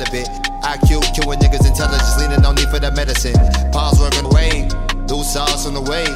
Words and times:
celibate. 0.00 0.28
IQ 0.62 1.02
killing 1.14 1.38
niggas, 1.40 1.66
intelligence 1.66 2.16
leaning, 2.18 2.40
no 2.40 2.52
need 2.52 2.68
for 2.68 2.78
that 2.78 2.94
medicine. 2.94 3.34
Pause 3.72 4.00
working 4.00 4.26
away, 4.26 4.68
loose 5.08 5.32
sauce 5.32 5.66
on 5.66 5.74
the 5.74 5.80
way. 5.80 6.06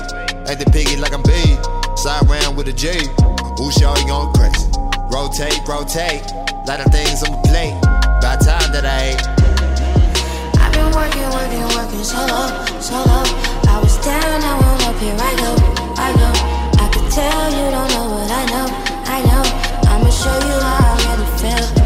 Acting 0.48 0.72
piggy 0.72 0.96
like 0.96 1.12
I'm 1.12 1.22
big. 1.22 1.58
Slide 1.96 2.24
round 2.28 2.56
with 2.56 2.68
a 2.68 2.72
J. 2.72 2.96
Ooh, 3.60 3.70
show 3.72 3.92
you 3.96 4.06
going 4.08 4.32
crazy. 4.34 4.68
Rotate, 5.12 5.60
rotate. 5.68 6.24
Lot 6.66 6.80
of 6.80 6.88
things 6.92 7.22
on 7.24 7.32
my 7.32 7.40
plate. 7.44 7.76
By 8.20 8.36
time 8.40 8.72
that 8.72 8.84
I 8.84 9.12
ate. 9.12 9.24
I've 10.60 10.72
been 10.72 10.90
working, 10.92 11.28
working, 11.32 11.66
working 11.76 12.04
solo, 12.04 12.40
solo. 12.80 13.20
I 13.68 13.80
was 13.80 13.96
down, 14.00 14.40
now 14.40 14.60
I'm 14.60 14.80
up 14.88 14.96
here. 15.00 15.16
I 15.16 15.32
go, 15.36 15.50
I 16.00 16.08
go. 16.16 16.30
I 16.80 16.86
could 16.92 17.08
tell 17.12 17.46
you 17.52 17.66
don't 17.72 17.90
know 17.92 18.06
what 18.16 18.30
I 18.32 18.44
know, 18.52 18.66
I 19.12 19.18
know. 19.28 19.44
I'ma 19.92 20.10
show 20.10 20.38
you 20.40 20.58
how 20.60 20.96
I 20.96 21.16
really 21.16 21.28
feel. 21.38 21.83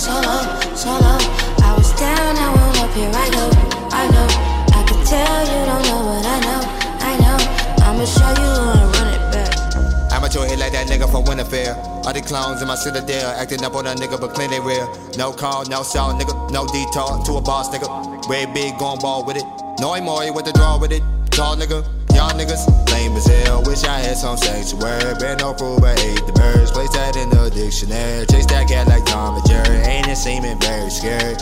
Solo, 0.00 0.36
solo. 0.74 1.12
I 1.60 1.76
was 1.76 1.92
down, 2.00 2.34
now 2.34 2.56
I'm 2.56 2.80
up 2.80 2.92
here. 2.96 3.12
I 3.12 3.28
go, 3.28 3.44
I 3.92 4.04
go. 4.08 4.24
I 4.72 4.80
could 4.88 5.02
tell 5.04 5.40
you 5.44 5.60
don't 5.68 5.84
know 5.84 6.00
what 6.08 6.24
I 6.24 6.38
know, 6.40 6.60
I 7.04 7.12
know. 7.20 7.38
I'ma 7.84 8.04
show 8.08 8.32
you 8.40 8.50
I 8.64 8.80
run 8.96 9.08
it 9.12 9.24
back. 9.32 10.12
Amateur 10.12 10.44
hit 10.46 10.58
like 10.58 10.72
that 10.72 10.88
nigga 10.88 11.04
from 11.10 11.24
Winterfell. 11.24 11.76
All 12.06 12.14
the 12.14 12.22
clones 12.22 12.62
in 12.62 12.68
my 12.68 12.76
citadel, 12.76 13.30
acting 13.36 13.62
up 13.62 13.74
on 13.74 13.86
a 13.86 13.94
nigga, 13.94 14.18
but 14.18 14.32
clean 14.32 14.50
they 14.50 14.60
real. 14.60 14.88
No 15.18 15.32
call, 15.32 15.66
no 15.66 15.82
show, 15.82 16.08
nigga, 16.16 16.50
no 16.50 16.66
detour 16.66 17.22
to 17.26 17.36
a 17.36 17.40
boss, 17.42 17.68
nigga. 17.68 17.86
Red 18.28 18.54
big, 18.54 18.78
going 18.78 19.00
ball 19.00 19.24
with 19.24 19.36
it. 19.36 19.44
No 19.80 20.00
Mori 20.00 20.30
with 20.30 20.46
the 20.46 20.52
draw 20.52 20.78
with 20.78 20.92
it. 20.92 21.02
Tall 21.30 21.56
nigga, 21.56 21.84
y'all 22.20 22.36
niggas, 22.36 22.68
lame 22.92 23.16
as 23.16 23.24
hell. 23.24 23.62
Wish 23.64 23.84
I 23.84 23.98
had 24.00 24.16
some 24.16 24.36
sanctuary. 24.36 25.14
Been 25.18 25.38
no 25.38 25.54
food, 25.54 25.80
but 25.80 25.98
ate 26.04 26.20
the 26.26 26.32
birds. 26.32 26.70
Place 26.70 26.92
that 26.92 27.16
in 27.16 27.30
the 27.30 27.48
dictionary. 27.48 28.26
Chase 28.26 28.44
that 28.52 28.68
cat 28.68 28.86
like 28.88 29.06
Tom 29.06 29.36
and 29.40 29.46
Jerry. 29.48 29.80
Ain't 29.88 30.06
it 30.06 30.16
seeming 30.16 30.60
very 30.60 30.90
scary? 30.90 31.40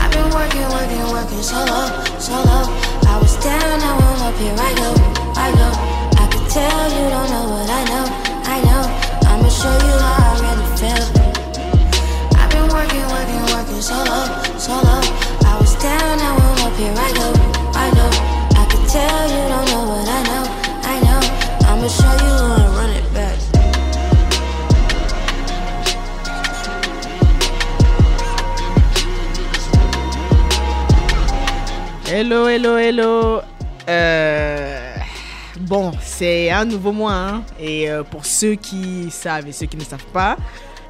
I've 0.00 0.08
been 0.08 0.28
working, 0.32 0.68
working, 0.72 1.04
working 1.12 1.44
solo, 1.44 1.92
solo. 2.16 2.64
I 3.04 3.20
was 3.20 3.36
down, 3.44 3.76
now 3.84 4.00
I'm 4.00 4.32
up 4.32 4.36
here. 4.40 4.56
I 4.56 4.72
go, 4.72 4.88
I 5.36 5.48
go. 5.52 5.68
I 6.16 6.24
could 6.32 6.48
tell 6.48 6.84
you 6.96 7.04
don't 7.12 7.28
know 7.28 7.44
what 7.52 7.68
I 7.68 7.82
know, 7.92 8.04
I 8.48 8.56
know. 8.64 8.84
I'ma 9.28 9.48
show 9.52 9.76
you 9.84 9.96
how 10.00 10.32
I 10.32 10.40
really 10.48 10.68
feel. 10.80 11.04
I've 12.40 12.48
been 12.48 12.68
working, 12.72 13.04
working, 13.12 13.44
working 13.52 13.82
solo, 13.84 14.24
solo. 14.56 15.37
I 16.80 17.10
I 17.74 17.90
go. 17.94 18.06
I 18.60 18.64
could 18.70 18.88
tell 18.88 19.28
you 19.34 19.48
know 19.50 19.64
I 20.06 20.22
know, 20.28 20.44
I 20.82 21.00
know. 21.00 21.20
Show 21.88 22.04
you 22.04 22.34
run 22.76 22.90
it 22.90 23.14
back. 23.14 23.38
Hello, 32.06 32.46
hello, 32.48 32.76
hello. 32.78 33.40
Euh, 33.88 34.94
Bon, 35.60 35.90
c'est 36.00 36.50
un 36.50 36.64
nouveau 36.64 36.92
mois. 36.92 37.12
hein. 37.12 37.42
Et 37.58 37.90
euh, 37.90 38.02
pour 38.04 38.24
ceux 38.24 38.54
qui 38.54 39.10
savent 39.10 39.48
et 39.48 39.52
ceux 39.52 39.66
qui 39.66 39.76
ne 39.76 39.84
savent 39.84 40.06
pas, 40.12 40.36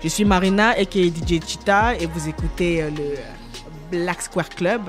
je 0.02 0.08
suis 0.08 0.24
Marina, 0.24 0.70
aka 0.70 0.98
DJ 1.00 1.40
Chita, 1.46 1.94
et 1.98 2.06
vous 2.06 2.28
écoutez 2.28 2.82
euh, 2.82 2.90
le 2.90 3.98
Black 3.98 4.20
Square 4.22 4.50
Club, 4.50 4.82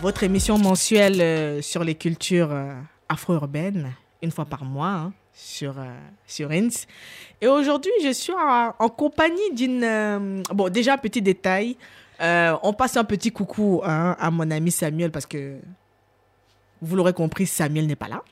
votre 0.00 0.22
émission 0.22 0.56
mensuelle 0.56 1.20
euh, 1.20 1.60
sur 1.60 1.84
les 1.84 1.94
cultures 1.94 2.52
euh, 2.52 2.72
afro-urbaines, 3.08 3.92
une 4.22 4.30
fois 4.30 4.46
par 4.46 4.64
mois, 4.64 4.88
hein, 4.88 5.12
sur, 5.34 5.78
euh, 5.78 5.84
sur 6.26 6.50
INS. 6.50 6.86
Et 7.42 7.46
aujourd'hui, 7.46 7.92
je 8.02 8.10
suis 8.12 8.32
en, 8.32 8.88
compagnie 8.88 9.52
d'une... 9.52 10.42
bon, 10.54 10.70
déjà, 10.70 10.96
petit 10.96 11.20
détail. 11.20 11.76
On 12.18 12.72
passe 12.72 12.96
un 12.96 13.04
petit 13.04 13.30
coucou 13.30 13.82
hein, 13.84 14.16
à 14.18 14.30
mon 14.30 14.50
ami 14.50 14.70
Samuel 14.70 15.10
parce 15.10 15.26
que 15.26 15.58
vous 16.80 16.96
l'aurez 16.96 17.12
compris, 17.12 17.46
Samuel 17.46 17.86
n'est 17.86 17.96
pas 17.96 18.08
là. 18.08 18.22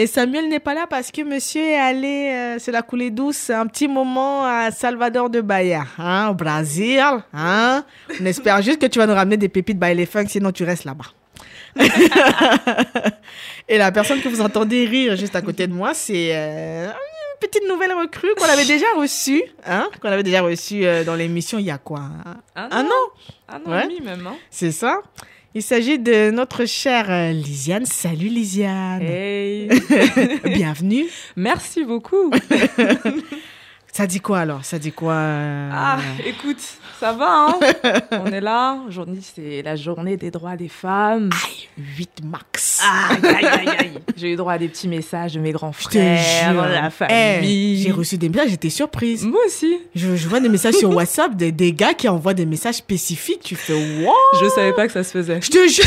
Et 0.00 0.06
Samuel 0.06 0.48
n'est 0.48 0.60
pas 0.60 0.74
là 0.74 0.86
parce 0.88 1.10
que 1.10 1.22
monsieur 1.22 1.60
est 1.60 1.74
allé, 1.76 2.30
euh, 2.32 2.56
c'est 2.60 2.70
la 2.70 2.82
coulée 2.82 3.10
douce, 3.10 3.50
un 3.50 3.66
petit 3.66 3.88
moment 3.88 4.44
à 4.44 4.70
Salvador 4.70 5.28
de 5.28 5.40
Bahia, 5.40 5.86
hein, 5.98 6.28
au 6.30 6.34
Brésil. 6.34 7.02
Hein. 7.34 7.84
On 8.20 8.24
espère 8.24 8.62
juste 8.62 8.80
que 8.80 8.86
tu 8.86 9.00
vas 9.00 9.08
nous 9.08 9.14
ramener 9.14 9.36
des 9.36 9.48
pépites 9.48 9.76
by 9.76 9.94
les 9.96 10.06
funk, 10.06 10.26
sinon 10.28 10.52
tu 10.52 10.62
restes 10.62 10.84
là-bas. 10.84 11.06
Et 13.68 13.76
la 13.76 13.90
personne 13.90 14.20
que 14.20 14.28
vous 14.28 14.40
entendez 14.40 14.84
rire 14.86 15.16
juste 15.16 15.34
à 15.34 15.42
côté 15.42 15.66
de 15.66 15.72
moi, 15.72 15.94
c'est 15.94 16.30
euh, 16.32 16.86
une 16.86 17.40
petite 17.48 17.68
nouvelle 17.68 17.92
recrue 17.92 18.28
qu'on 18.38 18.48
avait 18.48 18.64
déjà 18.66 18.86
reçue, 18.96 19.42
hein, 19.66 19.88
qu'on 20.00 20.10
avait 20.10 20.22
déjà 20.22 20.42
reçue 20.42 20.86
euh, 20.86 21.02
dans 21.02 21.16
l'émission 21.16 21.58
il 21.58 21.66
y 21.66 21.70
a 21.72 21.78
quoi 21.78 22.02
Un 22.54 22.68
Un 22.70 22.84
an. 22.84 22.88
an 22.88 22.90
Un 23.48 23.56
an 23.66 23.70
Ouais. 23.72 23.84
et 23.84 23.88
demi 23.88 24.00
même. 24.00 24.26
Hein. 24.28 24.36
C'est 24.50 24.70
ça. 24.72 25.00
Il 25.54 25.62
s'agit 25.62 25.98
de 25.98 26.30
notre 26.30 26.66
chère 26.66 27.10
euh, 27.10 27.32
Lisiane. 27.32 27.86
Salut 27.86 28.28
Lisiane. 28.28 29.00
Hey. 29.00 29.68
Bienvenue. 30.44 31.06
Merci 31.36 31.84
beaucoup. 31.84 32.30
Ça 33.92 34.06
dit 34.06 34.20
quoi 34.20 34.40
alors? 34.40 34.64
Ça 34.64 34.78
dit 34.78 34.92
quoi 34.92 35.14
euh, 35.14 35.70
Ah, 35.72 35.98
écoute, 36.26 36.78
ça 36.98 37.12
va, 37.12 37.46
hein 37.48 37.58
On 38.24 38.26
est 38.32 38.40
là. 38.40 38.78
Aujourd'hui, 38.88 39.20
c'est 39.22 39.62
la 39.62 39.76
journée 39.76 40.16
des 40.16 40.30
droits 40.30 40.56
des 40.56 40.68
femmes. 40.68 41.30
8 41.78 42.24
max. 42.24 42.82
Aïe, 42.82 43.18
aïe, 43.24 43.46
aïe, 43.46 43.68
aïe. 43.78 43.92
J'ai 44.16 44.32
eu 44.32 44.36
droit 44.36 44.54
à 44.54 44.58
des 44.58 44.68
petits 44.68 44.88
messages 44.88 45.34
de 45.34 45.40
mes 45.40 45.52
grands 45.52 45.72
Je 45.72 45.84
te 45.84 45.90
frères, 45.90 46.52
jure. 46.52 46.62
de 46.62 46.68
la 46.68 46.86
Eh, 46.88 46.90
famille. 46.90 47.82
J'ai 47.82 47.90
reçu 47.92 48.18
des 48.18 48.28
messages, 48.28 48.50
j'étais 48.50 48.70
surprise. 48.70 49.24
Moi 49.24 49.40
aussi. 49.46 49.78
Je, 49.94 50.16
je 50.16 50.28
vois 50.28 50.40
des 50.40 50.48
messages 50.48 50.74
sur 50.74 50.90
WhatsApp 50.94 51.36
des, 51.36 51.52
des 51.52 51.72
gars 51.72 51.94
qui 51.94 52.08
envoient 52.08 52.34
des 52.34 52.46
messages 52.46 52.76
spécifiques. 52.76 53.42
Tu 53.44 53.54
fais 53.56 53.74
wow. 53.74 54.12
Je 54.40 54.48
savais 54.48 54.72
pas 54.72 54.86
que 54.86 54.92
ça 54.92 55.04
se 55.04 55.12
faisait. 55.12 55.40
Je 55.40 55.50
te 55.50 55.68
jure, 55.68 55.84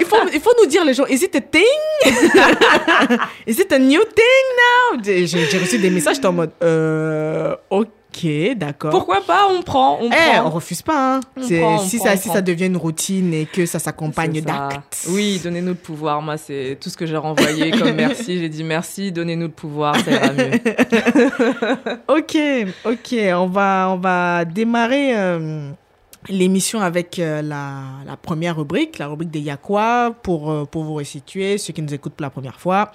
il, 0.00 0.06
faut, 0.06 0.16
il 0.32 0.40
faut 0.40 0.52
nous 0.60 0.66
dire 0.66 0.84
les 0.84 0.94
gens, 0.94 1.06
is 1.06 1.22
it 1.24 1.34
a 1.36 1.40
thing? 1.40 1.62
is 3.46 3.58
it 3.60 3.72
a 3.72 3.78
new 3.78 4.02
thing 4.02 4.96
now? 4.96 5.00
J'ai 5.04 5.58
reçu 5.58 5.78
des 5.78 5.90
messages, 5.90 6.16
j'étais 6.16 6.26
en 6.28 6.32
mode, 6.32 6.50
euh, 6.62 7.54
ok, 7.70 7.88
d'accord. 8.56 8.90
Pourquoi 8.90 9.20
pas 9.26 9.46
On 9.50 9.62
prend, 9.62 9.98
on 10.00 10.06
Eh, 10.10 10.10
prend. 10.36 10.46
on 10.46 10.50
refuse 10.50 10.82
pas. 10.82 11.16
Hein. 11.16 11.20
On 11.36 11.42
C'est- 11.42 11.60
prend, 11.60 11.74
on 11.76 11.78
si, 11.78 11.96
prend, 11.96 12.06
ça, 12.06 12.12
on 12.12 12.16
si 12.16 12.22
prend. 12.28 12.34
ça 12.34 12.42
devient 12.42 12.66
une 12.66 12.76
routine 12.76 13.32
et 13.34 13.46
que 13.46 13.66
ça 13.66 13.78
s'accompagne 13.78 14.40
d'actes. 14.40 15.06
Oui, 15.10 15.40
donnez-nous 15.42 15.68
le 15.68 15.74
pouvoir. 15.74 16.20
Moi, 16.22 16.36
c'est 16.36 16.78
tout 16.80 16.88
ce 16.90 16.96
que 16.96 17.06
j'ai 17.06 17.16
renvoyé 17.16 17.70
comme 17.70 17.92
merci. 17.92 18.38
J'ai 18.38 18.48
dit 18.48 18.64
merci, 18.64 19.12
donnez-nous 19.12 19.46
le 19.46 19.52
pouvoir, 19.52 19.96
ça 19.96 20.10
ira 20.10 20.32
mieux. 20.32 20.50
Ok, 22.08 22.36
ok. 22.84 23.14
On 23.34 23.46
va, 23.46 23.88
on 23.92 23.96
va 23.98 24.44
démarrer 24.44 25.16
euh, 25.16 25.70
l'émission 26.28 26.80
avec 26.80 27.18
euh, 27.18 27.42
la, 27.42 27.82
la 28.06 28.16
première 28.16 28.56
rubrique, 28.56 28.98
la 28.98 29.06
rubrique 29.08 29.30
des 29.30 29.40
Yakwa, 29.40 30.14
pour, 30.22 30.50
euh, 30.50 30.64
pour 30.64 30.84
vous 30.84 30.94
resituer, 30.94 31.58
ceux 31.58 31.72
qui 31.72 31.82
nous 31.82 31.94
écoutent 31.94 32.14
pour 32.14 32.22
la 32.24 32.30
première 32.30 32.60
fois. 32.60 32.92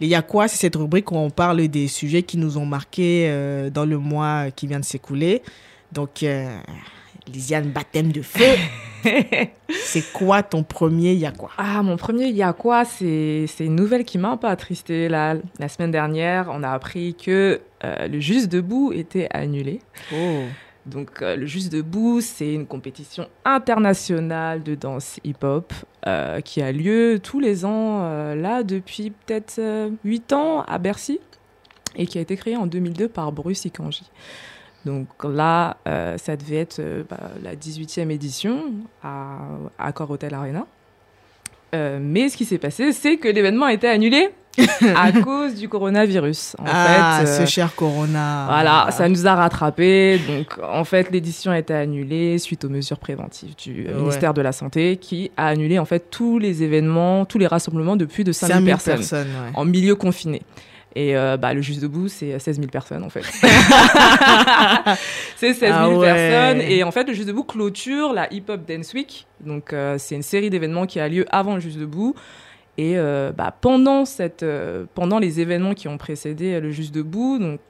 Les 0.00 0.08
Yakwa, 0.08 0.46
c'est 0.48 0.58
cette 0.58 0.76
rubrique 0.76 1.10
où 1.10 1.16
on 1.16 1.30
parle 1.30 1.66
des 1.68 1.88
sujets 1.88 2.22
qui 2.22 2.36
nous 2.36 2.58
ont 2.58 2.66
marqués 2.66 3.26
euh, 3.28 3.70
dans 3.70 3.86
le 3.86 3.98
mois 3.98 4.50
qui 4.50 4.66
vient 4.66 4.80
de 4.80 4.84
s'écouler. 4.84 5.42
Donc, 5.92 6.22
euh, 6.22 6.54
Lisiane, 7.32 7.70
baptême 7.70 8.12
de 8.12 8.22
feu. 8.22 8.44
c'est 9.70 10.12
quoi 10.12 10.42
ton 10.42 10.62
premier 10.62 11.14
Yakwa 11.14 11.50
Ah, 11.56 11.82
mon 11.82 11.96
premier, 11.96 12.26
il 12.26 12.36
y 12.36 12.42
a 12.42 12.52
quoi? 12.52 12.84
C'est 12.84 13.46
c'est 13.48 13.64
une 13.64 13.76
nouvelle 13.76 14.04
qui 14.04 14.18
m'a 14.18 14.30
un 14.30 14.36
peu 14.36 14.48
attristée. 14.48 15.08
La, 15.08 15.36
la 15.58 15.68
semaine 15.68 15.90
dernière, 15.90 16.50
on 16.52 16.62
a 16.62 16.70
appris 16.70 17.14
que 17.14 17.60
euh, 17.84 18.08
le 18.08 18.20
Juste 18.20 18.48
Debout 18.50 18.92
était 18.92 19.28
annulé. 19.32 19.80
Oh. 20.12 20.42
Donc, 20.86 21.20
euh, 21.20 21.34
le 21.34 21.46
Juste 21.46 21.72
Debout, 21.72 22.20
c'est 22.20 22.54
une 22.54 22.66
compétition 22.66 23.28
internationale 23.44 24.62
de 24.62 24.76
danse 24.76 25.18
hip-hop 25.24 25.72
euh, 26.06 26.40
qui 26.40 26.62
a 26.62 26.70
lieu 26.70 27.18
tous 27.20 27.40
les 27.40 27.64
ans, 27.64 28.02
euh, 28.02 28.36
là, 28.36 28.62
depuis 28.62 29.10
peut-être 29.10 29.60
8 30.04 30.32
ans 30.32 30.62
à 30.62 30.78
Bercy, 30.78 31.18
et 31.96 32.06
qui 32.06 32.18
a 32.18 32.20
été 32.20 32.36
créée 32.36 32.56
en 32.56 32.66
2002 32.66 33.08
par 33.08 33.32
Bruce 33.32 33.64
Ikanji. 33.64 34.08
Donc 34.84 35.08
là, 35.24 35.78
ça 35.84 36.36
devait 36.36 36.58
être 36.58 36.80
bah, 37.10 37.30
la 37.42 37.56
18e 37.56 38.08
édition 38.10 38.74
à 39.02 39.38
Accor 39.78 40.08
Hotel 40.12 40.32
Arena. 40.32 40.66
Mais 41.72 42.28
ce 42.28 42.36
qui 42.36 42.44
s'est 42.44 42.58
passé, 42.58 42.92
c'est 42.92 43.16
que 43.16 43.26
l'événement 43.26 43.66
a 43.66 43.72
été 43.72 43.88
annulé 43.88 44.30
à 44.96 45.12
cause 45.22 45.54
du 45.54 45.68
coronavirus. 45.68 46.56
En 46.58 46.64
ah, 46.66 47.20
fait, 47.20 47.28
euh, 47.28 47.38
ce 47.44 47.50
cher 47.50 47.74
Corona. 47.74 48.46
voilà, 48.48 48.88
ça 48.90 49.08
nous 49.08 49.26
a 49.26 49.34
rattrapés. 49.34 50.20
Donc, 50.26 50.58
en 50.62 50.84
fait, 50.84 51.10
l'édition 51.10 51.50
a 51.50 51.58
été 51.58 51.74
annulée 51.74 52.38
suite 52.38 52.64
aux 52.64 52.68
mesures 52.68 52.98
préventives 52.98 53.54
du 53.56 53.86
Ouais. 53.86 53.94
ministère 53.94 54.34
de 54.34 54.42
la 54.42 54.52
Santé 54.52 54.96
qui 54.96 55.30
a 55.36 55.48
annulé 55.48 55.78
en 55.78 55.84
fait 55.84 56.10
tous 56.10 56.38
les 56.38 56.62
événements, 56.62 57.24
tous 57.24 57.38
les 57.38 57.46
rassemblements 57.46 57.96
de 57.96 58.04
plus 58.04 58.24
de 58.24 58.32
5000 58.32 58.54
5000 58.54 58.66
personnes, 58.72 58.96
personnes, 58.96 59.28
ouais. 59.28 59.52
en 59.54 59.64
milieu 59.64 59.94
confiné. 59.94 60.42
Et 60.94 61.14
euh, 61.14 61.36
bah, 61.36 61.52
le 61.52 61.60
Juste 61.60 61.82
Debout, 61.82 62.08
c'est 62.08 62.38
16 62.38 62.56
000 62.56 62.68
personnes 62.68 63.04
en 63.04 63.10
fait. 63.10 63.22
c'est 65.36 65.52
16 65.52 65.58
000 65.60 65.72
Ah 65.74 65.90
ouais. 65.90 66.06
personnes. 66.06 66.60
Et 66.62 66.82
en 66.84 66.90
fait, 66.90 67.04
le 67.04 67.12
Juste 67.12 67.28
Debout 67.28 67.44
clôture 67.44 68.14
la 68.14 68.32
Hip 68.32 68.44
Hop 68.48 68.62
Dance 68.66 68.94
Week. 68.94 69.26
Donc, 69.44 69.72
euh, 69.74 69.96
c'est 69.98 70.14
une 70.14 70.22
série 70.22 70.48
d'événements 70.48 70.86
qui 70.86 70.98
a 70.98 71.08
lieu 71.08 71.26
avant 71.30 71.54
le 71.54 71.60
Juste 71.60 71.78
Debout. 71.78 72.14
Et 72.78 72.98
euh, 72.98 73.32
bah, 73.32 73.54
pendant, 73.58 74.04
cette, 74.04 74.42
euh, 74.42 74.84
pendant 74.94 75.18
les 75.18 75.40
événements 75.40 75.74
qui 75.74 75.88
ont 75.88 75.96
précédé 75.96 76.60
le 76.60 76.70
Juste 76.70 76.94
Debout, 76.94 77.38
donc, 77.38 77.60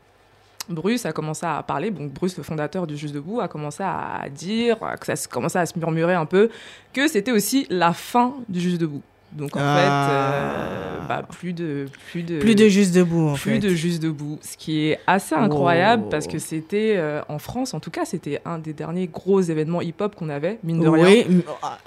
Bruce 0.69 1.07
a 1.07 1.13
commencé 1.13 1.47
à 1.47 1.63
parler, 1.63 1.91
donc 1.91 2.13
Bruce, 2.13 2.37
le 2.37 2.43
fondateur 2.43 2.87
du 2.89 2.97
Juste 2.97 3.15
Debout, 3.15 3.41
a 3.41 3.47
commencé 3.47 3.85
à 3.85 4.25
dire, 4.29 4.79
que 5.01 5.07
ça 5.07 5.29
commençait 5.31 5.61
à 5.61 5.67
se 5.67 5.79
murmurer 5.79 6.15
un 6.15 6.27
peu, 6.27 6.51
que 6.93 7.07
c'était 7.07 7.31
aussi 7.31 7.67
la 7.71 7.93
fin 7.93 8.35
du 8.49 8.61
Juste 8.61 8.81
Debout. 8.81 9.03
Donc 9.33 9.57
en 9.57 9.61
Ah. 9.61 9.77
fait, 9.77 10.13
euh, 10.13 11.09
bah, 11.09 11.23
plus 11.31 11.53
de 11.53 11.87
plus 12.11 12.23
de 12.23 12.39
Plus 12.39 12.55
de 12.55 12.69
juste 12.69 12.95
debout, 12.95 13.29
en 13.29 13.35
plus 13.35 13.53
fait. 13.55 13.59
de 13.59 13.69
juste 13.71 14.03
debout, 14.03 14.39
ce 14.41 14.57
qui 14.57 14.87
est 14.89 14.99
assez 15.07 15.35
incroyable 15.35 16.05
Oh. 16.07 16.11
parce 16.11 16.27
que 16.27 16.39
c'était 16.39 16.95
euh, 16.97 17.21
en 17.29 17.39
France, 17.39 17.75
en 17.75 17.81
tout 17.81 17.91
cas, 17.91 18.05
c'était 18.05 18.41
un 18.45 18.59
des 18.59 18.73
derniers 18.73 19.07
gros 19.09 19.41
événements 19.41 19.83
hip-hop 19.83 20.15
qu'on 20.15 20.29
avait, 20.31 20.59
mine 20.65 20.81
de 20.81 20.89
rien. 20.89 21.05
Oui. 21.05 21.27
mm, 21.29 21.43
ah, 21.63 21.79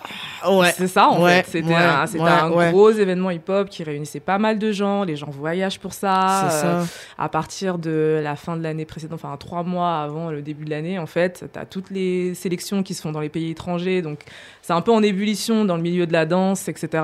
Ouais. 0.51 0.71
C'est 0.75 0.87
ça 0.87 1.07
en 1.09 1.23
Ouais, 1.23 1.43
fait. 1.43 1.59
C'était 1.61 1.73
ouais, 1.73 2.29
un, 2.29 2.71
gros 2.71 2.91
événement 2.91 3.29
hip-hop 3.31 3.67
qui 3.69 3.83
réunissait 3.83 4.19
pas 4.21 4.37
mal 4.37 4.57
de 4.59 4.71
gens. 4.71 5.03
Les 5.03 5.15
gens 5.15 5.29
voyagent 5.29 5.79
pour 5.79 5.93
ça. 5.93 6.47
C'est 6.49 6.65
Euh, 6.67 6.83
ça. 6.85 6.91
à 7.17 7.29
partir 7.29 7.77
de 7.77 8.19
la 8.23 8.35
fin 8.35 8.55
de 8.55 8.63
l'année 8.63 8.85
précédente, 8.85 9.19
enfin 9.21 9.35
trois 9.37 9.63
mois 9.63 9.97
avant 10.01 10.29
le 10.31 10.41
début 10.41 10.65
de 10.65 10.69
l'année, 10.69 10.97
en 10.99 11.05
fait, 11.07 11.45
tu 11.51 11.59
as 11.59 11.65
toutes 11.65 11.89
les 11.89 12.33
sélections 12.35 12.83
qui 12.83 12.93
se 12.93 13.01
font 13.01 13.11
dans 13.11 13.19
les 13.21 13.29
pays 13.29 13.51
étrangers. 13.51 14.01
Donc 14.01 14.19
c'est 14.61 14.73
un 14.73 14.81
peu 14.81 14.91
en 14.91 15.01
ébullition 15.03 15.65
dans 15.65 15.75
le 15.75 15.81
milieu 15.81 16.05
de 16.07 16.13
la 16.13 16.25
danse, 16.25 16.67
etc. 16.69 17.03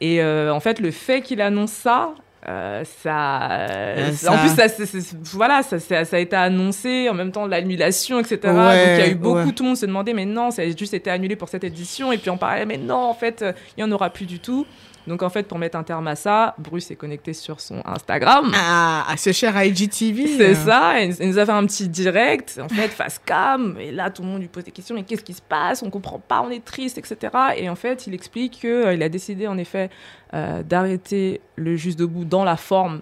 Et 0.00 0.20
euh, 0.22 0.52
en 0.52 0.60
fait, 0.60 0.80
le 0.80 0.90
fait 0.90 1.20
qu'il 1.22 1.40
annonce 1.40 1.70
ça, 1.72 2.10
euh, 2.46 2.84
ça, 3.02 3.48
Euh, 3.52 4.10
en 4.10 4.12
ça- 4.12 4.68
plus, 4.68 4.84
ça, 5.00 5.16
voilà, 5.32 5.62
ça, 5.62 5.78
ça, 5.80 6.04
ça 6.04 6.16
a 6.16 6.18
été 6.18 6.36
annoncé 6.36 7.08
en 7.08 7.14
même 7.14 7.32
temps 7.32 7.46
de 7.46 7.50
l'annulation, 7.50 8.18
etc. 8.20 8.38
Ouais, 8.44 8.50
Donc 8.52 8.58
il 8.64 8.98
y 8.98 9.02
a 9.02 9.08
eu 9.08 9.14
beaucoup, 9.14 9.36
ouais. 9.38 9.52
tout 9.52 9.62
le 9.62 9.68
monde 9.70 9.78
se 9.78 9.86
demandait, 9.86 10.12
mais 10.12 10.26
non, 10.26 10.50
ça 10.50 10.62
a 10.62 10.66
juste 10.66 10.92
été 10.94 11.10
annulé 11.10 11.36
pour 11.36 11.48
cette 11.48 11.64
édition. 11.64 12.12
Et 12.12 12.18
puis 12.18 12.28
on 12.30 12.36
parlait, 12.36 12.66
mais 12.66 12.76
non, 12.76 12.96
en 12.96 13.14
fait, 13.14 13.40
euh, 13.42 13.52
il 13.76 13.80
y 13.80 13.84
en 13.84 13.90
aura 13.92 14.10
plus 14.10 14.26
du 14.26 14.40
tout. 14.40 14.66
Donc 15.06 15.22
en 15.22 15.28
fait, 15.28 15.44
pour 15.44 15.58
mettre 15.58 15.76
un 15.76 15.82
terme 15.82 16.06
à 16.06 16.16
ça, 16.16 16.54
Bruce 16.58 16.90
est 16.90 16.96
connecté 16.96 17.32
sur 17.32 17.60
son 17.60 17.82
Instagram. 17.84 18.50
Ah, 18.54 19.04
à 19.08 19.16
ce 19.16 19.32
cher 19.32 19.62
IGTV. 19.62 20.26
C'est 20.26 20.50
euh, 20.50 20.54
ça, 20.54 21.00
il 21.00 21.28
nous 21.28 21.38
a 21.38 21.46
fait 21.46 21.52
un 21.52 21.66
petit 21.66 21.88
direct, 21.88 22.60
en 22.62 22.68
fait, 22.68 22.88
face 22.88 23.18
cam, 23.18 23.76
et 23.78 23.90
là, 23.90 24.10
tout 24.10 24.22
le 24.22 24.28
monde 24.28 24.40
lui 24.40 24.48
pose 24.48 24.64
des 24.64 24.70
questions, 24.70 24.94
mais 24.94 25.02
qu'est-ce 25.02 25.24
qui 25.24 25.34
se 25.34 25.42
passe? 25.42 25.82
On 25.82 25.90
comprend 25.90 26.18
pas, 26.18 26.42
on 26.42 26.50
est 26.50 26.64
triste, 26.64 26.98
etc. 26.98 27.32
Et 27.56 27.68
en 27.68 27.76
fait, 27.76 28.06
il 28.06 28.14
explique 28.14 28.60
qu'il 28.60 29.02
a 29.02 29.08
décidé, 29.08 29.46
en 29.46 29.58
effet, 29.58 29.90
euh, 30.32 30.62
d'arrêter 30.62 31.40
le 31.56 31.76
Juste 31.76 31.98
Debout 31.98 32.24
dans 32.24 32.44
la 32.44 32.56
forme 32.56 33.00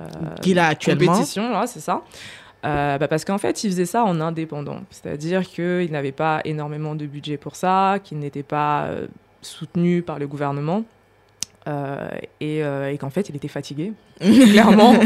euh, 0.00 0.04
Qu'il 0.42 0.58
a 0.58 0.68
actuellement. 0.68 1.12
compétition, 1.12 1.50
là, 1.50 1.66
c'est 1.66 1.80
ça. 1.80 2.02
Euh, 2.64 2.98
bah, 2.98 3.08
parce 3.08 3.24
qu'en 3.24 3.38
fait, 3.38 3.64
il 3.64 3.70
faisait 3.70 3.86
ça 3.86 4.04
en 4.04 4.20
indépendant, 4.20 4.80
c'est-à-dire 4.90 5.46
qu'il 5.46 5.90
n'avait 5.92 6.12
pas 6.12 6.40
énormément 6.44 6.94
de 6.94 7.06
budget 7.06 7.38
pour 7.38 7.56
ça, 7.56 7.98
qu'il 8.02 8.18
n'était 8.18 8.42
pas 8.42 8.84
euh, 8.84 9.06
soutenu 9.40 10.02
par 10.02 10.18
le 10.18 10.26
gouvernement. 10.26 10.84
Euh, 11.70 12.08
euh, 12.42 12.88
et 12.88 12.98
qu'en 12.98 13.10
fait 13.10 13.28
il 13.28 13.36
était 13.36 13.48
fatigué 13.48 13.92
clairement 14.50 14.94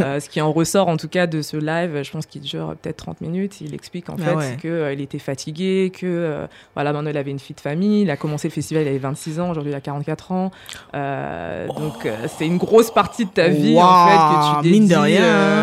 Euh, 0.00 0.18
ce 0.20 0.28
qui 0.28 0.40
en 0.40 0.52
ressort 0.52 0.88
en 0.88 0.96
tout 0.96 1.08
cas 1.08 1.26
de 1.26 1.40
ce 1.42 1.56
live 1.56 2.02
je 2.02 2.10
pense 2.10 2.26
qu'il 2.26 2.40
dure 2.40 2.74
peut-être 2.82 2.96
30 2.96 3.20
minutes 3.20 3.60
il 3.60 3.74
explique 3.74 4.08
en 4.10 4.16
Ah 4.20 4.24
fait 4.24 4.34
ouais. 4.34 4.56
que 4.62 4.68
euh, 4.68 4.92
il 4.92 5.00
était 5.00 5.18
fatigué 5.18 5.92
que 5.94 6.06
euh, 6.06 6.46
voilà 6.74 6.92
maintenant 6.92 7.10
il 7.10 7.16
avait 7.16 7.30
une 7.30 7.38
fille 7.38 7.54
de 7.56 7.60
famille 7.60 8.02
il 8.02 8.10
a 8.10 8.16
commencé 8.16 8.48
le 8.48 8.52
festival 8.52 8.82
il 8.84 8.88
avait 8.88 8.98
26 8.98 9.40
ans 9.40 9.50
aujourd'hui 9.50 9.72
il 9.72 9.74
a 9.74 9.80
44 9.80 10.32
ans 10.32 10.50
Euh, 10.94 11.66
donc 11.68 12.08
c'est 12.36 12.46
une 12.46 12.56
grosse 12.58 12.90
partie 12.90 13.24
de 13.24 13.30
ta 13.30 13.48
vie 13.48 13.76
en 13.78 14.06
fait 14.08 14.16
que 14.16 14.62
tu 14.62 14.70
dédies 14.72 14.94
rien, 14.94 15.22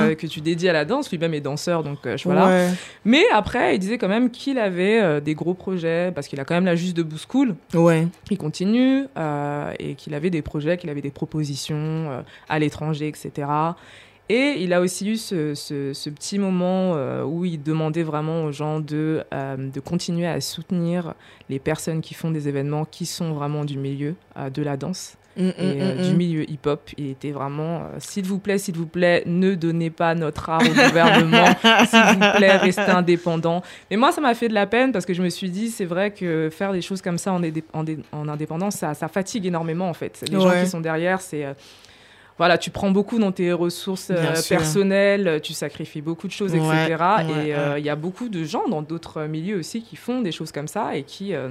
hein. 0.10 0.16
que 0.16 0.28
tu 0.28 0.42
dédies 0.42 0.70
à 0.70 0.74
la 0.74 0.86
danse 0.86 1.10
lui-même 1.12 1.34
est 1.34 1.42
danseur 1.42 1.84
donc 1.84 2.00
je- 2.06 2.24
voilà 2.26 2.46
Ouais. 2.48 2.68
mais 3.06 3.24
après 3.34 3.76
il 3.76 3.80
disait 3.80 3.98
quand 3.98 4.08
même 4.10 4.30
qu'il 4.32 4.58
avait 4.60 5.22
des 5.22 5.34
gros 5.36 5.54
projets 5.54 6.12
parce 6.14 6.28
qu'il 6.28 6.40
a 6.40 6.46
quand 6.46 6.56
même 6.56 6.66
la 6.66 6.76
juste 6.76 6.96
de 6.98 7.06
School 7.32 7.56
Ouais. 7.74 8.08
qui 8.28 8.38
continue 8.38 9.06
et 9.80 9.96
qu'il 9.96 10.14
avait 10.14 10.30
des 10.30 10.42
projets, 10.42 10.78
qu'il 10.78 10.90
avait 10.90 11.02
des 11.02 11.12
propositions 11.12 12.24
à 12.50 12.60
l'étranger, 12.60 12.91
etc. 12.94 13.48
Et 14.30 14.56
il 14.64 14.72
a 14.72 14.80
aussi 14.80 15.10
eu 15.10 15.18
ce, 15.18 15.56
ce- 15.56 15.92
ce 15.94 16.10
petit 16.10 16.40
moment 16.40 16.94
euh, 16.96 17.24
où 17.24 17.44
il 17.44 17.62
demandait 17.62 18.04
vraiment 18.04 18.46
aux 18.46 18.52
gens 18.54 18.80
de, 18.80 19.24
euh, 19.34 19.58
de 19.58 19.80
continuer 19.82 20.26
à 20.28 20.40
soutenir 20.40 21.16
les 21.50 21.60
personnes 21.60 22.00
qui 22.02 22.14
font 22.14 22.32
des 22.32 22.48
événements 22.48 22.86
qui 22.86 23.06
sont 23.06 23.34
vraiment 23.34 23.66
du 23.66 23.78
milieu 23.78 24.16
euh, 24.38 24.50
de 24.50 24.62
la 24.64 24.78
danse 24.78 25.18
Mm, 25.38 25.44
mm, 25.44 25.52
et 25.62 25.76
mm, 25.96 26.10
du 26.10 26.16
milieu 26.18 26.52
hip-hop. 26.52 26.90
Il 26.98 27.10
était 27.12 27.32
vraiment, 27.32 27.84
s'il 28.00 28.26
vous 28.26 28.38
plaît, 28.38 28.58
s'il 28.58 28.76
vous 28.76 28.86
plaît, 28.86 29.24
ne 29.26 29.56
donnez 29.56 29.90
pas 29.90 30.14
notre 30.14 30.50
art 30.50 30.62
au 30.62 30.68
gouvernement. 30.68 31.46
s'il 31.90 32.04
vous 32.20 32.38
plaît, 32.38 32.58
restez 32.58 32.82
indépendant. 32.82 33.62
Mais 33.90 33.96
moi, 33.96 34.12
ça 34.12 34.20
m'a 34.20 34.34
fait 34.34 34.50
de 34.50 34.54
la 34.54 34.68
peine 34.68 34.92
parce 34.92 35.06
que 35.06 35.14
je 35.14 35.22
me 35.24 35.30
suis 35.30 35.50
dit, 35.50 35.70
c'est 35.70 35.86
vrai 35.86 36.12
que 36.12 36.50
faire 36.52 36.74
des 36.74 36.82
choses 36.82 37.02
comme 37.02 37.18
ça 37.18 37.32
en, 37.32 37.42
indé- 37.42 37.64
en, 37.72 37.86
dé- 37.86 38.00
en 38.12 38.28
indépendance, 38.28 38.76
ça, 38.76 38.94
ça 38.94 39.08
fatigue 39.08 39.46
énormément 39.46 39.88
en 39.90 39.94
fait. 39.94 40.22
Les 40.30 40.36
gens 40.38 40.50
qui 40.66 40.70
sont 40.70 40.82
derrière, 40.82 41.22
c'est. 41.22 41.46
Euh, 42.32 42.36
voilà, 42.38 42.58
tu 42.58 42.72
prends 42.72 42.90
beaucoup 42.92 43.20
dans 43.20 43.32
tes 43.32 43.54
ressources 43.54 44.10
euh, 44.12 44.34
personnelles, 44.50 45.40
tu 45.44 45.54
sacrifies 45.54 46.02
beaucoup 46.02 46.28
de 46.28 46.32
choses, 46.32 46.54
Ouais, 46.54 46.60
etc. 46.60 47.04
ouais, 47.28 47.48
et 47.50 47.56
euh, 47.56 47.78
il 47.80 47.86
y 47.86 47.90
a 47.90 47.96
beaucoup 47.96 48.30
de 48.30 48.44
gens 48.44 48.68
dans 48.68 48.82
d'autres 48.82 49.24
milieux 49.24 49.58
aussi 49.60 49.82
qui 49.84 49.96
font 49.96 50.22
des 50.22 50.32
choses 50.32 50.52
comme 50.52 50.68
ça 50.68 50.96
et 50.96 51.04
qui, 51.04 51.34
euh, 51.36 51.50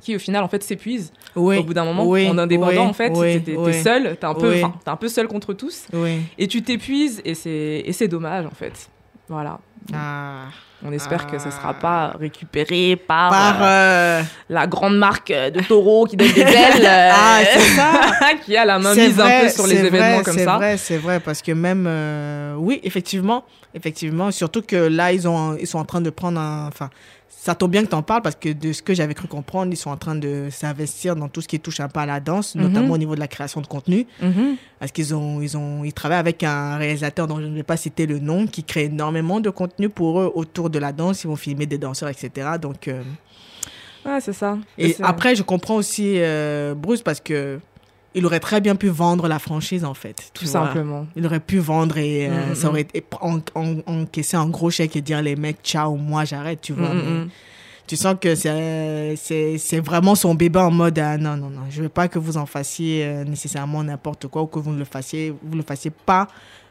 qui 0.00 0.16
au 0.16 0.18
final, 0.18 0.42
en 0.42 0.48
fait, 0.48 0.62
s'épuisent 0.62 1.12
Oui. 1.36 1.58
au 1.58 1.62
bout 1.64 1.74
d'un 1.74 1.84
moment, 1.84 2.06
oui, 2.06 2.28
en 2.28 2.38
indépendant, 2.38 2.70
oui, 2.70 2.78
en 2.78 2.92
fait, 2.92 3.10
t'es 3.40 3.56
oui. 3.56 3.74
seul, 3.82 4.16
t'es 4.16 4.24
un 4.26 4.34
peu, 4.34 4.54
un 4.86 4.96
peu 4.96 5.08
seul 5.08 5.28
contre 5.28 5.52
tous, 5.52 5.86
et 6.38 6.48
tu 6.48 6.62
t'épuises, 6.62 7.20
et 7.24 7.34
c'est, 7.34 7.82
et 7.84 7.92
c'est 7.92 8.08
dommage, 8.08 8.46
en 8.46 8.50
fait. 8.54 8.88
Voilà. 9.28 9.60
Ah. 9.92 10.46
On 10.86 10.92
espère 10.92 11.26
que 11.26 11.38
ce 11.38 11.46
Ah. 11.48 11.50
sera 11.50 11.74
pas 11.74 12.12
récupéré 12.20 12.96
par, 12.96 13.30
Par. 13.30 13.62
euh, 13.62 13.64
euh, 13.66 14.22
la 14.50 14.66
grande 14.66 14.98
marque 14.98 15.32
de 15.32 15.60
taureau 15.66 16.04
qui 16.04 16.16
donne 16.16 16.30
des 16.32 16.40
ailes, 16.42 16.84
euh, 16.84 17.10
Ah, 17.12 17.38
c'est 17.42 17.60
ça. 17.60 17.90
qui 18.44 18.54
a 18.56 18.64
la 18.66 18.78
main 18.78 18.92
C'est 18.94 19.08
mise 19.08 19.18
un 19.20 19.24
vrai, 19.24 19.40
peu 19.42 19.48
sur 19.48 19.66
les 19.66 19.76
c'est 19.76 19.86
événements 19.86 20.22
comme 20.22 20.34
c'est 20.36 20.44
ça. 20.44 20.56
vrai, 20.56 20.76
c'est 20.76 20.98
vrai, 20.98 21.20
parce 21.20 21.40
que 21.40 21.52
même, 21.52 21.86
euh, 21.88 22.54
oui, 22.58 22.80
effectivement, 22.84 23.44
effectivement, 23.74 24.30
surtout 24.30 24.60
que 24.62 24.76
là, 24.76 25.12
ils, 25.12 25.26
ont, 25.26 25.56
ils 25.58 25.66
sont 25.66 25.78
en 25.78 25.84
train 25.86 26.02
de 26.02 26.10
prendre 26.10 26.38
un, 26.38 26.66
enfin, 26.68 26.90
ça 27.36 27.54
tombe 27.54 27.70
bien 27.72 27.82
que 27.84 27.88
tu 27.90 27.94
en 27.94 28.02
parles 28.02 28.22
parce 28.22 28.36
que 28.36 28.48
de 28.50 28.72
ce 28.72 28.80
que 28.82 28.94
j'avais 28.94 29.12
cru 29.14 29.28
comprendre, 29.28 29.70
ils 29.72 29.76
sont 29.76 29.90
en 29.90 29.96
train 29.98 30.14
de 30.14 30.48
s'investir 30.50 31.14
dans 31.14 31.28
tout 31.28 31.40
ce 31.42 31.48
qui 31.48 31.60
touche 31.60 31.80
un 31.80 31.88
peu 31.88 32.00
à 32.00 32.06
la 32.06 32.18
danse, 32.20 32.54
Mhm. 32.54 32.62
notamment 32.62 32.94
au 32.94 32.98
niveau 32.98 33.14
de 33.14 33.20
la 33.20 33.28
création 33.28 33.60
de 33.60 33.66
contenu, 33.66 34.06
Mhm. 34.22 34.56
parce 34.78 34.92
qu'ils 34.92 35.14
ont, 35.14 35.42
ils 35.42 35.56
ont, 35.56 35.84
ils 35.84 35.92
travaillent 35.92 36.18
avec 36.20 36.42
un 36.42 36.76
réalisateur 36.78 37.26
dont 37.26 37.38
je 37.40 37.46
ne 37.46 37.54
vais 37.54 37.62
pas 37.62 37.76
citer 37.76 38.06
le 38.06 38.18
nom, 38.18 38.46
qui 38.46 38.64
crée 38.64 38.84
énormément 38.84 39.40
de 39.40 39.50
contenu 39.50 39.88
pour 39.90 40.20
eux 40.20 40.32
autour 40.34 40.70
de 40.70 40.78
la 40.78 40.92
danse. 40.92 41.24
Ils 41.24 41.26
vont 41.26 41.36
filmer 41.36 41.66
des 41.66 41.76
danseurs, 41.78 42.08
etc. 42.08 42.30
Donc, 42.60 42.88
euh, 42.88 43.02
Ouais, 44.06 44.20
c'est 44.20 44.32
ça. 44.32 44.58
et 44.78 44.94
après, 45.02 45.34
je 45.34 45.42
comprends 45.42 45.76
aussi 45.76 46.14
euh, 46.18 46.74
Bruce 46.74 47.02
parce 47.02 47.20
que 47.20 47.58
il 48.14 48.24
aurait 48.26 48.40
très 48.40 48.60
bien 48.60 48.76
pu 48.76 48.88
vendre 48.88 49.26
la 49.28 49.38
franchise 49.38 49.84
en 49.84 49.94
fait. 49.94 50.30
tout 50.34 50.44
vois. 50.44 50.52
simplement. 50.66 51.06
Il 51.16 51.26
aurait 51.26 51.40
pu 51.40 51.58
vendre 51.58 51.98
et 51.98 52.28
euh, 52.28 52.50
Mm, 52.50 52.54
ça 52.54 52.66
mm. 52.66 52.70
aurait 52.70 52.80
été 52.82 53.04
en, 53.20 53.38
en- 53.54 53.76
encaisser 53.86 54.36
un 54.36 54.48
gros 54.48 54.70
chèque 54.70 54.94
et 54.96 55.00
dire 55.02 55.20
les 55.22 55.36
mecs 55.36 55.58
ciao 55.64 55.96
moi 55.96 56.24
j'arrête 56.24 56.60
tu 56.60 56.72
vois. 56.72 56.88
Mm, 56.90 57.02
mais 57.04 57.10
mm, 57.24 57.28
Tu 57.86 57.96
sens 57.96 58.14
que 58.20 58.34
c'est 58.34 59.80
vraiment 59.80 60.14
son 60.14 60.34
bébé 60.34 60.58
en 60.60 60.70
mode 60.70 60.98
ah, 60.98 61.16
non 61.18 61.36
non 61.36 61.50
non 61.50 61.62
je 61.70 61.82
veux 61.82 61.88
pas 61.88 62.08
que 62.08 62.18
vous 62.18 62.36
en 62.36 62.46
fassiez 62.46 63.04
euh, 63.04 63.24
nécessairement 63.24 63.82
n'importe 63.84 64.26
quoi 64.28 64.42
ou 64.42 64.46
que 64.46 64.58
vous 64.58 64.72
ne 64.72 64.78
le 64.78 64.84
fassiez 64.84 65.34
vous 65.42 65.56
le 65.56 65.62
fassiez 65.62 65.90
pas 65.90 66.28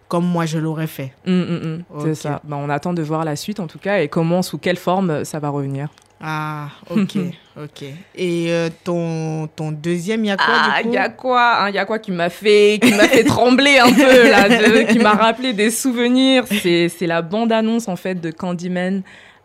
comme 0.07 0.25
moi 0.25 0.45
je 0.45 0.59
l'aurais 0.59 0.88
fait. 0.88 1.12
mm, 1.25 1.31
mm, 1.31 1.43
mm. 1.65 1.83
C'est 2.03 2.15
ça. 2.15 2.39
Ben, 2.43 2.57
on 2.57 2.69
attend 2.69 2.93
de 2.93 3.01
voir 3.01 3.25
la 3.25 3.35
suite 3.35 3.59
en 3.59 3.67
tout 3.67 3.79
cas 3.79 4.00
et 4.01 4.09
comment, 4.09 4.41
sous 4.43 4.59
quelle 4.59 4.77
forme 4.77 5.25
ça 5.25 5.39
va 5.39 5.50
revenir. 5.50 5.88
Ah 6.25 6.70
ok 6.89 7.18
ok 7.62 7.84
et 8.15 8.46
euh, 8.48 8.70
ton 8.86 9.48
ton 9.53 9.74
deuxième 9.74 10.24
il 10.24 10.30
y 10.30 10.32
a 10.32 10.38
quoi 10.38 10.46
Ah, 10.48 10.77
du 10.77 10.84
coup 10.84 10.89
il 10.89 10.96
y 10.96 10.98
a 10.98 11.10
quoi 11.10 11.56
hein, 11.60 11.70
Il 11.70 11.75
y 11.75 11.77
a 11.77 11.84
quoi 11.84 12.00
qui 12.00 12.12
m'a 12.13 12.30
fait, 12.30 12.80
qui 12.82 12.94
m'a 12.94 13.10
fait 13.10 13.25
trembler 13.25 13.77
un 13.80 13.92
peu 13.92 14.30
là, 14.30 14.48
de- 14.48 14.84
qui 14.94 15.00
m'a 15.00 15.15
rappelé 15.15 15.51
des 15.51 15.70
souvenirs? 15.70 16.46
C'est, 16.48 16.89
la 17.01 17.22
bande 17.22 17.51
annonce 17.51 17.89
en 17.89 17.98
fait 17.98 18.15
de 18.15 18.32
Candyman. 18.32 19.01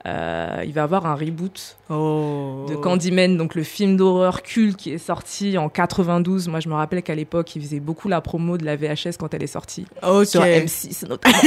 Euh, 0.06 0.62
il 0.64 0.72
va 0.72 0.84
avoir 0.84 1.06
un 1.06 1.16
reboot 1.16 1.76
oh 1.90 2.66
de 2.68 2.76
Candyman, 2.76 3.36
donc 3.36 3.54
le 3.54 3.62
film 3.62 3.96
d'horreur 3.96 4.42
culte 4.42 4.76
qui 4.76 4.92
est 4.92 4.98
sorti 4.98 5.58
en 5.58 5.68
92. 5.68 6.48
Moi, 6.48 6.60
je 6.60 6.68
me 6.68 6.74
rappelle 6.74 7.02
qu'à 7.02 7.14
l'époque, 7.14 7.54
il 7.56 7.62
faisait 7.62 7.80
beaucoup 7.80 8.08
la 8.08 8.20
promo 8.20 8.58
de 8.58 8.64
la 8.64 8.76
VHS 8.76 9.16
quand 9.18 9.34
elle 9.34 9.42
est 9.42 9.46
sortie 9.46 9.86
ok 10.02 10.26
sur 10.26 10.42
M6 10.42 11.08
notamment. 11.08 11.38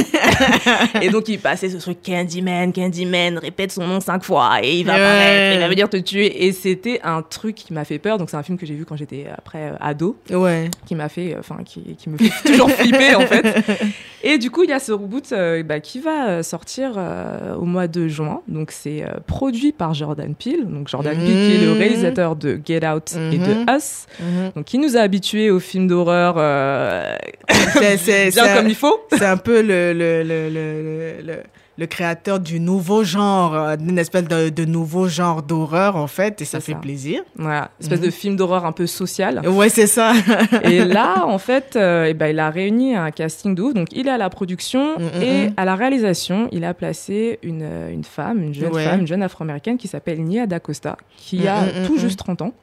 et 1.02 1.10
donc 1.10 1.28
il 1.28 1.40
passait 1.40 1.70
ce 1.70 1.78
truc 1.78 2.00
Candyman, 2.02 2.74
Candyman, 2.74 3.38
répète 3.38 3.72
son 3.72 3.86
nom 3.86 4.00
cinq 4.00 4.24
fois 4.24 4.60
et 4.64 4.80
il 4.80 4.86
va 4.86 4.94
apparaître, 4.94 5.56
il 5.56 5.60
va 5.60 5.68
venir 5.68 5.90
te 5.90 5.98
tuer. 5.98 6.46
Et 6.46 6.52
c'était 6.52 7.00
un 7.04 7.22
truc 7.22 7.56
qui 7.56 7.74
m'a 7.74 7.86
fait 7.86 8.00
peur. 8.00 8.18
Donc 8.18 8.30
c'est 8.30 8.38
un 8.38 8.44
film 8.44 8.58
que 8.58 8.66
j'ai 8.66 8.76
vu 8.76 8.86
quand 8.86 8.96
j'étais 8.96 9.28
après 9.36 9.72
euh, 9.72 9.76
ado, 9.80 10.18
ouais 10.32 10.70
qui 10.86 10.96
m'a 10.96 11.10
fait, 11.10 11.34
euh, 11.34 11.40
enfin 11.40 11.58
qui, 11.64 11.96
qui 11.96 12.10
me 12.10 12.18
fait 12.18 12.32
toujours 12.52 12.70
flipper 12.72 13.16
en 13.16 13.28
fait. 13.28 13.64
Et 14.24 14.38
du 14.38 14.52
coup 14.52 14.64
il 14.64 14.70
y 14.70 14.74
a 14.74 14.80
ce 14.80 14.92
reboot 14.92 15.32
euh, 15.32 15.64
bah, 15.64 15.80
qui 15.80 16.00
va 16.00 16.28
euh, 16.28 16.44
sortir 16.44 16.94
euh, 16.98 17.56
au 17.56 17.66
mois 17.66 17.88
de 17.88 18.08
juin. 18.08 18.42
Donc 18.48 18.72
c'est 18.72 19.04
euh, 19.04 19.20
produit 19.26 19.72
par 19.72 19.94
Jordan 19.94 20.31
Peele. 20.36 20.66
Donc 20.68 20.88
Jordan 20.88 21.16
Peele 21.16 21.26
qui 21.26 21.56
est 21.56 21.66
le 21.66 21.72
réalisateur 21.74 22.36
de 22.36 22.60
Get 22.66 22.86
Out 22.88 23.14
et 23.16 23.38
Mhm. 23.38 23.66
de 23.66 23.72
Us. 23.78 24.06
Mhm. 24.20 24.52
Donc 24.56 24.66
qui 24.66 24.78
nous 24.78 24.98
a 24.98 25.02
habitués 25.02 25.50
aux 25.52 25.60
films 25.60 25.88
d'horreur 25.88 26.36
euh, 26.38 27.16
bien 27.80 28.56
comme 28.56 28.68
il 28.68 28.76
faut. 28.76 29.00
c'est 29.12 29.26
un 29.26 29.38
peu 29.38 29.62
le, 29.62 29.94
le, 29.94 30.24
le, 30.24 30.50
le, 30.50 31.36
le, 31.78 31.86
créateur 31.88 32.40
du 32.40 32.60
nouveau 32.60 33.04
genre, 33.04 33.54
euh, 33.56 33.76
d'une 33.76 33.98
espèce 33.98 34.26
de, 34.26 34.50
de 34.50 34.66
nouveau 34.66 35.08
genre 35.08 35.42
d'horreur 35.44 35.96
en 35.96 36.08
fait, 36.08 36.42
et 36.42 36.46
ça 36.46 36.60
fait 36.60 36.76
plaisir. 36.76 37.22
Voilà, 37.36 37.72
espèce 37.80 38.00
Mhm. 38.00 38.06
de 38.06 38.12
film 38.12 38.36
d'horreur 38.36 38.66
un 38.66 38.72
peu 38.72 38.88
social. 38.88 39.42
Ouais, 39.48 39.70
c'est 39.70 39.88
ça. 39.88 40.14
Et 40.64 40.84
là, 40.86 41.26
en 41.26 41.38
fait, 41.38 41.76
euh, 41.76 42.06
eh 42.10 42.14
ben, 42.14 42.28
il 42.28 42.40
a 42.40 42.50
réuni 42.50 42.96
un 42.96 43.12
casting 43.12 43.56
de 43.56 43.62
ouf. 43.62 43.74
Donc, 43.74 43.88
il 43.92 44.08
est 44.08 44.12
à 44.12 44.18
la 44.18 44.30
production 44.30 44.98
Mm, 45.00 45.04
mm, 45.04 45.22
et 45.24 45.50
mm. 45.50 45.54
à 45.58 45.66
la 45.66 45.76
réalisation, 45.76 46.48
il 46.52 46.64
a 46.64 46.74
placé 46.74 47.40
une, 47.44 47.62
euh, 47.64 47.92
une 47.92 48.04
femme, 48.04 48.42
une 48.44 48.54
jeune 48.54 48.74
Ouais. 48.74 48.84
femme, 48.84 49.02
une 49.02 49.08
jeune 49.08 49.24
afro-américaine 49.24 49.78
qui 49.78 49.88
s'appelle 49.88 50.22
Nia 50.24 50.46
D'Acosta, 50.48 50.98
qui 51.18 51.40
Mm, 51.42 51.48
a 51.48 51.86
tout 51.88 51.98
juste 51.98 52.20
30 52.20 52.42
ans. 52.42 52.54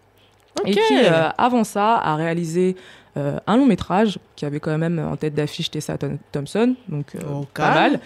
Et 0.66 0.72
qui, 0.72 0.80
euh, 0.92 1.28
avant 1.38 1.62
ça, 1.64 1.96
a 1.96 2.14
réalisé 2.16 2.74
euh, 3.16 3.38
un 3.46 3.56
long 3.56 3.66
métrage 3.66 4.18
qui 4.36 4.44
avait 4.44 4.60
quand 4.60 4.76
même 4.76 4.98
en 4.98 5.16
tête 5.16 5.34
d'affiche 5.34 5.70
Tessa 5.70 5.96
Thom- 5.98 6.18
Thompson, 6.32 6.74
donc 6.88 7.16
pas 7.54 7.74
mal. 7.74 8.00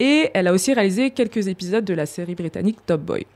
Et 0.00 0.30
elle 0.34 0.46
a 0.48 0.52
aussi 0.52 0.72
réalisé 0.74 1.10
quelques 1.10 1.48
épisodes 1.48 1.84
de 1.84 1.94
la 1.94 2.06
série 2.06 2.34
britannique 2.34 2.78
Top 2.86 3.00
Boy. 3.02 3.26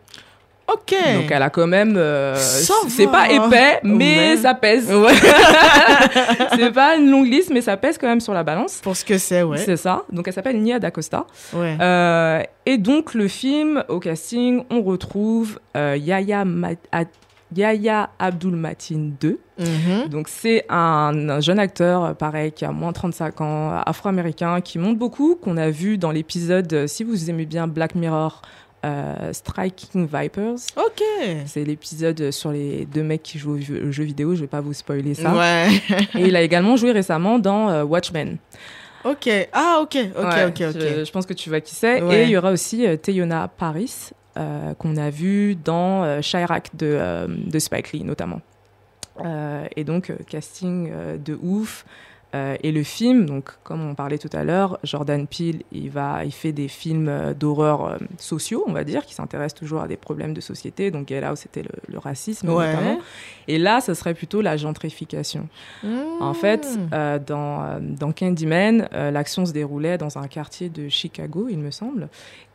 Ok. 0.68 0.94
Donc 1.14 1.30
elle 1.30 1.42
a 1.42 1.48
quand 1.50 1.68
même, 1.68 1.94
euh, 1.96 2.34
c'est 2.34 3.06
pas 3.06 3.30
épais, 3.30 3.78
mais 3.84 4.30
Ouais. 4.32 4.36
ça 4.36 4.52
pèse. 4.54 4.92
Ouais. 4.92 5.12
c'est 6.56 6.72
pas 6.72 6.96
une 6.96 7.08
longue 7.08 7.26
liste, 7.28 7.50
mais 7.52 7.60
ça 7.60 7.76
pèse 7.76 7.98
quand 7.98 8.08
même 8.08 8.20
sur 8.20 8.32
la 8.34 8.42
balance. 8.42 8.80
Pour 8.82 8.96
ce 8.96 9.04
que 9.04 9.16
c'est, 9.16 9.42
ouais. 9.44 9.58
C'est 9.58 9.76
ça. 9.76 10.02
Donc 10.12 10.26
elle 10.26 10.34
s'appelle 10.34 10.60
Nia 10.60 10.80
D'Acosta. 10.80 11.24
Ouais. 11.52 11.76
Euh, 11.80 12.42
et 12.66 12.78
donc 12.78 13.14
le 13.14 13.28
film, 13.28 13.84
au 13.88 14.00
casting, 14.00 14.64
on 14.70 14.82
retrouve 14.82 15.60
euh, 15.76 15.96
Yaya, 15.96 16.44
Ma- 16.44 16.70
A- 16.90 17.04
Yaya 17.54 18.10
Abdul 18.18 18.56
Matin 18.56 19.10
II. 19.22 19.36
Mhm. 19.58 20.08
Donc 20.08 20.28
c'est 20.28 20.64
un, 20.68 21.28
un 21.28 21.40
jeune 21.40 21.58
acteur, 21.58 22.04
euh, 22.04 22.12
pareil, 22.14 22.52
qui 22.52 22.64
a 22.64 22.72
moins 22.72 22.90
de 22.90 22.94
35 22.96 23.40
ans, 23.40 23.80
afro-américain, 23.86 24.60
qui 24.60 24.78
monte 24.78 24.98
beaucoup, 24.98 25.36
qu'on 25.36 25.56
a 25.56 25.70
vu 25.70 25.96
dans 25.98 26.10
l'épisode, 26.10 26.72
euh, 26.72 26.86
si 26.86 27.04
vous 27.04 27.30
aimez 27.30 27.46
bien 27.46 27.66
Black 27.66 27.94
Mirror, 27.94 28.42
euh, 28.84 29.32
Striking 29.32 30.06
Vipers. 30.12 30.56
Ok. 30.76 31.02
C'est 31.46 31.64
l'épisode 31.64 32.30
sur 32.30 32.50
les 32.52 32.84
deux 32.86 33.02
mecs 33.02 33.22
qui 33.22 33.38
jouent 33.38 33.54
au 33.56 33.90
jeu, 33.90 34.04
vidéo, 34.04 34.34
je 34.34 34.42
vais 34.42 34.46
pas 34.46 34.60
vous 34.60 34.74
spoiler 34.74 35.14
ça. 35.14 35.34
Ouais. 35.34 35.68
Et 36.14 36.26
il 36.28 36.36
a 36.36 36.42
également 36.42 36.76
joué 36.76 36.92
récemment 36.92 37.38
dans 37.38 37.68
euh, 37.70 37.84
Watchmen. 37.84 38.36
ok. 39.04 39.28
Ah, 39.52 39.78
ok. 39.82 39.96
Ok, 40.16 40.24
Ouais, 40.24 40.44
ok, 40.44 40.62
ok. 40.74 40.80
Je, 40.80 41.04
je 41.04 41.10
pense 41.12 41.26
que 41.26 41.32
tu 41.32 41.48
vois 41.48 41.60
qui 41.60 41.74
c'est. 41.74 42.02
Ouais. 42.02 42.20
Et 42.20 42.22
il 42.24 42.30
y 42.30 42.36
aura 42.36 42.50
aussi 42.52 42.86
euh, 42.86 42.96
Teyona 42.96 43.48
Paris, 43.48 44.10
qu'on 44.78 44.96
a 44.96 45.10
vu 45.10 45.54
dans 45.56 46.04
euh, 46.04 46.20
Chirac 46.20 46.74
de, 46.76 46.86
euh, 46.86 47.26
de 47.28 47.58
Spike 47.58 47.92
Lee, 47.92 48.04
notamment. 48.04 48.40
Euh, 49.24 49.66
et 49.76 49.84
donc, 49.84 50.10
euh, 50.10 50.16
casting 50.28 50.90
euh, 50.90 51.16
de 51.16 51.38
ouf. 51.42 51.84
Euh, 52.36 52.56
et 52.62 52.72
le 52.72 52.82
film, 52.82 53.24
donc 53.26 53.50
comme 53.64 53.80
on 53.88 53.94
parlait 53.94 54.18
tout 54.18 54.30
à 54.32 54.44
l'heure, 54.44 54.78
Jordan 54.84 55.26
Peele, 55.26 55.62
il 55.72 55.90
va, 55.90 56.24
il 56.24 56.32
fait 56.32 56.52
des 56.52 56.68
films 56.68 57.08
euh, 57.08 57.34
d'horreur 57.34 57.84
euh, 57.86 57.96
sociaux, 58.18 58.64
on 58.66 58.72
va 58.72 58.84
dire, 58.84 59.06
qui 59.06 59.14
s'intéressent 59.14 59.58
toujours 59.58 59.80
à 59.80 59.88
des 59.88 59.96
problèmes 59.96 60.34
de 60.34 60.40
société. 60.40 60.90
Donc 60.90 61.08
Get 61.08 61.26
Out, 61.26 61.36
c'était 61.38 61.62
le, 61.62 61.70
le 61.88 61.98
racisme 61.98 62.48
Ouais. 62.50 62.66
notamment. 62.72 62.98
Et 63.48 63.58
là, 63.58 63.80
ce 63.80 63.94
serait 63.94 64.14
plutôt 64.14 64.40
la 64.42 64.56
gentrification. 64.56 65.48
En 66.20 66.34
fait, 66.34 66.66
Mm. 66.66 66.88
euh, 66.92 67.18
dans, 67.18 67.78
dans 67.80 68.12
Candyman, 68.12 68.88
l'action 68.92 69.46
se 69.46 69.52
déroulait 69.52 69.98
dans 69.98 70.18
un 70.18 70.26
quartier 70.26 70.68
de 70.68 70.88
Chicago, 70.88 71.46
il 71.50 71.58
me 71.58 71.70
semble. 71.70 72.08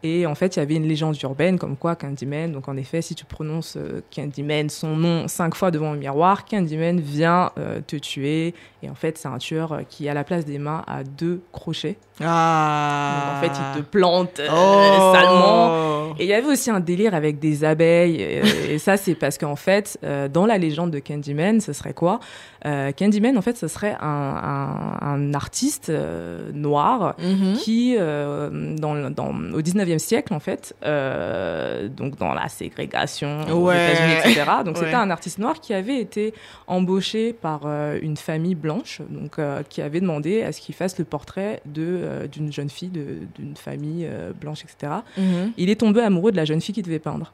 Et 0.04 0.26
en 0.26 0.34
fait, 0.36 0.56
il 0.56 0.60
y 0.60 0.62
avait 0.64 0.76
une 0.76 0.88
légende 0.88 1.16
urbaine 1.22 1.60
comme 1.60 1.78
quoi 1.78 1.96
Candyman, 1.96 2.52
donc 2.52 2.68
en 2.68 2.76
effet, 2.76 3.02
si 3.04 3.14
tu 3.14 3.24
prononces 3.26 3.78
Candyman, 4.14 4.68
son 4.70 4.96
nom, 4.96 5.28
cinq 5.28 5.54
fois 5.56 5.70
devant 5.72 5.94
le 5.94 6.00
miroir, 6.00 6.46
Candyman 6.46 7.00
vient 7.00 7.52
te 7.88 7.96
tuer. 7.98 8.54
Et 8.84 8.90
en 8.90 8.96
fait, 8.96 9.18
c'est 9.20 9.28
un 9.28 9.38
tueur 9.38 9.71
euh, 9.74 9.82
qui, 9.90 10.08
à 10.10 10.14
la 10.14 10.24
place 10.24 10.46
des 10.46 10.58
mains, 10.60 10.84
a 10.88 11.04
deux 11.04 11.42
crochets. 11.52 11.98
Ah. 12.24 13.24
Donc 13.26 13.38
en 13.38 13.42
fait, 13.56 13.62
il 13.76 13.82
te 13.82 13.86
plante 13.88 14.40
euh, 14.40 14.48
Oh. 14.52 15.14
salement. 15.14 16.16
Et 16.20 16.26
il 16.26 16.28
y 16.30 16.34
avait 16.34 16.48
aussi 16.48 16.70
un 16.70 16.80
délire 16.80 17.16
avec 17.16 17.40
des 17.40 17.64
abeilles. 17.64 18.22
Et, 18.22 18.42
et 18.74 18.80
ça, 18.80 18.98
c'est 18.98 19.16
parce 19.16 19.38
qu'en 19.38 19.56
fait, 19.56 19.98
euh, 20.04 20.28
dans 20.28 20.46
la 20.46 20.58
légende 20.58 20.92
de 20.92 21.00
Candyman, 21.00 21.62
ce 21.62 21.74
serait 21.74 21.94
quoi 21.94 22.20
Euh, 22.66 22.92
Candyman, 22.92 23.38
en 23.38 23.42
fait, 23.42 23.58
ce 23.58 23.68
serait 23.68 23.96
un, 24.02 24.08
un, 24.08 25.08
un 25.08 25.34
artiste 25.34 25.90
euh, 25.90 26.52
noir 26.54 27.16
Mhm. 27.18 27.54
qui, 27.54 27.96
euh, 27.98 28.76
dans, 28.78 29.10
dans, 29.10 29.30
au 29.54 29.62
19e 29.62 29.98
siècle, 30.00 30.34
en 30.34 30.40
fait, 30.40 30.76
euh, 30.86 31.88
donc 31.88 32.18
dans 32.18 32.34
la 32.34 32.50
ségrégation 32.50 33.42
aux. 33.52 33.72
États-Unis, 33.72 34.14
etc. 34.26 34.44
Donc 34.66 34.76
Ouais. 34.82 34.82
c'était 34.84 34.94
un 34.96 35.10
artiste 35.10 35.40
noir 35.40 35.60
qui 35.60 35.74
avait 35.74 36.00
été 36.00 36.34
embauché 36.68 37.34
par 37.34 37.62
euh, 37.66 37.98
une 38.02 38.18
famille 38.18 38.56
blanche, 38.56 39.02
donc 39.10 39.40
euh, 39.60 39.64
qui 39.68 39.82
avait 39.82 40.00
demandé 40.02 40.44
à 40.44 40.52
ce 40.52 40.62
qu'il 40.62 40.76
fasse 40.76 40.98
le 41.00 41.06
portrait 41.06 41.62
euh, 41.78 42.28
d'une 42.28 42.52
jeune 42.52 42.70
fille 42.70 42.90
d'une 42.90 43.56
famille 43.56 44.06
euh, 44.10 44.32
blanche, 44.40 44.64
etc. 44.64 44.94
Mhm. 45.18 45.52
Il 45.58 45.70
est 45.70 45.80
tombé 45.80 46.02
amoureux 46.02 46.32
de 46.32 46.38
la 46.38 46.46
jeune 46.46 46.62
fille 46.62 46.76
qui 46.76 46.82
devait 46.82 47.00
peindre. 47.00 47.32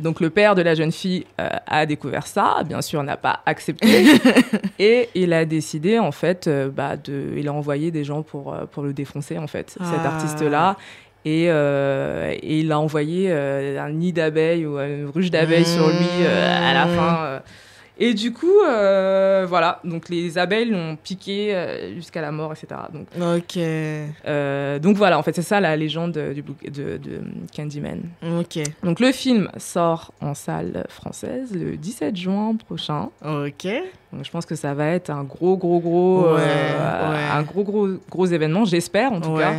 Donc 0.00 0.20
le 0.20 0.30
père 0.30 0.54
de 0.54 0.62
la 0.62 0.74
jeune 0.76 0.92
fille 0.92 1.24
euh, 1.40 1.48
a 1.66 1.86
découvert 1.86 2.26
ça, 2.26 2.62
bien 2.64 2.80
sûr 2.82 3.02
n'a 3.02 3.16
pas 3.16 3.40
accepté, 3.46 4.04
et 4.78 5.08
il 5.14 5.32
a 5.32 5.44
décidé 5.44 5.98
en 5.98 6.12
fait, 6.12 6.46
euh, 6.46 6.68
bah, 6.68 6.96
de, 6.96 7.32
il 7.36 7.48
a 7.48 7.52
envoyé 7.52 7.90
des 7.90 8.04
gens 8.04 8.22
pour 8.22 8.54
pour 8.70 8.82
le 8.84 8.92
défoncer 8.92 9.38
en 9.38 9.46
fait, 9.48 9.70
cet 9.70 9.80
Ah. 10.04 10.08
artiste-là. 10.14 10.76
Et, 11.24 11.46
euh, 11.48 12.32
et 12.40 12.60
il 12.60 12.70
a 12.70 12.78
envoyé 12.78 13.32
un 13.32 13.90
nid 13.90 14.12
d'abeilles 14.12 14.64
ou 14.64 14.78
une 14.78 15.06
ruche 15.12 15.32
d'abeilles 15.32 15.64
sur 15.64 15.88
lui 15.88 16.24
à 16.24 16.72
la 16.72 16.86
Mmh. 16.86 16.94
fin. 16.96 17.42
Et 17.98 18.12
du 18.12 18.32
coup, 18.32 18.60
euh, 18.68 19.46
voilà, 19.48 19.80
donc 19.82 20.10
les 20.10 20.36
abeilles 20.36 20.68
l'ont 20.68 20.96
piqué 21.02 21.54
euh, 21.54 21.94
jusqu'à 21.94 22.20
la 22.20 22.30
mort, 22.30 22.52
etc. 22.52 22.78
Donc, 22.92 23.06
Ok. 23.18 23.56
euh, 23.56 24.78
donc 24.78 24.96
voilà, 24.96 25.18
en 25.18 25.22
fait, 25.22 25.34
c'est 25.34 25.40
ça 25.42 25.60
la 25.60 25.74
légende 25.76 26.12
du 26.34 26.42
de, 26.42 26.98
de 26.98 27.20
Candyman. 27.56 28.02
Ok. 28.38 28.58
Donc 28.82 29.00
le 29.00 29.12
film 29.12 29.50
sort 29.56 30.12
en 30.20 30.34
salle 30.34 30.84
française 30.90 31.54
le 31.54 31.76
17 31.78 32.16
juin 32.16 32.54
prochain. 32.56 33.08
Ok. 33.24 33.66
Donc 34.12 34.24
je 34.24 34.30
pense 34.30 34.44
que 34.46 34.54
ça 34.56 34.74
va 34.74 34.88
être 34.88 35.10
un 35.10 35.24
gros 35.24 35.56
gros 35.56 35.80
gros 35.80 36.34
Ouais, 36.34 36.40
euh, 36.40 37.12
ouais. 37.12 37.18
un 37.32 37.42
gros 37.42 37.64
gros 37.64 37.88
gros 38.10 38.26
événement, 38.26 38.64
j'espère 38.66 39.12
en 39.12 39.20
tout 39.20 39.30
ouais. 39.30 39.42
cas 39.42 39.54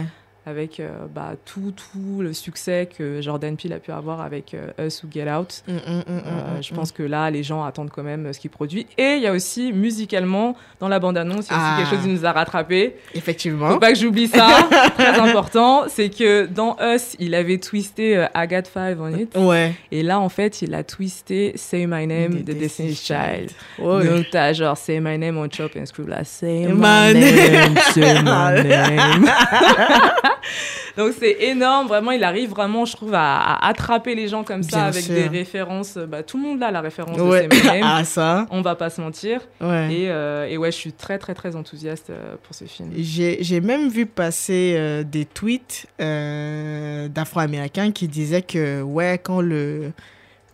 avec 0.48 0.80
euh, 0.80 0.88
bah, 1.14 1.32
tout 1.46 1.74
tout 1.76 2.22
le 2.22 2.32
succès 2.32 2.88
que 2.98 3.22
Jordan 3.22 3.58
Peele 3.58 3.74
a 3.74 3.80
pu 3.80 3.92
avoir 3.92 4.22
avec 4.22 4.54
euh, 4.54 4.72
Us 4.88 5.04
ou 5.04 5.08
Get 5.12 5.30
Out. 5.30 5.64
Mm, 5.68 5.74
mm, 5.74 5.78
mm, 5.78 6.04
Euh, 6.08 6.62
je 6.62 6.74
pense 6.74 6.94
que 6.94 7.04
là, 7.04 7.30
les 7.30 7.44
gens 7.44 7.64
attendent 7.66 7.90
quand 7.90 8.04
même 8.04 8.32
ce 8.32 8.40
qu'il 8.40 8.50
produit. 8.50 8.88
Et 8.98 9.16
il 9.16 9.22
y 9.22 9.28
a 9.28 9.34
aussi, 9.34 9.74
musicalement, 9.74 10.56
dans 10.80 10.88
la 10.88 11.00
bande-annonce, 11.00 11.48
il 11.50 11.52
y 11.52 11.56
a 11.56 11.58
aussi 11.58 11.66
Ah. 11.68 11.76
quelque 11.80 11.90
chose 11.96 12.06
qui 12.06 12.14
nous 12.14 12.26
a 12.26 12.32
rattrapé. 12.32 12.96
Effectivement. 13.14 13.72
Faut 13.72 13.80
pas 13.80 13.92
que 13.92 14.00
j'oublie 14.00 14.28
ça. 14.28 14.48
Très 14.98 15.20
important. 15.20 15.84
C'est 15.90 16.10
que 16.10 16.46
dans 16.46 16.78
Us, 16.82 17.16
il 17.20 17.36
avait 17.36 17.58
twisté 17.58 18.26
I 18.36 18.48
Got 18.48 18.70
Five 18.74 19.02
on 19.02 19.14
it. 19.14 19.36
Ouais. 19.36 19.74
Et 19.92 20.02
là, 20.02 20.20
en 20.20 20.30
fait, 20.30 20.62
il 20.62 20.74
a 20.74 20.84
twisté 20.84 21.54
Say 21.56 21.88
My 21.88 22.08
Name 22.08 22.44
de 22.44 22.54
Destiny's 22.54 23.02
Child. 23.06 23.52
Ouais. 23.80 24.06
Donc, 24.08 24.26
t'as 24.32 24.54
genre 24.54 24.78
Say 24.78 25.02
My 25.02 25.18
Name 25.18 25.38
on 25.38 25.50
Chop 25.50 25.72
and 25.76 25.86
Screw 25.88 26.08
là. 26.08 26.24
Say 26.24 26.68
My 26.68 26.74
my 27.14 27.14
name, 27.20 27.76
say 27.94 28.16
Ah. 28.26 28.54
my 28.54 28.64
name. 28.68 29.30
Donc, 30.98 31.14
c'est 31.20 31.38
énorme. 31.44 31.88
Vraiment, 31.88 32.12
il 32.12 32.24
arrive 32.24 32.50
vraiment, 32.50 32.86
je 32.86 32.96
trouve, 32.96 33.14
à, 33.14 33.38
à 33.38 33.68
attraper 33.70 34.16
les 34.16 34.28
gens 34.28 34.44
comme 34.44 34.64
ça 34.64 34.78
Bien 34.78 34.86
avec 34.88 35.04
sûr. 35.04 35.14
des 35.14 35.28
références. 35.28 35.98
Bah, 35.98 36.24
tout 36.24 36.38
le 36.38 36.44
monde 36.44 36.64
a 36.64 36.72
la 36.72 36.82
référence 36.82 37.20
Ouais. 37.20 37.48
de 37.48 37.56
Name. 37.66 37.82
Ah, 37.84 38.04
ça. 38.04 38.46
On 38.52 38.62
va 38.62 38.76
pas 38.76 38.90
se 38.90 39.00
mentir. 39.02 39.42
Ouais. 39.62 39.94
Et, 39.94 40.10
euh, 40.10 40.48
et 40.48 40.58
ouais, 40.58 40.72
je 40.72 40.78
suis 40.78 40.94
très, 40.94 41.18
très, 41.18 41.34
très 41.34 41.56
enthousiaste 41.56 42.10
euh, 42.10 42.36
pour 42.44 42.56
ce 42.56 42.66
film. 42.66 42.92
J'ai 42.98 43.38
j'ai 43.42 43.62
même 43.62 43.90
vu 43.90 44.06
passer 44.06 44.76
euh, 44.78 45.04
des 45.04 45.26
tweets 45.26 45.88
euh, 46.02 47.08
d'Afro-Américains 47.08 47.92
qui 47.92 48.08
disaient 48.08 48.42
que, 48.42 48.82
ouais, 48.82 49.20
quand 49.22 49.42
le, 49.42 49.92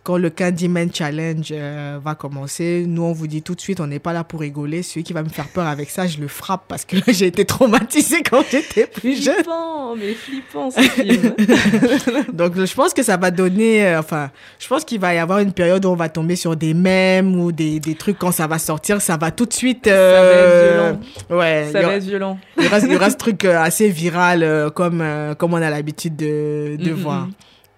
quand 0.04 0.18
le 0.18 0.28
Candyman 0.30 0.90
Challenge 0.94 1.48
euh, 1.50 1.98
va 2.04 2.14
commencer, 2.14 2.84
nous, 2.86 3.02
on 3.02 3.12
vous 3.12 3.26
dit 3.26 3.40
tout 3.42 3.54
de 3.54 3.60
suite, 3.60 3.80
on 3.80 3.86
n'est 3.86 3.98
pas 3.98 4.12
là 4.12 4.22
pour 4.22 4.40
rigoler. 4.40 4.82
Celui 4.82 5.02
qui 5.02 5.12
va 5.14 5.22
me 5.22 5.30
faire 5.30 5.48
peur 5.48 5.66
avec 5.66 5.88
ça, 5.90 6.06
je 6.06 6.18
le 6.20 6.28
frappe 6.28 6.64
parce 6.68 6.84
que 6.84 6.96
j'ai 7.08 7.26
été 7.26 7.44
traumatisée 7.46 8.22
quand 8.22 8.42
j'étais 8.50 8.86
plus 8.86 9.22
jeune. 9.24 9.34
Flippant, 9.36 9.96
mais 9.96 10.12
flippant 10.12 10.70
ce 10.70 10.80
film. 10.80 11.32
Donc, 12.34 12.54
je 12.62 12.74
pense 12.74 12.92
que 12.92 13.02
ça 13.02 13.16
va 13.16 13.30
donner, 13.30 13.86
euh, 13.86 13.98
enfin, 14.00 14.30
je 14.58 14.68
pense 14.68 14.84
qu'il 14.84 15.00
va 15.00 15.14
y 15.14 15.18
avoir 15.18 15.38
une 15.38 15.52
période 15.52 15.84
où 15.84 15.88
on 15.88 15.96
va 15.96 16.08
tomber 16.10 16.36
sur 16.36 16.54
des 16.54 16.74
mèmes 16.74 17.34
ou 17.40 17.50
des, 17.50 17.80
des 17.80 17.94
trucs 17.94 18.18
quand 18.18 18.30
ça 18.32 18.46
va 18.46 18.58
sortir, 18.58 19.00
ça 19.00 19.16
va 19.16 19.30
tout 19.30 19.46
de 19.46 19.52
suite. 19.54 19.86
va 19.86 19.92
euh, 19.94 20.92
être 20.92 21.34
Ouais. 21.34 21.68
Ça 21.72 21.78
y 21.78 21.82
va 21.82 21.88
aura- 21.88 21.96
être 21.96 22.04
violent. 22.04 22.38
il 22.60 22.66
reste, 22.66 22.86
il 22.90 22.96
reste 22.96 23.18
truc 23.18 23.44
assez 23.46 23.88
viral 23.88 24.70
comme, 24.74 25.02
comme 25.38 25.54
on 25.54 25.62
a 25.62 25.70
l'habitude 25.70 26.16
de, 26.16 26.76
de 26.78 26.90
Mm, 26.90 26.94
mm, 26.94 27.00
voir. 27.00 27.28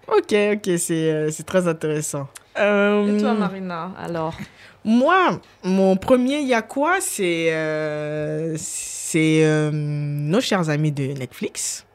Ok, 0.07 0.33
ok, 0.53 0.69
c'est 0.77 1.11
euh, 1.11 1.29
c'est 1.31 1.43
très 1.45 1.67
intéressant. 1.67 2.27
Euh, 2.57 3.17
Et 3.17 3.21
toi, 3.21 3.33
Marina, 3.33 3.91
alors 3.99 4.33
moi, 4.85 5.39
mon 5.63 5.95
premier 5.97 6.39
il 6.39 6.47
y 6.47 6.53
a 6.53 6.61
quoi 6.61 6.97
C'est 7.01 7.47
euh, 7.51 8.55
c'est 8.57 9.43
euh, 9.43 9.69
nos 9.71 10.39
chers 10.41 10.69
amis 10.69 10.91
de 10.91 11.03
Netflix 11.07 11.85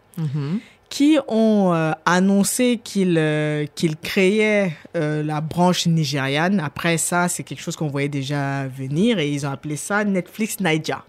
qui 0.91 1.19
ont 1.27 1.73
euh, 1.73 1.93
annoncé 2.05 2.79
qu'ils 2.85 3.17
euh, 3.19 3.65
qu'ils 3.75 3.97
créaient 3.97 4.73
euh, 4.95 5.23
la 5.23 5.41
branche 5.41 5.87
nigériane. 5.87 6.61
Après 6.61 6.99
ça, 6.99 7.29
c'est 7.29 7.45
quelque 7.45 7.63
chose 7.63 7.77
qu'on 7.77 7.89
voyait 7.89 8.11
déjà 8.11 8.67
venir 8.69 9.19
et 9.19 9.31
ils 9.31 9.47
ont 9.47 9.51
appelé 9.51 9.77
ça 9.77 10.05
Netflix 10.05 10.61
Niger. 10.61 11.05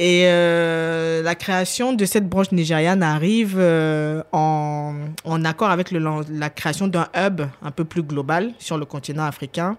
Et 0.00 0.26
euh, 0.26 1.22
la 1.24 1.34
création 1.34 1.92
de 1.92 2.04
cette 2.04 2.28
branche 2.28 2.52
nigériane 2.52 3.02
arrive 3.02 3.56
euh, 3.58 4.22
en, 4.30 4.94
en 5.24 5.44
accord 5.44 5.70
avec 5.70 5.90
le, 5.90 6.00
la 6.30 6.50
création 6.50 6.86
d'un 6.86 7.08
hub 7.16 7.40
un 7.62 7.70
peu 7.72 7.84
plus 7.84 8.02
global 8.04 8.52
sur 8.60 8.78
le 8.78 8.84
continent 8.84 9.24
africain. 9.24 9.76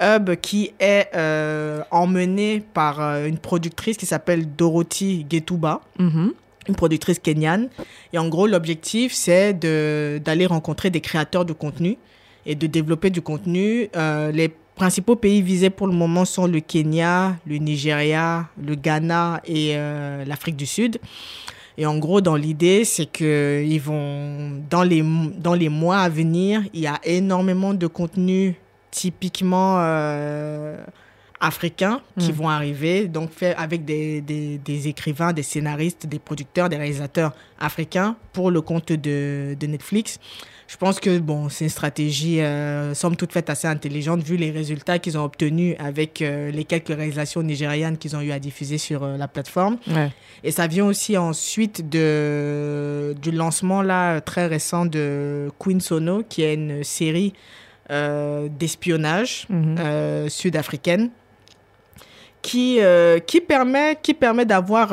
Hub 0.00 0.36
qui 0.36 0.72
est 0.78 1.08
euh, 1.16 1.82
emmené 1.90 2.62
par 2.72 3.00
une 3.24 3.36
productrice 3.38 3.96
qui 3.96 4.06
s'appelle 4.06 4.46
Dorothy 4.54 5.26
Getuba 5.28 5.80
Mhm. 5.98 6.32
une 6.68 6.74
productrice 6.76 7.18
kenyane. 7.18 7.68
Et 8.12 8.18
en 8.18 8.28
gros, 8.28 8.46
l'objectif, 8.46 9.12
c'est 9.12 9.54
d'aller 9.54 10.46
rencontrer 10.46 10.90
des 10.90 11.00
créateurs 11.00 11.44
de 11.44 11.52
contenu 11.52 11.98
et 12.46 12.54
de 12.54 12.68
développer 12.68 13.10
du 13.10 13.22
contenu. 13.22 13.88
Les 14.32 14.52
principaux 14.74 15.16
pays 15.16 15.42
visés 15.42 15.70
pour 15.70 15.86
le 15.86 15.92
moment 15.92 16.24
sont 16.24 16.46
le 16.46 16.60
Kenya, 16.60 17.36
le 17.46 17.56
Nigeria, 17.56 18.48
le 18.62 18.74
Ghana 18.74 19.40
et 19.44 19.72
euh, 19.76 20.24
l'Afrique 20.24 20.56
du 20.56 20.66
Sud. 20.66 20.98
Et 21.78 21.86
en 21.86 21.98
gros, 21.98 22.20
dans 22.20 22.36
l'idée, 22.36 22.84
c'est 22.84 23.06
que 23.06 23.62
ils 23.66 23.80
vont 23.80 24.62
dans 24.68 24.82
les 24.82 25.02
dans 25.38 25.54
les 25.54 25.68
mois 25.70 25.98
à 26.00 26.08
venir, 26.08 26.62
il 26.74 26.80
y 26.80 26.86
a 26.86 26.98
énormément 27.04 27.72
de 27.74 27.86
contenus 27.86 28.54
typiquement 28.90 29.76
euh, 29.78 30.76
africains 31.40 32.00
qui 32.18 32.30
Mm. 32.30 32.34
vont 32.34 32.48
arriver, 32.48 33.08
donc 33.08 33.30
fait 33.30 33.54
avec 33.56 33.84
des, 33.84 34.20
des, 34.20 34.58
des 34.58 34.88
écrivains, 34.88 35.32
des 35.32 35.42
scénaristes, 35.42 36.06
des 36.06 36.18
producteurs, 36.18 36.68
des 36.68 36.76
réalisateurs 36.76 37.32
africains 37.58 38.16
pour 38.34 38.50
le 38.50 38.60
compte 38.60 38.92
de, 38.92 39.56
de 39.58 39.66
Netflix. 39.66 40.20
Je 40.72 40.78
pense 40.78 41.00
que 41.00 41.18
bon, 41.18 41.50
c'est 41.50 41.66
une 41.66 41.70
stratégie, 41.70 42.40
euh, 42.40 42.94
somme 42.94 43.14
toute 43.14 43.30
faite, 43.30 43.50
assez 43.50 43.68
intelligente 43.68 44.22
vu 44.22 44.38
les 44.38 44.50
résultats 44.50 44.98
qu'ils 44.98 45.18
ont 45.18 45.24
obtenus 45.24 45.76
avec 45.78 46.22
euh, 46.22 46.50
les 46.50 46.64
quelques 46.64 46.88
réalisations 46.88 47.42
nigérianes 47.42 47.98
qu'ils 47.98 48.16
ont 48.16 48.22
eu 48.22 48.32
à 48.32 48.38
diffuser 48.38 48.78
sur 48.78 49.04
euh, 49.04 49.18
la 49.18 49.28
plateforme. 49.28 49.76
Ouais. 49.86 50.10
Et 50.42 50.50
ça 50.50 50.66
vient 50.68 50.86
aussi 50.86 51.18
ensuite 51.18 51.90
de, 51.90 53.14
du 53.20 53.32
lancement 53.32 53.82
là, 53.82 54.22
très 54.22 54.46
récent 54.46 54.86
de 54.86 55.50
Queen 55.58 55.78
Sono, 55.78 56.22
qui 56.26 56.40
est 56.40 56.54
une 56.54 56.82
série 56.82 57.34
euh, 57.90 58.48
d'espionnage 58.48 59.46
Mhm. 59.50 60.30
sud-africaine 60.30 61.10
qui, 62.40 62.78
qui 63.26 63.40
permet, 63.42 63.98
qui 64.02 64.14
permet 64.14 64.46
d'avoir 64.46 64.88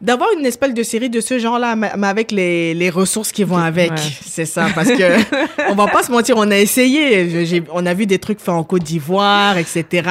d'avoir 0.00 0.28
une 0.38 0.46
espèce 0.46 0.74
de 0.74 0.82
série 0.82 1.10
de 1.10 1.20
ce 1.20 1.38
genre-là, 1.38 1.74
mais 1.74 1.90
avec 2.06 2.30
les, 2.30 2.72
les 2.74 2.88
ressources 2.90 3.32
qui 3.32 3.42
vont 3.44 3.56
avec. 3.56 3.90
Ouais. 3.90 3.96
C'est 4.24 4.46
ça, 4.46 4.68
parce 4.74 4.90
que 4.90 5.70
on 5.70 5.74
va 5.74 5.86
pas 5.88 6.02
se 6.04 6.10
mentir, 6.12 6.36
on 6.38 6.50
a 6.50 6.56
essayé. 6.58 7.44
Je- 7.44 7.62
on 7.72 7.84
a 7.84 7.94
vu 7.94 8.06
des 8.06 8.18
trucs 8.18 8.38
faits 8.38 8.50
en 8.50 8.62
Côte 8.64 8.84
d'Ivoire, 8.84 9.58
etc. 9.58 10.08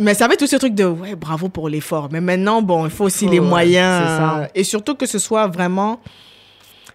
Mais 0.00 0.14
ça 0.14 0.26
avait 0.26 0.36
tout 0.36 0.46
ce 0.46 0.56
truc 0.56 0.74
de 0.74 0.84
ouais, 0.84 1.14
bravo 1.16 1.48
pour 1.48 1.68
l'effort. 1.68 2.08
Mais 2.12 2.20
maintenant, 2.20 2.60
bon, 2.62 2.84
il 2.84 2.90
faut 2.90 3.04
aussi 3.04 3.24
Oh, 3.28 3.32
les 3.32 3.40
moyens. 3.40 4.04
ça. 4.06 4.38
euh, 4.40 4.46
Et 4.54 4.64
surtout 4.64 4.94
que 4.94 5.06
ce 5.06 5.18
soit 5.18 5.46
vraiment 5.46 6.00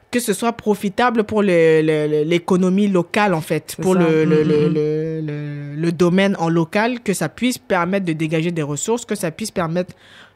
que 0.10 0.22
ce 0.22 0.32
soit 0.32 0.54
profitable 0.54 1.26
pour 1.26 1.42
l'économie 1.42 2.88
locale 2.88 3.34
en 3.34 3.42
fait, 3.42 3.76
pour 3.82 3.94
le, 3.96 4.24
le, 4.24 4.44
Mm, 4.44 4.48
le, 4.48 4.70
mm, 4.70 4.74
le, 4.74 5.22
le- 5.22 5.76
le 5.82 5.92
domaine 5.92 6.36
en 6.40 6.50
local, 6.50 7.02
que 7.02 7.14
ça 7.14 7.28
puisse 7.30 7.58
permettre 7.58 8.06
de 8.06 8.14
dégager 8.14 8.52
des 8.52 8.62
ressources, 8.64 9.04
que 9.06 9.16
ça 9.16 9.32
puisse 9.32 9.52
permettre 9.52 9.94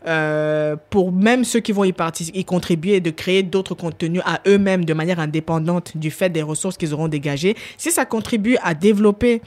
euh, 0.08 0.76
pour 0.90 1.12
même 1.12 1.44
ceux 1.44 1.60
qui 1.60 1.72
vont 1.72 1.84
y, 1.84 1.94
participer, 1.94 2.40
y 2.40 2.46
contribuer 2.46 3.00
de 3.00 3.12
créer 3.12 3.44
d'autres 3.44 3.76
contenus 3.76 4.22
à 4.26 4.42
eux-mêmes 4.48 4.86
de 4.86 4.94
manière 4.94 5.20
indépendante 5.20 5.96
du 5.96 6.12
fait 6.12 6.30
des 6.30 6.42
ressources 6.42 6.78
qu'ils 6.78 6.94
auront 6.94 7.08
dégagées. 7.08 7.56
Si 7.78 7.92
ça 7.92 8.06
contribue 8.06 8.58
à 8.64 8.74
développer 8.74 9.42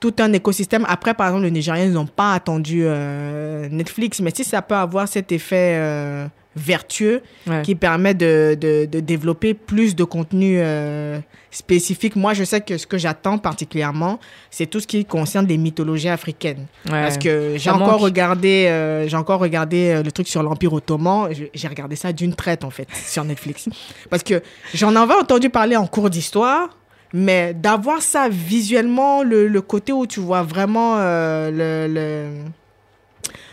tout 0.00 0.14
un 0.18 0.32
écosystème. 0.32 0.84
Après, 0.88 1.14
par 1.14 1.28
exemple, 1.28 1.44
les 1.44 1.50
Nigériens, 1.50 1.86
n'ont 1.90 2.06
pas 2.06 2.32
attendu 2.32 2.82
euh, 2.84 3.68
Netflix, 3.70 4.20
mais 4.20 4.32
si 4.34 4.44
ça 4.44 4.62
peut 4.62 4.74
avoir 4.74 5.06
cet 5.06 5.30
effet 5.30 5.74
euh, 5.76 6.26
vertueux 6.56 7.22
Ouais. 7.46 7.62
qui 7.62 7.74
permet 7.74 8.12
de, 8.14 8.56
de, 8.60 8.84
de 8.84 9.00
développer 9.00 9.54
plus 9.54 9.94
de 9.96 10.04
contenu 10.04 10.56
euh, 10.58 11.18
spécifique. 11.50 12.16
Moi, 12.16 12.34
je 12.34 12.44
sais 12.44 12.60
que 12.60 12.76
ce 12.76 12.86
que 12.86 12.98
j'attends 12.98 13.38
particulièrement, 13.38 14.18
c'est 14.50 14.66
tout 14.66 14.80
ce 14.80 14.86
qui 14.86 15.04
concerne 15.04 15.46
les 15.46 15.56
mythologies 15.58 16.08
africaines. 16.08 16.66
Ouais. 16.86 17.02
Parce 17.02 17.18
que 17.18 17.52
j'ai 17.54 17.70
Ça 17.70 17.74
encore 17.74 17.92
manque. 17.92 18.00
regardé, 18.02 18.66
euh, 18.68 19.06
j'ai 19.08 19.16
encore 19.16 19.40
regardé 19.40 19.90
euh, 19.90 20.02
le 20.02 20.12
truc 20.12 20.28
sur 20.28 20.42
l'Empire 20.42 20.72
ottoman. 20.72 21.28
J'ai 21.54 21.68
regardé 21.68 21.96
ça 21.96 22.12
d'une 22.12 22.34
traite 22.34 22.64
en 22.64 22.70
fait 22.70 22.88
sur 23.06 23.24
Netflix, 23.24 23.68
parce 24.10 24.22
que 24.22 24.42
j'en 24.74 24.94
avais 24.96 25.14
entendu 25.14 25.50
parler 25.50 25.76
en 25.76 25.86
cours 25.86 26.10
d'histoire, 26.10 26.76
mais 27.12 27.54
d'avoir 27.54 28.02
ça 28.02 28.28
visuellement, 28.28 29.22
le, 29.22 29.48
le 29.48 29.60
côté 29.62 29.92
où 29.92 30.06
tu 30.06 30.20
vois 30.20 30.42
vraiment 30.42 30.94
euh, 30.98 31.50
le, 31.50 31.92
le- 31.94 32.44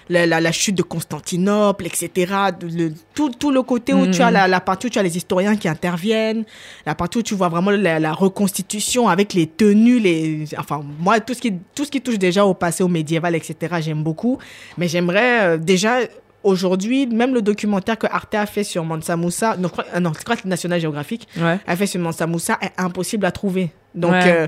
la, 0.09 0.25
la, 0.25 0.39
la 0.41 0.51
chute 0.51 0.75
de 0.75 0.83
Constantinople, 0.83 1.85
etc. 1.85 2.33
Le, 2.61 2.93
tout, 3.13 3.29
tout 3.31 3.51
le 3.51 3.61
côté 3.63 3.93
où 3.93 4.07
tu 4.07 4.21
as 4.21 4.27
Mhm. 4.27 4.33
la, 4.33 4.47
la 4.47 4.59
partie 4.61 4.87
où 4.87 4.89
tu 4.89 4.99
as 4.99 5.03
les 5.03 5.17
historiens 5.17 5.55
qui 5.55 5.67
interviennent, 5.67 6.43
la 6.85 6.95
partie 6.95 7.17
où 7.19 7.21
tu 7.23 7.35
vois 7.35 7.49
vraiment 7.49 7.71
la, 7.71 8.13
reconstitution 8.13 9.07
avec 9.09 9.33
les 9.33 9.47
tenues, 9.47 9.99
les, 9.99 10.45
enfin, 10.57 10.81
moi, 10.99 11.19
tout 11.19 11.33
ce 11.33 11.41
qui, 11.41 11.53
tout 11.75 11.85
ce 11.85 11.91
qui 11.91 12.01
touche 12.01 12.17
déjà 12.19 12.45
au 12.45 12.53
passé, 12.53 12.83
au 12.83 12.87
médiéval, 12.87 13.35
etc., 13.35 13.75
j'aime 13.81 14.03
beaucoup. 14.03 14.37
Mais 14.77 14.87
j'aimerais 14.87 15.41
euh, 15.41 15.57
déjà, 15.57 15.97
aujourd'hui, 16.43 17.07
même 17.07 17.33
le 17.33 17.41
documentaire 17.41 17.97
que 17.97 18.07
Arte 18.07 18.35
a 18.35 18.45
fait 18.45 18.63
sur 18.63 18.83
Mansa 18.85 19.15
Moussa, 19.15 19.55
non, 19.57 19.63
je 19.67 19.71
crois, 19.73 19.85
euh, 19.95 19.99
non, 19.99 20.13
je 20.17 20.23
crois 20.23 20.35
que 20.35 20.43
c'est 20.43 20.47
National 20.49 20.79
Geographic, 20.79 21.27
Ouais. 21.37 21.59
a 21.65 21.75
fait 21.75 21.87
sur 21.87 21.99
Mansa 21.99 22.27
Moussa 22.27 22.57
est 22.61 22.71
impossible 22.77 23.25
à 23.25 23.31
trouver. 23.31 23.71
Donc, 23.95 24.11
Ouais. 24.11 24.31
euh, 24.31 24.47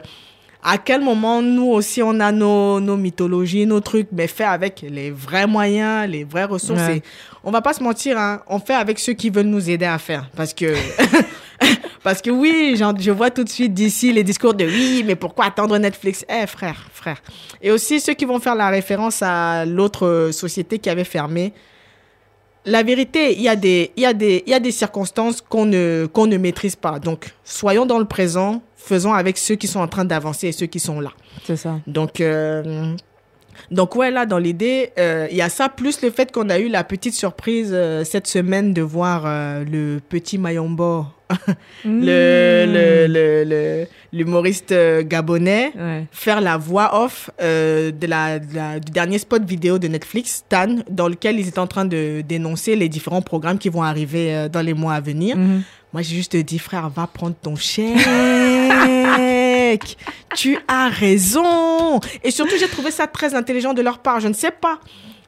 à 0.61 0.77
quel 0.77 1.01
moment 1.01 1.41
nous 1.41 1.67
aussi 1.67 2.03
on 2.03 2.19
a 2.19 2.31
nos, 2.31 2.79
nos 2.79 2.97
mythologies, 2.97 3.65
nos 3.65 3.79
trucs, 3.79 4.09
mais 4.11 4.27
fait 4.27 4.43
avec 4.43 4.85
les 4.87 5.09
vrais 5.09 5.47
moyens, 5.47 6.09
les 6.09 6.23
vraies 6.25 6.45
ressources. 6.45 6.81
Ouais. 6.81 6.97
Et 6.97 7.03
on 7.43 7.51
va 7.51 7.61
pas 7.61 7.73
se 7.73 7.81
mentir, 7.81 8.17
hein, 8.17 8.41
on 8.47 8.59
fait 8.59 8.73
avec 8.73 8.99
ceux 8.99 9.13
qui 9.13 9.29
veulent 9.29 9.45
nous 9.45 9.69
aider 9.69 9.85
à 9.85 9.97
faire. 9.97 10.29
Parce 10.35 10.53
que, 10.53 10.75
parce 12.03 12.21
que 12.21 12.29
oui, 12.29 12.75
je 12.77 13.11
vois 13.11 13.31
tout 13.31 13.45
de 13.45 13.49
suite 13.49 13.73
d'ici 13.73 14.11
les 14.11 14.23
discours 14.23 14.53
de 14.53 14.65
oui, 14.65 15.03
mais 15.05 15.15
pourquoi 15.15 15.45
attendre 15.45 15.77
Netflix? 15.77 16.25
Eh 16.29 16.45
frère, 16.45 16.89
frère. 16.91 17.21
Et 17.61 17.71
aussi 17.71 18.01
ceux 18.01 18.13
qui 18.13 18.25
vont 18.25 18.39
faire 18.39 18.55
la 18.55 18.69
référence 18.69 19.21
à 19.21 19.65
l'autre 19.65 20.29
société 20.33 20.79
qui 20.79 20.89
avait 20.89 21.05
fermé. 21.05 21.53
La 22.65 22.83
vérité, 22.83 23.33
il 23.35 23.41
y 23.41 23.49
a 23.49 23.55
des, 23.55 23.91
il 23.95 24.03
y 24.03 24.05
a 24.05 24.13
des, 24.13 24.43
il 24.45 24.51
y 24.51 24.53
a 24.53 24.59
des 24.59 24.71
circonstances 24.71 25.41
qu'on 25.41 25.65
ne, 25.65 26.07
qu'on 26.11 26.27
ne 26.27 26.37
maîtrise 26.37 26.75
pas. 26.75 26.99
Donc, 26.99 27.33
soyons 27.43 27.85
dans 27.85 27.99
le 27.99 28.05
présent, 28.05 28.61
faisons 28.75 29.13
avec 29.13 29.37
ceux 29.37 29.55
qui 29.55 29.67
sont 29.67 29.79
en 29.79 29.87
train 29.87 30.05
d'avancer 30.05 30.47
et 30.47 30.51
ceux 30.51 30.65
qui 30.65 30.79
sont 30.79 30.99
là. 30.99 31.11
C'est 31.45 31.55
ça. 31.55 31.79
Donc, 31.87 32.21
euh, 32.21 32.93
donc 33.71 33.95
ouais, 33.95 34.11
là, 34.11 34.25
dans 34.25 34.37
l'idée, 34.39 34.91
euh, 34.97 35.27
il 35.29 35.37
y 35.37 35.41
a 35.41 35.49
ça, 35.49 35.69
plus 35.69 36.01
le 36.01 36.09
fait 36.09 36.31
qu'on 36.31 36.49
a 36.49 36.59
eu 36.59 36.69
la 36.69 36.83
petite 36.83 37.13
surprise 37.13 37.71
euh, 37.73 38.03
cette 38.03 38.27
semaine 38.27 38.73
de 38.73 38.81
voir 38.81 39.23
euh, 39.25 39.63
le 39.63 39.99
petit 39.99 40.37
Mayombo, 40.37 41.05
Mmh. 41.85 42.01
le, 42.03 43.85
l'humoriste 44.11 44.71
euh, 44.73 45.01
gabonais, 45.03 45.71
Ouais. 45.77 46.05
faire 46.11 46.41
la 46.41 46.57
voix 46.57 47.03
off 47.03 47.29
euh, 47.41 47.91
de 47.91 48.05
la, 48.07 48.39
de 48.39 48.53
la- 48.55 48.79
du 48.79 48.91
dernier 48.91 49.17
spot 49.19 49.43
vidéo 49.43 49.77
de 49.79 49.87
Netflix, 49.87 50.43
Stan, 50.45 50.77
dans 50.89 51.07
lequel 51.07 51.39
ils 51.39 51.47
étaient 51.47 51.59
en 51.59 51.67
train 51.67 51.85
de 51.85 52.21
dénoncer 52.27 52.75
les 52.75 52.89
différents 52.89 53.21
programmes 53.21 53.57
qui 53.59 53.69
vont 53.69 53.83
arriver 53.83 54.35
euh, 54.35 54.49
dans 54.49 54.61
les 54.61 54.73
mois 54.73 54.93
à 54.95 54.99
venir. 54.99 55.37
Mhm. 55.37 55.63
Moi, 55.93 56.01
j'ai 56.03 56.15
juste 56.15 56.35
dit, 56.35 56.59
frère, 56.59 56.89
va 56.89 57.07
prendre 57.07 57.35
ton 57.41 57.55
chèque. 57.55 57.95
tu 60.35 60.57
as 60.67 60.89
raison. 60.89 61.99
Et 62.23 62.31
surtout, 62.31 62.55
j'ai 62.59 62.67
trouvé 62.67 62.91
ça 62.91 63.07
très 63.07 63.33
intelligent 63.33 63.73
de 63.73 63.81
leur 63.81 63.99
part. 63.99 64.19
Je 64.19 64.27
ne 64.27 64.33
sais 64.33 64.51
pas 64.51 64.79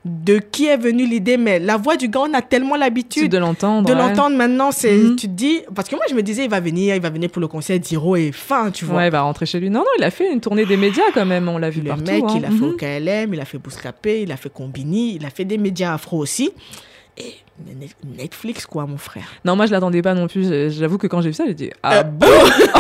de 0.04 0.40
qui 0.40 0.66
est 0.66 0.78
venue 0.78 1.06
l'idée, 1.06 1.38
mais 1.38 1.60
la 1.60 1.78
voix 1.78 1.96
du 1.96 2.08
gars, 2.10 2.22
on 2.22 2.34
a 2.34 2.42
tellement 2.42 2.74
Tu 2.74 2.80
l'habitude 2.80 3.32
de 3.32 3.38
l'entendre. 3.38 3.88
de 3.88 3.94
ouais. 3.94 4.00
l'entendre 4.00 4.36
maintenant. 4.36 4.72
C'est, 4.72 4.96
Mhm. 4.98 5.16
tu 5.16 5.28
te 5.28 5.32
dis, 5.34 5.60
parce 5.76 5.88
que 5.90 5.96
moi, 5.96 6.06
je 6.10 6.16
me 6.16 6.24
disais, 6.24 6.44
il 6.46 6.50
va 6.50 6.60
venir, 6.60 6.96
il 6.96 7.02
va 7.02 7.12
venir 7.12 7.30
pour 7.30 7.40
le 7.40 7.48
concert 7.48 7.80
d'Hiro 7.80 8.16
et 8.16 8.32
fin, 8.32 8.72
tu 8.72 8.84
vois. 8.86 8.98
Ouais, 8.98 9.08
il 9.08 9.12
va 9.12 9.22
rentrer 9.22 9.46
chez 9.46 9.60
lui. 9.60 9.70
Non, 9.70 9.82
non, 9.82 9.86
il 10.00 10.04
a 10.04 10.10
fait 10.10 10.34
une 10.34 10.42
tournée 10.42 10.66
des 10.66 10.78
médias 10.78 11.04
quand 11.14 11.26
même. 11.26 11.48
On 11.48 11.60
l'a 11.60 11.70
vu 11.70 11.82
Le 11.82 11.90
partout. 11.90 12.04
mec, 12.12 12.24
hein. 12.28 12.34
il 12.38 12.46
a 12.46 12.50
fait 12.50 12.56
Mhm. 12.56 12.64
au 12.64 12.74
KLM, 12.74 13.34
il 13.36 13.40
a 13.40 13.46
fait 13.46 13.58
Bouscapé, 13.60 14.22
il 14.24 14.32
a 14.32 14.38
fait 14.38 14.50
Combini, 14.52 15.16
il 15.18 15.26
a 15.26 15.30
fait 15.30 15.46
des 15.46 15.60
médias 15.60 15.94
afro 15.94 16.18
aussi. 16.18 16.50
Et 17.18 17.36
Netflix, 18.18 18.66
quoi, 18.66 18.86
mon 18.86 18.98
frère. 18.98 19.26
Non, 19.46 19.56
moi 19.56 19.66
je 19.66 19.72
l'attendais 19.72 20.02
pas 20.02 20.14
non 20.14 20.28
plus. 20.28 20.72
J'avoue 20.72 20.98
que 20.98 21.08
quand 21.08 21.22
j'ai 21.22 21.30
vu 21.30 21.34
ça, 21.34 21.46
j'ai 21.46 21.54
dit 21.54 21.70
ah 21.84 22.00
Euh, 22.00 22.04
bon? 22.04 22.26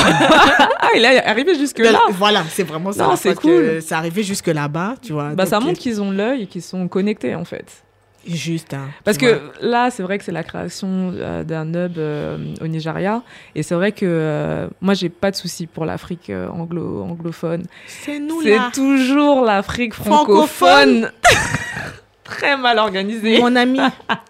Ah, 0.83 0.87
il 0.95 1.03
est 1.05 1.23
arrivé 1.23 1.55
jusque 1.55 1.79
là. 1.79 1.99
Voilà, 2.11 2.43
c'est 2.49 2.63
vraiment 2.63 2.91
ça. 2.91 3.13
C'est 3.17 3.35
cool. 3.35 3.81
C'est 3.81 3.93
arrivé 3.95 4.23
jusque 4.23 4.47
là-bas, 4.47 4.95
tu 5.01 5.13
vois. 5.13 5.29
Bah 5.35 5.45
ça 5.45 5.59
montre 5.59 5.79
qu'ils 5.79 6.01
ont 6.01 6.11
l'œil 6.11 6.43
et 6.43 6.47
qu'ils 6.47 6.61
sont 6.63 6.87
connectés 6.87 7.35
en 7.35 7.45
fait. 7.45 7.83
Juste, 8.27 8.75
hein, 8.75 8.89
Parce 9.03 9.17
que 9.17 9.25
vois. 9.39 9.51
là, 9.61 9.89
c'est 9.89 10.03
vrai 10.03 10.19
que 10.19 10.23
c'est 10.23 10.31
la 10.31 10.43
création 10.43 11.11
euh, 11.15 11.43
d'un 11.43 11.67
hub 11.73 11.97
euh, 11.97 12.37
au 12.61 12.67
Nigeria. 12.67 13.23
Et 13.55 13.63
c'est 13.63 13.73
vrai 13.73 13.93
que 13.93 14.05
euh, 14.05 14.67
moi, 14.79 14.93
j'ai 14.93 15.09
pas 15.09 15.31
de 15.31 15.35
souci 15.35 15.65
pour 15.65 15.85
l'Afrique 15.85 16.31
anglo 16.53 17.01
anglophone. 17.01 17.63
c'est 17.87 18.19
nous 18.19 18.43
C'est 18.43 18.59
toujours 18.73 19.41
l'Afrique 19.43 19.95
Francophone. 19.95 21.09
francophone. 21.09 21.11
Très 22.23 22.55
mal 22.57 22.77
organisée. 22.79 23.39
Mon 23.39 23.55
ami. 23.55 23.79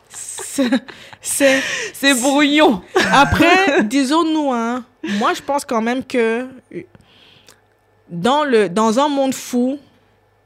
c'est, 1.21 1.61
c'est- 1.93 2.13
brouillon. 2.21 2.81
Après, 3.13 3.83
disons-nous, 3.83 4.51
hein, 4.51 4.83
moi 5.19 5.33
je 5.33 5.41
pense 5.41 5.65
quand 5.65 5.81
même 5.81 6.03
que 6.03 6.47
dans, 8.09 8.43
le, 8.43 8.69
dans 8.69 8.99
un 8.99 9.07
monde 9.07 9.33
fou, 9.33 9.79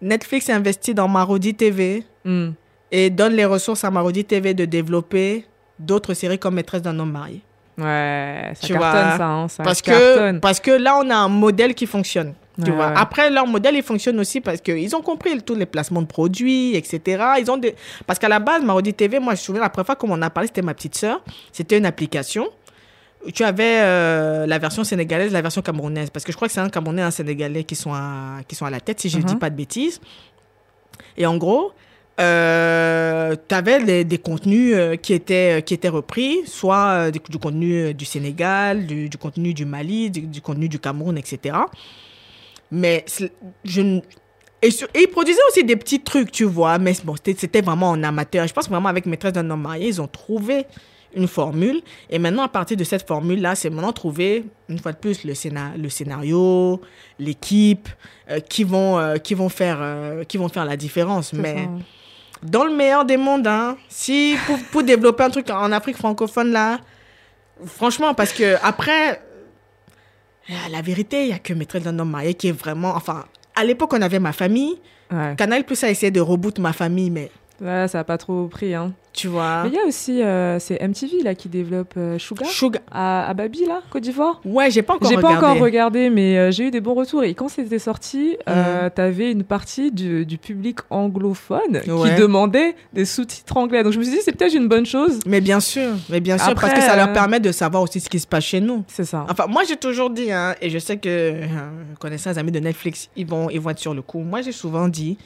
Netflix 0.02 0.50
investit 0.50 0.94
dans 0.94 1.08
Marodi 1.08 1.54
TV 1.54 2.04
Hmm. 2.24 2.54
et 2.92 3.12
donne 3.12 3.34
les 3.34 3.46
ressources 3.46 3.84
à 3.84 3.92
Marodi 3.92 4.26
TV 4.26 4.56
de 4.56 4.66
développer 4.66 5.46
d'autres 5.78 6.16
séries 6.16 6.40
comme 6.40 6.56
Maîtresse 6.56 6.82
d'un 6.82 6.98
homme 6.98 7.12
marié. 7.12 7.42
Ouais, 7.78 8.52
ça 8.56 8.66
Tu 8.66 8.74
cartonne 8.74 8.92
vois, 9.10 9.18
ça, 9.18 9.26
hein, 9.28 9.48
ça 9.48 9.64
Parce 9.64 9.82
que, 9.84 10.40
parce 10.40 10.60
que 10.60 10.72
là, 10.72 10.98
on 10.98 11.08
a 11.12 11.16
un 11.16 11.28
modèle 11.28 11.76
qui 11.76 11.86
fonctionne. 11.86 12.34
Tu 12.64 12.70
Ouais, 12.72 12.76
vois. 12.78 12.88
ouais. 12.88 12.94
Après, 12.96 13.30
leur 13.30 13.46
modèle, 13.48 13.76
il 13.76 13.84
fonctionne 13.84 14.20
aussi 14.20 14.40
parce 14.42 14.62
qu'ils 14.62 14.96
ont 14.96 15.02
compris 15.02 15.42
tous 15.42 15.56
les 15.56 15.66
placements 15.66 16.02
de 16.02 16.08
produits, 16.08 16.76
etc. 16.76 17.24
Ils 17.40 17.52
ont 17.52 17.58
des... 17.58 17.76
Parce 18.08 18.18
qu'à 18.20 18.30
la 18.30 18.40
base, 18.40 18.64
Marodi 18.64 18.94
TV, 18.94 19.20
moi, 19.20 19.34
je 19.36 19.40
me 19.42 19.44
souviens, 19.44 19.62
la 19.62 19.70
première 19.70 19.86
fois 19.88 19.96
qu'on 19.96 20.12
en 20.12 20.22
a 20.22 20.30
parlé, 20.30 20.48
c'était 20.48 20.62
ma 20.62 20.74
petite 20.74 20.96
sœur. 20.96 21.22
C'était 21.52 21.78
une 21.78 21.86
application. 21.86 22.48
Tu 23.34 23.44
avais 23.44 23.80
euh, 23.82 24.46
la 24.46 24.58
version 24.60 24.84
sénégalaise, 24.84 25.34
la 25.34 25.42
version 25.42 25.62
camerounaise. 25.62 26.10
Parce 26.12 26.24
que 26.24 26.32
je 26.32 26.38
crois 26.38 26.48
que 26.48 26.54
c'est 26.54 26.60
un 26.62 26.70
Camerounais 26.70 27.02
et 27.02 27.06
un 27.06 27.12
Sénégalais 27.12 27.64
qui 27.64 27.76
sont 27.76 27.92
à, 27.94 28.38
qui 28.48 28.56
sont 28.56 28.66
à 28.66 28.70
la 28.70 28.80
tête, 28.80 29.00
si 29.02 29.10
je 29.10 29.18
ne 29.18 29.24
Mhm. 29.24 29.28
dis 29.30 29.36
pas 29.36 29.50
de 29.50 29.56
bêtises. 29.56 30.00
Et 31.18 31.26
en 31.26 31.36
gros, 31.36 31.72
euh, 32.22 33.36
tu 33.50 33.56
avais 33.56 34.04
des 34.06 34.18
contenus 34.18 34.74
euh, 34.76 34.96
qui, 34.96 35.14
étaient, 35.14 35.64
qui 35.66 35.74
étaient 35.74 35.90
repris, 35.90 36.40
soit 36.46 37.12
du, 37.12 37.20
du 37.30 37.38
contenu 37.40 37.94
du 37.94 38.06
Sénégal, 38.06 38.86
du, 38.86 39.10
du 39.10 39.18
contenu 39.18 39.54
du 39.54 39.66
Mali, 39.66 40.10
du, 40.12 40.22
du 40.22 40.42
contenu 40.42 40.70
du 40.70 40.80
Cameroun, 40.80 41.18
etc. 41.18 41.58
Mais 42.72 43.06
je 43.64 44.00
et, 44.62 44.72
sur- 44.72 44.88
et 44.96 45.02
ils 45.04 45.08
produisaient 45.08 45.42
aussi 45.50 45.64
des 45.64 45.76
petits 45.76 46.00
trucs, 46.02 46.32
tu 46.32 46.44
vois, 46.46 46.78
mais 46.80 46.94
bon, 47.04 47.16
c'était 47.24 47.62
vraiment 47.62 47.90
en 47.92 48.02
amateur. 48.04 48.48
Je 48.48 48.54
pense 48.54 48.68
vraiment 48.70 48.90
avec 48.90 49.06
Maîtresse 49.06 49.34
d'un 49.34 49.48
homme 49.52 49.62
marié, 49.62 49.88
ils 49.90 50.02
ont 50.02 50.08
trouvé 50.08 50.66
une 51.16 51.28
formule. 51.28 51.82
Et 52.10 52.18
maintenant, 52.20 52.44
à 52.44 52.48
partir 52.50 52.76
de 52.76 52.84
cette 52.84 53.08
formule-là, 53.08 53.54
c'est 53.56 53.70
maintenant 53.70 53.94
trouver, 53.94 54.44
une 54.68 54.80
fois 54.80 54.92
de 54.92 54.98
plus, 54.98 55.24
le, 55.24 55.34
scénar- 55.34 55.78
le 55.78 55.88
scénario, 55.90 56.82
l'équipe, 57.20 57.88
euh, 58.32 58.40
qui, 58.40 58.64
vont, 58.64 58.98
euh, 58.98 59.18
qui, 59.18 59.34
vont 59.36 59.50
faire, 59.50 59.78
euh, 59.82 60.24
qui 60.24 60.38
vont 60.38 60.50
faire 60.50 60.66
la 60.66 60.76
différence. 60.78 61.32
Mais 61.32 61.56
ça. 61.56 61.70
dans 62.44 62.64
le 62.66 62.76
meilleur 62.76 63.06
des 63.06 63.18
mondes, 63.18 63.48
hein, 63.48 63.78
si 63.88 64.36
pour, 64.48 64.58
pour 64.72 64.84
développer 64.84 65.24
un 65.24 65.30
truc 65.30 65.50
en 65.52 65.72
Afrique 65.72 65.96
francophone, 65.98 66.52
là, 66.52 66.80
franchement, 67.66 68.14
parce 68.14 68.34
que 68.34 68.56
après, 68.64 69.22
la 70.70 70.82
vérité, 70.82 71.24
il 71.24 71.28
n'y 71.28 71.34
a 71.34 71.40
que 71.40 71.54
Maîtresse 71.54 71.84
d'un 71.84 71.98
homme 72.00 72.12
marié 72.12 72.34
qui 72.34 72.48
est 72.50 72.52
vraiment. 72.52 72.96
Enfin, 72.96 73.26
à 73.56 73.64
l'époque, 73.64 73.94
on 73.94 74.02
avait 74.02 74.20
ma 74.20 74.34
famille. 74.34 74.76
Ouais. 75.12 75.36
Canal 75.38 75.64
Plus 75.64 75.84
a 75.84 75.90
essayé 75.90 76.12
de 76.12 76.20
reboot 76.20 76.60
ma 76.60 76.74
famille, 76.74 77.10
mais 77.12 77.32
Ouais, 77.62 77.88
ça 77.88 78.00
a 78.00 78.04
pas 78.04 78.18
trop 78.18 78.48
pris. 78.48 78.74
Hein. 78.74 78.92
tu 79.14 79.30
vois. 79.30 79.64
Mais 79.64 79.70
il 79.70 79.76
y 79.76 79.80
a 79.80 79.86
aussi, 79.86 80.22
euh, 80.22 80.60
c'est 80.60 80.78
MTV 80.86 81.24
là 81.24 81.36
qui 81.36 81.48
développe 81.48 81.94
euh, 81.96 82.20
Sugar 82.20 82.50
Sugar. 82.50 82.82
à, 82.92 83.30
à 83.30 83.34
Babi 83.34 83.66
là, 83.66 83.82
Côte 83.90 84.04
d'Ivoire. 84.04 84.42
Ouais, 84.44 84.70
j'ai 84.72 84.82
pas 84.82 84.96
encore 84.96 85.10
J'ai 85.10 85.16
pas 85.18 85.30
encore 85.38 85.58
regardé, 85.58 86.10
mais 86.10 86.38
euh, 86.38 86.52
j'ai 86.52 86.66
eu 86.68 86.72
des 86.72 86.82
bons 86.82 86.96
retours. 86.96 87.24
Et 87.24 87.34
quand 87.34 87.48
c'était 87.48 87.80
sorti, 87.80 88.32
Mhm. 88.32 88.36
euh, 88.50 88.90
t'avais 88.90 89.32
une 89.32 89.44
partie 89.46 89.90
du, 89.92 90.26
du 90.26 90.38
public 90.38 90.80
anglophone 90.90 91.82
Ouais. 91.88 92.10
qui 92.10 92.16
demandait 92.22 92.76
des 92.92 93.06
sous-titres 93.06 93.56
anglais. 93.56 93.84
Donc 93.84 93.94
je 93.94 94.00
me 94.00 94.04
suis 94.04 94.14
dit, 94.16 94.20
c'est 94.22 94.34
peut-être 94.34 94.54
une 94.54 94.68
bonne 94.68 94.86
chose. 94.86 95.20
Mais 95.26 95.40
bien 95.40 95.62
sûr, 95.62 95.92
mais 96.10 96.20
bien 96.20 96.38
sûr, 96.38 96.50
Après, 96.50 96.68
parce 96.68 96.80
que 96.82 96.86
ça 96.86 96.98
leur 96.98 97.14
permet 97.14 97.40
de 97.40 97.54
savoir 97.54 97.84
aussi 97.84 98.02
ce 98.02 98.10
qui 98.10 98.20
se 98.20 98.28
passe 98.28 98.44
chez 98.44 98.60
nous. 98.60 98.84
C'est 98.88 99.06
ça. 99.06 99.26
Enfin, 99.30 99.46
moi, 99.48 99.64
j'ai 99.68 99.78
toujours 99.78 100.10
dit, 100.10 100.30
hein, 100.32 100.56
et 100.62 100.70
je 100.70 100.78
sais 100.80 100.98
que, 100.98 101.40
connaissant 102.00 102.32
les 102.32 102.38
amis 102.40 102.52
de 102.52 102.60
Netflix, 102.60 103.10
ils 103.16 103.26
vont, 103.26 103.50
ils 103.50 103.62
vont 103.62 103.70
être 103.70 103.80
sur 103.80 103.94
le 103.94 104.02
coup. 104.02 104.20
Moi, 104.20 104.42
j'ai 104.42 104.52
souvent 104.52 104.88
dit, 104.90 105.18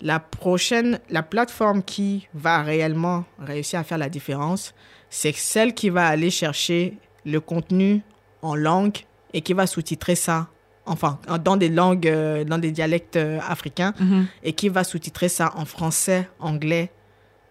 la 0.00 0.20
prochaine, 0.20 1.00
la 1.10 1.22
plateforme 1.22 1.82
qui 1.82 2.28
va 2.34 2.62
réellement 2.62 3.24
réussir 3.40 3.80
à 3.80 3.84
faire 3.84 3.98
la 3.98 4.08
différence, 4.08 4.74
c'est 5.10 5.34
celle 5.34 5.74
qui 5.74 5.90
va 5.90 6.06
aller 6.06 6.30
chercher 6.30 6.96
le 7.24 7.40
contenu 7.40 8.02
en 8.42 8.54
langue 8.54 8.98
et 9.34 9.40
qui 9.40 9.52
va 9.54 9.66
sous-titrer 9.66 10.14
ça, 10.14 10.46
enfin, 10.86 11.18
dans 11.44 11.56
des 11.56 11.68
langues, 11.68 12.06
euh, 12.06 12.44
dans 12.44 12.58
des 12.58 12.70
dialectes 12.70 13.16
euh, 13.16 13.40
africains, 13.46 13.92
Mhm. 13.98 14.26
et 14.44 14.52
qui 14.52 14.68
va 14.68 14.84
sous-titrer 14.84 15.28
ça 15.28 15.52
en 15.56 15.64
français, 15.64 16.28
anglais, 16.38 16.90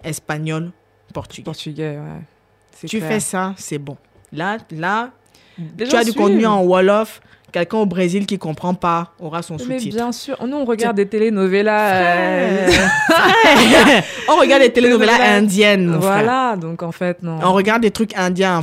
espagnol, 0.03 0.71
portugais. 1.13 1.43
Portugais, 1.45 1.97
ouais. 1.97 2.21
Tu 2.87 2.97
clair. 2.99 3.09
fais 3.09 3.19
ça, 3.19 3.53
c'est 3.57 3.79
bon. 3.79 3.97
Là, 4.31 4.57
là, 4.71 5.11
tu 5.77 5.95
as 5.95 6.03
du 6.03 6.13
contenu 6.13 6.45
en 6.45 6.63
Wolof. 6.63 7.21
Quelqu'un 7.51 7.77
au 7.77 7.85
Brésil 7.85 8.25
qui 8.25 8.37
comprend 8.37 8.73
pas 8.73 9.13
aura 9.19 9.41
son 9.41 9.55
Mais 9.55 9.77
sous-titre. 9.79 9.95
bien 9.95 10.11
sûr, 10.11 10.37
nous 10.45 10.57
on 10.57 10.65
regarde 10.65 10.97
des 10.97 11.07
télénovelas. 11.07 11.93
euh. 11.93 12.69
On 14.29 14.35
regarde 14.35 14.61
des 14.63 14.71
télénovelas 14.71 15.13
Télénovelas. 15.13 15.37
indiennes, 15.37 15.85
mon 15.87 16.01
frère. 16.01 16.13
voilà, 16.13 16.55
donc 16.57 16.83
en 16.83 16.91
fait, 16.91 17.23
non. 17.23 17.39
On 17.41 17.53
regarde 17.53 17.81
des 17.81 17.91
trucs 17.91 18.15
indiens. 18.17 18.61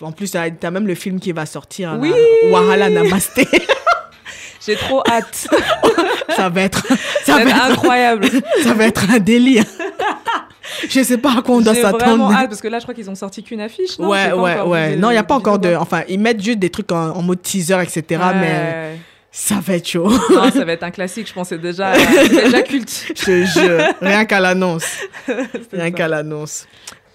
En 0.00 0.12
plus, 0.12 0.30
tu 0.32 0.38
as 0.38 0.70
même 0.70 0.86
le 0.86 0.94
film 0.94 1.20
qui 1.20 1.32
va 1.32 1.44
sortir. 1.46 1.92
là. 1.92 1.98
Oui. 2.00 2.12
Wahala 2.50 2.88
Namaste. 2.88 3.40
J'ai 4.66 4.76
trop 4.76 5.02
hâte. 5.08 5.46
ça 6.36 6.48
va 6.48 6.62
être, 6.62 6.86
Ça 6.86 6.96
ça 7.24 7.32
va 7.38 7.44
va 7.44 7.50
être 7.50 7.56
être, 7.56 7.70
incroyable. 7.72 8.28
ça 8.62 8.74
va 8.74 8.86
être 8.86 9.04
un 9.10 9.18
délire. 9.18 9.64
Je 10.88 11.02
sais 11.02 11.18
pas 11.18 11.38
à 11.38 11.42
quoi 11.42 11.56
on 11.56 11.60
doit 11.60 11.72
vraiment 11.72 11.98
s'attendre. 11.98 12.32
hâte 12.32 12.48
parce 12.48 12.60
que 12.60 12.68
là, 12.68 12.78
je 12.78 12.84
crois 12.84 12.94
qu'ils 12.94 13.10
ont 13.10 13.14
sorti 13.14 13.42
qu'une 13.42 13.60
affiche. 13.60 13.98
Non? 13.98 14.08
Ouais, 14.08 14.32
ouais, 14.32 14.60
ouais. 14.60 14.96
Non, 14.96 15.10
il 15.10 15.14
n'y 15.14 15.18
a 15.18 15.24
pas 15.24 15.34
encore 15.34 15.58
de. 15.58 15.74
Enfin, 15.74 16.02
ils 16.08 16.18
mettent 16.20 16.42
juste 16.42 16.58
des 16.58 16.70
trucs 16.70 16.92
en, 16.92 17.10
en 17.10 17.22
mode 17.22 17.42
teaser, 17.42 17.80
etc. 17.82 18.22
Mais 18.34 18.98
ça 19.30 19.56
va 19.60 19.74
être 19.74 19.86
chaud. 19.86 20.10
Non, 20.30 20.50
ça 20.50 20.64
va 20.66 20.72
être 20.72 20.82
un 20.82 20.90
classique, 20.90 21.28
je 21.28 21.32
pense, 21.32 21.48
c'est 21.50 21.58
déjà, 21.58 21.94
c'est 21.94 22.28
déjà 22.44 22.62
culte. 22.62 23.12
Je 23.14 23.44
jure. 23.44 23.84
Rien 24.00 24.24
qu'à 24.24 24.40
l'annonce. 24.40 24.98
Rien 25.72 25.90
qu'à 25.90 26.08
l'annonce. 26.08 26.66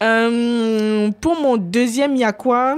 Euh, 0.01 1.09
pour 1.21 1.39
mon 1.39 1.57
deuxième, 1.57 2.15
il 2.15 2.19
y 2.19 2.23
a 2.23 2.33
quoi? 2.33 2.77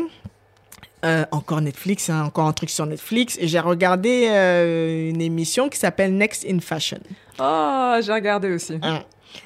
Euh, 1.04 1.26
encore 1.32 1.62
Netflix, 1.62 2.10
hein, 2.10 2.24
encore 2.26 2.48
un 2.48 2.54
truc 2.54 2.70
sur 2.70 2.86
Netflix. 2.86 3.38
Et 3.40 3.48
j'ai 3.48 3.60
regardé 3.60 4.28
euh, 4.32 5.10
une 5.10 5.22
émission 5.22 5.70
qui 5.70 5.78
s'appelle 5.78 6.16
Next 6.16 6.46
in 6.50 6.60
Fashion. 6.60 7.00
Oh, 7.40 7.96
j'ai 8.02 8.14
regardé 8.14 8.52
aussi. 8.52 8.80
Hein. 8.82 9.02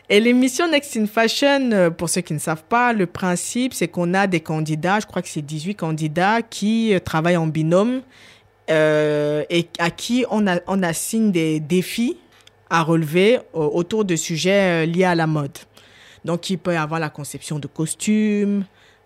Et 0.09 0.19
l'émission 0.19 0.67
Next 0.67 0.97
in 0.97 1.05
Fashion, 1.05 1.71
euh, 1.71 1.89
pour 1.89 2.09
ceux 2.09 2.21
qui 2.21 2.33
ne 2.33 2.39
savent 2.39 2.63
pas, 2.63 2.93
le 2.93 3.05
principe, 3.05 3.73
c'est 3.73 3.87
qu'on 3.87 4.13
a 4.13 4.27
des 4.27 4.39
candidats, 4.39 4.99
je 4.99 5.05
crois 5.05 5.21
que 5.21 5.27
c'est 5.27 5.41
18 5.41 5.75
candidats, 5.75 6.41
qui 6.41 6.93
euh, 6.93 6.99
travaillent 6.99 7.37
en 7.37 7.47
binôme 7.47 8.01
euh, 8.69 9.43
et 9.49 9.67
à 9.77 9.91
qui 9.91 10.25
on, 10.31 10.47
a, 10.47 10.59
on 10.67 10.83
assigne 10.83 11.31
des 11.31 11.59
défis 11.59 12.17
à 12.69 12.83
relever 12.83 13.39
autour 13.53 14.05
de 14.05 14.15
sujets 14.15 14.85
liés 14.85 15.03
à 15.03 15.15
la 15.15 15.25
mode. 15.25 15.57
Donc, 16.23 16.51
il 16.51 16.57
peut 16.57 16.73
y 16.73 16.77
avoir 16.77 16.99
la 16.99 17.09
conception 17.09 17.57
de 17.57 17.65
costumes, 17.65 18.63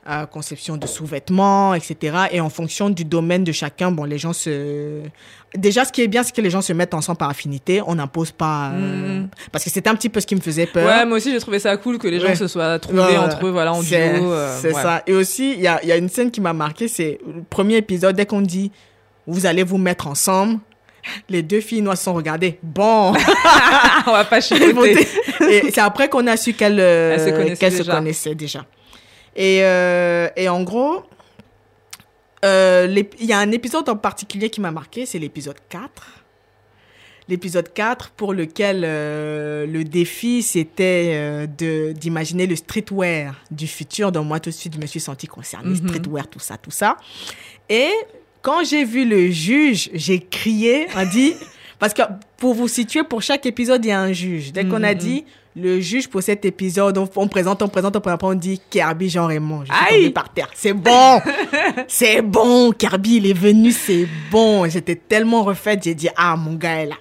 euh, 0.09 0.25
conception 0.25 0.75
de 0.77 0.85
sous-vêtements, 0.87 1.73
etc. 1.73 2.17
Et 2.31 2.41
en 2.41 2.49
fonction 2.49 2.89
du 2.89 3.05
domaine 3.05 3.43
de 3.43 3.51
chacun, 3.51 3.91
bon, 3.91 4.03
les 4.03 4.17
gens 4.17 4.33
se... 4.33 5.01
Déjà, 5.55 5.85
ce 5.85 5.91
qui 5.91 6.01
est 6.01 6.07
bien, 6.07 6.23
c'est 6.23 6.35
que 6.35 6.41
les 6.41 6.49
gens 6.49 6.61
se 6.61 6.73
mettent 6.73 6.93
ensemble 6.93 7.17
par 7.19 7.29
affinité. 7.29 7.81
On 7.85 7.95
n'impose 7.95 8.31
pas... 8.31 8.71
euh, 8.73 9.19
Mhm. 9.21 9.29
Parce 9.51 9.63
que 9.63 9.69
c'était 9.69 9.89
un 9.89 9.95
petit 9.95 10.09
peu 10.09 10.19
ce 10.19 10.25
qui 10.27 10.35
me 10.35 10.41
faisait 10.41 10.65
peur. 10.65 10.85
Ouais, 10.85 11.05
moi 11.05 11.17
aussi, 11.17 11.31
j'ai 11.31 11.39
trouvé 11.39 11.59
ça 11.59 11.77
cool 11.77 11.97
que 11.99 12.07
les 12.07 12.19
gens 12.19 12.27
Ouais. 12.27 12.35
se 12.35 12.47
soient 12.47 12.79
trouvés 12.79 12.99
Ouais, 13.01 13.17
entre 13.17 13.45
eux, 13.45 13.51
voilà, 13.51 13.71
en 13.73 13.81
duo. 13.81 13.93
euh, 13.95 14.57
c'est 14.61 14.73
ouais. 14.73 14.81
ça. 14.81 15.03
Et 15.07 15.13
aussi, 15.13 15.53
il 15.53 15.61
y 15.61 15.67
a, 15.67 15.83
y 15.85 15.91
a 15.91 15.95
une 15.97 16.09
scène 16.09 16.31
qui 16.31 16.41
m'a 16.41 16.53
marqué, 16.53 16.87
c'est 16.87 17.19
le 17.25 17.43
premier 17.49 17.77
épisode, 17.77 18.15
dès 18.15 18.25
qu'on 18.25 18.41
dit, 18.41 18.71
vous 19.27 19.45
allez 19.45 19.63
vous 19.63 19.77
mettre 19.77 20.07
ensemble, 20.07 20.59
les 21.29 21.43
deux 21.43 21.61
filles 21.61 21.81
noires 21.81 21.97
se 21.97 22.03
sont 22.05 22.13
regardées. 22.13 22.59
Bon, 22.63 23.13
on 24.07 24.11
va 24.11 24.25
pas 24.25 24.41
chipoter. 24.41 25.05
te- 25.39 25.43
et 25.43 25.71
c'est 25.71 25.81
après 25.81 26.09
qu'on 26.09 26.25
a 26.27 26.35
su 26.35 26.53
qu'elles 26.53 26.79
euh, 26.79 27.17
se 27.17 27.83
connaissaient 27.89 28.35
déjà. 28.35 28.65
Et, 29.35 29.59
euh, 29.63 30.29
et 30.35 30.47
en 30.49 30.63
gros, 30.63 31.03
euh, 32.45 32.87
il 33.19 33.25
y 33.25 33.33
a 33.33 33.39
un 33.39 33.51
épisode 33.51 33.87
en 33.89 33.95
particulier 33.95 34.49
qui 34.49 34.61
m'a 34.61 34.71
marqué, 34.71 35.05
c'est 35.05 35.19
l'épisode 35.19 35.57
4. 35.69 35.89
L'épisode 37.29 37.71
4 37.73 38.09
pour 38.11 38.33
lequel 38.33 38.81
euh, 38.83 39.65
le 39.65 39.85
défi 39.85 40.43
c'était 40.43 41.11
euh, 41.13 41.47
de 41.47 41.93
d'imaginer 41.93 42.45
le 42.47 42.57
streetwear 42.57 43.33
du 43.49 43.65
futur. 43.65 44.11
Donc 44.11 44.27
moi 44.27 44.41
tout 44.41 44.49
de 44.49 44.55
suite 44.55 44.73
je 44.75 44.79
me 44.81 44.85
suis 44.87 44.99
sentie 44.99 45.27
concernée, 45.27 45.69
Mhm. 45.69 45.87
streetwear, 45.87 46.27
tout 46.27 46.39
ça, 46.39 46.57
tout 46.57 46.69
ça. 46.71 46.97
Et 47.69 47.89
quand 48.41 48.65
j'ai 48.65 48.83
vu 48.83 49.07
le 49.07 49.31
juge, 49.31 49.89
j'ai 49.93 50.19
crié, 50.19 50.87
on 50.97 51.05
dit, 51.05 51.33
parce 51.79 51.93
que 51.93 52.01
pour 52.35 52.55
vous 52.55 52.67
situer, 52.67 53.05
pour 53.05 53.21
chaque 53.21 53.45
épisode, 53.45 53.85
il 53.85 53.87
y 53.87 53.91
a 53.91 54.01
un 54.01 54.11
juge. 54.11 54.51
Dès 54.51 54.65
qu'on 54.65 54.83
a 54.83 54.91
Mhm. 54.93 54.99
dit 54.99 55.25
le 55.55 55.79
juge 55.79 56.09
pour 56.09 56.23
cet 56.23 56.45
épisode, 56.45 56.97
on, 56.97 57.07
on 57.15 57.27
présente, 57.27 57.61
on 57.61 57.67
présente, 57.67 57.95
on 57.95 58.01
présente, 58.01 58.23
on 58.23 58.33
dit 58.33 58.59
Kirby 58.69 59.09
Jean 59.09 59.27
Raymond. 59.27 59.63
Je 59.65 59.73
suis 59.73 59.85
Aïe 59.87 59.97
tombée 60.01 60.09
par 60.11 60.29
terre. 60.33 60.49
C'est 60.55 60.73
bon, 60.73 61.21
c'est 61.87 62.21
bon. 62.21 62.71
Kirby, 62.71 63.17
il 63.17 63.27
est 63.27 63.37
venu, 63.37 63.71
c'est 63.71 64.07
bon. 64.31 64.67
J'étais 64.67 64.95
tellement 64.95 65.43
refaite, 65.43 65.83
j'ai 65.83 65.93
dit 65.95 66.09
ah 66.15 66.35
mon 66.35 66.53
gars 66.55 66.81
est 66.81 66.85
là. 66.87 66.95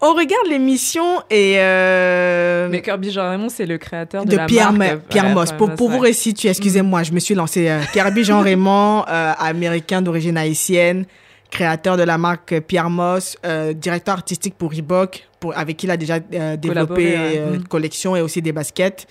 On 0.00 0.12
regarde 0.12 0.46
l'émission 0.48 1.20
et 1.30 1.54
euh, 1.56 2.68
Mais 2.70 2.82
Kirby 2.82 3.10
Jean 3.10 3.30
Raymond, 3.30 3.48
c'est 3.48 3.64
le 3.64 3.78
créateur 3.78 4.26
de, 4.26 4.30
de 4.30 4.36
la 4.36 4.44
Pierre, 4.44 4.70
marque. 4.72 4.90
Ma- 4.92 4.96
Pierre 4.98 5.24
Ouais, 5.24 5.32
Moss. 5.34 5.52
Pour, 5.52 5.74
pour 5.74 5.88
vous 5.88 5.98
ouais. 5.98 6.08
resituer, 6.08 6.50
excusez-moi, 6.50 7.02
je 7.02 7.12
me 7.12 7.18
suis 7.18 7.34
lancé. 7.34 7.66
Euh, 7.68 7.80
Kirby 7.94 8.22
Jean 8.22 8.40
Raymond, 8.42 9.04
euh, 9.08 9.32
américain 9.38 10.02
d'origine 10.02 10.36
haïtienne, 10.36 11.06
créateur 11.50 11.96
de 11.96 12.02
la 12.02 12.18
marque 12.18 12.60
Pierre 12.60 12.90
Moss, 12.90 13.36
euh, 13.44 13.72
directeur 13.72 14.14
artistique 14.14 14.54
pour 14.56 14.72
Reebok, 14.72 15.26
pour, 15.40 15.56
avec 15.56 15.76
qui 15.76 15.86
il 15.86 15.90
a 15.90 15.96
déjà 15.96 16.18
euh, 16.34 16.56
développé 16.56 17.14
euh, 17.16 17.50
Mm. 17.50 17.54
une 17.54 17.64
collection 17.68 18.16
et 18.16 18.20
aussi 18.20 18.42
des 18.42 18.52
baskets. 18.52 19.06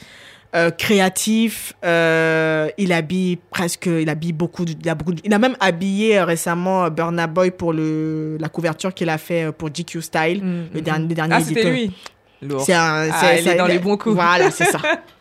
Euh, 0.56 0.72
créatif, 0.72 1.74
il 1.84 2.94
habille 2.94 3.38
presque, 3.50 3.88
il 3.88 4.10
habille 4.10 4.32
beaucoup, 4.32 4.64
il 4.64 4.90
a 4.90 4.96
beaucoup, 4.96 5.14
il 5.24 5.34
a 5.34 5.40
même 5.40 5.58
habillé 5.60 6.22
récemment 6.22 6.90
Burna 6.90 7.28
Boy 7.28 7.52
pour 7.52 7.74
le 7.74 8.38
la 8.40 8.48
couverture 8.48 8.94
qu'il 8.94 9.10
a 9.10 9.18
fait 9.18 9.52
pour 9.52 9.70
GQ 9.70 10.02
Style, 10.02 10.42
Mm, 10.44 10.64
le 10.74 10.80
mm, 10.80 10.84
dernier, 10.84 11.06
mm. 11.06 11.10
le 11.10 11.16
dernier 11.16 11.36
Ah, 11.36 11.42
c'était 11.42 11.70
lui. 11.70 11.92
C'est 12.60 12.74
un. 12.74 13.10
Ah, 13.12 13.36
est 13.36 13.56
dans 13.56 13.66
les 13.68 13.80
bons 13.80 13.98
coups. 13.98 14.16
Voilà, 14.16 14.52
c'est 14.52 14.66
ça. 14.66 14.80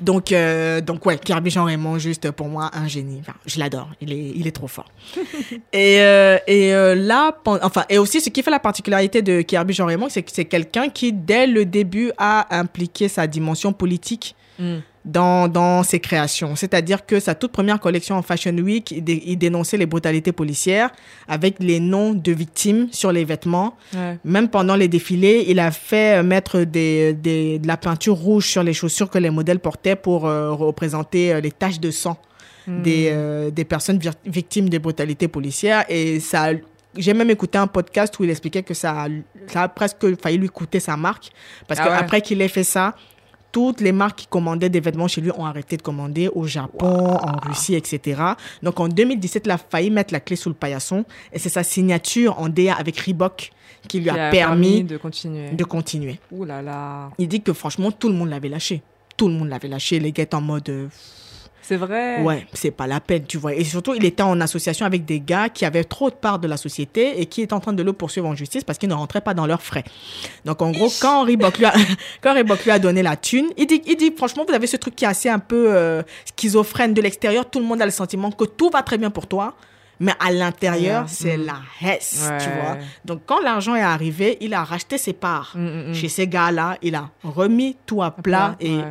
Donc, 0.00 0.32
euh, 0.32 0.80
donc 0.80 1.04
ouais, 1.06 1.18
Kirby 1.18 1.50
Jean 1.50 1.64
Raymond, 1.64 1.98
juste 1.98 2.30
pour 2.30 2.48
moi, 2.48 2.70
un 2.72 2.88
génie. 2.88 3.18
Enfin, 3.20 3.34
je 3.46 3.58
l'adore. 3.58 3.90
Il 4.00 4.12
est, 4.12 4.32
il 4.34 4.46
est 4.46 4.52
trop 4.52 4.68
fort. 4.68 4.90
et 5.72 6.00
euh, 6.00 6.38
et 6.46 6.74
euh, 6.74 6.94
là, 6.94 7.36
enfin, 7.46 7.84
et 7.88 7.98
aussi, 7.98 8.20
ce 8.20 8.30
qui 8.30 8.42
fait 8.42 8.50
la 8.50 8.60
particularité 8.60 9.22
de 9.22 9.42
Kirby 9.42 9.74
Jean 9.74 9.86
Raymond, 9.86 10.08
c'est 10.08 10.22
que 10.22 10.32
c'est 10.32 10.44
quelqu'un 10.44 10.88
qui, 10.88 11.12
dès 11.12 11.46
le 11.46 11.64
début, 11.64 12.12
a 12.18 12.58
impliqué 12.58 13.08
sa 13.08 13.26
dimension 13.26 13.72
politique 13.72 14.34
Mm. 14.58 14.78
Dans, 15.04 15.48
dans 15.48 15.82
ses 15.82 16.00
créations. 16.00 16.56
C'est-à-dire 16.56 17.04
que 17.04 17.20
sa 17.20 17.34
toute 17.34 17.52
première 17.52 17.78
collection 17.78 18.16
en 18.16 18.22
Fashion 18.22 18.52
Week, 18.56 18.90
il, 18.90 19.04
dé- 19.04 19.22
il 19.26 19.36
dénonçait 19.36 19.76
les 19.76 19.86
brutalités 19.86 20.32
policières 20.32 20.90
avec 21.28 21.56
les 21.60 21.78
noms 21.80 22.14
de 22.14 22.32
victimes 22.32 22.88
sur 22.90 23.12
les 23.12 23.24
vêtements. 23.24 23.76
Ouais. 23.94 24.18
Même 24.24 24.48
pendant 24.48 24.76
les 24.76 24.88
défilés, 24.88 25.44
il 25.48 25.60
a 25.60 25.70
fait 25.70 26.18
euh, 26.18 26.22
mettre 26.22 26.60
des, 26.60 27.12
des- 27.12 27.58
de 27.58 27.66
la 27.66 27.76
peinture 27.76 28.14
rouge 28.16 28.46
sur 28.46 28.62
les 28.62 28.72
chaussures 28.72 29.10
que 29.10 29.18
les 29.18 29.30
modèles 29.30 29.58
portaient 29.60 29.96
pour 29.96 30.26
euh, 30.26 30.52
représenter 30.52 31.32
euh, 31.34 31.40
les 31.40 31.50
taches 31.50 31.80
de 31.80 31.90
sang 31.90 32.18
Mm. 32.66 32.80
des, 32.82 33.10
euh, 33.12 33.50
des 33.50 33.66
personnes 33.66 34.00
victimes 34.24 34.70
des 34.70 34.78
brutalités 34.78 35.28
policières. 35.28 35.84
Et 35.90 36.18
ça, 36.18 36.44
a- 36.44 36.54
j'ai 36.96 37.12
même 37.12 37.28
écouté 37.28 37.58
un 37.58 37.66
podcast 37.66 38.18
où 38.18 38.24
il 38.24 38.30
expliquait 38.30 38.62
que 38.62 38.72
ça, 38.72 39.02
a- 39.02 39.08
ça 39.48 39.64
a 39.64 39.68
presque 39.68 40.18
failli 40.18 40.38
lui 40.38 40.48
coûter 40.48 40.80
sa 40.80 40.96
marque. 40.96 41.28
Parce 41.68 41.78
Ah 41.80 41.90
ouais. 41.90 41.98
qu'après 41.98 42.22
qu'il 42.22 42.40
ait 42.40 42.48
fait 42.48 42.64
ça, 42.64 42.94
toutes 43.54 43.80
les 43.80 43.92
marques 43.92 44.18
qui 44.18 44.26
commandaient 44.26 44.68
des 44.68 44.80
vêtements 44.80 45.06
chez 45.06 45.20
lui 45.20 45.30
ont 45.30 45.46
arrêté 45.46 45.76
de 45.76 45.82
commander 45.82 46.26
au 46.26 46.44
Japon, 46.44 47.18
en 47.22 47.38
Russie, 47.46 47.76
etc. 47.76 48.20
Donc 48.64 48.80
en 48.80 48.88
2017, 48.88 49.44
il 49.46 49.50
a 49.52 49.58
failli 49.58 49.92
mettre 49.92 50.12
la 50.12 50.18
clé 50.18 50.34
sous 50.34 50.48
le 50.48 50.56
paillasson. 50.56 51.04
Et 51.32 51.38
c'est 51.38 51.50
sa 51.50 51.62
signature 51.62 52.36
en 52.40 52.48
DA 52.48 52.74
avec 52.74 52.98
Reebok 52.98 53.52
qui 53.86 53.98
lui 53.98 54.04
Qui 54.04 54.10
a, 54.10 54.30
permis 54.30 54.82
de 54.82 54.96
continuer. 54.96 55.50
de 55.50 55.62
continuer. 55.62 56.18
Ouh 56.32 56.44
là 56.44 56.62
là. 56.62 57.10
Il 57.16 57.28
dit 57.28 57.42
que 57.42 57.52
franchement, 57.52 57.92
tout 57.92 58.08
le 58.08 58.14
monde 58.16 58.30
l'avait 58.30 58.48
lâché. 58.48 58.82
Tout 59.16 59.28
le 59.28 59.34
monde 59.34 59.48
l'avait 59.48 59.68
lâché. 59.68 60.00
Les 60.00 60.10
gars 60.10 60.24
étaient 60.24 60.34
en 60.34 60.40
mode, 60.40 60.68
euh, 60.68 60.88
C'est 61.66 61.76
vrai. 61.76 62.20
ouais, 62.22 62.46
c'est 62.52 62.70
pas 62.70 62.86
la 62.86 63.00
peine, 63.00 63.24
tu 63.26 63.38
vois. 63.38 63.54
Et 63.54 63.64
surtout, 63.64 63.94
il 63.94 64.04
était 64.04 64.22
en 64.22 64.38
association 64.40 64.84
avec 64.86 65.04
des 65.04 65.18
gars 65.20 65.48
qui 65.48 65.64
avaient 65.64 65.84
trop 65.84 66.10
de 66.10 66.14
part 66.14 66.38
de 66.38 66.46
la 66.46 66.56
société 66.58 67.20
et 67.20 67.26
qui 67.26 67.40
étaient 67.42 67.54
en 67.54 67.60
train 67.60 67.72
de 67.72 67.82
le 67.82 67.92
poursuivre 67.94 68.26
en 68.28 68.34
justice 68.34 68.64
parce 68.64 68.78
qu'ils 68.78 68.88
ne 68.90 68.94
rentraient 68.94 69.22
pas 69.22 69.32
dans 69.34 69.46
leurs 69.46 69.62
frais. 69.62 69.84
Donc, 70.44 70.60
en 70.62 70.70
gros, 70.72 70.90
quand 71.00 71.24
Reebok 71.24 71.56
lui 71.58 71.64
a, 71.64 71.72
quand 72.20 72.34
lui 72.34 72.70
a 72.70 72.78
donné 72.78 73.02
la 73.02 73.16
thune, 73.16 73.46
il 73.56 73.66
dit, 73.66 73.82
il 73.86 73.96
dit, 73.96 74.12
franchement, 74.16 74.44
vous 74.46 74.54
avez 74.54 74.66
ce 74.66 74.76
truc 74.76 74.94
qui 74.94 75.04
est 75.04 75.08
assez 75.08 75.28
un 75.28 75.38
peu 75.38 75.66
euh, 75.74 76.02
schizophrène 76.36 76.94
de 76.94 77.00
l'extérieur. 77.00 77.48
Tout 77.48 77.60
le 77.60 77.64
monde 77.66 77.80
a 77.80 77.86
le 77.86 77.90
sentiment 77.90 78.30
que 78.30 78.44
tout 78.44 78.70
va 78.70 78.82
très 78.82 78.98
bien 78.98 79.10
pour 79.10 79.26
toi. 79.26 79.54
Mais 80.00 80.12
à 80.18 80.32
l'intérieur, 80.32 81.04
c'est 81.08 81.36
Mm. 81.36 81.46
la 81.46 81.56
hesse, 81.88 82.30
tu 82.40 82.48
vois. 82.48 82.76
Donc, 83.04 83.22
quand 83.26 83.40
l'argent 83.40 83.76
est 83.76 83.80
arrivé, 83.80 84.36
il 84.40 84.52
a 84.52 84.64
racheté 84.64 84.98
ses 84.98 85.12
parts 85.12 85.52
Mm, 85.54 85.90
mm, 85.90 85.94
chez 85.94 86.08
ces 86.08 86.26
gars-là. 86.26 86.76
Il 86.82 86.96
a 86.96 87.10
remis 87.22 87.76
tout 87.86 88.02
à 88.02 88.10
plat 88.10 88.56
et 88.60 88.76
Ouais. 88.76 88.84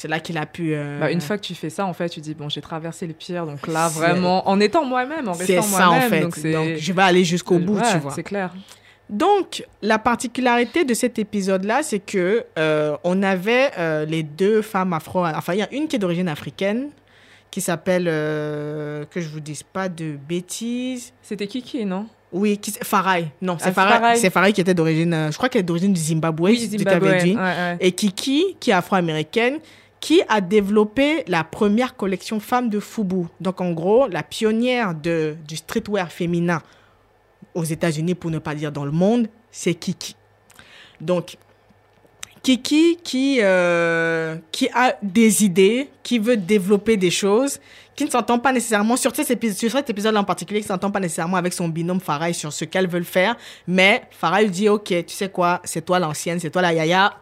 C'est 0.00 0.06
là 0.06 0.20
qu'il 0.20 0.38
a 0.38 0.46
pu. 0.46 0.74
euh, 0.74 1.00
Bah, 1.00 1.10
une 1.10 1.20
fois 1.20 1.36
que 1.38 1.42
tu 1.42 1.54
fais 1.56 1.70
ça, 1.70 1.84
en 1.84 1.92
fait, 1.92 2.08
tu 2.08 2.20
dis 2.20 2.34
bon, 2.34 2.48
j'ai 2.48 2.60
traversé 2.60 3.06
le 3.06 3.14
pire, 3.14 3.46
donc 3.46 3.66
là, 3.66 3.88
vraiment, 3.88 4.48
en 4.48 4.60
étant 4.60 4.84
moi-même, 4.84 5.26
en 5.28 5.34
c'est 5.34 5.58
restant 5.58 5.76
ça 5.76 5.88
en 5.90 5.94
moi-même, 5.94 6.30
fait. 6.32 6.52
donc 6.52 6.76
je 6.78 6.92
vais 6.92 7.02
aller 7.02 7.24
jusqu'au 7.24 7.58
bout, 7.58 7.78
Ouais, 7.78 7.92
tu 7.92 7.98
vois. 7.98 8.12
C'est 8.12 8.22
clair. 8.22 8.52
Donc, 9.10 9.64
la 9.82 9.98
particularité 9.98 10.84
de 10.84 10.92
cet 10.94 11.18
épisode-là, 11.18 11.82
c'est 11.82 11.98
que 11.98 12.44
euh, 12.58 12.96
on 13.04 13.22
avait 13.22 13.70
euh, 13.78 14.04
les 14.04 14.22
deux 14.22 14.60
femmes 14.62 14.92
afro. 14.92 15.24
Enfin, 15.24 15.54
il 15.54 15.58
y 15.60 15.62
a 15.62 15.72
une 15.72 15.88
qui 15.88 15.96
est 15.96 15.98
d'origine 15.98 16.28
africaine, 16.28 16.90
qui 17.50 17.60
s'appelle 17.62 18.04
euh, 18.06 19.04
que 19.10 19.20
je 19.22 19.28
vous 19.28 19.40
dise 19.40 19.62
pas 19.62 19.88
de 19.88 20.16
bêtises. 20.28 21.12
C'était 21.22 21.46
Kiki, 21.46 21.86
non? 21.86 22.06
Oui, 22.32 22.58
qui 22.58 22.70
Farai. 22.82 23.28
Non, 23.40 23.56
c'est 23.58 23.64
Ah, 23.64 23.68
c'est 23.68 23.72
Farai. 23.74 23.98
Farai. 23.98 24.16
C'est 24.16 24.30
Farai 24.30 24.52
qui 24.52 24.60
était 24.60 24.74
d'origine. 24.74 25.28
je 25.32 25.36
crois 25.38 25.48
qu'elle 25.48 25.60
est 25.60 25.64
d'origine 25.64 25.94
du 25.94 26.00
Zimbabwe. 26.00 26.50
si 26.54 26.68
tu 26.68 26.84
t'avais 26.84 27.22
dit. 27.22 27.34
Ouais, 27.34 27.40
ouais. 27.42 27.76
Et 27.80 27.92
Kiki, 27.92 28.56
qui 28.60 28.68
est 28.68 28.74
afro-américaine, 28.74 29.58
qui 30.00 30.22
a 30.28 30.40
développé 30.40 31.24
la 31.26 31.44
première 31.44 31.96
collection 31.96 32.40
femme 32.40 32.70
de 32.70 32.80
Fubu. 32.80 33.26
Donc, 33.40 33.60
en 33.60 33.72
gros, 33.72 34.06
la 34.08 34.22
pionnière 34.22 34.94
de, 34.94 35.36
du 35.46 35.56
streetwear 35.56 36.10
féminin 36.10 36.62
aux 37.54 37.64
États-Unis, 37.64 38.14
pour 38.14 38.30
ne 38.30 38.38
pas 38.38 38.54
dire 38.54 38.70
dans 38.70 38.84
le 38.84 38.92
monde, 38.92 39.28
c'est 39.50 39.74
Kiki. 39.74 40.14
Donc, 41.00 41.36
Kiki 42.42 42.98
qui, 43.02 43.38
euh, 43.42 44.36
qui 44.52 44.68
a 44.72 44.96
des 45.02 45.44
idées, 45.44 45.90
qui 46.02 46.18
veut 46.18 46.36
développer 46.36 46.96
des 46.96 47.10
choses, 47.10 47.58
qui 47.96 48.04
ne 48.04 48.10
s'entend 48.10 48.38
pas 48.38 48.52
nécessairement, 48.52 48.96
sur 48.96 49.14
cet 49.14 49.30
épisode, 49.30 50.16
en 50.16 50.24
particulier, 50.24 50.60
qui 50.60 50.66
ne 50.66 50.72
s'entend 50.72 50.90
pas 50.90 51.00
nécessairement 51.00 51.36
avec 51.36 51.52
son 51.52 51.68
binôme 51.68 52.00
Farai 52.00 52.32
sur 52.32 52.52
ce 52.52 52.64
qu'elles 52.64 52.88
veulent 52.88 53.04
faire. 53.04 53.36
Mais 53.66 54.02
Farai 54.12 54.44
lui 54.44 54.50
dit, 54.50 54.68
OK, 54.68 54.86
tu 54.86 55.14
sais 55.14 55.28
quoi, 55.28 55.60
c'est 55.64 55.84
toi 55.84 55.98
l'ancienne, 55.98 56.38
c'est 56.38 56.50
toi 56.50 56.62
la 56.62 56.72
yaya, 56.72 57.16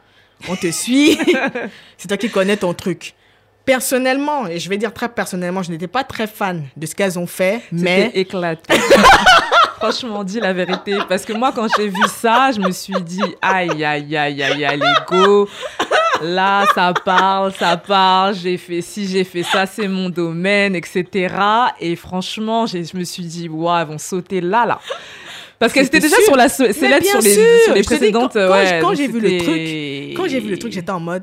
on 0.49 0.57
te 0.57 0.71
suit, 0.71 1.19
c'est 1.99 2.09
toi 2.09 2.17
qui 2.17 2.31
connais 2.31 2.57
ton 2.57 2.75
truc. 2.75 3.15
Personnellement, 3.65 4.47
et 4.47 4.61
je 4.61 4.69
vais 4.69 4.77
dire 4.77 4.95
très 4.95 5.09
personnellement, 5.09 5.63
je 5.63 5.73
n'étais 5.73 5.89
pas 5.89 6.05
très 6.05 6.29
fan 6.29 6.65
de 6.77 6.87
ce 6.87 6.95
qu'elles 6.95 7.19
ont 7.19 7.27
fait, 7.27 7.63
mais 7.73 8.13
éclaté. 8.15 8.75
Franchement, 9.79 10.25
dis 10.25 10.41
la 10.41 10.53
vérité. 10.53 10.97
Parce 11.09 11.25
que 11.25 11.33
moi, 11.33 11.53
quand 11.55 11.67
j'ai 11.77 11.89
vu 11.89 12.03
ça, 12.09 12.51
je 12.53 12.61
me 12.61 12.71
suis 12.71 13.01
dit, 13.03 13.21
aïe, 13.43 13.85
aïe, 13.85 14.17
aïe, 14.17 14.43
aïe, 14.43 14.65
aïe, 14.65 14.81
l'ego. 14.81 15.49
Là, 16.23 16.65
ça 16.75 16.95
parle, 17.05 17.53
ça 17.53 17.77
parle. 17.77 18.35
J'ai 18.35 18.57
fait 18.57 18.81
ci, 18.81 19.07
j'ai 19.07 19.25
fait 19.25 19.43
ça, 19.43 19.67
c'est 19.67 19.89
mon 19.89 20.09
domaine, 20.09 20.75
etc. 20.75 21.35
Et 21.79 21.95
franchement, 21.95 22.67
je 22.67 22.97
me 22.97 23.05
suis 23.05 23.25
dit, 23.25 23.49
waouh, 23.49 23.79
elles 23.79 23.87
vont 23.87 23.99
sauter 23.99 24.41
là, 24.41 24.65
là. 24.65 24.81
Parce 25.59 25.73
qu'elles 25.73 25.87
étaient 25.87 26.01
C'était 26.01 26.09
déjà 26.09 26.17
sûr. 26.17 26.25
sur 26.27 26.37
la 26.37 26.49
sellette 26.49 27.07
sur 27.07 27.21
les, 27.21 27.35
sur 27.65 27.75
les 27.75 27.81
dis, 27.81 27.87
précédentes. 27.87 28.33
quand- 28.35 28.51
ouais, 28.51 28.67
j'ai- 28.67 28.81
quand 28.81 28.89
donc 28.89 28.97
j'ai 28.97 29.09
vu 29.09 29.21
le 29.21 29.29
c'était- 29.29 30.15
Quand 30.17 30.29
j'ai 30.29 30.41
vu 30.41 30.51
le 30.51 30.59
truc, 30.59 30.73
j'étais 30.73 30.91
en 30.91 31.01
mode 31.01 31.23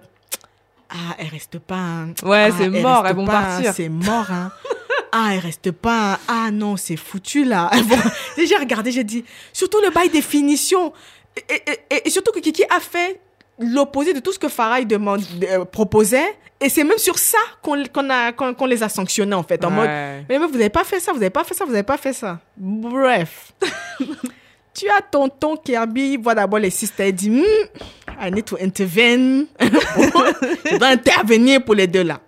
Ah, 0.89 1.15
elle 1.17 1.27
reste 1.27 1.59
pas. 1.59 1.75
hein. 1.75 2.13
Ouais, 2.23 2.49
Ah, 2.51 2.55
c'est 2.57 2.69
mort, 2.69 3.05
elles 3.07 3.15
vont 3.15 3.25
pas, 3.25 3.37
hein. 3.39 3.41
partir. 3.61 3.73
C'est 3.73 3.89
mort, 3.89 4.29
hein. 4.31 4.51
Ah, 5.11 5.29
elle 5.33 5.39
reste 5.39 5.71
pas. 5.71 6.13
hein. 6.13 6.17
Ah 6.27 6.51
non, 6.51 6.77
c'est 6.77 6.97
foutu 6.97 7.43
là. 7.45 7.69
Bon, 7.87 7.97
j'ai 8.37 8.55
regardé, 8.57 8.91
j'ai 8.91 9.03
dit 9.03 9.23
surtout 9.53 9.79
le 9.81 9.89
bail 9.91 10.09
des 10.09 10.21
finitions. 10.21 10.93
Et, 11.49 11.53
et- 11.55 11.95
et- 11.95 12.07
et 12.07 12.09
surtout 12.11 12.31
que 12.31 12.39
Kiki 12.39 12.63
a 12.69 12.79
fait 12.79 13.19
l'opposé 13.59 14.13
de 14.13 14.19
tout 14.19 14.31
ce 14.33 14.39
que 14.39 14.49
Farai 14.49 14.85
demande, 14.85 15.21
euh, 15.43 15.65
proposait. 15.65 16.35
Et 16.59 16.69
c'est 16.69 16.83
même 16.83 16.97
sur 16.97 17.17
ça 17.19 17.37
qu'on 17.61 17.83
qu'on 17.85 18.09
a 18.09 18.31
qu'on 18.31 18.65
les 18.65 18.83
a 18.83 18.89
sanctionnés 18.89 19.35
en 19.35 19.43
fait. 19.43 19.63
En 19.65 19.71
mode 19.71 19.89
mais 20.29 20.37
vous 20.37 20.47
n'avez 20.51 20.69
pas 20.69 20.83
fait 20.83 20.99
ça, 20.99 21.11
vous 21.11 21.19
n'avez 21.19 21.29
pas 21.29 21.43
fait 21.43 21.53
ça, 21.53 21.65
vous 21.65 21.71
n'avez 21.71 21.83
pas 21.83 21.97
fait 21.97 22.13
ça. 22.13 22.39
Bref. 22.55 23.51
tu 24.73 24.87
as 24.89 25.01
tonton 25.01 25.57
Kirby, 25.57 26.17
voit 26.17 26.35
d'abord 26.35 26.59
les 26.59 26.69
sisters 26.69 27.07
et 27.07 27.11
dit 27.11 27.29
Hmm, 27.29 27.43
I 28.21 28.31
need 28.31 28.45
to 28.45 28.57
intervene. 28.61 29.47
je 29.59 30.77
dois 30.77 30.87
intervenir 30.87 31.63
pour 31.65 31.75
les 31.75 31.87
deux 31.87 32.03
là. 32.03 32.19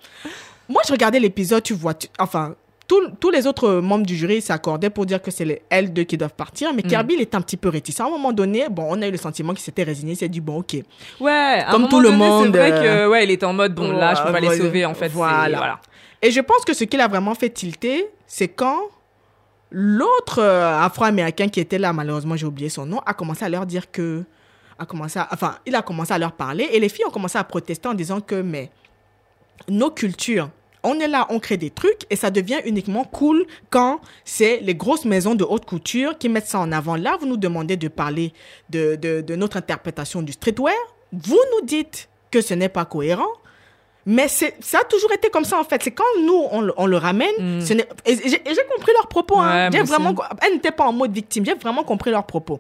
Moi, 0.67 0.81
je 0.87 0.91
regardais 0.91 1.19
l'épisode, 1.19 1.61
tu 1.63 1.73
vois, 1.75 1.93
tu- 1.93 2.07
enfin, 2.19 2.55
tous- 2.87 3.09
tous 3.19 3.29
les 3.31 3.47
autres 3.47 3.69
membres 3.81 4.05
du 4.05 4.15
jury 4.15 4.41
s'accordaient 4.41 4.89
pour 4.89 5.05
dire 5.05 5.21
que 5.21 5.31
c'est 5.31 5.45
les 5.45 5.61
elles 5.69 5.91
deux 5.91 6.03
qui 6.03 6.17
doivent 6.17 6.33
partir, 6.35 6.73
mais 6.73 6.83
Kirby, 6.83 7.15
il 7.15 7.21
est 7.21 7.33
un 7.35 7.41
petit 7.41 7.57
peu 7.57 7.69
réticent. 7.69 7.99
À 8.01 8.05
un 8.05 8.09
moment 8.09 8.31
donné, 8.33 8.67
bon, 8.69 8.85
on 8.89 9.01
a 9.01 9.07
eu 9.07 9.11
le 9.11 9.17
sentiment 9.17 9.53
qu'il 9.53 9.63
s'était 9.63 9.83
résigné, 9.83 10.13
il 10.13 10.17
s'est 10.17 10.29
dit, 10.29 10.41
bon, 10.41 10.59
ok. 10.59 10.77
Ouais, 11.19 11.63
Comme 11.71 11.87
tout 11.89 11.99
le 11.99 12.11
monde, 12.11 12.51
C'est 12.53 12.59
vrai 12.59 12.71
euh, 12.71 13.05
que, 13.05 13.11
ouais, 13.11 13.23
il 13.23 13.31
était 13.31 13.45
en 13.45 13.53
mode, 13.53 13.73
bon, 13.73 13.91
là, 13.91 14.13
je 14.15 14.23
peux 14.23 14.31
pas 14.31 14.39
les 14.39 14.57
sauver, 14.57 14.85
en 14.85 14.93
fait. 14.93 15.09
Voilà. 15.09 15.57
voilà. 15.57 15.79
Et 16.21 16.31
je 16.31 16.39
pense 16.41 16.63
que 16.65 16.73
ce 16.73 16.83
qui 16.83 16.97
l'a 16.97 17.07
vraiment 17.07 17.35
fait 17.35 17.49
tilter, 17.49 18.07
c'est 18.27 18.47
quand 18.47 18.79
l'autre 19.71 20.39
euh, 20.41 20.79
afro-américain 20.79 21.47
qui 21.49 21.59
était 21.59 21.77
là, 21.77 21.91
malheureusement 21.93 22.35
j'ai 22.35 22.45
oublié 22.45 22.69
son 22.69 22.85
nom, 22.85 22.99
a 23.05 23.13
commencé 23.13 23.43
à 23.45 23.49
leur 23.49 23.65
dire 23.65 23.91
que... 23.91 24.23
A 24.77 24.85
commencé 24.85 25.17
à, 25.17 25.29
enfin, 25.31 25.55
il 25.65 25.73
a 25.73 25.81
commencé 25.81 26.11
à 26.13 26.17
leur 26.17 26.33
parler 26.33 26.67
et 26.71 26.79
les 26.81 26.89
filles 26.89 27.05
ont 27.05 27.09
commencé 27.11 27.37
à 27.37 27.43
protester 27.45 27.87
en 27.87 27.93
disant 27.93 28.19
que, 28.19 28.35
mais 28.35 28.69
nos 29.69 29.89
cultures, 29.89 30.49
on 30.85 30.99
est 30.99 31.07
là, 31.07 31.25
on 31.29 31.39
crée 31.39 31.57
des 31.57 31.69
trucs 31.69 32.01
et 32.09 32.15
ça 32.15 32.29
devient 32.31 32.59
uniquement 32.65 33.03
cool 33.03 33.45
quand 33.69 33.99
c'est 34.23 34.59
les 34.61 34.75
grosses 34.75 35.05
maisons 35.05 35.35
de 35.35 35.43
haute 35.43 35.65
couture 35.65 36.17
qui 36.17 36.29
mettent 36.29 36.47
ça 36.47 36.59
en 36.59 36.71
avant. 36.71 36.95
Là, 36.95 37.17
vous 37.19 37.25
nous 37.27 37.37
demandez 37.37 37.75
de 37.77 37.87
parler 37.87 38.31
de, 38.69 38.95
de, 38.95 39.21
de 39.21 39.35
notre 39.35 39.57
interprétation 39.57 40.21
du 40.21 40.31
streetwear. 40.31 40.75
Vous 41.11 41.39
nous 41.59 41.65
dites 41.65 42.09
que 42.31 42.41
ce 42.41 42.53
n'est 42.53 42.69
pas 42.69 42.85
cohérent. 42.85 43.27
Mais 44.07 44.27
ça 44.27 44.47
a 44.79 44.83
toujours 44.83 45.11
été 45.13 45.31
comme 45.31 45.45
ça 45.45 45.59
en 45.59 45.63
fait. 45.63 45.81
C'est 45.81 45.89
quand 45.89 46.03
nous 46.21 46.43
on, 46.51 46.61
le- 46.61 46.73
on 46.77 46.85
le 46.85 46.95
ramène, 46.97 47.33
Mm. 47.39 47.61
ce 47.61 47.73
et 47.73 47.83
j'ai, 48.05 48.35
et 48.35 48.53
j'ai 48.53 48.65
compris 48.75 48.91
leurs 48.93 49.07
propos. 49.07 49.39
hein. 49.39 49.69
J'ai 49.71 49.81
vraiment, 49.81 50.11
aussi. 50.11 50.21
elle 50.45 50.53
n'était 50.53 50.71
pas 50.71 50.83
en 50.85 50.93
mode 50.93 51.11
victime. 51.11 51.43
J'ai 51.43 51.55
vraiment 51.55 51.83
compris 51.83 52.11
leurs 52.11 52.27
propos. 52.27 52.59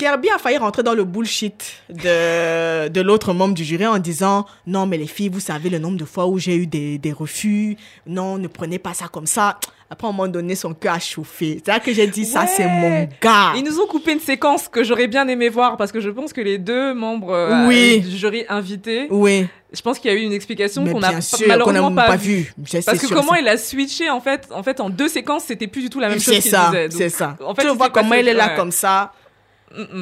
Kirby 0.00 0.30
a 0.30 0.38
failli 0.38 0.56
rentrer 0.56 0.82
dans 0.82 0.94
le 0.94 1.04
bullshit 1.04 1.74
de, 1.90 2.88
de 2.88 3.00
l'autre 3.02 3.34
membre 3.34 3.54
du 3.54 3.64
jury 3.64 3.86
en 3.86 3.98
disant 3.98 4.46
Non, 4.66 4.86
mais 4.86 4.96
les 4.96 5.06
filles, 5.06 5.28
vous 5.28 5.40
savez 5.40 5.68
le 5.68 5.78
nombre 5.78 5.98
de 5.98 6.06
fois 6.06 6.26
où 6.26 6.38
j'ai 6.38 6.56
eu 6.56 6.66
des, 6.66 6.96
des 6.96 7.12
refus. 7.12 7.76
Non, 8.06 8.38
ne 8.38 8.48
prenez 8.48 8.78
pas 8.78 8.94
ça 8.94 9.08
comme 9.08 9.26
ça. 9.26 9.58
Après, 9.92 10.06
à 10.06 10.10
un 10.10 10.12
moment 10.12 10.28
donné, 10.28 10.54
son 10.54 10.72
cœur 10.72 10.94
a 10.94 10.98
chauffé. 11.00 11.60
C'est 11.64 11.70
là 11.72 11.80
que 11.80 11.92
j'ai 11.92 12.06
dit 12.06 12.24
Ça, 12.24 12.46
c'est 12.46 12.66
mon 12.66 13.08
gars. 13.20 13.52
Ils 13.56 13.62
nous 13.64 13.78
ont 13.80 13.86
coupé 13.86 14.12
une 14.12 14.20
séquence 14.20 14.68
que 14.68 14.84
j'aurais 14.84 15.08
bien 15.08 15.26
aimé 15.28 15.48
voir 15.50 15.76
parce 15.76 15.92
que 15.92 16.00
je 16.00 16.08
pense 16.08 16.32
que 16.32 16.40
les 16.40 16.56
deux 16.58 16.94
membres 16.94 17.32
euh, 17.34 17.66
Oui. 17.68 18.00
du 18.00 18.16
jury 18.16 18.44
invités, 18.48 19.08
Oui, 19.10 19.48
je 19.72 19.80
pense 19.82 19.98
qu'il 19.98 20.10
y 20.10 20.14
a 20.14 20.16
eu 20.16 20.22
une 20.22 20.32
explication 20.32 20.84
qu'on 20.84 21.02
a 21.02 21.08
bien 21.08 21.12
pas- 21.16 21.20
sûr, 21.20 21.38
qu'on 21.40 21.48
malheureusement 21.48 21.90
n'a 21.90 22.02
pas, 22.02 22.08
pas 22.10 22.16
vue. 22.16 22.52
vu. 22.56 22.82
Parce 22.86 22.98
que 23.00 23.06
sûr, 23.08 23.16
comment 23.16 23.34
il 23.34 23.46
a 23.48 23.58
switché 23.58 24.08
en 24.08 24.20
fait, 24.20 24.46
en 24.54 24.62
fait 24.62 24.80
en 24.80 24.88
deux 24.90 25.08
séquences, 25.08 25.44
c'était 25.44 25.66
plus 25.66 25.82
du 25.82 25.90
tout 25.90 26.00
la 26.00 26.08
même 26.08 26.20
chose 26.20 26.34
C'est 26.40 26.48
ça, 26.48 26.72
c'est 26.90 27.08
ça. 27.10 27.36
en 27.44 27.54
fait, 27.54 27.62
tu 27.68 27.76
vois 27.76 27.90
comment 27.90 28.14
il 28.14 28.28
est 28.28 28.34
là 28.34 28.48
ouais. 28.50 28.56
comme 28.56 28.70
ça. 28.72 29.12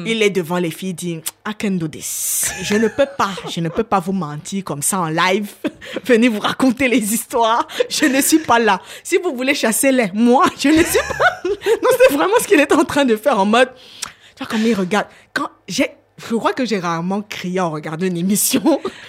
Il 0.05 0.23
est 0.23 0.31
devant 0.31 0.57
les 0.57 0.71
filles, 0.71 0.89
il 0.89 0.95
dit 0.95 1.21
I 1.47 1.53
can 1.59 1.71
do 1.71 1.87
this. 1.87 2.51
Je 2.63 2.75
ne 2.75 2.87
peux 2.87 3.05
pas, 3.17 3.29
je 3.49 3.59
ne 3.59 3.69
peux 3.69 3.83
pas 3.83 3.99
vous 3.99 4.13
mentir 4.13 4.63
comme 4.63 4.81
ça 4.81 4.99
en 5.01 5.09
live. 5.09 5.51
Venez 6.05 6.27
vous 6.27 6.39
raconter 6.39 6.87
les 6.87 7.13
histoires. 7.13 7.67
Je 7.87 8.05
ne 8.05 8.19
suis 8.21 8.39
pas 8.39 8.57
là. 8.57 8.81
Si 9.03 9.17
vous 9.17 9.35
voulez 9.35 9.53
chasser 9.53 9.91
les, 9.91 10.09
moi, 10.13 10.45
je 10.57 10.69
ne 10.69 10.83
suis 10.83 10.99
pas. 11.17 11.41
Non, 11.45 11.89
c'est 11.99 12.13
vraiment 12.15 12.33
ce 12.41 12.47
qu'il 12.47 12.59
est 12.59 12.71
en 12.73 12.83
train 12.83 13.05
de 13.05 13.15
faire 13.15 13.39
en 13.39 13.45
mode. 13.45 13.69
Tu 14.35 14.43
vois 14.43 14.47
comment 14.47 14.65
il 14.65 14.73
regarde. 14.73 15.07
Quand 15.33 15.49
j'ai, 15.67 15.91
je 16.17 16.35
crois 16.35 16.53
que 16.53 16.65
j'ai 16.65 16.79
rarement 16.79 17.21
crié 17.21 17.59
en 17.59 17.69
regardant 17.69 18.07
une 18.07 18.17
émission. 18.17 18.61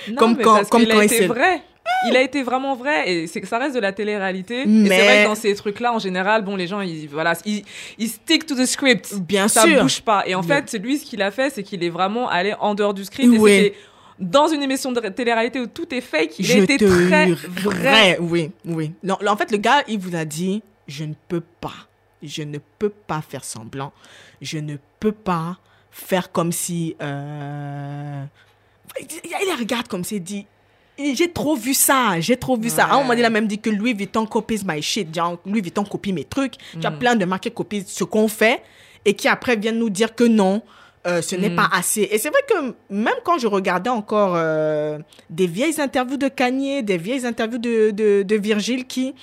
Non, 0.09 0.17
comme 0.17 0.37
mais 0.37 0.45
quand, 0.45 0.57
parce 0.57 0.69
comme 0.69 0.81
qu'il 0.83 0.91
quand 0.91 0.99
a 0.99 1.05
il 1.05 1.13
été 1.13 1.27
vrai. 1.27 1.63
Il 2.09 2.17
a 2.17 2.23
été 2.23 2.43
vraiment 2.43 2.75
vrai 2.77 3.11
et 3.13 3.27
c'est 3.27 3.41
que 3.43 3.47
ça 3.47 3.59
reste 3.59 3.75
de 3.75 3.81
la 3.81 3.93
télé-réalité. 3.93 4.63
Et 4.63 4.67
Mais- 4.67 4.89
c'est 4.89 5.05
vrai 5.05 5.23
que 5.25 5.29
dans 5.29 5.35
ces 5.35 5.55
trucs-là, 5.55 5.93
en 5.93 5.99
général, 5.99 6.43
bon, 6.43 6.57
les 6.57 6.67
gens, 6.67 6.81
ils, 6.81 7.07
voilà, 7.09 7.35
ils, 7.45 7.63
ils 7.99 8.09
stick 8.09 8.47
to 8.47 8.55
the 8.55 8.65
script. 8.65 9.15
Bien 9.21 9.49
ça 9.49 9.63
sûr. 9.63 9.83
bouge 9.83 10.01
pas. 10.01 10.23
Et 10.27 10.35
en 10.35 10.41
Bien- 10.41 10.63
fait, 10.65 10.79
lui, 10.79 10.99
ce 10.99 11.05
qu'il 11.05 11.21
a 11.21 11.31
fait, 11.31 11.51
c'est 11.51 11.63
qu'il 11.63 11.85
est 11.85 11.91
vraiment 11.91 12.29
allé 12.29 12.55
en 12.59 12.75
dehors 12.75 12.95
du 12.95 13.05
script. 13.05 13.29
Oui. 13.39 13.51
Et 13.53 13.75
dans 14.19 14.49
une 14.49 14.63
émission 14.63 14.93
de 14.93 15.01
télé-réalité 15.01 15.61
où 15.61 15.67
tout 15.67 15.95
est 15.95 16.01
fake. 16.01 16.39
Il 16.39 16.45
je 16.47 16.59
a 16.59 16.63
été 16.63 16.77
te 16.79 16.85
très 17.09 17.27
vrai. 17.33 18.17
Oui, 18.21 18.51
oui. 18.65 18.93
Non, 19.03 19.17
en 19.27 19.37
fait, 19.37 19.51
le 19.51 19.59
gars, 19.59 19.83
il 19.89 19.99
vous 19.99 20.15
a 20.17 20.25
dit, 20.25 20.63
je 20.89 21.05
ne 21.05 21.15
peux 21.29 21.43
pas. 21.61 21.73
Je 22.23 22.43
ne 22.43 22.59
peux 22.79 22.91
pas 22.91 23.23
faire 23.27 23.45
semblant. 23.45 23.93
Je 24.43 24.59
ne 24.59 24.77
peux 25.01 25.13
pas 25.13 25.59
faire 25.91 26.33
comme 26.33 26.53
si... 26.53 26.97
Euh... 27.03 28.25
Il 29.01 29.07
il 29.25 29.59
regarde 29.59 29.89
comme 29.89 30.05
ça, 30.05 30.15
il 30.17 30.23
dit... 30.23 30.47
J'ai 31.15 31.33
trop 31.33 31.57
vu 31.57 31.75
ça, 31.75 32.21
j'ai 32.21 32.37
trop 32.37 32.57
vu 32.57 32.69
ça. 32.69 32.85
À 32.85 32.95
un 32.95 32.99
moment, 32.99 33.13
il 33.15 33.25
a 33.25 33.31
même 33.31 33.47
dit 33.47 33.59
que 33.59 33.71
Louis 33.71 33.95
Vuitton 33.95 34.27
copies 34.27 34.61
my 34.67 34.83
shit. 34.83 35.15
Genre, 35.15 35.39
Louis 35.47 35.61
Vuitton 35.63 35.85
copie 35.85 36.13
mes 36.13 36.25
trucs. 36.25 36.55
Tu 36.79 36.87
as 36.87 36.91
plein 36.91 37.17
de 37.17 37.25
marques 37.25 37.45
qui 37.45 37.53
copient 37.53 37.83
ce 37.87 38.05
qu'on 38.05 38.29
fait 38.29 38.63
et 39.05 39.15
qui 39.15 39.29
après 39.29 39.57
viennent 39.57 39.79
nous 39.79 39.91
dire 39.91 40.15
que 40.15 40.25
non, 40.25 40.63
euh, 41.07 41.23
ce 41.23 41.35
n'est 41.37 41.55
pas 41.55 41.69
assez. 41.73 42.07
Et 42.11 42.19
c'est 42.19 42.29
vrai 42.29 42.41
que 42.47 42.75
même 42.91 43.15
quand 43.25 43.39
je 43.39 43.47
regardais 43.47 43.89
encore 43.89 44.35
euh, 44.37 44.99
des 45.31 45.47
vieilles 45.47 45.81
interviews 45.81 46.19
de 46.19 46.29
Kanye, 46.29 46.83
des 46.83 46.99
vieilles 46.99 47.25
interviews 47.25 47.59
de, 47.59 47.91
de, 47.91 48.23
de 48.23 48.37
Virgile 48.37 48.87
qui, 48.87 49.15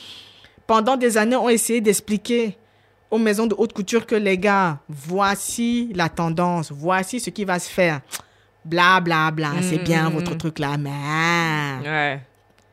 pendant 0.65 0.97
des 0.97 1.17
années, 1.17 1.35
ont 1.35 1.49
essayé 1.49 1.79
d'expliquer 1.79 2.57
aux 3.11 3.19
maisons 3.19 3.45
de 3.47 3.55
haute 3.57 3.73
couture 3.73 4.05
que 4.05 4.15
les 4.15 4.37
gars, 4.37 4.79
voici 4.89 5.91
la 5.93 6.09
tendance, 6.09 6.71
voici 6.71 7.19
ce 7.19 7.29
qui 7.29 7.45
va 7.45 7.59
se 7.59 7.69
faire. 7.69 8.01
Bla, 8.67 8.99
bla, 8.99 9.31
bla, 9.31 9.51
c'est 9.61 9.77
bien 9.77 10.09
mm, 10.09 10.13
votre 10.13 10.33
mm. 10.33 10.37
truc 10.37 10.59
là, 10.59 10.77
mais... 10.77 10.91
ah. 10.93 11.79
Ouais. 11.83 12.19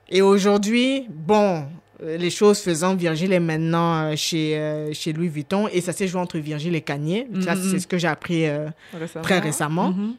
Et 0.09 0.20
aujourd'hui, 0.22 1.07
bon, 1.09 1.64
euh, 2.02 2.16
les 2.16 2.30
choses 2.30 2.61
faisant, 2.61 2.94
Virgile 2.94 3.33
est 3.33 3.40
maintenant 3.40 4.04
euh, 4.11 4.16
chez, 4.16 4.59
euh, 4.59 4.92
chez 4.92 5.12
Louis 5.12 5.28
Vuitton 5.28 5.68
et 5.72 5.80
ça 5.80 5.92
s'est 5.92 6.09
joué 6.09 6.20
entre 6.20 6.38
Virgile 6.38 6.74
et 6.74 6.80
Kanye. 6.83 7.26
Ça, 7.40 7.54
c'est 7.57 7.78
ce 7.78 7.87
que 7.87 7.96
j'ai 7.98 8.09
appris 8.09 8.46
euh, 8.46 8.68
Récemment. 8.92 9.22
très 9.24 9.38
récemment. 9.38 9.90
Mhm. 9.90 10.14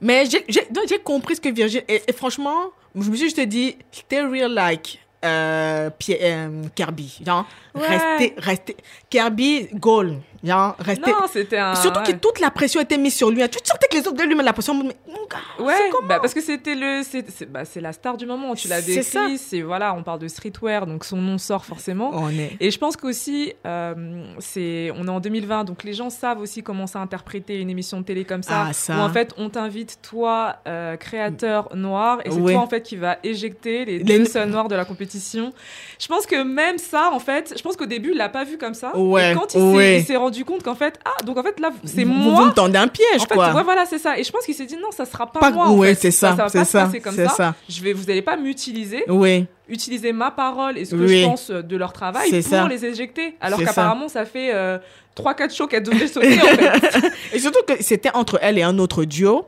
Mais 0.00 0.24
j'ai- 0.26 0.44
j'ai 0.48 0.62
donc 0.70 0.84
j'ai 0.88 0.98
compris 0.98 1.36
ce 1.36 1.40
que 1.40 1.48
Virgile. 1.50 1.82
Et, 1.88 2.02
et 2.08 2.12
franchement, 2.12 2.70
je 2.94 3.00
me 3.10 3.16
suis 3.16 3.26
juste 3.26 3.40
dit, 3.40 3.76
stay 3.90 4.22
real 4.22 4.52
like 4.54 5.00
euh, 5.24 5.90
Pierre, 5.98 6.50
Kirby. 6.74 7.20
Genre, 7.24 7.46
Ouais. 7.74 7.82
restez, 7.88 8.34
restez. 8.38 8.76
Kirby, 9.10 9.68
goal. 9.74 10.18
Genre. 10.44 10.76
Non, 11.06 11.26
c'était 11.32 11.58
un. 11.58 11.74
Surtout 11.74 12.00
ouais. 12.00 12.06
que 12.06 12.12
toute 12.12 12.38
la 12.40 12.50
pression 12.50 12.80
était 12.80 12.98
mise 12.98 13.14
sur 13.14 13.30
lui. 13.30 13.38
Tu 13.48 13.58
sentais 13.64 13.86
que 13.90 13.94
les 13.96 14.00
autres 14.06 14.12
devaient 14.12 14.26
lui 14.26 14.34
mettre 14.34 14.46
la 14.46 14.52
pression. 14.52 14.74
Mais, 14.74 14.94
mon 15.08 15.14
gars, 15.26 15.64
Ouais, 15.64 15.74
comment 15.90 16.06
bah 16.06 16.18
parce 16.20 16.34
que 16.34 16.40
c'était 16.40 16.74
le, 16.74 17.02
c'est, 17.02 17.50
bah, 17.50 17.64
c'est 17.64 17.80
la 17.80 17.92
star 17.92 18.16
du 18.16 18.26
moment. 18.26 18.54
Tu 18.54 18.68
l'as 18.68 18.82
décrit. 18.82 19.38
C'est 19.38 19.62
voilà, 19.62 19.94
on 19.94 20.02
parle 20.02 20.18
de 20.18 20.28
streetwear, 20.28 20.86
donc 20.86 21.04
son 21.04 21.16
nom 21.16 21.38
sort 21.38 21.64
forcément. 21.64 22.10
On 22.14 22.28
est. 22.30 22.56
Et 22.60 22.70
je 22.70 22.78
pense 22.78 22.96
qu'aussi, 22.96 23.52
euh, 23.66 23.94
c'est, 24.38 24.90
on 24.96 25.06
est 25.06 25.10
en 25.10 25.20
2020, 25.20 25.64
donc 25.64 25.82
les 25.84 25.92
gens 25.94 26.10
savent 26.10 26.40
aussi 26.40 26.62
comment 26.62 26.86
ça 26.86 26.98
interpréter 27.00 27.58
une 27.60 27.70
émission 27.70 28.00
de 28.00 28.04
télé 28.04 28.24
comme 28.24 28.42
ça, 28.42 28.66
Ah, 28.68 28.72
ça. 28.72 28.96
où 28.96 29.00
en 29.00 29.08
fait 29.10 29.32
on 29.38 29.48
t'invite 29.48 29.98
toi, 30.02 30.56
euh, 30.68 30.96
créateur 30.96 31.74
noir, 31.74 32.18
et 32.24 32.30
c'est 32.30 32.36
Ouais. 32.40 32.52
toi 32.52 32.62
en 32.62 32.66
fait 32.68 32.82
qui 32.82 32.96
va 32.96 33.16
éjecter 33.22 33.84
les, 33.84 33.98
Les- 33.98 34.18
deux 34.18 34.24
seuls 34.26 34.48
noirs 34.50 34.68
de 34.68 34.74
la 34.74 34.84
compétition. 34.84 35.52
Je 35.98 36.06
pense 36.06 36.26
que 36.26 36.42
même 36.42 36.78
ça, 36.78 37.10
en 37.12 37.18
fait, 37.18 37.54
je 37.56 37.62
pense 37.62 37.76
qu'au 37.76 37.86
début 37.86 38.10
il 38.12 38.16
l'a 38.18 38.28
pas 38.28 38.44
vu 38.44 38.58
comme 38.58 38.74
ça. 38.74 38.96
Ouais, 38.96 39.32
Et 39.32 39.34
quand 39.34 39.54
il, 39.54 39.76
s'est, 39.76 40.00
s'est 40.06 40.16
rendu 40.34 40.44
compte 40.44 40.62
qu'en 40.62 40.74
fait, 40.74 40.98
ah, 41.04 41.22
donc 41.24 41.36
en 41.38 41.42
fait 41.42 41.58
là 41.60 41.70
c'est 41.84 42.04
moi. 42.04 42.34
Vous 42.40 42.46
me 42.46 42.52
tendez 42.52 42.78
un 42.78 42.88
piège, 42.88 43.06
En 43.20 43.26
fait, 43.26 43.34
quoi. 43.34 43.52
ouais, 43.54 43.62
voilà, 43.62 43.86
c'est 43.86 43.98
ça. 43.98 44.18
Et 44.18 44.24
je 44.24 44.30
pense 44.32 44.44
qu'il 44.44 44.54
s'est 44.54 44.66
dit 44.66 44.76
non, 44.76 44.90
ça 44.90 45.04
sera 45.04 45.30
pas, 45.30 45.40
Pas- 45.40 45.50
moi. 45.50 45.66
en 45.66 45.76
ouais, 45.76 45.94
fait. 45.94 46.02
c'est 46.02 46.10
ça, 46.10 46.36
c'est 46.48 46.58
se 46.58 46.64
ça, 46.64 46.84
passer 46.86 47.00
comme 47.00 47.14
c'est 47.14 47.28
ça. 47.28 47.34
ça. 47.34 47.54
Je 47.68 47.82
vais, 47.82 47.92
vous 47.92 48.10
allez 48.10 48.22
pas 48.22 48.36
m'utiliser, 48.36 49.04
Oui. 49.08 49.46
utiliser 49.68 50.12
ma 50.12 50.30
parole 50.30 50.76
et 50.78 50.84
ce 50.84 50.94
que 50.96 51.00
Oui. 51.00 51.20
je 51.22 51.26
pense 51.26 51.50
de 51.50 51.76
leur 51.76 51.92
travail 51.92 52.28
C'est 52.30 52.40
pour 52.42 52.50
ça. 52.50 52.68
les 52.68 52.84
éjecter. 52.84 53.36
Alors 53.40 53.58
C'est 53.58 53.64
qu'apparemment, 53.66 54.08
ça, 54.08 54.24
fait 54.24 54.52
euh, 54.52 54.78
3-4 55.16 55.54
shows 55.54 55.66
qu'elles 55.68 55.82
devaient 55.84 56.08
sauter, 56.08 56.40
en 56.40 56.46
fait. 56.46 57.12
Et 57.32 57.38
surtout 57.38 57.62
que 57.66 57.82
c'était 57.82 58.10
entre 58.14 58.38
elle 58.42 58.58
et 58.58 58.62
un 58.62 58.78
autre 58.78 59.04
duo 59.04 59.46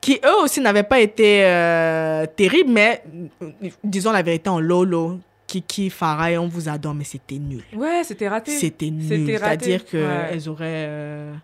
qui 0.00 0.18
eux 0.24 0.42
aussi 0.44 0.60
n'avaient 0.60 0.82
pas 0.82 1.00
été 1.00 1.44
euh, 1.44 2.24
terribles, 2.36 2.70
mais 2.70 3.02
euh, 3.42 3.48
disons 3.84 4.12
la 4.12 4.22
vérité 4.22 4.48
en 4.50 4.58
lolo. 4.60 5.18
Kiki, 5.50 5.90
Farah, 5.90 6.30
et 6.30 6.38
on 6.38 6.46
vous 6.46 6.68
adore, 6.68 6.94
mais 6.94 7.02
c'était 7.02 7.38
nul. 7.38 7.64
Ouais, 7.74 8.02
c'était 8.04 8.28
raté. 8.28 8.52
C'était 8.56 8.90
nul. 8.90 9.26
C'est-à-dire 9.26 9.84
que 9.84 9.96
Ouais. 9.96 10.46
auraient, 10.48 10.86
euh, 10.88 11.34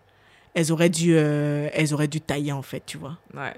elles 0.54 0.70
auraient 0.70 0.88
dû, 0.90 1.16
euh, 1.16 1.68
elles 1.72 1.92
auraient 1.92 2.06
dû 2.06 2.20
tailler 2.20 2.52
en 2.52 2.62
fait, 2.62 2.84
tu 2.86 2.98
vois. 2.98 3.18
Ouais. 3.34 3.54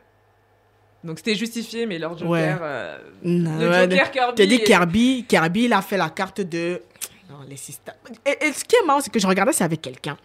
Donc 1.04 1.18
c'était 1.18 1.34
justifié, 1.34 1.84
mais 1.84 1.98
leur 1.98 2.12
Joker. 2.16 2.30
Ouais. 2.30 2.56
euh, 2.62 2.98
Non, 3.24 3.58
le 3.58 3.68
ouais, 3.68 3.90
Joker 3.90 4.11
Kirby. 4.11 4.34
Tu 4.37 4.42
as 4.42 4.46
dit 4.46 4.58
Kirby, 4.64 5.24
Kirby, 5.28 5.64
il 5.64 5.72
a 5.74 5.82
fait 5.82 5.98
la 5.98 6.08
carte 6.08 6.40
de. 6.40 6.80
Non, 7.28 7.40
les 7.46 7.56
sisters. 7.58 7.94
Et, 8.24 8.46
et 8.46 8.52
ce 8.54 8.64
qui 8.64 8.74
est 8.74 8.87
marrant, 8.87 9.02
c'est 9.02 9.11
que 9.11 9.20
je 9.20 9.26
regardais 9.26 9.52
ça 9.52 9.66
avec 9.66 9.82
quelqu'un. 9.82 10.16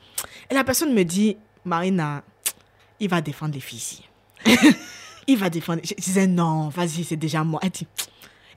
Et 0.50 0.54
la 0.54 0.64
personne 0.64 0.94
me 0.94 1.04
dit 1.04 1.36
Marina, 1.66 2.24
il 2.98 3.10
va 3.10 3.20
défendre 3.20 3.54
les 3.56 3.60
filles 3.60 3.80
ici. 3.80 4.10
il 5.28 5.38
va 5.38 5.50
défendre. 5.50 5.82
Je 5.84 5.94
disais 5.96 6.28
non, 6.28 6.70
vas-y, 6.70 7.04
c'est 7.04 7.18
déjà 7.18 7.44
moi. 7.44 7.60
Elle 7.62 7.72
dit 7.72 7.88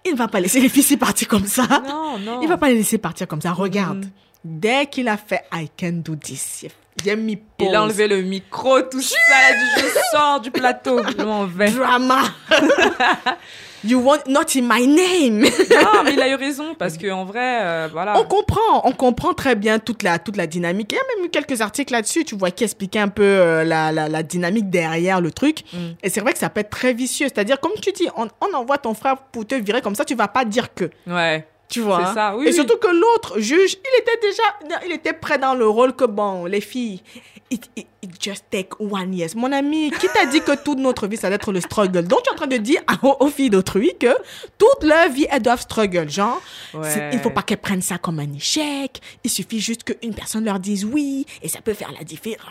il 0.07 0.13
ne 0.13 0.19
va 0.19 0.29
pas 0.29 0.41
laisser 0.41 0.61
les 0.61 0.69
filles 0.69 0.83
ici 0.83 0.97
partir 0.97 1.29
comme 1.29 1.47
ça. 1.47 1.67
Non, 1.87 2.19
non. 2.19 2.41
Il 2.43 2.49
va 2.49 2.57
pas 2.57 2.69
les 2.69 2.77
laisser 2.77 2.99
partir 2.99 3.27
comme 3.27 3.41
ça. 3.41 3.53
Regarde. 3.53 4.05
Mhm. 4.05 4.11
Dès 4.45 4.87
qu'il 4.87 5.09
a 5.09 5.17
fait 5.17 5.43
I 5.53 5.69
can 5.79 6.03
do 6.05 6.15
this, 6.15 6.65
j'ai 7.05 7.17
mis 7.17 7.37
pause. 7.37 7.69
Il 7.69 7.75
a 7.75 7.83
enlevé 7.83 8.07
le 8.07 8.23
micro, 8.23 8.81
tout 8.83 9.03
ça, 9.03 9.17
là, 9.31 9.57
je 9.77 10.17
sors 10.17 10.41
du 10.41 10.51
plateau, 10.51 11.01
je 11.05 11.23
m'en 11.25 11.47
vais. 11.47 11.71
Drama. 11.71 12.23
you 13.87 14.01
want 14.01 14.27
not 14.29 14.55
in 14.57 14.63
my 14.63 14.87
name. 14.87 15.45
Non, 15.87 16.03
mais 16.05 16.15
il 16.15 16.21
a 16.23 16.29
eu 16.29 16.35
raison, 16.35 16.75
parce 16.75 16.97
que 16.97 17.11
en 17.11 17.25
vrai, 17.25 17.61
euh, 17.63 17.89
voilà. 17.93 18.19
On 18.19 18.25
comprend, 18.25 18.83
on 18.85 18.93
comprend 18.93 19.35
très 19.35 19.55
bien 19.55 19.79
toute 19.79 20.03
la, 20.03 20.19
toute 20.19 20.37
la 20.37 20.47
dynamique. 20.47 20.93
Il 20.93 20.97
y 20.97 20.99
a 20.99 21.17
même 21.17 21.27
eu 21.27 21.29
quelques 21.29 21.61
articles 21.61 21.93
là-dessus, 21.93 22.25
tu 22.25 22.35
vois, 22.37 22.51
qui 22.51 22.65
expliquaient 22.65 22.99
un 22.99 23.09
peu 23.09 23.23
euh, 23.23 23.65
la, 23.65 23.93
la, 23.93 24.09
la 24.09 24.23
dynamique 24.23 24.71
derrière 24.71 25.21
le 25.21 25.31
truc. 25.31 25.65
Mm. 25.73 25.77
Et 26.03 26.11
c'est 26.11 26.21
vrai 26.21 26.33
que 26.33 26.39
ça 26.39 26.49
peut 26.49 26.61
être 26.61 26.71
très 26.71 26.93
vicieux. 26.93 27.27
C'est-à-dire, 27.27 27.61
comme 27.61 27.73
tu 27.81 27.93
dis, 27.93 28.09
on, 28.17 28.29
on 28.41 28.55
envoie 28.57 28.79
ton 28.79 28.95
frère 28.95 29.17
pour 29.19 29.47
te 29.47 29.55
virer 29.55 29.83
comme 29.83 29.95
ça, 29.95 30.05
tu 30.05 30.15
vas 30.15 30.29
pas 30.29 30.45
dire 30.45 30.73
que. 30.75 30.91
Ouais. 31.07 31.47
Tu 31.69 31.81
vois. 31.81 32.07
C'est 32.09 32.15
ça, 32.15 32.37
oui, 32.37 32.47
Et 32.47 32.53
surtout 32.53 32.77
que 32.77 32.87
l'autre 32.89 33.41
juge, 33.41 33.73
il 33.75 34.01
était 34.01 34.19
déjà, 34.23 34.43
il 34.87 34.93
était 34.93 35.13
prêt 35.13 35.37
dans 35.39 35.55
le 35.55 35.67
rôle 35.69 35.95
que 35.97 36.05
bon, 36.05 36.45
les 36.45 36.61
filles, 36.61 37.03
it, 37.51 37.69
it, 37.75 37.87
it 38.03 38.11
just 38.23 38.45
take 38.51 38.69
one 38.79 39.13
yes. 39.13 39.35
Mon 39.35 39.51
ami, 39.51 39.91
qui 39.99 40.07
t'a 40.09 40.27
dit 40.27 40.41
que 40.41 40.55
toute 40.63 40.79
notre 40.79 41.09
vie, 41.09 41.17
ça 41.17 41.27
doit 41.29 41.35
être 41.37 41.53
le 41.53 41.61
struggle? 41.61 42.05
Donc, 42.07 42.23
tu 42.23 42.31
es 42.31 42.33
en 42.33 42.37
train 42.37 42.47
de 42.47 42.57
dire 42.57 42.81
aux, 43.03 43.17
aux 43.21 43.29
filles 43.31 43.51
d'autrui 43.51 43.93
que 43.99 44.15
toute 44.59 44.85
leur 44.85 45.09
vie, 45.09 45.27
elles 45.29 45.43
doivent 45.43 45.61
struggle. 45.61 46.09
Genre, 46.09 46.41
Ouais. 46.75 47.11
il 47.13 47.19
faut 47.19 47.31
pas 47.31 47.43
qu'elles 47.43 47.59
prennent 47.59 47.83
ça 47.83 47.99
comme 47.99 48.21
un 48.21 48.33
échec. 48.33 49.01
Il 49.25 49.31
suffit 49.31 49.59
juste 49.59 49.83
qu'une 49.83 50.15
personne 50.15 50.45
leur 50.45 50.61
dise 50.61 50.85
oui 50.85 51.27
et 51.43 51.49
ça 51.49 51.61
peut 51.61 51.75
faire 51.75 51.91
la 51.99 52.05
différence. 52.05 52.47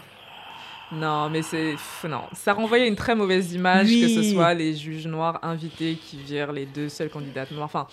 Non, 0.92 1.30
mais 1.30 1.42
c'est. 1.42 1.76
Non, 2.08 2.22
ça 2.34 2.54
renvoyait 2.54 2.88
une 2.88 2.96
très 2.96 3.16
mauvaise 3.16 3.54
image 3.54 3.88
Oui. 3.88 4.02
que 4.02 4.08
ce 4.24 4.30
soit 4.34 4.54
les 4.54 4.76
juges 4.76 5.08
noirs 5.08 5.40
invités 5.42 5.98
qui 6.06 6.18
virent 6.18 6.52
les 6.52 6.66
deux 6.68 6.90
seules 6.90 7.10
candidates 7.10 7.52
noires. 7.52 7.66
Enfin. 7.74 7.88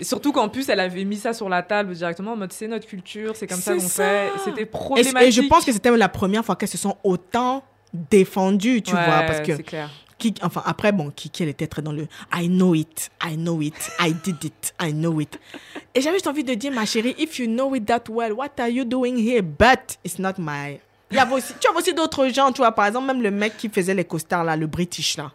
Et 0.00 0.04
Surtout 0.04 0.32
qu'en 0.32 0.48
plus, 0.48 0.68
elle 0.68 0.80
avait 0.80 1.04
mis 1.04 1.16
ça 1.16 1.32
sur 1.32 1.48
la 1.48 1.62
table 1.62 1.92
directement 1.94 2.32
en 2.32 2.36
mode 2.36 2.52
c'est 2.52 2.68
notre 2.68 2.86
culture, 2.86 3.34
c'est 3.36 3.46
comme 3.46 3.60
ça 3.60 3.74
qu'on 3.74 3.80
fait. 3.80 4.30
C'était 4.44 4.62
Et, 4.62 4.66
problématique. 4.66 5.22
et 5.22 5.30
je 5.32 5.42
pense 5.42 5.64
que 5.64 5.72
c'était 5.72 5.90
la 5.96 6.08
première 6.08 6.44
fois 6.44 6.56
qu'elles 6.56 6.68
se 6.68 6.78
sont 6.78 6.96
autant 7.04 7.62
défendues, 7.92 8.82
tu 8.82 8.94
Ouais, 8.94 9.04
vois, 9.04 9.22
parce 9.22 9.40
que 9.40 9.56
C'est 9.56 9.62
clair. 9.62 9.90
Qui, 10.18 10.34
enfin, 10.42 10.62
après, 10.66 10.90
bon, 10.90 11.10
Kiki, 11.14 11.44
elle 11.44 11.48
était 11.50 11.68
très 11.68 11.80
dans 11.80 11.92
le 11.92 12.08
I 12.34 12.48
know 12.48 12.74
it, 12.74 13.10
I 13.24 13.36
know 13.36 13.60
it, 13.62 13.74
I 14.00 14.12
did 14.12 14.42
it, 14.42 14.74
I 14.82 14.92
know 14.92 15.20
it. 15.20 15.38
Et 15.94 16.00
j'avais 16.00 16.16
juste 16.16 16.26
envie 16.26 16.42
de 16.42 16.54
dire, 16.54 16.72
ma 16.72 16.84
chérie, 16.86 17.14
if 17.18 17.38
you 17.38 17.46
know 17.46 17.72
it 17.76 17.86
that 17.86 18.02
well, 18.10 18.32
what 18.32 18.50
are 18.58 18.68
you 18.68 18.84
doing 18.84 19.16
here? 19.16 19.42
But 19.42 19.96
it's 20.04 20.18
not 20.18 20.32
my. 20.38 20.80
Il 21.12 21.16
y 21.16 21.20
avait 21.20 21.34
aussi, 21.34 21.52
tu 21.60 21.68
as 21.68 21.76
aussi 21.78 21.94
d'autres 21.94 22.26
gens, 22.28 22.50
tu 22.50 22.58
vois, 22.58 22.72
par 22.72 22.86
exemple, 22.86 23.06
même 23.06 23.22
le 23.22 23.30
mec 23.30 23.56
qui 23.56 23.68
faisait 23.68 23.94
les 23.94 24.04
costards, 24.04 24.42
là, 24.44 24.56
le 24.56 24.66
British, 24.66 25.16
là. 25.16 25.30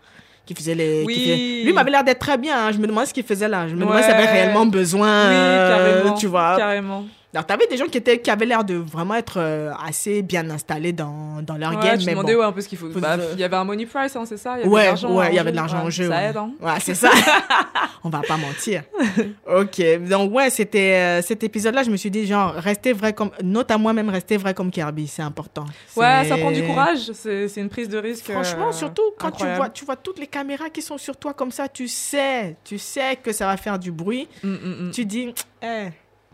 Qui 0.45 0.53
faisait 0.55 0.75
les. 0.75 0.99
qui 1.01 1.05
Oui. 1.05 1.15
faisait- 1.15 1.63
Lui 1.65 1.73
m'avait 1.73 1.91
l'air 1.91 2.03
d'être 2.03 2.19
très 2.19 2.37
bien. 2.37 2.67
hein. 2.67 2.71
Je 2.73 2.77
me 2.77 2.85
demandais 2.87 3.05
ce 3.07 3.13
qu'il 3.13 3.23
faisait 3.23 3.47
là. 3.47 3.67
Je 3.67 3.75
me 3.75 3.79
demandais 3.81 4.03
s'il 4.03 4.11
avait 4.11 4.25
réellement 4.25 4.65
besoin. 4.65 5.29
Oui, 5.29 5.35
euh, 5.35 5.77
carrément. 5.77 6.13
tu 6.15 6.27
vois. 6.27 6.55
Carrément. 6.57 7.05
Alors, 7.33 7.45
t'avais 7.47 7.65
des 7.67 7.77
gens 7.77 7.87
qui, 7.87 7.97
étaient, 7.97 8.19
qui 8.21 8.29
avaient 8.29 8.45
l'air 8.45 8.63
de 8.63 8.75
vraiment 8.75 9.15
être 9.15 9.39
euh, 9.39 9.71
assez 9.83 10.21
bien 10.21 10.47
installés 10.51 10.93
dans, 10.93 11.41
dans 11.41 11.57
leur 11.57 11.71
Ouais, 11.71 11.83
game. 11.83 11.97
tu 11.97 12.05
mais 12.05 12.11
demandais 12.11 12.33
bon. 12.35 12.39
ouais, 12.41 12.45
un 12.45 12.51
peu 12.51 12.61
ce 12.61 12.67
qu'il 12.67 12.77
faut. 12.77 12.87
Bah, 12.89 13.17
Il 13.33 13.39
y 13.39 13.43
avait 13.43 13.55
un 13.55 13.63
money 13.63 13.85
price, 13.87 14.15
hein, 14.15 14.23
c'est 14.25 14.37
ça? 14.37 14.51
Il 14.57 14.59
y 14.59 14.61
avait 14.61 14.69
de 14.69 15.05
Ouais, 15.07 15.07
en 15.07 15.23
il 15.29 15.35
y 15.35 15.39
avait 15.39 15.51
de 15.51 15.55
l'argent 15.55 15.79
en 15.83 15.89
jeu. 15.89 16.09
Ça 16.09 16.15
ouais. 16.15 16.23
aide, 16.29 16.37
hein. 16.37 16.51
Ouais, 16.61 16.79
c'est 16.79 16.93
ça. 16.93 17.09
On 18.03 18.09
va 18.09 18.21
pas 18.27 18.37
mentir. 18.37 18.83
ok, 19.47 20.07
donc 20.07 20.33
ouais, 20.33 20.49
c'était 20.49 20.93
euh, 20.93 21.21
cet 21.21 21.43
épisode-là. 21.43 21.83
Je 21.83 21.89
me 21.89 21.97
suis 21.97 22.11
dit 22.11 22.27
genre 22.27 22.53
restez 22.53 22.93
vrai 22.93 23.13
comme, 23.13 23.31
note 23.41 23.71
à 23.71 23.77
moi-même 23.77 24.09
restez 24.09 24.37
vrai 24.37 24.53
comme 24.53 24.69
Kirby, 24.69 25.07
c'est 25.07 25.21
important. 25.21 25.65
Ouais, 25.95 26.25
ça 26.27 26.37
prend 26.37 26.51
du 26.51 26.63
courage. 26.63 27.11
C'est 27.13 27.55
une 27.57 27.69
prise 27.69 27.89
de 27.89 27.97
risque. 27.97 28.31
Franchement, 28.31 28.69
euh, 28.69 28.73
surtout 28.73 29.03
quand 29.17 29.31
tu 29.31 29.45
vois, 29.55 29.69
tu 29.69 29.85
vois 29.85 29.95
toutes 29.95 30.19
les 30.19 30.27
caméras 30.27 30.69
qui 30.69 30.81
sont 30.81 30.97
sur 30.97 31.17
toi 31.17 31.33
comme 31.33 31.51
ça, 31.51 31.67
tu 31.67 31.87
sais, 31.87 32.57
tu 32.63 32.77
sais 32.77 33.15
que 33.15 33.31
ça 33.31 33.47
va 33.47 33.57
faire 33.57 33.79
du 33.79 33.91
bruit. 33.91 34.27
Mm, 34.43 34.49
mm, 34.49 34.87
mm. 34.87 34.91
Tu 34.91 35.05
dis, 35.05 35.33
eh. 35.63 35.87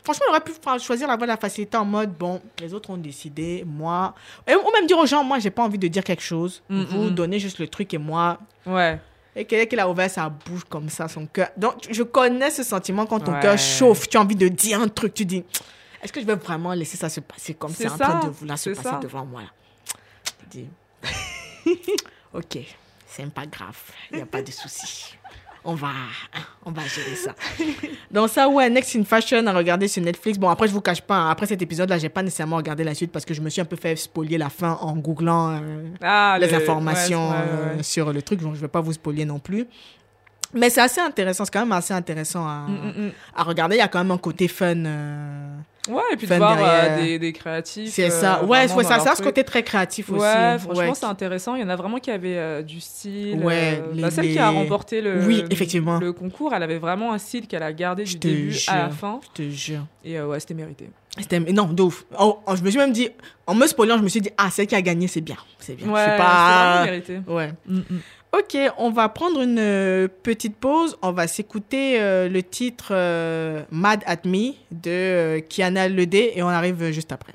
Franchement, 0.03 0.25
on 0.29 0.31
aurait 0.31 0.41
pu 0.43 0.53
choisir 0.79 1.07
la 1.07 1.15
voie 1.15 1.25
de 1.27 1.31
la 1.31 1.37
facilité 1.37 1.77
en 1.77 1.85
mode, 1.85 2.11
bon, 2.13 2.41
les 2.59 2.73
autres 2.73 2.89
ont 2.89 2.97
décidé, 2.97 3.63
moi. 3.65 4.13
Et, 4.47 4.55
ou 4.55 4.71
même 4.73 4.87
dire 4.87 4.97
aux 4.97 5.05
gens, 5.05 5.23
moi, 5.23 5.39
j'ai 5.39 5.51
pas 5.51 5.63
envie 5.63 5.77
de 5.77 5.87
dire 5.87 6.03
quelque 6.03 6.23
chose. 6.23 6.61
Mm, 6.69 6.83
Vous 6.83 7.03
mm. 7.05 7.09
donnez 7.11 7.39
juste 7.39 7.59
le 7.59 7.67
truc 7.67 7.93
et 7.93 7.97
moi. 7.97 8.39
Ouais. 8.65 8.99
Et 9.35 9.45
quelqu'un 9.45 9.65
qui 9.75 9.79
a 9.79 9.89
ouvert 9.89 10.09
sa 10.09 10.27
bouche 10.27 10.63
comme 10.67 10.89
ça, 10.89 11.07
son 11.07 11.25
cœur. 11.27 11.49
Donc, 11.55 11.87
je 11.89 12.03
connais 12.03 12.49
ce 12.49 12.63
sentiment 12.63 13.05
quand 13.05 13.19
ton 13.19 13.33
Ouais. 13.33 13.39
cœur 13.39 13.57
chauffe, 13.57 14.09
tu 14.09 14.17
as 14.17 14.21
envie 14.21 14.35
de 14.35 14.47
dire 14.47 14.81
un 14.81 14.87
truc, 14.87 15.13
tu 15.13 15.23
dis, 15.25 15.43
est-ce 16.01 16.11
que 16.11 16.19
je 16.19 16.25
vais 16.25 16.35
vraiment 16.35 16.73
laisser 16.73 16.97
ça 16.97 17.09
se 17.09 17.19
passer 17.19 17.53
comme 17.53 17.71
C'est 17.71 17.89
en 17.89 17.97
train 17.97 18.19
de 18.25 18.29
vouloir 18.29 18.57
se 18.57 18.71
passer 18.71 18.81
ça. 18.83 18.99
devant 19.01 19.25
moi 19.25 19.43
Tu 20.51 20.57
dis, 20.59 20.67
ok, 22.33 22.57
c'est 23.07 23.29
pas 23.31 23.45
grave, 23.45 23.77
il 24.11 24.17
n'y 24.17 24.23
a 24.23 24.25
pas 24.25 24.41
de 24.41 24.51
souci. 24.51 25.15
On 25.65 25.75
va, 25.75 25.89
on 26.65 26.71
va 26.71 26.81
gérer 26.83 27.15
ça. 27.15 27.35
Donc 28.11 28.29
ça, 28.29 28.47
ouais, 28.47 28.69
Next 28.69 28.95
in 28.95 29.03
Fashion 29.03 29.45
à 29.45 29.51
regarder 29.53 29.87
sur 29.87 30.01
Netflix. 30.01 30.37
Bon, 30.37 30.49
après, 30.49 30.67
je 30.67 30.73
vous 30.73 30.79
cache 30.81 31.01
pas, 31.01 31.15
hein, 31.15 31.29
après 31.29 31.45
cet 31.47 31.61
épisode-là, 31.61 31.97
j'ai 31.97 32.09
pas 32.09 32.23
nécessairement 32.23 32.55
regardé 32.57 32.83
la 32.83 32.95
suite 32.95 33.11
parce 33.11 33.25
que 33.25 33.33
je 33.33 33.41
me 33.41 33.49
suis 33.49 33.59
un 33.61 33.65
peu 33.65 33.75
fait 33.75 33.95
spolier 33.97 34.37
la 34.37 34.49
fin 34.49 34.77
en 34.81 34.95
googlant 34.95 35.51
euh, 35.61 35.83
Ah, 36.01 36.37
les 36.39 36.47
le- 36.47 36.55
informations 36.55 37.29
ouais, 37.29 37.35
ouais, 37.35 37.79
euh, 37.79 37.83
sur 37.83 38.11
le 38.13 38.21
truc, 38.21 38.41
donc 38.41 38.55
je 38.55 38.61
vais 38.61 38.67
pas 38.69 38.81
vous 38.81 38.93
spolier 38.93 39.25
non 39.25 39.39
plus. 39.39 39.65
Mais 40.53 40.69
c'est 40.71 40.81
assez 40.81 41.01
intéressant, 41.01 41.45
c'est 41.45 41.51
quand 41.53 41.59
même 41.59 41.71
assez 41.73 41.93
intéressant 41.93 42.47
à, 42.47 42.65
Mm, 42.67 42.71
mm, 42.73 43.05
mm. 43.07 43.11
à 43.35 43.43
regarder. 43.43 43.75
Il 43.75 43.79
y 43.79 43.81
a 43.81 43.87
quand 43.87 43.99
même 43.99 44.11
un 44.11 44.17
côté 44.17 44.47
fun. 44.47 44.85
euh, 44.85 45.55
Ouais, 45.87 46.01
et 46.11 46.17
puis 46.17 46.27
de 46.27 46.35
voir 46.35 46.57
euh, 46.61 47.01
des, 47.01 47.19
des 47.19 47.31
créatifs. 47.33 47.93
c'est 47.93 48.07
euh, 48.07 48.09
ça. 48.09 48.43
Ouais, 48.43 48.65
vraiment 48.65 48.75
ouais, 48.77 48.83
dans 48.83 48.89
ça, 48.89 48.99
ça 48.99 49.11
a 49.11 49.15
ce 49.15 49.23
côté 49.23 49.43
très 49.43 49.63
créatif 49.63 50.09
aussi. 50.11 50.21
Ouais, 50.21 50.57
franchement, 50.59 50.81
Ouais. 50.83 50.91
c'est 50.93 51.05
intéressant. 51.05 51.55
Il 51.55 51.61
y 51.61 51.63
en 51.63 51.69
a 51.69 51.75
vraiment 51.75 51.97
qui 51.99 52.11
avaient 52.11 52.37
euh, 52.37 52.61
du 52.61 52.79
style. 52.81 53.39
Ouais, 53.43 53.81
euh, 53.81 53.93
les- 53.93 54.01
bah, 54.01 54.11
celle 54.11 54.25
les- 54.25 54.33
qui 54.33 54.39
a 54.39 54.49
remporté 54.49 55.01
le, 55.01 55.25
Oui, 55.25 55.43
effectivement. 55.49 55.99
le 55.99 56.11
concours, 56.11 56.53
elle 56.53 56.63
avait 56.63 56.77
vraiment 56.79 57.13
un 57.13 57.17
style 57.17 57.47
qu'elle 57.47 57.63
a 57.63 57.71
gardé 57.73 58.03
du 58.03 58.17
début 58.17 58.53
à 58.67 58.75
la 58.75 58.85
jure. 58.89 58.93
fin. 58.97 59.19
Je 59.23 59.43
te 59.43 59.49
jure. 59.49 59.85
Et 60.03 60.19
euh, 60.19 60.27
ouais, 60.27 60.39
c'était 60.39 60.53
mérité. 60.53 60.89
C'était 61.17 61.39
non, 61.39 61.65
de 61.65 61.81
ouf. 61.81 62.05
Oh, 62.19 62.39
oh, 62.45 62.55
je 62.55 62.61
me 62.61 62.69
suis 62.69 62.77
même 62.79 62.91
dit, 62.93 63.09
en 63.47 63.55
me 63.55 63.65
spoilant, 63.65 63.97
je 63.97 64.03
me 64.03 64.09
suis 64.09 64.21
dit, 64.21 64.29
ah, 64.37 64.49
celle 64.51 64.67
qui 64.67 64.75
a 64.75 64.81
gagné, 64.81 65.07
c'est 65.07 65.21
bien. 65.21 65.37
C'est 65.59 65.75
bien. 65.75 65.87
Ouais, 65.87 66.05
vraiment 66.05 66.17
pas. 66.23 66.85
mérité. 66.85 67.19
Ouais. 67.27 67.51
Mm, 67.65 67.77
mm. 67.79 67.83
Ok, 68.31 68.55
on 68.77 68.91
va 68.91 69.09
prendre 69.09 69.41
une 69.41 69.57
euh, 69.57 70.07
petite 70.07 70.55
pause. 70.55 70.97
On 71.01 71.11
va 71.11 71.27
s'écouter 71.27 71.99
euh, 71.99 72.29
le 72.29 72.43
titre 72.43 72.89
euh, 72.91 73.63
Mad 73.71 74.03
at 74.05 74.19
Me 74.25 74.53
de 74.71 75.39
Kiana 75.39 75.89
Ledé 75.89 76.33
et 76.35 76.43
on 76.43 76.47
arrive 76.47 76.91
juste 76.91 77.11
après. 77.11 77.33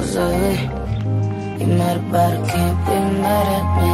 What's 0.00 0.16
up? 0.16 0.32
You 1.60 1.66
mad 1.76 1.98
about 1.98 2.32
it? 2.32 2.48
Can't 2.48 2.78
be 2.86 2.96
mad 3.20 3.46
at 3.58 3.66
me. 3.76 3.90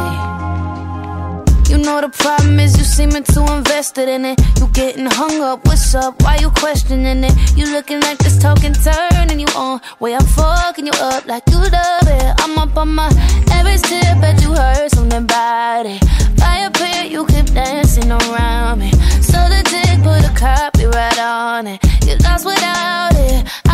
You 1.69 1.77
know 1.83 1.99
the 1.99 2.07
problem 2.07 2.61
is 2.61 2.77
you 2.77 2.85
seeming 2.85 3.23
too 3.23 3.45
invested 3.51 4.07
in 4.07 4.23
it. 4.23 4.39
You 4.57 4.67
getting 4.67 5.07
hung 5.07 5.41
up. 5.41 5.65
What's 5.67 5.93
up? 5.95 6.23
Why 6.23 6.37
you 6.37 6.49
questioning 6.49 7.25
it? 7.25 7.57
You 7.57 7.73
looking 7.73 7.99
like 7.99 8.19
this 8.19 8.37
talking 8.37 8.71
turning 8.71 9.41
you 9.41 9.47
on. 9.53 9.81
Way 9.99 10.15
I'm 10.15 10.25
fucking 10.25 10.85
you 10.85 10.93
up 10.95 11.27
like 11.27 11.43
you 11.49 11.59
love 11.59 12.07
it. 12.07 12.35
I'm 12.39 12.57
up 12.57 12.77
on 12.77 12.95
my 12.95 13.11
every 13.51 13.77
step, 13.77 14.21
bet 14.21 14.41
you 14.41 14.53
heard 14.53 14.89
something 14.89 15.23
about 15.23 15.87
it. 15.87 16.01
Fire 16.39 16.71
pit, 16.71 17.11
you 17.11 17.25
keep 17.25 17.47
dancing 17.47 18.09
around 18.13 18.79
me. 18.79 18.91
So 19.19 19.39
the 19.51 19.61
dick 19.67 20.01
put 20.03 20.23
a 20.23 20.31
copyright 20.39 21.19
on 21.19 21.67
it. 21.67 21.83
You 22.05 22.15
lost 22.23 22.45
without 22.45 23.11
it. 23.13 23.66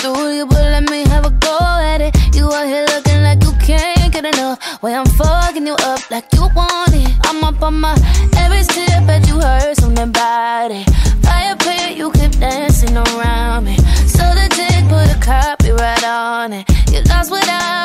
Through 0.00 0.32
you, 0.36 0.46
but 0.46 0.62
let 0.74 0.88
me 0.90 1.02
have 1.08 1.26
a 1.26 1.30
go 1.30 1.58
at 1.60 2.00
it. 2.00 2.14
You 2.34 2.52
out 2.52 2.66
here 2.66 2.86
looking 2.86 3.22
like 3.22 3.42
you 3.42 3.52
can't 3.66 4.12
get 4.12 4.24
enough. 4.24 4.58
Way 4.82 4.94
I'm 4.94 5.06
fucking 5.06 5.66
you 5.66 5.74
up 5.74 6.10
like 6.10 6.26
you 6.34 6.42
want 6.54 6.94
it. 6.94 7.10
I'm 7.24 7.42
up 7.42 7.60
on 7.62 7.80
my 7.80 7.94
every 8.36 8.62
step, 8.62 9.06
bet 9.06 9.26
you 9.26 9.40
heard 9.40 9.76
something 9.76 10.08
about 10.08 10.70
it. 10.70 10.88
Fire 11.24 11.56
pit, 11.56 11.96
you 11.96 12.12
keep 12.12 12.32
dancing 12.38 12.96
around 12.96 13.64
me. 13.64 13.76
So 14.06 14.24
the 14.38 14.46
dick 14.54 14.84
put 14.88 15.08
a 15.14 15.18
copyright 15.20 16.04
on 16.04 16.52
it. 16.52 16.64
You 16.92 17.02
lost 17.02 17.30
without 17.32 17.77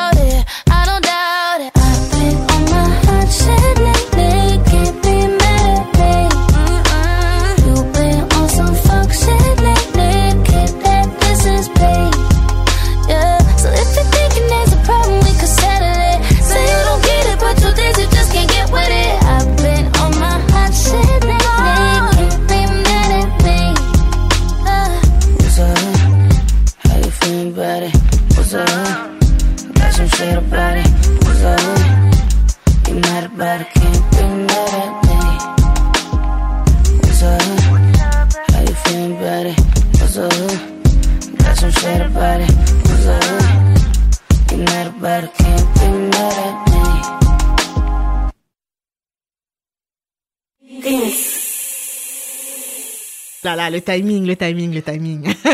Là, 53.44 53.54
là, 53.54 53.68
le 53.70 53.80
timing, 53.82 54.26
le 54.26 54.36
timing, 54.36 54.74
le 54.74 54.82
timing. 54.82 55.34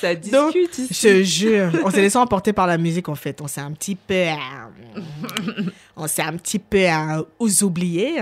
Ça 0.00 0.14
Donc, 0.14 0.52
discute 0.52 0.90
ici. 0.90 1.08
Je 1.08 1.22
jure, 1.22 1.70
on 1.82 1.90
s'est 1.90 2.02
laissé 2.02 2.18
emporter 2.18 2.52
par 2.52 2.66
la 2.66 2.76
musique 2.76 3.08
en 3.08 3.14
fait. 3.14 3.40
On 3.40 3.48
s'est 3.48 3.62
un 3.62 3.72
petit 3.72 3.94
peu, 3.94 4.14
euh, 4.14 5.00
on 5.96 6.06
s'est 6.06 6.22
un 6.22 6.34
petit 6.36 6.58
peu 6.58 6.84
euh, 6.84 7.22
aux 7.38 7.64
oubliés. 7.64 8.18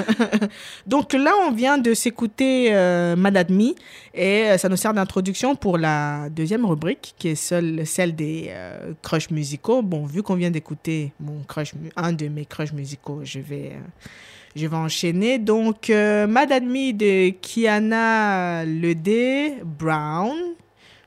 Donc 0.86 1.12
là, 1.12 1.34
on 1.46 1.52
vient 1.52 1.76
de 1.76 1.92
s'écouter 1.92 2.74
euh, 2.74 3.16
Mad 3.16 3.36
at 3.36 3.50
Me 3.50 3.74
et 4.14 4.44
euh, 4.44 4.58
ça 4.58 4.70
nous 4.70 4.76
sert 4.76 4.94
d'introduction 4.94 5.54
pour 5.56 5.76
la 5.76 6.30
deuxième 6.30 6.64
rubrique 6.64 7.14
qui 7.18 7.28
est 7.28 7.34
seule, 7.34 7.86
celle 7.86 8.16
des 8.16 8.46
euh, 8.48 8.92
crushs 9.02 9.30
musicaux. 9.30 9.82
Bon, 9.82 10.06
vu 10.06 10.22
qu'on 10.22 10.36
vient 10.36 10.50
d'écouter 10.50 11.12
mon 11.20 11.42
crush, 11.46 11.74
un 11.96 12.12
de 12.14 12.28
mes 12.28 12.46
crushs 12.46 12.72
musicaux, 12.72 13.20
je 13.24 13.40
vais, 13.40 13.72
euh, 13.74 14.08
je 14.56 14.66
vais 14.66 14.76
enchaîner. 14.76 15.38
Donc, 15.38 15.90
euh, 15.90 16.26
Mad 16.26 16.48
de 16.48 17.30
Kiana 17.30 18.64
Ledé 18.64 19.54
Brown, 19.64 20.34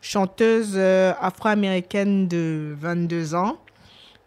chanteuse 0.01 0.73
euh, 0.75 1.13
afro-américaine 1.19 2.27
de 2.27 2.75
22 2.79 3.35
ans. 3.35 3.57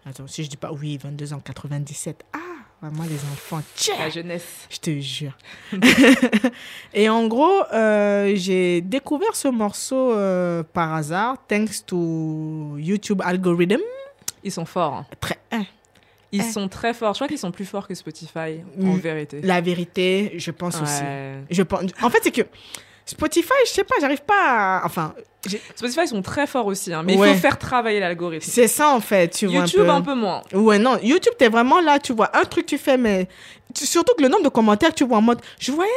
Attends, 0.05 0.27
si 0.27 0.43
je 0.45 0.51
dis 0.51 0.57
pas, 0.57 0.73
oui, 0.73 0.99
22 1.03 1.33
ans, 1.33 1.41
97. 1.43 2.25
Ah, 2.33 2.39
Vraiment, 2.83 3.05
les 3.05 3.15
enfants. 3.15 3.63
Tchè 3.77 3.93
La 3.97 4.11
jeunesse. 4.11 4.67
Je 4.69 4.79
te 4.79 4.99
jure. 4.99 5.39
et 6.93 7.09
en 7.09 7.29
gros, 7.29 7.63
euh, 7.73 8.33
j'ai 8.35 8.81
découvert 8.81 9.37
ce 9.37 9.47
morceau 9.47 10.11
euh, 10.13 10.65
par 10.65 10.93
hasard, 10.95 11.37
thanks 11.47 11.87
to 11.87 12.75
YouTube 12.79 13.23
algorithm. 13.25 13.79
Ils 14.43 14.51
sont 14.51 14.65
forts. 14.65 14.95
hein. 14.95 15.07
Très, 15.21 15.39
hein, 15.53 15.63
Ils 16.33 16.41
Eh. 16.41 16.51
sont 16.51 16.69
très 16.69 16.95
forts. 16.95 17.13
Je 17.15 17.19
crois 17.19 17.29
qu'ils 17.29 17.39
sont 17.39 17.51
plus 17.53 17.67
forts 17.67 17.87
que 17.87 17.95
Spotify, 17.95 18.63
en 18.83 18.95
vérité. 18.95 19.41
la 19.43 19.61
vérité, 19.61 20.33
je 20.37 20.51
pense 20.51 20.81
aussi. 20.81 21.03
Je 21.51 21.63
pense. 21.63 21.83
En 22.03 22.09
fait, 22.11 22.21
c'est 22.23 22.31
que 22.31 22.43
Spotify, 23.05 23.53
je 23.67 23.71
sais 23.71 23.85
pas, 23.85 23.97
j'arrive 24.01 24.23
pas. 24.23 24.79
À... 24.79 24.87
Enfin, 24.87 25.13
Spotify, 25.75 26.01
ils 26.05 26.09
sont 26.09 26.23
très 26.23 26.47
forts 26.47 26.67
aussi, 26.67 26.95
hein, 26.95 27.03
mais 27.05 27.17
Ouais. 27.17 27.31
il 27.31 27.35
faut 27.35 27.41
faire 27.41 27.59
travailler 27.59 27.99
l'algorithme. 28.01 28.49
c'est 28.49 28.69
ça 28.69 28.91
en 28.91 29.01
fait, 29.01 29.29
tu 29.29 29.47
vois 29.47 29.57
YouTube, 29.57 29.89
un 29.89 29.97
un 29.97 30.01
peu. 30.03 30.15
moins. 30.15 30.43
Ouais, 30.55 30.79
non, 30.79 30.99
YouTube, 31.03 31.33
t'es 31.37 31.49
vraiment 31.49 31.81
là, 31.81 31.99
tu 31.99 32.13
vois, 32.13 32.31
un 32.37 32.45
truc 32.45 32.65
tu 32.65 32.79
fais, 32.79 32.97
mais 32.97 33.27
surtout 33.75 34.15
que 34.17 34.23
le 34.23 34.29
nombre 34.29 34.45
de 34.45 34.49
commentaires 34.51 34.95
tu 34.95 35.05
vois 35.05 35.19
en 35.19 35.23
mode, 35.23 35.41
je 35.59 35.73
voyais, 35.73 35.91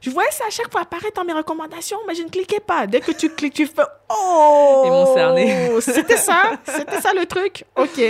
je 0.00 0.08
voyais 0.10 0.30
ça 0.30 0.44
à 0.46 0.50
chaque 0.50 0.70
fois 0.70 0.82
apparaître 0.82 1.14
dans 1.16 1.24
mes 1.24 1.32
recommandations, 1.32 1.98
mais 2.06 2.14
je 2.14 2.22
ne 2.22 2.28
cliquais 2.28 2.60
pas. 2.60 2.86
Dès 2.86 3.00
que 3.00 3.10
tu 3.10 3.28
cliques, 3.30 3.54
tu 3.54 3.66
fais, 3.66 3.82
oh! 4.08 4.82
Ils 4.86 4.90
m'ont 4.90 5.14
cerné. 5.14 5.70
C'était 5.80 6.16
ça, 6.16 6.52
c'était 6.64 7.00
ça 7.00 7.12
le 7.12 7.26
truc. 7.26 7.64
Ok. 7.76 8.00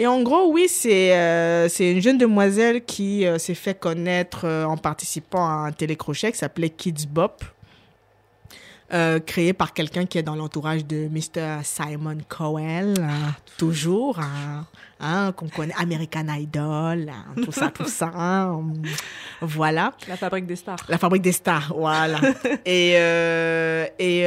Et 0.00 0.06
en 0.06 0.22
gros, 0.22 0.50
oui, 0.50 0.66
c'est 0.66 1.14
euh, 1.14 1.68
une 1.78 2.00
jeune 2.00 2.16
demoiselle 2.16 2.82
qui 2.86 3.26
euh, 3.26 3.36
s'est 3.36 3.52
fait 3.52 3.78
connaître 3.78 4.46
euh, 4.46 4.64
en 4.64 4.78
participant 4.78 5.44
à 5.46 5.66
un 5.66 5.72
télécrochet 5.72 6.32
qui 6.32 6.38
s'appelait 6.38 6.70
Kids 6.70 7.06
Bop. 7.06 7.44
euh, 8.94 9.20
créé 9.20 9.52
par 9.52 9.74
quelqu'un 9.74 10.06
qui 10.06 10.16
est 10.16 10.22
dans 10.22 10.36
l'entourage 10.36 10.86
de 10.86 11.06
Mr. 11.08 11.58
Simon 11.64 12.16
Cowell, 12.30 12.94
euh, 12.98 13.08
toujours, 13.58 14.18
hein, 14.20 14.64
hein, 15.00 15.32
qu'on 15.36 15.48
connaît, 15.48 15.74
American 15.78 16.26
Idol, 16.28 17.10
hein, 17.10 17.34
tout 17.44 17.52
ça, 17.52 17.70
tout 17.70 17.84
ça. 17.86 18.10
hein, 18.16 18.58
voilà. 19.42 19.92
La 20.08 20.16
fabrique 20.16 20.46
des 20.46 20.56
stars. 20.56 20.78
La 20.88 20.96
fabrique 20.96 21.22
des 21.22 21.32
stars, 21.32 21.74
voilà. 21.76 22.20
et 22.64 22.92
et 23.98 24.24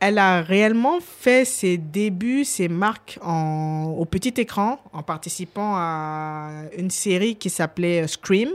elle 0.00 0.18
a 0.18 0.40
réellement 0.40 0.98
fait 1.00 1.44
ses 1.44 1.76
débuts, 1.76 2.44
ses 2.44 2.68
marques 2.68 3.18
en, 3.22 3.94
au 3.98 4.06
petit 4.06 4.34
écran 4.38 4.80
en 4.92 5.02
participant 5.02 5.74
à 5.76 6.62
une 6.76 6.90
série 6.90 7.36
qui 7.36 7.50
s'appelait 7.50 8.06
Scream, 8.08 8.48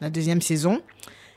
la 0.00 0.10
deuxième 0.10 0.42
saison. 0.42 0.82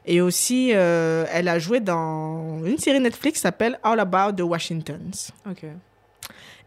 Et 0.06 0.22
aussi, 0.22 0.72
euh, 0.74 1.26
elle 1.32 1.48
a 1.48 1.58
joué 1.60 1.80
dans 1.80 2.64
une 2.66 2.78
série 2.78 3.00
Netflix 3.00 3.38
qui 3.38 3.42
s'appelle 3.42 3.80
All 3.84 4.00
About 4.00 4.34
the 4.34 4.42
Washingtons. 4.42 5.32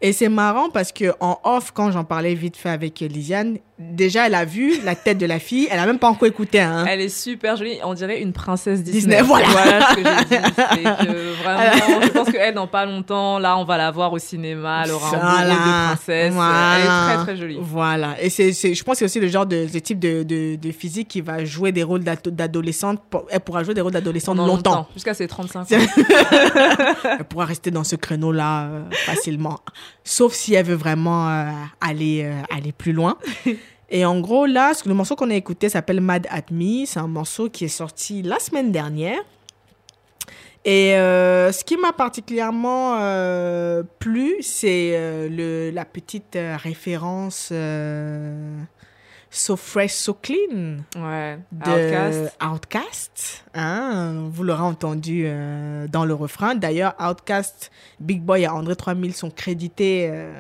Et 0.05 0.13
c'est 0.13 0.29
marrant 0.29 0.69
parce 0.69 0.91
que 0.91 1.13
en 1.21 1.39
off, 1.45 1.71
quand 1.73 1.93
j'en 1.93 2.03
parlais 2.05 2.35
vite 2.35 2.57
fait 2.57 2.69
avec 2.71 2.99
Lisiane, 3.01 3.59
déjà 3.79 4.27
elle 4.27 4.35
a 4.35 4.45
vu 4.45 4.75
la 4.85 4.97
tête 4.97 5.17
de 5.19 5.27
la 5.27 5.39
fille, 5.39 5.69
elle 5.71 5.79
a 5.79 5.87
même 5.87 6.01
pas 6.01 6.09
encore 6.09 6.27
écouté. 6.27 6.61
Hein. 6.61 6.85
Elle 6.89 7.01
est 7.01 7.09
super 7.09 7.55
jolie, 7.57 7.79
on 7.85 7.95
dirait 7.95 8.21
une 8.21 8.33
princesse 8.33 8.83
Disney. 8.83 9.17
Disney, 9.17 9.23
voilà. 9.23 9.91
ce 9.91 9.95
que 9.95 10.03
j'ai 10.03 10.25
dit. 10.25 10.55
C'est 10.57 11.07
que 11.07 11.43
vraiment, 11.43 12.01
je 12.03 12.09
pense 12.09 12.31
qu'elle, 12.31 12.55
dans 12.55 12.67
pas 12.67 12.85
longtemps, 12.85 13.39
là, 13.39 13.57
on 13.57 13.65
va 13.65 13.77
la 13.79 13.93
voir 13.93 14.13
au 14.13 14.19
cinéma. 14.19 14.83
Elle 14.85 14.91
aura 14.91 15.07
un 15.07 15.19
Voilà. 15.21 15.55
de 15.55 15.95
princesse. 15.97 16.33
Voilà. 16.33 16.75
Elle 16.77 16.83
est 16.83 17.15
très, 17.15 17.23
très 17.25 17.37
jolie. 17.37 17.59
Voilà. 17.61 18.21
Et 18.21 18.29
c'est, 18.29 18.53
je 18.53 18.83
pense 18.85 18.95
que 18.95 18.99
c'est 18.99 19.05
aussi 19.05 19.21
le 19.21 19.29
genre 19.29 19.47
de, 19.47 19.67
type 19.79 20.01
de, 20.01 20.25
de, 20.25 20.57
de 20.57 20.73
physique 20.73 21.07
qui 21.09 21.21
va 21.21 21.45
jouer 21.45 21.71
des 21.71 21.85
rôles 21.85 22.03
d'ado- 22.03 22.31
d'adolescente. 22.33 23.01
pour- 23.09 23.27
Elle 23.31 23.39
pourra 23.41 23.63
jouer 23.63 23.75
des 23.75 23.81
rôles 23.81 23.93
d'adolescente 23.93 24.37
Pendant 24.37 24.49
longtemps. 24.55 24.89
Jusqu'à 24.95 25.15
ses 25.15 25.29
35 25.29 25.61
ans. 25.61 25.67
Elle 27.19 27.25
pourra 27.25 27.45
rester 27.45 27.71
dans 27.71 27.85
ce 27.85 27.97
créneau-là 27.97 28.65
euh, 28.65 28.83
facilement. 29.07 29.61
Sauf 30.05 30.33
si 30.33 30.55
elle 30.55 30.67
veut 30.67 30.75
vraiment 30.75 31.29
euh, 31.29 31.51
aller, 31.81 32.23
euh, 32.25 32.43
aller 32.55 32.73
plus 32.73 32.93
loin. 32.93 33.17
Et 33.91 34.05
en 34.05 34.21
gros, 34.21 34.47
là, 34.47 34.73
ce- 34.75 34.89
le 34.89 34.95
morceau 34.95 35.17
qu'on 35.17 35.31
a 35.31 35.35
écouté 35.35 35.69
s'appelle 35.69 36.01
Mad 36.01 36.27
at 36.31 36.45
Me. 36.51 36.85
C'est 36.87 36.99
un 37.01 37.07
morceau 37.07 37.49
qui 37.51 37.65
est 37.67 37.69
sorti 37.69 38.23
la 38.23 38.39
semaine 38.39 38.73
dernière. 38.73 39.21
Et 40.65 40.95
euh, 40.97 41.51
ce 41.53 41.65
qui 41.65 41.77
m'a 41.77 41.93
particulièrement 41.93 42.97
plu, 43.99 44.37
c'est 44.43 45.29
le, 45.29 45.71
la 45.71 45.85
petite 45.85 46.39
référence 46.63 47.53
So 49.35 49.57
Fresh, 49.57 49.93
So 49.93 50.13
Clean 50.13 50.85
Ouais. 50.95 51.39
de 51.51 51.71
Outcast. 51.71 52.37
Outcast, 52.43 53.45
hein, 53.55 54.29
vous 54.31 54.45
l'aurez 54.45 54.61
entendu 54.61 55.25
euh, 55.25 55.89
dans 55.89 56.05
le 56.05 56.13
refrain. 56.13 56.55
D'ailleurs, 56.55 56.95
Outcast, 57.01 57.71
Big 57.99 58.21
Boy 58.21 58.43
et 58.43 58.49
André 58.49 58.77
3000 58.77 59.15
sont 59.15 59.31
crédités 59.31 60.11
euh, 60.13 60.35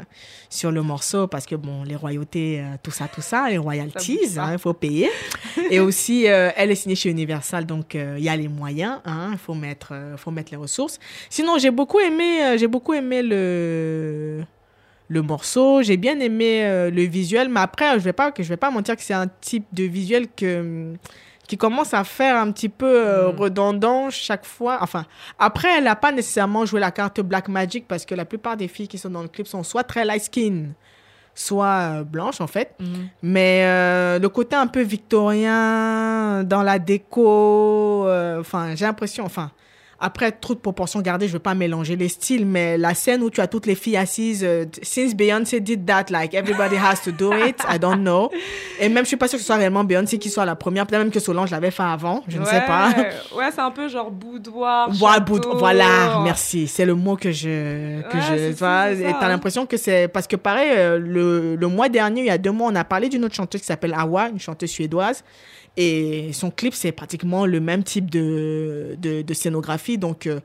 sur 0.51 0.70
le 0.70 0.82
morceau 0.82 1.26
parce 1.26 1.47
que, 1.47 1.55
bon, 1.55 1.84
les 1.84 1.97
royautés, 1.97 2.61
euh, 2.61 2.76
tout 2.82 2.90
ça, 2.90 3.09
tout 3.09 3.22
ça, 3.22 3.49
les 3.49 3.57
royalties, 3.57 4.38
hein, 4.38 4.51
il 4.53 4.59
faut 4.59 4.74
payer. 4.74 5.09
et 5.70 5.80
aussi, 5.80 6.24
elle 6.24 6.70
est 6.70 6.74
signée 6.74 6.95
chez 6.95 7.09
Universal, 7.09 7.64
donc 7.64 7.95
il 7.95 8.22
y 8.22 8.28
a 8.28 8.36
les 8.36 8.49
moyens, 8.49 9.01
hein, 9.07 9.30
il 9.32 9.38
faut, 9.38 9.55
mettre, 9.55 9.95
faut 10.18 10.30
mettre 10.30 10.51
les 10.51 10.59
ressources. 10.59 10.99
Sinon, 11.30 11.57
j'ai 11.57 11.70
beaucoup 11.70 11.99
aimé, 11.99 12.59
j'ai 12.59 12.68
beaucoup 12.68 12.93
aimé 12.93 13.22
le 13.22 14.45
le 15.12 15.22
morceau. 15.22 15.82
J'ai 15.82 15.96
bien 15.96 16.18
aimé 16.20 16.64
euh, 16.64 16.90
le 16.90 17.02
visuel, 17.02 17.48
mais 17.48 17.60
après, 17.60 17.94
je 17.98 18.04
vais 18.04 18.12
pas 18.12 18.32
que 18.32 18.42
je 18.42 18.48
vais 18.48 18.56
pas 18.56 18.70
mentir 18.70 18.96
que 18.96 19.02
c'est 19.02 19.14
un 19.14 19.28
type 19.40 19.66
de 19.72 19.84
visuel 19.84 20.26
que 20.34 20.60
hum, 20.60 20.96
qui 21.48 21.58
commence 21.58 21.92
à 21.92 22.02
faire 22.04 22.36
un 22.36 22.50
petit 22.50 22.68
peu 22.70 22.86
euh, 22.86 23.32
Mm. 23.32 23.36
redondant 23.36 24.10
chaque 24.10 24.46
fois. 24.46 24.78
Enfin, 24.80 25.04
après, 25.38 25.68
elle 25.76 25.84
n'a 25.84 25.96
pas 25.96 26.12
nécessairement 26.12 26.64
joué 26.64 26.80
la 26.80 26.90
carte 26.90 27.20
Black 27.20 27.48
Magic 27.48 27.86
parce 27.86 28.06
que 28.06 28.14
la 28.14 28.24
plupart 28.24 28.56
des 28.56 28.68
filles 28.68 28.88
qui 28.88 28.96
sont 28.96 29.10
dans 29.10 29.22
le 29.22 29.28
clip 29.28 29.46
sont 29.46 29.62
soit 29.62 29.84
très 29.84 30.04
light 30.04 30.22
skin, 30.22 30.68
soit 31.34 31.66
euh, 32.00 32.04
blanches 32.04 32.40
en 32.40 32.46
fait. 32.46 32.74
Mhm. 32.80 33.08
Mais 33.22 33.64
euh, 33.64 34.18
le 34.18 34.28
côté 34.30 34.56
un 34.56 34.66
peu 34.68 34.80
victorien 34.80 36.42
dans 36.44 36.62
la 36.62 36.78
déco, 36.78 38.06
enfin, 38.40 38.74
j'ai 38.74 38.86
l'impression, 38.86 39.24
enfin, 39.24 39.50
après, 40.05 40.32
trop 40.32 40.55
de 40.55 40.59
proportions 40.59 41.00
gardées, 41.00 41.28
je 41.28 41.32
veux 41.32 41.38
pas 41.38 41.55
mélanger 41.55 41.94
les 41.94 42.09
styles, 42.09 42.44
mais 42.44 42.76
la 42.76 42.92
scène 42.92 43.22
où 43.22 43.30
tu 43.30 43.40
as 43.40 43.46
toutes 43.46 43.66
les 43.66 43.76
filles 43.76 43.96
assises, 43.96 44.42
euh, 44.42 44.64
since 44.82 45.14
Beyoncé 45.14 45.61
did 45.61 45.86
that, 45.86 46.07
like, 46.11 46.34
everybody 46.34 46.74
has 46.74 47.00
to 47.05 47.12
do 47.12 47.32
it, 47.32 47.62
I 47.70 47.78
don't 47.78 48.00
know. 48.00 48.28
Et 48.80 48.88
même, 48.88 49.05
je 49.05 49.09
suis 49.09 49.16
pas 49.16 49.28
sûre 49.28 49.36
que 49.36 49.42
ce 49.42 49.46
soit 49.46 49.57
réellement 49.57 49.84
Beyoncé 49.84 50.18
qui 50.18 50.28
soit 50.28 50.44
la 50.44 50.57
première, 50.57 50.88
peut-être 50.88 51.03
même 51.03 51.12
que 51.12 51.20
Solange 51.20 51.53
l'avait 51.53 51.70
fait 51.70 51.84
avant, 51.84 52.24
je 52.26 52.38
ne 52.38 52.44
sais 52.44 52.62
pas. 52.66 52.92
Ouais, 53.36 53.50
c'est 53.55 53.61
un 53.61 53.70
peu 53.70 53.88
genre 53.88 54.11
boudoir. 54.11 54.90
Voilà, 54.90 56.20
merci. 56.24 56.66
C'est 56.66 56.84
le 56.84 56.96
mot 56.96 57.14
que 57.14 57.30
je, 57.30 58.03
que 58.03 58.16
Ouais, 58.16 58.50
je, 58.50 58.53
vois, 58.57 58.90
et 58.90 59.14
t'as 59.20 59.28
l'impression 59.28 59.66
que 59.66 59.76
c'est, 59.76 60.09
parce 60.09 60.26
que 60.26 60.34
pareil, 60.34 60.72
euh, 60.74 60.98
le, 60.98 61.55
le 61.55 61.66
mois 61.68 61.88
dernier, 61.88 62.22
il 62.22 62.26
y 62.26 62.30
a 62.30 62.38
deux 62.38 62.50
mois, 62.50 62.70
on 62.72 62.74
a 62.74 62.82
parlé 62.84 63.09
d'une 63.09 63.24
autre 63.24 63.36
chanteuse 63.36 63.61
qui 63.61 63.68
s'appelle 63.68 63.94
Awa, 63.96 64.30
une 64.30 64.40
chanteuse 64.40 64.70
suédoise, 64.70 65.22
et 65.76 66.30
son 66.32 66.50
clip, 66.50 66.74
c'est 66.74 66.92
pratiquement 66.92 67.46
le 67.46 67.60
même 67.60 67.82
type 67.82 68.10
de, 68.10 68.96
de, 68.98 69.22
de 69.22 69.34
scénographie, 69.34 69.96
donc, 69.98 70.26
euh, 70.26 70.40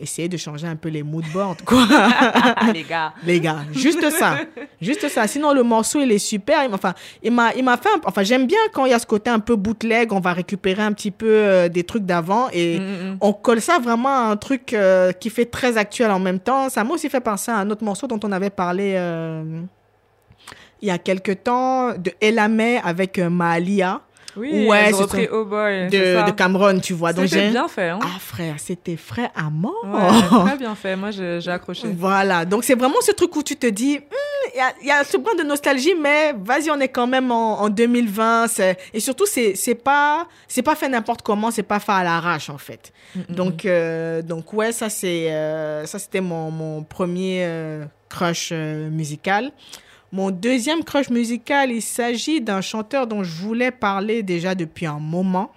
essayez 0.00 0.28
de 0.28 0.36
changer 0.36 0.66
un 0.66 0.74
peu 0.74 0.88
les 0.88 1.02
mood 1.04 1.24
boards, 1.32 1.58
quoi. 1.64 1.86
Ah, 1.90 2.72
les 2.72 2.82
gars. 2.82 3.12
Les 3.24 3.38
gars, 3.40 3.58
juste 3.72 4.08
ça. 4.10 4.38
Juste 4.80 5.08
ça. 5.08 5.28
Sinon, 5.28 5.52
le 5.52 5.62
morceau, 5.62 6.00
il 6.00 6.10
est 6.10 6.18
super. 6.18 6.64
Il- 6.64 6.74
Enfin, 6.74 6.92
il 7.22 7.30
m'a, 7.30 7.54
il 7.54 7.62
m'a 7.62 7.76
fait. 7.76 7.88
un- 7.90 8.00
Enfin, 8.04 8.22
j'aime 8.24 8.46
bien 8.48 8.58
quand 8.72 8.84
il 8.86 8.90
y 8.90 8.94
a 8.94 8.98
ce 8.98 9.06
côté 9.06 9.30
un 9.30 9.38
peu 9.38 9.54
bootleg. 9.54 10.12
On 10.12 10.18
va 10.18 10.32
récupérer 10.32 10.82
un 10.82 10.92
petit 10.92 11.12
peu 11.12 11.28
euh, 11.28 11.68
des 11.68 11.84
trucs 11.84 12.04
d'avant 12.04 12.48
et 12.52 12.80
Mm, 12.80 12.82
mm, 12.82 13.10
mm. 13.12 13.16
on 13.20 13.32
colle 13.32 13.60
ça 13.60 13.78
vraiment 13.78 14.08
à 14.08 14.30
un 14.32 14.36
truc 14.36 14.72
euh, 14.72 15.12
qui 15.12 15.30
fait 15.30 15.44
très 15.46 15.76
actuel 15.76 16.10
en 16.10 16.18
même 16.18 16.40
temps. 16.40 16.68
Ça 16.68 16.82
m'a 16.82 16.94
aussi 16.94 17.08
fait 17.08 17.20
penser 17.20 17.52
à 17.52 17.58
un 17.58 17.70
autre 17.70 17.84
morceau 17.84 18.06
dont 18.08 18.18
on 18.24 18.32
avait 18.32 18.50
parlé 18.50 18.94
il 20.80 20.88
y 20.88 20.90
a 20.90 20.98
quelques 20.98 21.44
temps 21.44 21.92
de 21.96 22.10
Elamé 22.20 22.80
avec 22.82 23.18
Maalia 23.18 24.00
Oui, 24.36 24.66
Ouais, 24.66 24.84
elles 24.86 24.94
ont 24.94 24.98
c'est 24.98 25.02
repris. 25.04 25.28
Oh 25.30 25.44
Boy. 25.44 25.88
de, 25.88 26.30
Cameron, 26.32 26.78
tu 26.80 26.94
vois. 26.94 27.12
C'était 27.12 27.50
bien 27.50 27.68
fait. 27.68 27.88
Hein. 27.90 27.98
Ah 28.02 28.18
frère, 28.18 28.54
c'était 28.58 28.96
frais 28.96 29.30
à 29.34 29.50
mort. 29.50 29.74
Ouais, 29.84 30.44
très 30.48 30.56
bien 30.56 30.74
fait. 30.74 30.96
Moi, 30.96 31.10
j'ai 31.10 31.48
accroché. 31.50 31.88
Voilà, 31.96 32.44
donc 32.44 32.64
c'est 32.64 32.74
vraiment 32.74 33.00
ce 33.00 33.12
truc 33.12 33.34
où 33.36 33.42
tu 33.42 33.56
te 33.56 33.66
dis, 33.66 33.98
Hmm, 33.98 34.50
il 34.54 34.58
y, 34.58 34.60
a, 34.60 34.72
il 34.82 34.86
y 34.88 34.90
a 34.90 35.04
ce 35.04 35.16
brin 35.16 35.34
de 35.34 35.42
nostalgie, 35.44 35.94
mais 35.98 36.34
vas-y, 36.38 36.70
on 36.70 36.80
est 36.80 36.88
quand 36.88 37.06
même 37.06 37.30
en, 37.30 37.60
en 37.62 37.68
2020. 37.68 38.48
c'est- 38.48 38.76
Et 38.92 39.00
surtout, 39.00 39.24
c'est 39.26 39.74
pas, 39.74 40.26
c'est 40.48 40.62
pas 40.62 40.74
fait 40.74 40.88
n'importe 40.88 41.22
comment, 41.22 41.50
c'est 41.50 41.62
pas 41.62 41.78
fait 41.80 41.92
à 41.92 42.02
l'arrache 42.04 42.50
en 42.50 42.58
fait. 42.58 42.92
Donc, 43.28 43.64
euh, 43.64 44.20
donc 44.22 44.52
ouais, 44.52 44.72
ça 44.72 44.88
c'est, 44.88 45.30
euh, 45.32 45.84
ça 45.86 45.98
c'était 45.98 46.20
mon, 46.20 46.50
mon 46.50 46.82
premier 46.82 47.44
euh, 47.44 47.84
crush 48.08 48.50
euh, 48.52 48.88
musical. 48.90 49.52
Mon 50.14 50.30
deuxième 50.30 50.84
crush 50.84 51.08
musical, 51.08 51.72
il 51.72 51.80
s'agit 51.80 52.42
d'un 52.42 52.60
chanteur 52.60 53.06
dont 53.06 53.24
je 53.24 53.32
voulais 53.32 53.70
parler 53.70 54.22
déjà 54.22 54.54
depuis 54.54 54.84
un 54.84 54.98
moment. 54.98 55.50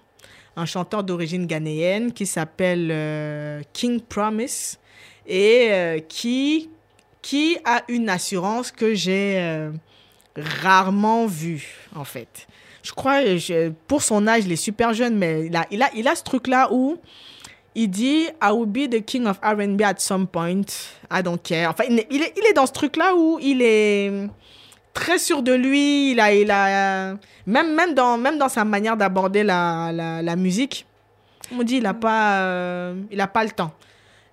Un 0.56 0.66
chanteur 0.66 1.04
d'origine 1.04 1.46
ghanéenne 1.46 2.14
qui 2.14 2.26
s'appelle 2.26 2.88
euh, 2.90 3.62
King 3.74 4.00
Promise 4.00 4.80
et 5.28 5.68
euh, 5.72 6.00
qui, 6.00 6.70
qui 7.22 7.58
a 7.66 7.84
une 7.90 8.08
assurance 8.08 8.72
que 8.72 8.94
j'ai 8.94 9.40
euh, 9.40 9.72
rarement 10.38 11.26
vue, 11.26 11.90
en 11.94 12.06
fait. 12.06 12.48
Je 12.82 12.94
crois, 12.94 13.24
pour 13.88 14.04
son 14.04 14.26
âge, 14.26 14.44
il 14.46 14.54
est 14.54 14.56
super 14.56 14.94
jeune, 14.94 15.18
mais 15.18 15.48
il 15.48 15.56
a, 15.58 15.66
il 15.70 15.82
a, 15.82 15.90
il 15.94 16.08
a 16.08 16.16
ce 16.16 16.24
truc-là 16.24 16.70
où 16.72 16.96
il 17.74 17.90
dit 17.90 18.28
I 18.42 18.52
will 18.54 18.68
be 18.68 18.90
the 18.90 19.04
king 19.04 19.26
of 19.26 19.38
R&B 19.44 19.82
at 19.82 19.96
some 19.98 20.28
point. 20.28 20.64
I 21.12 21.22
don't 21.22 21.42
care. 21.44 21.72
Enfin, 21.72 21.84
il 21.90 22.00
est, 22.00 22.08
il 22.10 22.22
est, 22.22 22.34
il 22.38 22.46
est 22.46 22.54
dans 22.54 22.66
ce 22.66 22.72
truc-là 22.72 23.14
où 23.16 23.38
il 23.42 23.62
est 23.62 24.30
très 24.96 25.20
sûr 25.20 25.44
de 25.44 25.54
lui. 25.54 26.14
Il 26.14 26.20
a, 26.20 26.34
il 26.34 26.50
a, 26.50 27.14
même, 27.46 27.76
même, 27.76 27.94
dans, 27.94 28.18
même 28.18 28.40
dans 28.40 28.50
sa 28.50 28.66
manière 28.66 28.98
d'aborder 28.98 29.44
la, 29.44 29.92
la, 29.94 30.24
la 30.24 30.36
musique, 30.36 30.88
on 31.52 31.62
dit 31.62 31.76
il 31.76 31.86
a 31.86 31.94
pas, 31.94 32.40
euh, 32.40 32.96
il 33.12 33.22
a 33.22 33.28
pas 33.28 33.44
le 33.44 33.52
temps. 33.52 33.72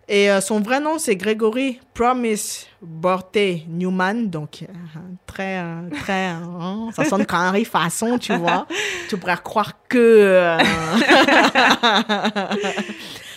Et 0.08 0.30
euh, 0.30 0.40
son 0.40 0.60
vrai 0.60 0.80
nom, 0.80 0.98
c'est 0.98 1.16
Gregory 1.16 1.80
Promise 1.94 2.66
Borte 2.80 3.38
Newman. 3.68 4.28
Donc, 4.28 4.62
euh, 4.62 4.66
très, 5.26 5.58
euh, 5.58 5.88
très, 6.02 6.26
hein, 6.26 6.90
ça 6.94 7.04
sonne 7.04 7.24
un 7.28 7.64
façon, 7.64 8.18
tu 8.18 8.34
vois. 8.34 8.66
tu 9.08 9.16
pourrais 9.16 9.38
croire 9.42 9.72
que. 9.88 10.56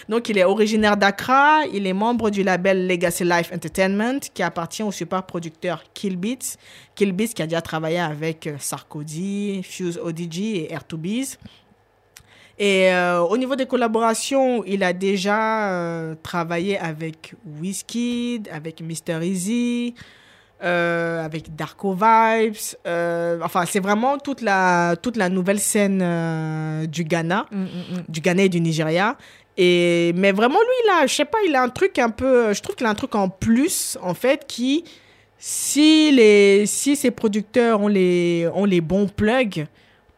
Donc, 0.10 0.30
il 0.30 0.38
est 0.38 0.44
originaire 0.44 0.98
d'Accra. 0.98 1.66
Il 1.74 1.88
est 1.88 1.94
membre 1.94 2.30
du 2.30 2.44
label 2.44 2.88
Legacy 2.88 3.24
Life 3.24 3.52
Entertainment, 3.54 4.20
qui 4.34 4.44
appartient 4.44 4.84
au 4.84 4.92
super 4.92 5.24
producteur 5.24 5.84
Kill 5.94 6.18
Beats. 6.18 6.58
Kill 6.96 7.12
Beats 7.12 7.34
qui 7.36 7.42
a 7.42 7.48
déjà 7.48 7.62
travaillé 7.62 8.00
avec 8.00 8.48
euh, 8.48 8.56
Sarkozy, 8.60 9.62
Fuse 9.64 10.00
ODG 10.02 10.72
et 10.72 10.76
R2B's. 10.76 11.38
Et 12.58 12.94
euh, 12.94 13.20
au 13.20 13.38
niveau 13.38 13.56
des 13.56 13.66
collaborations, 13.66 14.64
il 14.66 14.84
a 14.84 14.94
déjà 14.94 15.72
euh, 15.72 16.16
travaillé 16.24 16.78
avec 16.80 17.36
Wizkid, 17.60 18.48
avec 18.50 18.82
Mr. 18.82 19.26
Easy, 19.26 19.94
euh, 20.64 21.26
avec 21.26 21.54
Darko 21.54 21.94
Vibes. 21.94 22.56
enfin, 23.44 23.66
c'est 23.66 23.82
vraiment 23.82 24.18
toute 24.18 24.42
la, 24.42 24.96
toute 24.96 25.18
la 25.18 25.28
nouvelle 25.28 25.60
scène 25.60 26.88
du 26.88 27.04
Ghana, 27.04 27.46
Mm, 27.52 27.58
mm, 27.58 27.66
mm. 27.66 28.04
du 28.08 28.22
Ghana 28.22 28.44
et 28.44 28.50
du 28.50 28.62
Nigeria. 28.62 29.18
Et, 29.58 30.12
mais 30.16 30.32
vraiment, 30.32 30.60
lui, 30.60 30.76
il 30.86 30.90
a, 31.04 31.08
je 31.08 31.14
sais 31.14 31.26
pas, 31.26 31.38
il 31.48 31.56
a 31.56 31.62
un 31.62 31.70
truc 31.70 31.98
un 32.00 32.10
peu, 32.10 32.54
je 32.54 32.62
trouve 32.62 32.76
qu'il 32.76 32.86
a 32.86 32.90
un 32.90 32.96
truc 32.96 33.16
en 33.16 33.30
plus, 33.30 33.98
en 34.02 34.14
fait, 34.14 34.46
qui, 34.48 34.84
si 35.38 36.12
les, 36.12 36.66
si 36.66 36.96
ses 36.96 37.12
producteurs 37.12 37.82
ont 37.82 37.88
les, 37.88 38.50
ont 38.54 38.66
les 38.66 38.82
bons 38.82 39.08
plugs, 39.08 39.66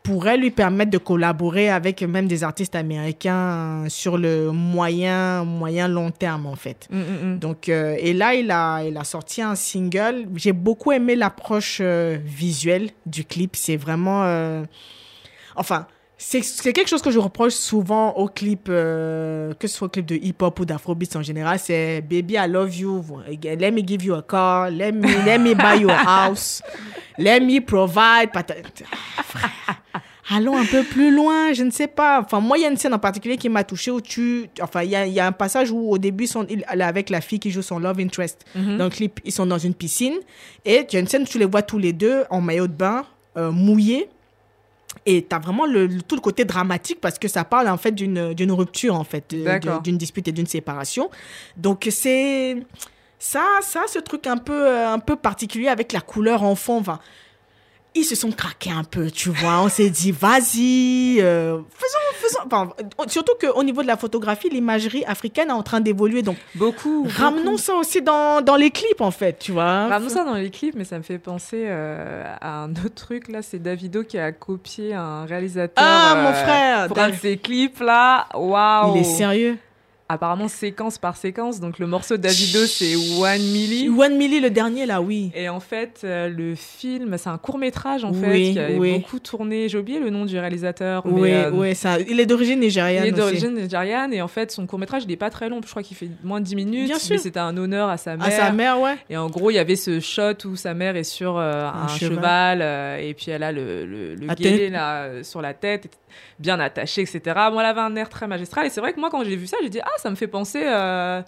pourrait 0.01 0.37
lui 0.37 0.51
permettre 0.51 0.89
de 0.89 0.97
collaborer 0.97 1.69
avec 1.69 2.01
même 2.01 2.27
des 2.27 2.43
artistes 2.45 2.75
américains 2.75 3.83
sur 3.89 4.17
le 4.17 4.51
moyen, 4.51 5.43
moyen 5.43 5.89
long 5.89 6.11
terme, 6.11 6.45
en 6.45 6.55
fait. 6.55 6.87
Mm, 6.89 6.97
mm, 6.97 7.33
mm. 7.33 7.39
Donc, 7.39 7.67
euh, 7.67 7.95
et 7.99 8.13
là, 8.13 8.33
il 8.33 8.49
a, 8.49 8.83
il 8.85 8.95
a 8.97 9.03
sorti 9.03 9.41
un 9.41 9.55
single. 9.55 10.27
J'ai 10.35 10.53
beaucoup 10.53 10.93
aimé 10.93 11.15
l'approche 11.17 11.79
euh, 11.81 12.17
visuelle 12.23 12.89
du 13.05 13.25
clip. 13.25 13.55
C'est 13.57 13.75
vraiment. 13.75 14.23
euh, 14.23 14.63
Enfin, 15.57 15.87
c'est 16.17 16.73
quelque 16.73 16.87
chose 16.87 17.03
que 17.03 17.11
je 17.11 17.19
reproche 17.19 17.53
souvent 17.53 18.13
aux 18.13 18.27
clips, 18.27 18.69
euh, 18.69 19.53
que 19.53 19.67
ce 19.67 19.77
soit 19.77 19.85
au 19.85 19.89
clip 19.89 20.05
de 20.05 20.15
hip-hop 20.15 20.59
ou 20.59 20.65
d'afrobeats 20.65 21.15
en 21.15 21.21
général. 21.21 21.59
C'est 21.59 22.01
Baby, 22.01 22.33
I 22.33 22.47
love 22.47 22.75
you. 22.75 23.03
Let 23.27 23.71
me 23.71 23.85
give 23.85 24.03
you 24.03 24.15
a 24.15 24.23
car. 24.23 24.71
Let 24.71 24.93
me, 24.93 25.07
let 25.25 25.37
me 25.37 25.53
buy 25.53 25.79
you 25.81 25.89
a 25.89 26.27
house. 26.27 26.63
Let 27.19 27.41
me 27.41 27.59
provide. 27.61 28.31
Allons 30.29 30.57
un 30.57 30.65
peu 30.65 30.83
plus 30.83 31.15
loin, 31.15 31.53
je 31.53 31.63
ne 31.63 31.71
sais 31.71 31.87
pas. 31.87 32.19
Enfin, 32.19 32.41
moi, 32.41 32.57
il 32.57 32.61
y 32.63 32.65
a 32.65 32.69
une 32.69 32.75
scène 32.75 32.93
en 32.93 32.99
particulier 32.99 33.37
qui 33.37 33.47
m'a 33.47 33.63
touchée 33.63 33.91
où 33.91 34.01
tu. 34.01 34.49
Enfin, 34.61 34.83
il 34.83 34.89
y 34.89 34.95
a, 34.95 35.05
il 35.05 35.13
y 35.13 35.19
a 35.19 35.27
un 35.27 35.31
passage 35.31 35.71
où, 35.71 35.89
au 35.89 35.97
début, 35.97 36.27
il, 36.49 36.65
avec 36.67 37.09
la 37.09 37.21
fille 37.21 37.39
qui 37.39 37.49
joue 37.51 37.61
son 37.61 37.79
love 37.79 37.99
interest. 37.99 38.43
Dans 38.55 38.85
le 38.85 38.89
clip, 38.89 39.21
ils 39.23 39.31
sont 39.31 39.45
dans 39.45 39.57
une 39.57 39.73
piscine. 39.73 40.15
Et 40.65 40.85
tu 40.85 40.97
as 40.97 40.99
une 40.99 41.07
scène 41.07 41.21
où 41.21 41.27
tu 41.27 41.37
les 41.39 41.45
vois 41.45 41.61
tous 41.61 41.77
les 41.77 41.93
deux 41.93 42.23
en 42.29 42.41
maillot 42.41 42.67
de 42.67 42.73
bain, 42.73 43.05
euh, 43.37 43.51
mouillés. 43.51 44.09
Et 45.05 45.25
tu 45.29 45.35
as 45.35 45.39
vraiment 45.39 45.65
le, 45.65 45.87
le- 45.87 46.01
tout 46.01 46.15
le 46.15 46.21
côté 46.21 46.45
dramatique 46.45 46.99
parce 47.01 47.17
que 47.19 47.27
ça 47.27 47.43
parle, 47.43 47.67
en 47.69 47.77
fait, 47.77 47.91
d'une 47.91 48.51
rupture, 48.51 48.95
en 48.95 49.03
fait, 49.03 49.33
d'une 49.83 49.97
dispute 49.97 50.27
et 50.27 50.31
d'une 50.31 50.47
séparation. 50.47 51.09
Donc, 51.55 51.87
c'est. 51.91 52.57
Ça, 53.19 53.43
ça, 53.61 53.81
ce 53.87 53.97
truc 53.99 54.27
un 54.27 54.37
peu, 54.37 54.53
euh, 54.67 54.89
un 54.93 54.99
peu 54.99 55.15
particulier 55.15 55.69
avec 55.69 55.91
la 55.91 56.01
couleur 56.01 56.43
en 56.43 56.53
fond. 56.53 56.77
Enfin, 56.77 56.99
ils 57.99 58.03
se 58.03 58.15
sont 58.15 58.31
craqués 58.31 58.71
un 58.71 58.83
peu, 58.83 59.09
tu 59.11 59.29
vois. 59.29 59.59
On 59.61 59.69
s'est 59.69 59.89
dit, 59.89 60.11
vas-y, 60.11 61.17
euh, 61.19 61.57
faisons, 61.73 61.97
faisons. 62.15 62.39
Enfin, 62.45 62.69
surtout 63.07 63.33
qu'au 63.39 63.63
niveau 63.63 63.81
de 63.81 63.87
la 63.87 63.97
photographie, 63.97 64.49
l'imagerie 64.49 65.03
africaine 65.05 65.49
est 65.49 65.53
en 65.53 65.63
train 65.63 65.79
d'évoluer. 65.79 66.21
Donc, 66.21 66.37
Beaucoup. 66.55 67.07
ramenons 67.17 67.43
beaucoup. 67.51 67.57
ça 67.57 67.75
aussi 67.75 68.01
dans, 68.01 68.41
dans 68.41 68.55
les 68.55 68.71
clips, 68.71 69.01
en 69.01 69.11
fait, 69.11 69.39
tu 69.39 69.51
vois. 69.51 69.87
Ramenons 69.87 70.09
ça 70.09 70.23
dans 70.23 70.35
les 70.35 70.49
clips, 70.49 70.75
mais 70.75 70.85
ça 70.85 70.97
me 70.97 71.03
fait 71.03 71.19
penser 71.19 71.63
euh, 71.67 72.23
à 72.41 72.63
un 72.63 72.71
autre 72.71 72.95
truc. 72.95 73.27
Là, 73.29 73.41
c'est 73.41 73.59
Davido 73.59 74.03
qui 74.03 74.17
a 74.17 74.31
copié 74.31 74.93
un 74.93 75.25
réalisateur. 75.25 75.83
Ah, 75.85 76.13
euh, 76.15 76.23
mon 76.23 76.33
frère 76.33 76.87
Pour 76.87 76.99
un 76.99 77.09
de 77.09 77.15
ses 77.15 77.37
clips, 77.37 77.79
là. 77.79 78.27
Waouh 78.33 78.95
Il 78.95 79.01
est 79.01 79.03
sérieux. 79.03 79.57
Apparemment, 80.09 80.47
séquence 80.47 80.97
par 80.97 81.17
séquence. 81.17 81.59
Donc, 81.59 81.79
le 81.79 81.87
morceau 81.87 82.15
Davido, 82.17 82.65
c'est 82.65 82.95
One 82.95 83.41
Milli. 83.41 83.89
One 83.89 84.15
Milli, 84.17 84.39
le 84.39 84.49
dernier, 84.49 84.85
là, 84.85 85.01
oui. 85.01 85.31
Et 85.35 85.49
en 85.49 85.59
fait, 85.59 86.01
euh, 86.03 86.29
le 86.29 86.55
film, 86.55 87.17
c'est 87.17 87.29
un 87.29 87.37
court 87.37 87.57
métrage 87.57 88.05
en 88.05 88.11
Oui, 88.13 88.21
fait 88.21 88.51
qui 88.53 88.59
a 88.59 88.69
oui. 88.77 88.93
beaucoup 88.99 89.19
tourné. 89.19 89.67
J'ai 89.67 89.77
oublié 89.77 89.99
le 89.99 90.09
nom 90.09 90.23
du 90.25 90.39
réalisateur. 90.39 91.05
mais, 91.05 91.11
Oui, 91.21 91.31
euh, 91.33 91.51
oui, 91.53 91.75
ça, 91.75 91.99
il 91.99 92.19
est 92.19 92.25
d'origine 92.25 92.59
nigériane 92.61 93.05
Il 93.05 93.09
est 93.09 93.11
d'origine 93.11 93.53
nigériane 93.55 94.13
et 94.13 94.21
en 94.21 94.27
fait 94.27 94.51
son 94.51 94.65
court 94.65 94.79
métrage 94.79 95.03
il 95.05 95.11
est 95.11 95.17
pas 95.17 95.29
très 95.29 95.49
long, 95.49 95.59
je 95.63 95.69
crois 95.69 95.83
qu'il 95.83 95.97
fait 95.97 96.09
moins 96.23 96.39
de 96.39 96.45
10 96.45 96.55
minutes, 96.55 96.85
Bien 96.85 96.95
mais 96.95 96.99
sûr. 97.01 97.19
c'était 97.19 97.39
un 97.39 97.55
honneur 97.57 97.89
à 97.89 97.97
sa 97.97 98.15
mère. 98.15 98.27
À 98.27 98.31
sa 98.31 98.51
mère, 98.51 98.79
ouais. 98.79 98.95
Et 99.09 99.17
en 99.17 99.29
gros 99.29 99.51
il 99.51 99.55
y 99.55 99.59
avait 99.59 99.75
ce 99.75 99.99
shot 99.99 100.45
où 100.45 100.55
sa 100.55 100.73
mère 100.73 100.95
est 100.95 101.03
sur 101.03 101.37
euh, 101.37 101.65
un, 101.67 101.87
cheval. 101.89 102.59
cheval, 102.59 103.01
et 103.03 103.13
puis 103.13 103.31
elle 103.31 103.43
a 103.43 103.51
le, 103.51 103.85
le, 103.85 104.15
le 104.15 104.27
guélet 104.35 104.69
là 104.69 105.23
sur 105.23 105.41
la 105.41 105.53
tête, 105.53 105.89
bien 106.39 106.59
attaché, 106.59 107.01
etc. 107.01 107.21
Moi 107.51 107.61
elle 107.61 107.69
avait 107.69 107.81
un 107.81 107.95
air 107.95 108.09
très 108.09 108.27
magistral 108.27 108.65
et 108.65 108.69
c'est 108.69 108.81
vrai 108.81 108.93
que 108.93 108.99
moi 108.99 109.09
quand 109.09 109.23
j'ai 109.23 109.35
vu 109.35 109.47
ça 109.47 109.57
j'ai 109.61 109.69
dit 109.69 109.79
ah 109.81 109.89
ça 109.97 110.09
me 110.09 110.15
fait 110.15 110.27
penser 110.27 110.63
euh, 110.65 111.21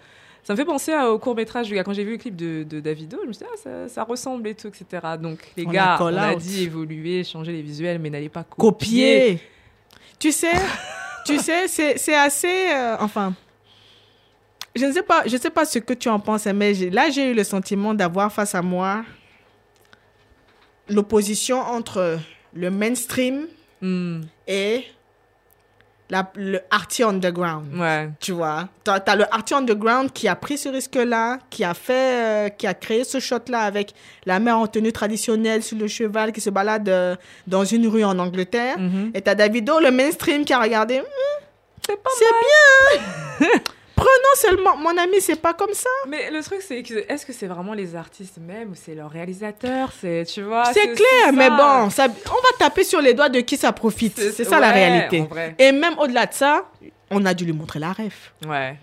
ça 0.44 0.54
me 0.54 0.58
fait 0.58 0.66
penser 0.66 0.92
à- 0.94 1.12
au 1.12 1.20
court 1.20 1.36
métrage 1.36 1.68
du 1.68 1.76
gars. 1.76 1.84
Quand 1.84 1.94
j'ai 1.94 2.04
vu 2.04 2.12
le 2.14 2.18
clip 2.18 2.36
de, 2.36 2.64
de 2.64 2.80
Davido, 2.80 3.20
je 3.24 3.28
me 3.28 3.34
suis 3.34 3.44
dit, 3.46 3.50
ah, 3.54 3.58
ça, 3.62 3.88
ça 3.90 4.04
ressemble 4.04 4.48
et 4.48 4.56
tout, 4.56 4.68
etc. 4.68 4.86
Donc, 5.22 5.40
les 5.58 5.66
On 5.68 5.70
gars, 5.70 5.98
on 6.02 6.16
a 6.18 6.34
dit 6.36 6.64
évoluer, 6.64 7.24
changer 7.24 7.52
les 7.52 7.62
visuels, 7.62 8.00
mais 8.00 8.10
n'allez 8.10 8.30
pas 8.30 8.44
copier. 8.44 9.38
Copier. 9.38 9.40
Tu 10.18 10.32
sais, 10.32 10.52
tu 11.26 11.38
sais, 11.40 11.68
c'est 11.68 12.16
assez. 12.16 12.72
euh, 12.74 12.96
enfin. 13.00 13.34
Je 14.76 14.86
ne 14.86 14.92
sais 14.92 15.04
pas, 15.04 15.24
je 15.28 15.36
sais 15.36 15.50
pas 15.50 15.66
ce 15.66 15.80
que 15.80 15.94
tu 15.94 16.10
en 16.10 16.20
penses, 16.20 16.46
mais 16.46 16.74
j'ai- 16.74 16.90
là, 16.90 17.10
j'ai 17.10 17.32
eu 17.32 17.34
le 17.34 17.44
sentiment 17.44 17.94
d'avoir 17.94 18.32
face 18.32 18.56
à 18.56 18.62
moi 18.62 19.04
l'opposition 20.88 21.60
entre 21.60 22.20
le 22.54 22.72
mainstream 22.72 23.48
Hmm, 23.82 24.22
et 24.46 24.84
la, 26.10 26.32
le 26.36 26.60
arty 26.72 27.04
underground. 27.04 27.66
ouais. 27.80 28.10
Tu 28.20 28.32
vois, 28.32 28.68
tu 28.84 28.92
as, 28.92 29.16
le 29.16 29.26
arty 29.34 29.54
underground 29.54 30.12
qui 30.12 30.28
a 30.28 30.36
pris 30.36 30.58
ce 30.58 30.70
risque-là, 30.70 31.38
qui 31.50 31.64
a 31.64 31.74
fait, 31.74 32.48
euh, 32.48 32.50
qui 32.50 32.66
a 32.68 32.74
créé 32.74 33.04
ce 33.04 33.20
shot-là 33.20 33.60
avec 33.62 33.94
la 34.26 34.40
mère 34.40 34.58
en 34.58 34.68
tenue 34.68 34.92
traditionnelle 34.92 35.62
sur 35.64 35.78
le 35.78 35.88
cheval 35.88 36.32
qui 36.32 36.42
se 36.42 36.50
balade 36.50 36.90
euh, 36.90 37.16
dans 37.48 37.64
une 37.64 37.88
rue 37.88 38.04
en 38.04 38.18
Angleterre. 38.20 38.80
Mhm. 38.80 39.12
Et 39.14 39.22
t'as 39.22 39.36
Davido, 39.36 39.80
le 39.80 39.92
mainstream, 39.92 40.46
qui 40.46 40.54
a 40.54 40.60
regardé. 40.60 41.00
Hmm, 41.00 41.44
C'est 41.88 42.02
pas 42.02 42.10
c'est 42.18 43.48
bien. 43.48 43.50
Prenons 44.00 44.36
seulement, 44.36 44.78
mon 44.78 44.98
ami, 44.98 45.20
c'est 45.20 45.36
pas 45.42 45.54
comme 45.54 45.74
ça. 45.74 45.90
Mais 46.08 46.32
le 46.32 46.42
truc, 46.42 46.62
c'est 46.62 46.82
que 46.84 47.06
est-ce 47.12 47.26
que 47.26 47.34
c'est 47.34 47.48
vraiment 47.48 47.74
les 47.74 47.96
artistes 47.96 48.38
même 48.38 48.72
ou 48.72 48.76
c'est 48.76 48.96
leur 48.96 49.10
réalisateur 49.12 49.92
C'est 50.00 50.24
tu 50.26 50.42
vois. 50.44 50.66
c'est 50.74 50.94
clair, 50.94 51.34
mais 51.34 51.50
bon, 51.50 51.90
ça, 51.90 52.06
on 52.08 52.36
va 52.36 52.58
taper 52.58 52.84
sur 52.84 53.02
les 53.02 53.14
doigts 53.14 53.30
de 53.30 53.42
qui 53.42 53.58
ça 53.58 53.74
profite. 53.74 54.18
C'est 54.20 54.44
ça 54.46 54.60
la 54.60 54.72
réalité. 54.72 55.26
Et 55.58 55.72
même 55.72 55.98
au-delà 56.00 56.26
de 56.28 56.34
ça, 56.34 56.66
on 57.12 57.26
a 57.26 57.34
dû 57.34 57.46
lui 57.46 57.54
montrer 57.54 57.80
la 57.80 57.92
ref. 57.92 58.34
Ouais. 58.48 58.78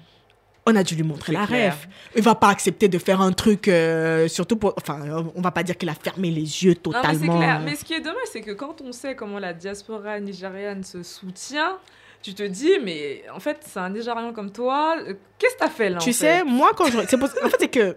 On 0.69 0.75
a 0.75 0.83
dû 0.83 0.97
lui 0.97 1.05
montrer 1.05 1.33
la 1.33 1.47
clair. 1.47 1.73
ref. 1.73 1.89
Il 2.17 2.23
va 2.23 2.35
pas 2.35 2.49
accepter 2.49 2.89
de 2.89 2.99
faire 2.99 3.21
un 3.21 3.31
truc, 3.33 3.69
euh, 3.69 4.27
surtout 4.27 4.57
pour. 4.57 4.75
Enfin, 4.77 4.99
on 5.37 5.41
va 5.41 5.53
pas 5.53 5.63
dire 5.63 5.79
qu'il 5.79 5.89
a 5.89 5.95
fermé 5.95 6.29
les 6.31 6.41
yeux 6.65 6.75
Non, 6.85 6.91
mais 6.93 7.01
c'est 7.03 7.13
totalement. 7.13 7.39
clair. 7.39 7.61
Mais 7.65 7.77
ce 7.77 7.85
qui 7.85 7.95
est 7.95 8.01
dommage, 8.01 8.27
c'est 8.33 8.41
que 8.41 8.51
quand 8.51 8.81
on 8.83 8.91
sait 8.91 9.15
comment 9.15 9.39
la 9.39 9.53
diaspora 9.53 10.19
nigériane 10.19 10.83
se 10.83 11.05
soutient, 11.05 11.79
tu 12.27 12.35
te 12.35 12.43
dis, 12.43 12.79
mais 12.83 13.23
en 13.35 13.41
fait, 13.41 13.59
c'est 13.67 13.79
un 13.79 13.91
Nigérian 13.91 14.33
comme 14.33 14.51
toi. 14.53 14.97
euh, 14.99 15.15
Qu'est-ce 15.39 15.55
que 15.55 15.59
t'as 15.61 15.69
fait 15.71 15.91
là 15.91 15.99
Tu 15.99 16.11
en 16.11 16.13
sais, 16.13 16.39
fait 16.39 16.45
moi, 16.45 16.73
quand 16.77 16.87
je. 16.87 16.99
c'est 17.09 17.17
pour- 17.19 17.29
En 17.45 17.49
fait, 17.49 17.57
c'est 17.61 17.69
que. 17.69 17.97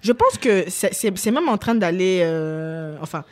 Je 0.00 0.12
pense 0.12 0.38
que 0.38 0.68
c'est- 0.70 1.30
même 1.30 1.48
en 1.48 1.58
train 1.58 1.74
d'aller. 1.74 2.20
euh, 2.22 2.96
Enfin. 3.00 3.24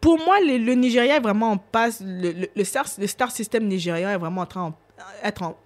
Pour 0.00 0.18
moi, 0.18 0.40
le, 0.40 0.56
le 0.58 0.74
Nigeria 0.74 1.16
est 1.16 1.20
vraiment 1.20 1.50
en 1.52 1.56
passe. 1.58 2.00
Le, 2.04 2.32
le, 2.32 2.48
le 2.54 2.64
star, 2.64 2.86
le 2.98 3.06
star 3.06 3.30
system 3.30 3.66
nigérien 3.66 4.10
est 4.12 4.16
vraiment 4.18 4.42
en 4.42 4.46
train. 4.46 4.62
en- 4.62 4.74
être 5.22 5.42
en, 5.42 5.56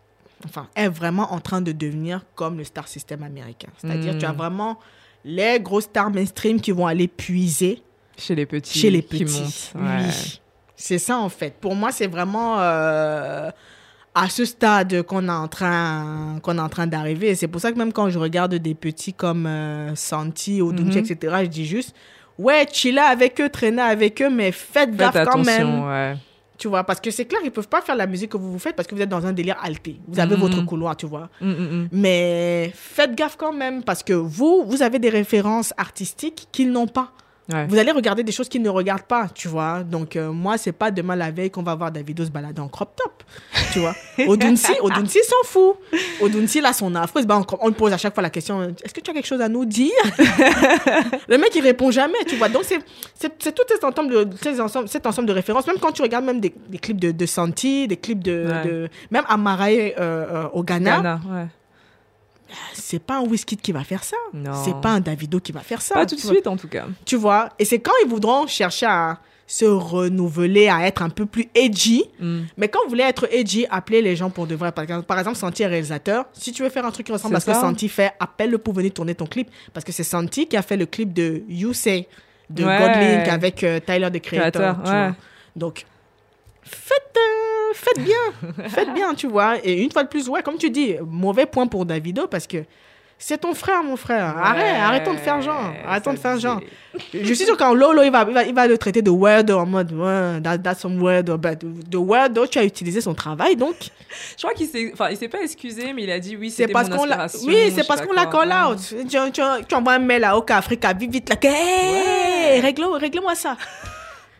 enfin, 0.44 0.68
est 0.74 0.88
vraiment 0.88 1.32
en 1.32 1.40
train 1.40 1.60
de 1.60 1.72
devenir 1.72 2.24
comme 2.34 2.58
le 2.58 2.64
star 2.64 2.88
system 2.88 3.22
américain. 3.22 3.68
C'est-à-dire, 3.78 4.16
tu 4.18 4.24
as 4.24 4.32
vraiment 4.32 4.78
les 5.24 5.58
gros 5.60 5.80
stars 5.80 6.10
mainstream 6.10 6.60
qui 6.60 6.70
vont 6.72 6.86
aller 6.86 7.08
puiser 7.08 7.82
Chez 8.16 8.34
les 8.34 8.46
petits. 8.46 8.78
chez 8.78 8.90
les 8.90 9.02
qui 9.02 9.24
petits. 9.24 9.40
montent. 9.40 9.72
Ouais. 9.88 10.04
Oui. 10.06 10.40
C'est 10.76 10.98
ça 10.98 11.18
en 11.18 11.28
fait. 11.28 11.54
Pour 11.60 11.74
moi, 11.74 11.92
c'est 11.92 12.06
vraiment 12.08 12.56
euh, 12.58 13.50
à 14.14 14.28
ce 14.28 14.44
stade 14.44 15.02
qu'on 15.02 15.28
est 15.28 15.32
en 15.32 15.48
train 15.48 16.38
qu'on 16.42 16.58
est 16.58 16.60
en 16.60 16.68
train 16.68 16.86
d'arriver. 16.86 17.34
C'est 17.34 17.48
pour 17.48 17.60
ça 17.60 17.72
que 17.72 17.78
même 17.78 17.92
quand 17.92 18.10
je 18.10 18.18
regarde 18.18 18.54
des 18.54 18.74
petits 18.74 19.12
comme 19.12 19.46
euh, 19.46 19.94
Santi, 19.94 20.60
Odunche, 20.62 20.94
Mhm. 20.96 21.04
etc., 21.10 21.36
je 21.42 21.46
dis 21.48 21.66
juste 21.66 21.94
ouais, 22.38 22.66
chiller 22.72 22.98
avec 23.00 23.40
eux, 23.40 23.48
traîner 23.48 23.82
avec 23.82 24.20
eux, 24.20 24.30
mais 24.30 24.50
faites 24.52 24.90
Faites 24.90 24.96
gaffe 24.96 25.24
quand 25.28 25.44
même. 25.44 25.84
ouais. 25.84 26.16
Tu 26.56 26.68
vois, 26.68 26.84
parce 26.84 27.00
que 27.00 27.10
c'est 27.10 27.24
clair, 27.24 27.40
ils 27.44 27.50
peuvent 27.50 27.68
pas 27.68 27.80
faire 27.82 27.96
la 27.96 28.06
musique 28.06 28.30
que 28.30 28.36
vous 28.36 28.52
vous 28.52 28.58
faites 28.60 28.76
parce 28.76 28.86
que 28.86 28.94
vous 28.94 29.02
êtes 29.02 29.08
dans 29.08 29.26
un 29.26 29.32
délire 29.32 29.56
alté. 29.60 30.00
Vous 30.06 30.20
avez 30.20 30.36
Mhm. 30.36 30.40
votre 30.40 30.64
couloir, 30.64 30.96
tu 30.96 31.04
vois. 31.06 31.28
Mm, 31.40 31.48
mm, 31.50 31.52
mm. 31.82 31.88
Mais 31.92 32.72
faites 32.74 33.14
gaffe 33.16 33.36
quand 33.36 33.52
même 33.52 33.82
parce 33.82 34.04
que 34.04 34.12
vous, 34.12 34.64
vous 34.64 34.80
avez 34.82 35.00
des 35.00 35.08
références 35.10 35.74
artistiques 35.76 36.46
qu'ils 36.52 36.70
n'ont 36.70 36.86
pas. 36.86 37.10
Ouais. 37.52 37.66
Vous 37.66 37.76
allez 37.76 37.90
regarder 37.92 38.22
des 38.22 38.32
choses 38.32 38.48
qu'ils 38.48 38.62
ne 38.62 38.70
regardent 38.70 39.02
pas, 39.02 39.28
tu 39.34 39.48
vois. 39.48 39.82
Donc, 39.82 40.16
euh, 40.16 40.32
moi, 40.32 40.56
c'est 40.56 40.72
pas 40.72 40.90
demain 40.90 41.14
la 41.14 41.30
veille 41.30 41.50
qu'on 41.50 41.62
va 41.62 41.74
voir 41.74 41.92
Davido 41.92 42.24
se 42.24 42.30
balader 42.30 42.60
en 42.62 42.68
crop 42.68 42.96
top, 42.96 43.22
tu 43.72 43.80
vois. 43.80 43.94
Odunsi, 44.26 44.72
Odunsi 44.80 45.18
s'en 45.28 45.46
fout. 45.46 45.76
Odunsi, 46.22 46.62
là, 46.62 46.72
son 46.72 46.94
afro, 46.94 47.18
il 47.18 47.22
se 47.22 47.26
bat 47.26 47.36
en 47.36 47.42
crop- 47.42 47.60
on 47.62 47.68
lui 47.68 47.74
pose 47.74 47.92
à 47.92 47.98
chaque 47.98 48.14
fois 48.14 48.22
la 48.22 48.30
question 48.30 48.62
est-ce 48.82 48.94
que 48.94 49.00
tu 49.00 49.10
as 49.10 49.14
quelque 49.14 49.26
chose 49.26 49.42
à 49.42 49.48
nous 49.50 49.66
dire? 49.66 49.92
Le 51.28 51.36
mec, 51.38 51.50
il 51.54 51.60
répond 51.62 51.90
jamais, 51.90 52.18
tu 52.26 52.36
vois. 52.36 52.48
Donc, 52.48 52.62
c'est 52.64 52.78
tout 53.54 53.62
cet 53.68 53.84
ensemble, 53.84 54.10
de, 54.30 54.36
cet, 54.40 54.58
ensemble, 54.60 54.88
cet 54.88 55.06
ensemble 55.06 55.28
de 55.28 55.32
références. 55.34 55.66
Même 55.66 55.76
quand 55.80 55.92
tu 55.92 56.02
regardes 56.02 56.24
même 56.24 56.40
des, 56.40 56.54
des 56.68 56.78
clips 56.78 57.00
de, 57.00 57.10
de 57.10 57.26
Santi, 57.26 57.86
des 57.88 57.96
clips 57.96 58.22
de. 58.22 58.46
Ouais. 58.48 58.68
de- 58.70 58.88
même 59.10 59.24
Amarae 59.28 59.94
euh, 59.98 60.44
euh, 60.44 60.48
au 60.52 60.62
Ghana, 60.62 60.96
Ghana, 60.96 61.20
ouais. 61.30 61.46
C'est 62.72 62.98
pas 62.98 63.18
un 63.18 63.22
Wizkid 63.22 63.60
qui 63.60 63.72
va 63.72 63.84
faire 63.84 64.04
ça. 64.04 64.16
Non. 64.32 64.52
C'est 64.64 64.80
pas 64.80 64.90
un 64.90 65.00
Davido 65.00 65.40
qui 65.40 65.52
va 65.52 65.60
faire 65.60 65.82
ça. 65.82 65.94
Pas 65.94 66.06
tout 66.06 66.16
de 66.16 66.20
suite, 66.20 66.46
en 66.46 66.56
tout 66.56 66.68
cas. 66.68 66.86
Tu 67.04 67.16
vois 67.16 67.50
Et 67.58 67.64
c'est 67.64 67.78
quand 67.78 67.92
ils 68.04 68.08
voudront 68.08 68.46
chercher 68.46 68.86
à 68.86 69.18
se 69.46 69.64
renouveler, 69.64 70.68
à 70.68 70.86
être 70.86 71.02
un 71.02 71.10
peu 71.10 71.26
plus 71.26 71.48
edgy. 71.54 72.04
Mm. 72.18 72.40
Mais 72.56 72.68
quand 72.68 72.80
vous 72.84 72.88
voulez 72.88 73.04
être 73.04 73.28
edgy, 73.30 73.66
appelez 73.70 74.00
les 74.00 74.16
gens 74.16 74.30
pour 74.30 74.46
de 74.46 74.54
vrai. 74.54 74.72
Par 74.72 75.18
exemple, 75.18 75.36
Santi 75.36 75.62
est 75.62 75.66
réalisateur. 75.66 76.24
Si 76.32 76.52
tu 76.52 76.62
veux 76.62 76.70
faire 76.70 76.86
un 76.86 76.90
truc 76.90 77.06
qui 77.06 77.12
ressemble 77.12 77.36
à 77.36 77.40
ce 77.40 77.46
que. 77.46 77.52
Santi 77.52 77.88
fait, 77.88 78.12
appelle-le 78.20 78.58
pour 78.58 78.74
venir 78.74 78.92
tourner 78.92 79.14
ton 79.14 79.26
clip. 79.26 79.50
Parce 79.72 79.84
que 79.84 79.92
c'est 79.92 80.04
Santi 80.04 80.46
qui 80.46 80.56
a 80.56 80.62
fait 80.62 80.76
le 80.76 80.86
clip 80.86 81.12
de 81.12 81.42
You 81.48 81.72
Say 81.72 82.08
de 82.50 82.64
Ouais. 82.64 82.78
Godlink 82.78 83.28
avec 83.28 83.64
euh, 83.64 83.80
Tyler, 83.80 84.10
the 84.12 84.20
Creator. 84.20 84.50
Créateur, 84.50 84.78
ouais. 84.84 85.12
Donc, 85.56 85.84
faites, 86.62 87.16
euh, 87.16 87.53
faites 87.74 88.04
bien. 88.04 88.68
faites 88.68 88.92
bien, 88.94 89.14
tu 89.14 89.26
vois. 89.28 89.56
Et 89.64 89.82
une 89.82 89.90
fois 89.90 90.04
de 90.04 90.08
plus, 90.08 90.28
ouais, 90.28 90.42
comme 90.42 90.56
tu 90.56 90.70
dis, 90.70 90.96
mauvais 91.06 91.46
point 91.46 91.66
pour 91.66 91.84
Davido 91.84 92.26
parce 92.26 92.46
que 92.46 92.64
c'est 93.16 93.38
ton 93.38 93.54
frère, 93.54 93.82
mon 93.82 93.96
frère. 93.96 94.36
Arrête, 94.36 94.76
arrêtons 94.76 95.14
de 95.14 95.18
faire 95.18 95.40
genre. 95.40 95.72
Arrêtons 95.86 96.12
de 96.12 96.18
faire 96.18 96.38
genre. 96.38 96.60
Je 97.12 97.32
suis 97.32 97.46
sûr 97.46 97.56
qu'en 97.56 97.72
Lolo, 97.72 98.02
il 98.02 98.10
va, 98.10 98.26
il, 98.28 98.34
va, 98.34 98.42
il 98.44 98.54
va 98.54 98.66
le 98.66 98.76
traiter 98.76 99.02
de 99.02 99.10
weirdo 99.10 99.56
en 99.56 99.66
mode, 99.66 99.92
ouais, 99.92 100.40
that, 100.42 100.58
that's 100.58 100.80
some 100.80 101.00
weirdo. 101.00 101.38
But 101.38 101.60
de 101.62 101.96
weirdo, 101.96 102.46
tu 102.46 102.58
as 102.58 102.64
utilisé 102.64 103.00
son 103.00 103.14
travail, 103.14 103.56
donc 103.56 103.76
Je 104.36 104.42
crois 104.42 104.52
qu'il 104.52 104.66
s'est, 104.66 104.90
enfin, 104.92 105.08
il 105.10 105.16
s'est 105.16 105.28
pas 105.28 105.42
excusé, 105.42 105.92
mais 105.92 106.02
il 106.02 106.10
a 106.10 106.18
dit 106.18 106.36
oui, 106.36 106.50
c'est 106.50 106.68
parce 106.68 106.88
qu'on 106.88 107.04
l'a. 107.04 107.26
Oui, 107.44 107.72
c'est 107.74 107.86
parce 107.86 108.02
qu'on 108.02 108.12
l'a 108.12 108.26
call 108.26 108.52
out. 108.52 108.78
Tu, 108.78 109.06
tu, 109.06 109.42
tu 109.68 109.74
envoies 109.74 109.94
un 109.94 109.98
mail 110.00 110.24
à 110.24 110.36
Oka 110.36 110.56
Africa, 110.56 110.92
vite, 110.92 111.12
vite, 111.12 111.28
là. 111.30 111.36
Hey, 111.42 112.60
règle, 112.60 112.84
règle-moi 112.84 113.34
ça. 113.34 113.56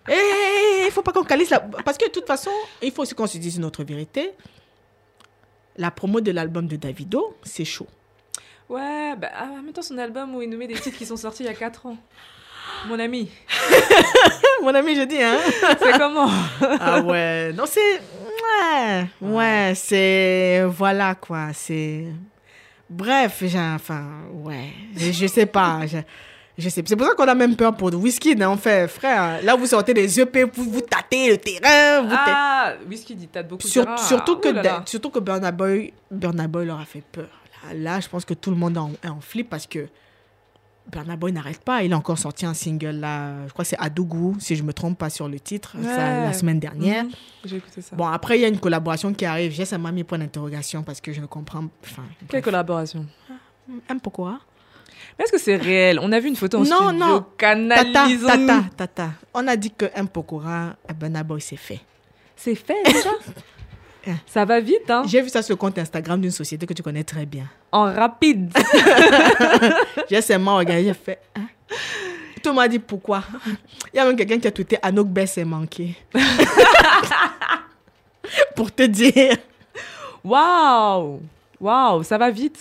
Il 0.09 0.91
faut 0.91 1.03
pas 1.03 1.13
qu'on 1.13 1.25
calisse 1.25 1.51
là. 1.51 1.61
Parce 1.85 1.97
que 1.99 2.07
de 2.07 2.11
toute 2.11 2.27
façon, 2.27 2.51
il 2.83 2.93
faut 2.93 3.03
aussi 3.03 3.15
qu'on 3.15 3.27
se 3.27 3.39
dise 3.39 3.57
une 3.57 3.65
autre 3.65 3.85
vérité. 3.85 4.33
La 5.77 5.91
promo 5.91 6.21
de 6.21 6.31
l'album 6.31 6.67
de 6.67 6.77
Davido, 6.77 7.37
c'est 7.43 7.65
chaud. 7.65 7.89
Ouais, 8.69 9.15
bah, 9.17 9.31
ah, 9.35 9.49
en 9.53 9.63
même 9.63 9.73
temps, 9.73 9.83
son 9.83 9.99
album 9.99 10.35
où 10.35 10.43
il 10.43 10.49
nous 10.49 10.57
met 10.57 10.67
des 10.67 10.75
titres 10.75 10.97
qui 10.97 11.05
sont 11.07 11.17
sortis 11.17 11.43
il 11.43 11.47
y 11.47 11.49
a 11.49 11.55
4 11.55 11.87
ans. 11.87 11.97
Mon 12.87 12.99
ami, 12.99 13.31
Mon 14.63 14.75
ami, 14.75 14.95
je 14.95 15.03
dis, 15.03 15.23
hein. 15.23 15.39
c'est 15.81 15.99
comment? 15.99 16.29
Ah 16.81 17.01
ouais, 17.01 17.53
non, 17.53 17.65
c'est. 17.67 18.01
Ouais, 18.01 19.07
ouais, 19.21 19.73
c'est. 19.75 20.65
Voilà 20.67 21.15
quoi, 21.15 21.49
c'est. 21.53 22.07
Bref, 22.89 23.43
j'ai. 23.43 23.59
Enfin, 23.59 24.05
ouais, 24.33 24.73
je, 24.97 25.13
je 25.13 25.27
sais 25.27 25.47
pas. 25.47 25.81
Je, 25.87 25.99
je 26.59 26.69
sais. 26.69 26.83
C'est 26.87 26.97
pour 26.97 27.07
ça 27.07 27.15
qu'on 27.15 27.27
a 27.29 27.35
même 27.35 27.57
peur 27.57 27.75
pour 27.77 27.91
le 27.91 27.97
whisky, 27.97 28.35
non, 28.37 28.49
en 28.49 28.57
fait, 28.57 28.89
frère. 28.89 29.43
Là, 29.43 29.57
vous 29.57 29.67
sortez 29.67 29.93
des 29.95 30.21
EP, 30.21 30.45
vous, 30.45 30.71
vous 30.71 30.81
tâtez 30.81 31.31
le 31.31 31.39
terrain. 31.39 32.03
Vous 32.03 32.15
Ah, 32.17 32.75
Whisky 32.89 33.15
dit, 33.15 33.29
t'as 33.29 33.43
beaucoup 33.43 33.67
Sur- 33.67 33.85
terrain. 33.85 33.97
surtout, 33.97 34.37
que, 34.37 34.49
là 34.49 34.83
surtout 34.87 35.11
que 35.11 35.19
Burna 35.19 35.51
Boy, 35.53 35.93
Burna 36.11 36.47
Boy 36.49 36.67
leur 36.67 36.79
a 36.81 36.85
fait 36.85 37.03
peur. 37.13 37.29
Là, 37.69 37.75
là, 37.75 38.01
je 38.01 38.09
pense 38.09 38.25
que 38.25 38.35
tout 38.35 38.51
le 38.51 38.57
monde 38.57 38.77
est 38.77 39.07
en, 39.09 39.17
en 39.17 39.21
flip 39.21 39.49
parce 39.51 39.67
que 39.67 39.87
Burna 40.93 41.17
Boy 41.17 41.33
n'arrête 41.33 41.61
pas. 41.61 41.83
Il 41.83 41.93
a 41.95 41.97
encore 41.97 42.19
sorti 42.19 42.45
un 42.45 42.53
single 42.55 42.97
là, 43.01 43.47
je 43.47 43.53
crois 43.55 43.65
que 43.65 43.71
c'est 43.71 43.79
Adougou, 43.81 44.37
si 44.39 44.55
je 44.55 44.63
me 44.63 44.73
trompe 44.75 44.99
pas 44.99 45.09
sur 45.09 45.29
le 45.29 45.41
titre, 45.41 45.75
ça, 45.83 46.21
la 46.27 46.33
semaine 46.35 46.61
dernière. 46.61 47.05
Mhm, 47.05 47.11
J'ai 47.47 47.57
écouté 47.57 47.81
ça. 47.81 47.97
Bon, 47.97 48.07
après, 48.07 48.39
il 48.39 48.43
y 48.43 48.45
a 48.45 48.49
une 48.49 48.61
collaboration 48.61 49.13
qui 49.15 49.25
arrive. 49.25 49.51
J'ai 49.53 49.65
ça 49.65 49.79
m'a 49.79 49.91
mis 49.93 50.05
point 50.05 50.19
d'interrogation 50.19 50.83
parce 50.83 51.01
que 51.01 51.11
je 51.13 51.21
ne 51.23 51.27
comprends 51.27 51.65
Enfin, 51.83 52.03
Quelle 52.21 52.29
bref. 52.29 52.45
collaboration? 52.45 53.07
Un 53.89 53.99
pourquoi? 53.99 54.41
Mais 55.19 55.25
est-ce 55.25 55.33
que 55.33 55.39
c'est 55.39 55.57
réel? 55.57 55.99
On 56.03 56.11
a 56.13 56.19
vu 56.21 56.29
une 56.29 56.37
photo 56.37 56.59
en 56.59 56.65
Non, 56.65 56.89
studio. 56.89 56.93
non. 56.93 57.19
Tata, 57.39 57.55
Canalisons. 57.55 58.27
tata, 58.47 58.63
tata. 58.77 59.11
On 59.33 59.47
a 59.47 59.57
dit 59.57 59.71
que 59.71 59.87
un 59.95 60.07
Pokora, 60.07 60.75
Burna 60.99 61.23
Boy, 61.23 61.41
c'est 61.41 61.57
fait. 61.57 61.81
C'est 62.37 62.55
fait 62.57 62.83
déjà 62.85 63.11
Ça? 64.27 64.45
Va 64.45 64.61
vite, 64.61 64.91
hein? 64.91 65.03
J'ai 65.07 65.23
vu 65.23 65.31
ça 65.31 65.41
sur 65.41 65.53
le 65.55 65.57
compte 65.57 65.79
Instagram 65.79 66.21
d'une 66.21 66.31
société 66.31 66.67
que 66.67 66.75
tu 66.75 66.83
connais 66.83 67.05
très 67.05 67.25
bien. 67.25 67.45
En 67.73 67.85
rapide. 67.85 68.53
J'ai 70.11 70.21
seulement 70.21 70.57
regardé, 70.59 70.85
j'ai 70.85 70.93
fait. 70.95 71.21
Hein? 71.35 71.47
Tout 72.43 72.51
le 72.51 72.55
monde 72.57 72.65
a 72.65 72.69
dit 72.69 72.79
pourquoi? 72.79 73.23
Il 73.95 73.97
y 73.97 73.99
a 74.01 74.05
même 74.05 74.15
quelqu'un 74.17 74.39
qui 74.39 74.47
a 74.47 74.51
tweeté 74.51 74.77
Anouk 74.83 75.09
Bess 75.09 75.39
est 75.39 75.45
manqué. 75.47 75.97
Pour 78.57 78.71
te 78.75 78.83
dire. 78.83 79.37
Waouh 80.23 81.21
Waouh, 81.61 82.03
ça 82.03 82.19
va 82.19 82.31
vite. 82.31 82.59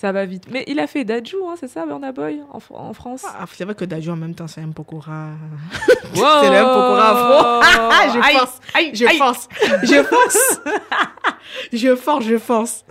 Ça 0.00 0.12
va 0.12 0.24
vite. 0.24 0.44
Mais 0.50 0.64
il 0.66 0.80
a 0.80 0.86
fait 0.86 1.04
Dajou, 1.04 1.36
hein, 1.46 1.56
c'est 1.60 1.68
ça, 1.68 1.84
Burna 1.84 2.10
Boy, 2.10 2.40
en, 2.50 2.58
en 2.74 2.92
France? 2.94 3.22
Ah, 3.26 3.44
c'est 3.52 3.64
vrai 3.64 3.74
que 3.74 3.84
Dajou 3.84 4.12
en 4.12 4.16
même 4.16 4.34
temps, 4.34 4.46
c'est 4.48 4.62
un 4.62 4.70
Pokora. 4.70 5.26
Wow 6.14 6.22
C'est 6.42 6.48
le 6.50 6.64
Pokora 6.64 7.10
afro. 7.10 8.14
je 8.14 8.26
Aïe, 8.26 8.36
force. 8.38 8.60
aïe, 8.72 8.90
je 8.94 9.04
aïe. 9.04 9.18
force. 9.18 9.46
Je 9.82 10.02
force. 10.02 10.60
je 11.74 11.96
force, 11.96 12.24
je 12.24 12.38
force. 12.38 12.84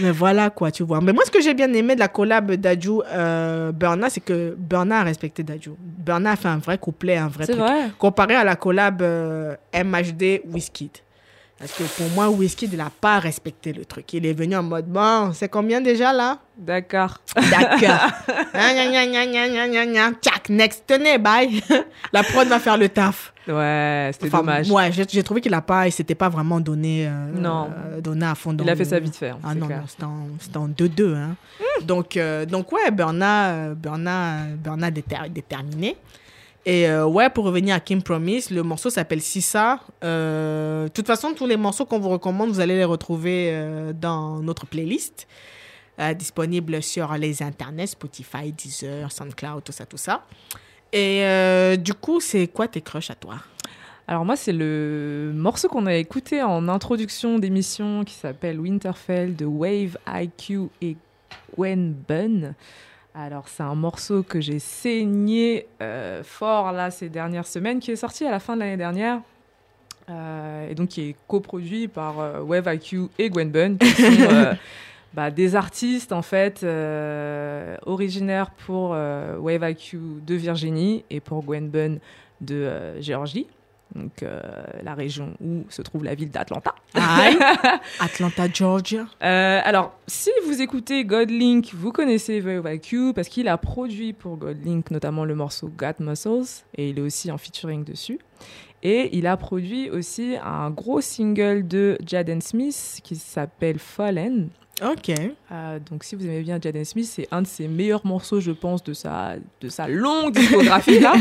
Mais 0.00 0.10
voilà 0.10 0.50
quoi, 0.50 0.72
tu 0.72 0.82
vois. 0.82 1.00
Mais 1.00 1.12
moi, 1.12 1.22
ce 1.24 1.30
que 1.30 1.40
j'ai 1.40 1.54
bien 1.54 1.72
aimé 1.72 1.94
de 1.94 2.00
la 2.00 2.08
collab 2.08 2.50
Dajou 2.56 3.02
euh, 3.06 3.70
Burna, 3.70 4.10
c'est 4.10 4.20
que 4.20 4.56
Burna 4.58 4.98
a 5.00 5.02
respecté 5.04 5.44
Dajou. 5.44 5.76
Burna 5.78 6.32
a 6.32 6.36
fait 6.36 6.48
un 6.48 6.58
vrai 6.58 6.76
couplet, 6.78 7.18
un 7.18 7.28
vrai 7.28 7.46
C'est 7.46 7.52
truc. 7.52 7.64
vrai. 7.64 7.88
Comparé 7.98 8.34
à 8.34 8.42
la 8.42 8.56
collab 8.56 9.00
euh, 9.02 9.54
MHD 9.72 10.42
Wizkid. 10.52 10.90
Parce 11.60 11.72
que 11.72 11.82
pour 11.82 12.08
moi, 12.14 12.30
Wizkid, 12.30 12.72
il 12.72 12.78
n'a 12.78 12.88
pas 12.88 13.18
respecté 13.18 13.74
le 13.74 13.84
truc. 13.84 14.10
Il 14.14 14.24
est 14.24 14.32
venu 14.32 14.56
en 14.56 14.62
mode, 14.62 14.86
bon, 14.86 15.30
c'est 15.34 15.50
combien 15.50 15.82
déjà 15.82 16.10
là? 16.10 16.38
D'accord. 16.56 17.18
D'accord. 17.36 18.08
Tchac, 20.22 20.48
next, 20.48 20.84
tenez, 20.86 21.18
bye. 21.18 21.62
La 22.14 22.22
prod 22.22 22.48
va 22.48 22.58
faire 22.58 22.78
le 22.78 22.88
taf. 22.88 23.32
Ouais, 23.46 24.10
c'était 24.14 24.28
Enfin, 24.28 24.38
dommage. 24.38 24.70
Ouais, 24.70 24.90
j'ai 24.92 25.22
trouvé 25.22 25.40
qu'il 25.42 25.52
a 25.54 25.60
pas, 25.60 25.86
il 25.86 25.92
s'était 25.92 26.14
pas 26.14 26.28
vraiment 26.30 26.60
donné, 26.60 27.06
euh, 27.06 27.10
Non. 27.34 27.68
euh, 27.94 28.00
donné 28.00 28.24
à 28.26 28.34
fond. 28.34 28.52
dans 28.52 28.64
Il 28.64 28.70
a 28.70 28.76
fait 28.76 28.84
le- 28.84 28.88
ça 28.90 28.98
vite 29.00 29.16
fait. 29.16 29.30
hein, 29.30 29.38
Ah 29.44 29.54
non, 29.54 29.66
clair. 29.66 29.80
non, 29.80 29.84
c'était 29.88 30.04
en, 30.04 30.26
c'était 30.38 30.56
en 30.56 30.68
2-2. 30.68 31.14
Hein. 31.16 31.36
Donc, 31.82 32.16
euh, 32.16 32.46
donc, 32.46 32.70
ouais, 32.72 32.90
Berna, 32.90 33.48
euh, 33.50 33.74
Berna, 33.74 34.44
Berna 34.56 34.90
déter- 34.90 35.28
déterminé. 35.30 35.96
Et 36.66 36.88
euh, 36.88 37.06
ouais, 37.06 37.30
pour 37.30 37.44
revenir 37.44 37.74
à 37.74 37.80
Kim 37.80 38.02
Promise, 38.02 38.50
le 38.50 38.62
morceau 38.62 38.90
s'appelle 38.90 39.22
Sissa. 39.22 39.80
Euh, 40.04 40.84
De 40.84 40.88
toute 40.88 41.06
façon, 41.06 41.32
tous 41.32 41.46
les 41.46 41.56
morceaux 41.56 41.86
qu'on 41.86 41.98
vous 41.98 42.10
recommande, 42.10 42.50
vous 42.50 42.60
allez 42.60 42.76
les 42.76 42.84
retrouver 42.84 43.50
euh, 43.50 43.92
dans 43.92 44.40
notre 44.40 44.66
playlist. 44.66 45.26
disponible 46.16 46.82
sur 46.82 47.12
les 47.14 47.42
internets, 47.42 47.88
Spotify, 47.88 48.52
Deezer, 48.52 49.10
SoundCloud, 49.10 49.64
tout 49.64 49.72
ça, 49.72 49.86
tout 49.86 49.98
ça. 49.98 50.24
Et 50.92 51.24
du 51.78 51.94
coup, 51.94 52.20
c'est 52.20 52.48
quoi 52.48 52.66
tes 52.68 52.80
crushs 52.80 53.10
à 53.10 53.14
toi? 53.14 53.36
Alors 54.08 54.24
moi, 54.24 54.34
c'est 54.34 54.52
le 54.52 55.30
morceau 55.34 55.68
qu'on 55.68 55.86
a 55.86 55.94
écouté 55.94 56.42
en 56.42 56.68
introduction 56.68 57.38
d'émission 57.38 58.02
qui 58.02 58.14
s'appelle 58.14 58.58
Winterfell 58.58 59.36
de 59.36 59.44
Wave 59.44 59.98
IQ 60.08 60.62
et 60.82 60.96
Gwen 61.56 61.94
Bunn. 62.08 62.54
Alors 63.14 63.48
c'est 63.48 63.62
un 63.62 63.74
morceau 63.74 64.22
que 64.22 64.40
j'ai 64.40 64.60
saigné 64.60 65.66
euh, 65.82 66.22
fort 66.22 66.72
là 66.72 66.90
ces 66.90 67.08
dernières 67.08 67.46
semaines, 67.46 67.80
qui 67.80 67.90
est 67.90 67.96
sorti 67.96 68.24
à 68.24 68.30
la 68.30 68.38
fin 68.38 68.54
de 68.54 68.60
l'année 68.60 68.76
dernière. 68.76 69.20
Euh, 70.08 70.68
et 70.68 70.74
donc 70.74 70.90
qui 70.90 71.10
est 71.10 71.16
coproduit 71.28 71.88
par 71.88 72.20
euh, 72.20 72.40
Wave 72.40 72.72
IQ 72.72 73.08
et 73.18 73.30
Gwen 73.30 73.50
Bunn, 73.50 73.78
qui 73.78 73.90
sont 73.90 74.56
bah, 75.14 75.30
des 75.30 75.56
artistes 75.56 76.12
en 76.12 76.22
fait 76.22 76.64
originaires 77.84 78.50
pour 78.50 78.90
Wave 78.90 79.70
IQ 79.70 79.98
de 80.24 80.34
Virginie 80.34 81.04
et 81.10 81.20
pour 81.20 81.42
Gwen 81.42 81.68
Bunn 81.68 81.98
de 82.40 83.00
Géorgie, 83.00 83.46
donc 83.94 84.22
euh, 84.22 84.40
la 84.82 84.94
région 84.94 85.34
où 85.40 85.64
se 85.68 85.82
trouve 85.82 86.04
la 86.04 86.14
ville 86.14 86.30
d'Atlanta. 86.30 86.74
Atlanta, 88.00 88.46
Georgia. 88.52 89.06
Euh, 89.22 89.60
alors, 89.64 89.94
si 90.06 90.30
vous 90.46 90.62
écoutez 90.62 91.04
Godlink, 91.04 91.72
vous 91.74 91.92
connaissez 91.92 92.40
Wave 92.40 92.72
IQ 92.74 93.12
parce 93.14 93.28
qu'il 93.28 93.48
a 93.48 93.58
produit 93.58 94.12
pour 94.12 94.36
Godlink 94.36 94.90
notamment 94.90 95.24
le 95.24 95.34
morceau 95.34 95.68
Got 95.68 96.00
Muscles 96.00 96.64
et 96.76 96.90
il 96.90 96.98
est 96.98 97.02
aussi 97.02 97.30
en 97.30 97.38
featuring 97.38 97.84
dessus. 97.84 98.18
Et 98.82 99.16
il 99.16 99.26
a 99.26 99.36
produit 99.36 99.90
aussi 99.90 100.36
un 100.42 100.70
gros 100.70 101.00
single 101.00 101.66
de 101.66 101.98
Jaden 102.04 102.40
Smith 102.40 103.00
qui 103.04 103.16
s'appelle 103.16 103.78
Fallen. 103.78 104.48
Ok. 104.82 105.10
Euh, 105.52 105.78
donc, 105.90 106.04
si 106.04 106.14
vous 106.14 106.24
aimez 106.24 106.42
bien 106.42 106.58
Jaden 106.60 106.84
Smith, 106.84 107.06
c'est 107.06 107.28
un 107.30 107.42
de 107.42 107.46
ses 107.46 107.68
meilleurs 107.68 108.06
morceaux, 108.06 108.40
je 108.40 108.52
pense, 108.52 108.82
de 108.82 108.92
sa, 108.92 109.34
de 109.60 109.68
sa 109.68 109.88
longue 109.88 110.32
discographie. 110.32 111.00
là. 111.00 111.14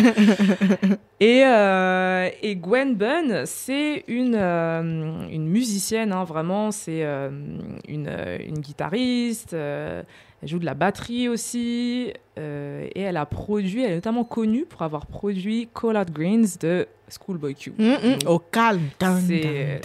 et, 1.20 1.44
euh, 1.46 2.30
et 2.42 2.56
Gwen 2.56 2.96
Bunn, 2.96 3.44
c'est 3.46 4.04
une, 4.08 4.36
euh, 4.36 5.28
une 5.30 5.48
musicienne, 5.48 6.12
hein, 6.12 6.24
vraiment. 6.24 6.72
C'est 6.72 7.04
une, 7.04 8.10
une 8.48 8.60
guitariste. 8.60 9.54
Elle 9.54 10.48
joue 10.48 10.60
de 10.60 10.66
la 10.66 10.74
batterie 10.74 11.28
aussi. 11.28 12.14
et 12.38 13.02
elle 13.02 13.18
a 13.18 13.26
produit, 13.26 13.84
elle 13.84 13.92
est 13.92 13.96
notamment 13.96 14.24
connue 14.24 14.66
pour 14.66 14.82
avoir 14.84 15.06
produit 15.06 15.68
Collard 15.74 16.06
Greens 16.06 16.58
de 16.62 16.88
Schoolboy 17.10 17.56
Q. 17.56 17.74
Mm, 17.78 17.84
mm, 17.84 18.28
Au 18.28 18.40
calme. 18.40 18.90
C'est, 19.28 19.82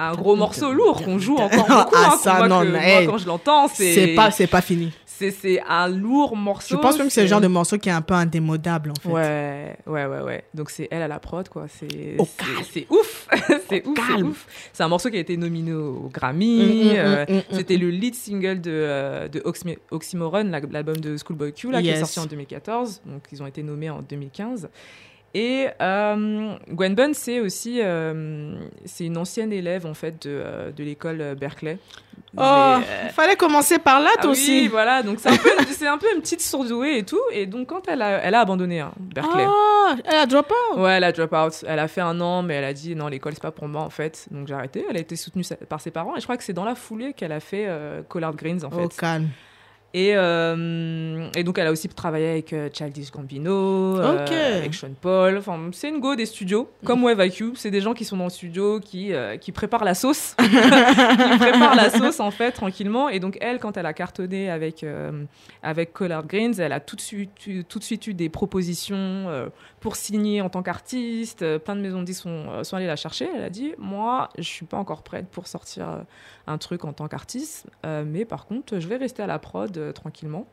euh, 0.00 0.12
Un 0.12 0.14
gros 0.14 0.36
morceau 0.36 0.72
lourd 0.72 1.02
qu'on 1.02 1.18
joue 1.18 1.36
encore 1.36 1.66
beaucoup. 1.66 1.94
Ah, 1.96 2.06
hein, 2.06 2.10
qu'on 2.12 2.16
ça, 2.18 2.34
voit 2.36 2.48
non, 2.48 2.60
que- 2.62 2.68
moi, 2.68 2.80
quand 3.06 3.18
je 3.18 3.26
l'entends, 3.26 3.68
c'est 3.68 3.92
C'est 3.94 4.14
pas, 4.14 4.30
c'est 4.30 4.46
pas 4.46 4.60
fini. 4.60 4.92
c'est 5.04 5.30
c'est 5.30 5.60
un 5.68 5.88
lourd 5.88 6.34
morceau. 6.36 6.76
Je 6.76 6.80
pense 6.80 6.96
même 6.98 7.08
que 7.08 7.12
c'est 7.12 7.20
le 7.22 7.26
genre 7.26 7.40
de 7.42 7.46
morceau 7.46 7.76
qui 7.78 7.88
est 7.88 7.92
un 7.92 8.00
peu 8.00 8.14
indémodable, 8.14 8.90
en 8.90 8.94
fait. 9.02 9.08
Ouais, 9.08 9.76
ouais, 9.86 10.06
ouais, 10.06 10.20
ouais. 10.22 10.44
Donc 10.54 10.70
c'est 10.70 10.88
elle 10.90 11.02
à 11.02 11.08
la 11.08 11.18
prod, 11.18 11.46
quoi. 11.48 11.66
C'est 11.68 12.16
Au 12.18 12.24
c'est- 12.24 12.36
calme. 12.44 12.64
c'est 12.72 12.86
ouf, 12.90 13.28
c'est 13.68 13.86
ouf, 13.86 13.98
c'est 13.98 14.06
calme. 14.08 14.28
ouf. 14.28 14.46
C'est 14.72 14.82
un 14.82 14.88
morceau 14.88 15.10
qui 15.10 15.16
a 15.16 15.20
été 15.20 15.36
nominé 15.36 15.72
au 15.74 16.08
Grammy. 16.12 16.56
Mm, 16.56 16.86
mm, 16.86 16.96
euh, 16.96 17.26
mm, 17.28 17.34
mm, 17.36 17.42
C'était 17.52 17.76
le 17.76 17.90
lead 17.90 18.14
single 18.14 18.60
de, 18.60 18.70
euh, 18.72 19.28
de 19.28 19.42
Oxymoron, 19.90 20.44
la- 20.44 20.60
l'album 20.60 20.96
de 20.96 21.16
Schoolboy 21.18 21.52
Q, 21.52 21.70
là, 21.70 21.82
qui 21.82 21.88
est 21.88 21.96
sorti 22.00 22.18
en 22.20 22.26
2014. 22.26 23.02
Donc 23.04 23.22
ils 23.32 23.42
ont 23.42 23.46
été 23.46 23.62
nommés 23.62 23.90
en 23.90 24.00
2015. 24.02 24.68
Et 25.32 25.68
euh, 25.80 26.54
Gwen 26.70 26.94
Bunn, 26.96 27.14
c'est 27.14 27.38
aussi 27.38 27.80
euh, 27.80 28.54
c'est 28.84 29.04
une 29.04 29.16
ancienne 29.16 29.52
élève 29.52 29.86
en 29.86 29.94
fait 29.94 30.26
de, 30.26 30.30
euh, 30.42 30.72
de 30.72 30.82
l'école 30.82 31.36
Berkeley. 31.38 31.78
Oh, 32.36 32.40
euh, 32.42 32.78
il 33.04 33.10
fallait 33.10 33.36
commencer 33.36 33.78
par 33.78 34.00
là, 34.00 34.10
ah 34.16 34.22
toi 34.22 34.30
oui, 34.30 34.36
aussi. 34.36 34.68
voilà, 34.68 35.02
donc 35.02 35.18
c'est 35.20 35.30
un, 35.30 35.36
peu, 35.36 35.50
c'est 35.70 35.86
un 35.86 35.98
peu 35.98 36.06
une 36.14 36.20
petite 36.20 36.40
surdouée 36.40 36.98
et 36.98 37.02
tout. 37.04 37.18
Et 37.32 37.46
donc, 37.46 37.68
quand 37.68 37.88
elle 37.88 38.02
a, 38.02 38.18
elle 38.22 38.34
a 38.34 38.40
abandonné 38.40 38.80
hein, 38.80 38.92
Berkeley, 38.98 39.46
Ah, 39.48 39.96
elle 40.04 40.16
a 40.16 40.26
drop 40.26 40.52
out. 40.72 40.78
ouais, 40.80 40.92
elle 40.92 41.04
a 41.04 41.10
drop 41.12 41.32
out. 41.32 41.64
Elle 41.66 41.78
a 41.80 41.88
fait 41.88 42.00
un 42.02 42.20
an, 42.20 42.42
mais 42.42 42.54
elle 42.54 42.64
a 42.64 42.72
dit 42.72 42.94
non, 42.94 43.08
l'école, 43.08 43.32
c'est 43.34 43.42
pas 43.42 43.50
pour 43.50 43.66
moi 43.68 43.82
en 43.82 43.90
fait. 43.90 44.26
Donc, 44.30 44.46
j'ai 44.48 44.54
arrêté. 44.54 44.84
Elle 44.88 44.96
a 44.96 45.00
été 45.00 45.16
soutenue 45.16 45.42
par 45.68 45.80
ses 45.80 45.90
parents 45.90 46.16
et 46.16 46.20
je 46.20 46.24
crois 46.24 46.36
que 46.36 46.44
c'est 46.44 46.52
dans 46.52 46.64
la 46.64 46.74
foulée 46.76 47.12
qu'elle 47.14 47.32
a 47.32 47.40
fait 47.40 47.68
Collard 48.08 48.34
Greens 48.36 48.64
en 48.64 48.68
Au 48.68 48.88
fait. 48.88 48.96
calme. 48.96 49.28
Et, 49.92 50.12
euh, 50.14 51.28
et 51.34 51.42
donc, 51.42 51.58
elle 51.58 51.66
a 51.66 51.72
aussi 51.72 51.88
travaillé 51.88 52.30
avec 52.30 52.52
euh, 52.52 52.68
Childish 52.72 53.10
Gambino, 53.10 53.98
euh, 53.98 54.58
avec 54.58 54.72
Sean 54.72 54.94
Paul. 55.00 55.38
Enfin, 55.38 55.58
c'est 55.72 55.88
une 55.88 55.98
go 55.98 56.14
des 56.14 56.26
studios, 56.26 56.70
comme 56.84 57.02
Wave 57.02 57.26
IQ. 57.26 57.52
C'est 57.56 57.72
des 57.72 57.80
gens 57.80 57.92
qui 57.92 58.04
sont 58.04 58.16
dans 58.16 58.24
le 58.24 58.30
studio, 58.30 58.78
qui, 58.78 59.12
euh, 59.12 59.36
qui 59.36 59.50
préparent 59.50 59.82
la 59.82 59.94
sauce. 59.94 60.36
qui 60.40 61.38
préparent 61.38 61.74
la 61.74 61.90
sauce, 61.90 62.20
en 62.20 62.30
fait, 62.30 62.52
tranquillement. 62.52 63.08
Et 63.08 63.18
donc, 63.18 63.36
elle, 63.40 63.58
quand 63.58 63.76
elle 63.76 63.86
a 63.86 63.92
cartonné 63.92 64.48
avec, 64.48 64.86
avec 65.62 65.92
Collard 65.92 66.26
Greens, 66.26 66.60
elle 66.60 66.72
a 66.72 66.80
tout 66.80 66.94
de 66.94 67.00
suite 67.00 67.46
eu, 67.48 67.64
tout 67.64 67.80
de 67.80 67.84
suite 67.84 68.06
eu 68.06 68.14
des 68.14 68.28
propositions 68.28 69.26
pour 69.80 69.96
signer 69.96 70.40
en 70.40 70.50
tant 70.50 70.62
qu'artiste. 70.62 71.58
Plein 71.58 71.74
de 71.74 71.80
maisons 71.80 72.00
de 72.00 72.04
disques 72.04 72.22
sont, 72.22 72.62
sont 72.62 72.76
allées 72.76 72.86
la 72.86 72.96
chercher. 72.96 73.28
Elle 73.34 73.42
a 73.42 73.50
dit 73.50 73.72
Moi, 73.76 74.28
je 74.38 74.44
suis 74.44 74.66
pas 74.66 74.76
encore 74.76 75.02
prête 75.02 75.26
pour 75.28 75.48
sortir 75.48 76.04
un 76.50 76.58
truc 76.58 76.84
en 76.84 76.92
tant 76.92 77.08
qu'artiste, 77.08 77.66
euh, 77.86 78.04
mais 78.06 78.24
par 78.24 78.46
contre, 78.46 78.78
je 78.78 78.88
vais 78.88 78.96
rester 78.96 79.22
à 79.22 79.26
la 79.26 79.38
prod 79.38 79.76
euh, 79.78 79.92
tranquillement. 79.92 80.46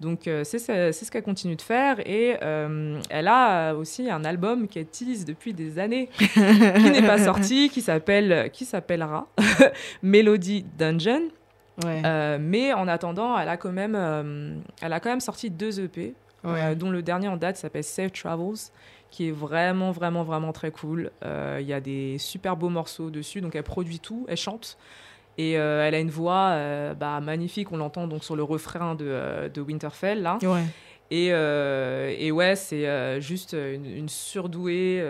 Donc, 0.00 0.26
euh, 0.26 0.42
c'est 0.42 0.58
ce 0.58 1.10
qu'elle 1.10 1.22
continue 1.22 1.54
de 1.54 1.62
faire. 1.62 2.00
Et 2.00 2.36
euh, 2.42 3.00
elle 3.10 3.28
a 3.28 3.74
aussi 3.74 4.10
un 4.10 4.24
album 4.24 4.66
qu'elle 4.66 4.86
tease 4.86 5.24
depuis 5.24 5.54
des 5.54 5.78
années, 5.78 6.08
qui 6.18 6.40
n'est 6.90 7.06
pas 7.06 7.18
sorti, 7.18 7.70
qui 7.70 7.80
s'appelle 7.80 8.50
qui 8.52 8.64
s'appellera 8.64 9.28
Melody 10.02 10.64
Dungeon. 10.76 11.22
Ouais. 11.84 12.02
Euh, 12.04 12.38
mais 12.40 12.72
en 12.72 12.88
attendant, 12.88 13.38
elle 13.38 13.48
a 13.48 13.56
quand 13.56 13.72
même, 13.72 13.94
elle 14.82 14.92
a 14.92 15.00
quand 15.00 15.10
même 15.10 15.20
sorti 15.20 15.50
deux 15.50 15.80
EP, 15.80 16.14
Ouais. 16.44 16.76
dont 16.76 16.90
le 16.90 17.00
dernier 17.00 17.28
en 17.28 17.38
date 17.38 17.56
s'appelle 17.56 17.84
Safe 17.84 18.12
Travels, 18.12 18.68
qui 19.10 19.28
est 19.28 19.32
vraiment, 19.32 19.92
vraiment, 19.92 20.24
vraiment 20.24 20.52
très 20.52 20.70
cool. 20.70 21.10
Il 21.24 21.64
y 21.66 21.72
a 21.72 21.80
des 21.80 22.18
super 22.18 22.56
beaux 22.56 22.68
morceaux 22.68 23.10
dessus, 23.10 23.40
donc 23.40 23.54
elle 23.54 23.62
produit 23.62 23.98
tout, 23.98 24.26
elle 24.28 24.36
chante. 24.36 24.76
Et 25.38 25.58
euh, 25.58 25.84
elle 25.86 25.94
a 25.94 25.98
une 25.98 26.10
voix 26.10 26.50
euh, 26.52 26.94
bah, 26.94 27.20
magnifique, 27.20 27.72
on 27.72 27.76
l'entend 27.76 28.06
donc 28.06 28.22
sur 28.24 28.36
le 28.36 28.42
refrain 28.44 28.94
de, 28.94 29.04
euh, 29.06 29.48
de 29.48 29.60
Winterfell, 29.60 30.22
là. 30.22 30.38
Ouais. 30.42 30.62
Et, 31.10 31.26
et 31.28 32.32
ouais, 32.32 32.56
c'est 32.56 33.20
juste 33.20 33.52
une, 33.52 33.84
une 33.84 34.08
surdouée 34.08 35.04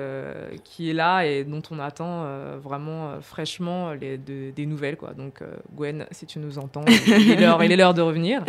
qui 0.65 0.91
est 0.91 0.93
là 0.93 1.23
et 1.25 1.45
dont 1.45 1.63
on 1.71 1.79
attend 1.79 2.27
vraiment 2.59 3.21
fraîchement 3.23 3.93
les, 3.93 4.19
de- 4.19 4.51
des 4.51 4.67
nouvelles. 4.67 4.97
Quoi. 4.99 5.15
Donc, 5.15 5.41
Gwen, 5.75 6.05
si 6.11 6.27
tu 6.27 6.41
nous 6.41 6.59
entends, 6.59 6.85
il 6.87 7.31
est 7.31 7.37
l'heure, 7.41 7.63
il 7.65 7.73
est 7.73 7.77
l'heure 7.77 7.95
de 7.95 8.03
revenir. 8.03 8.43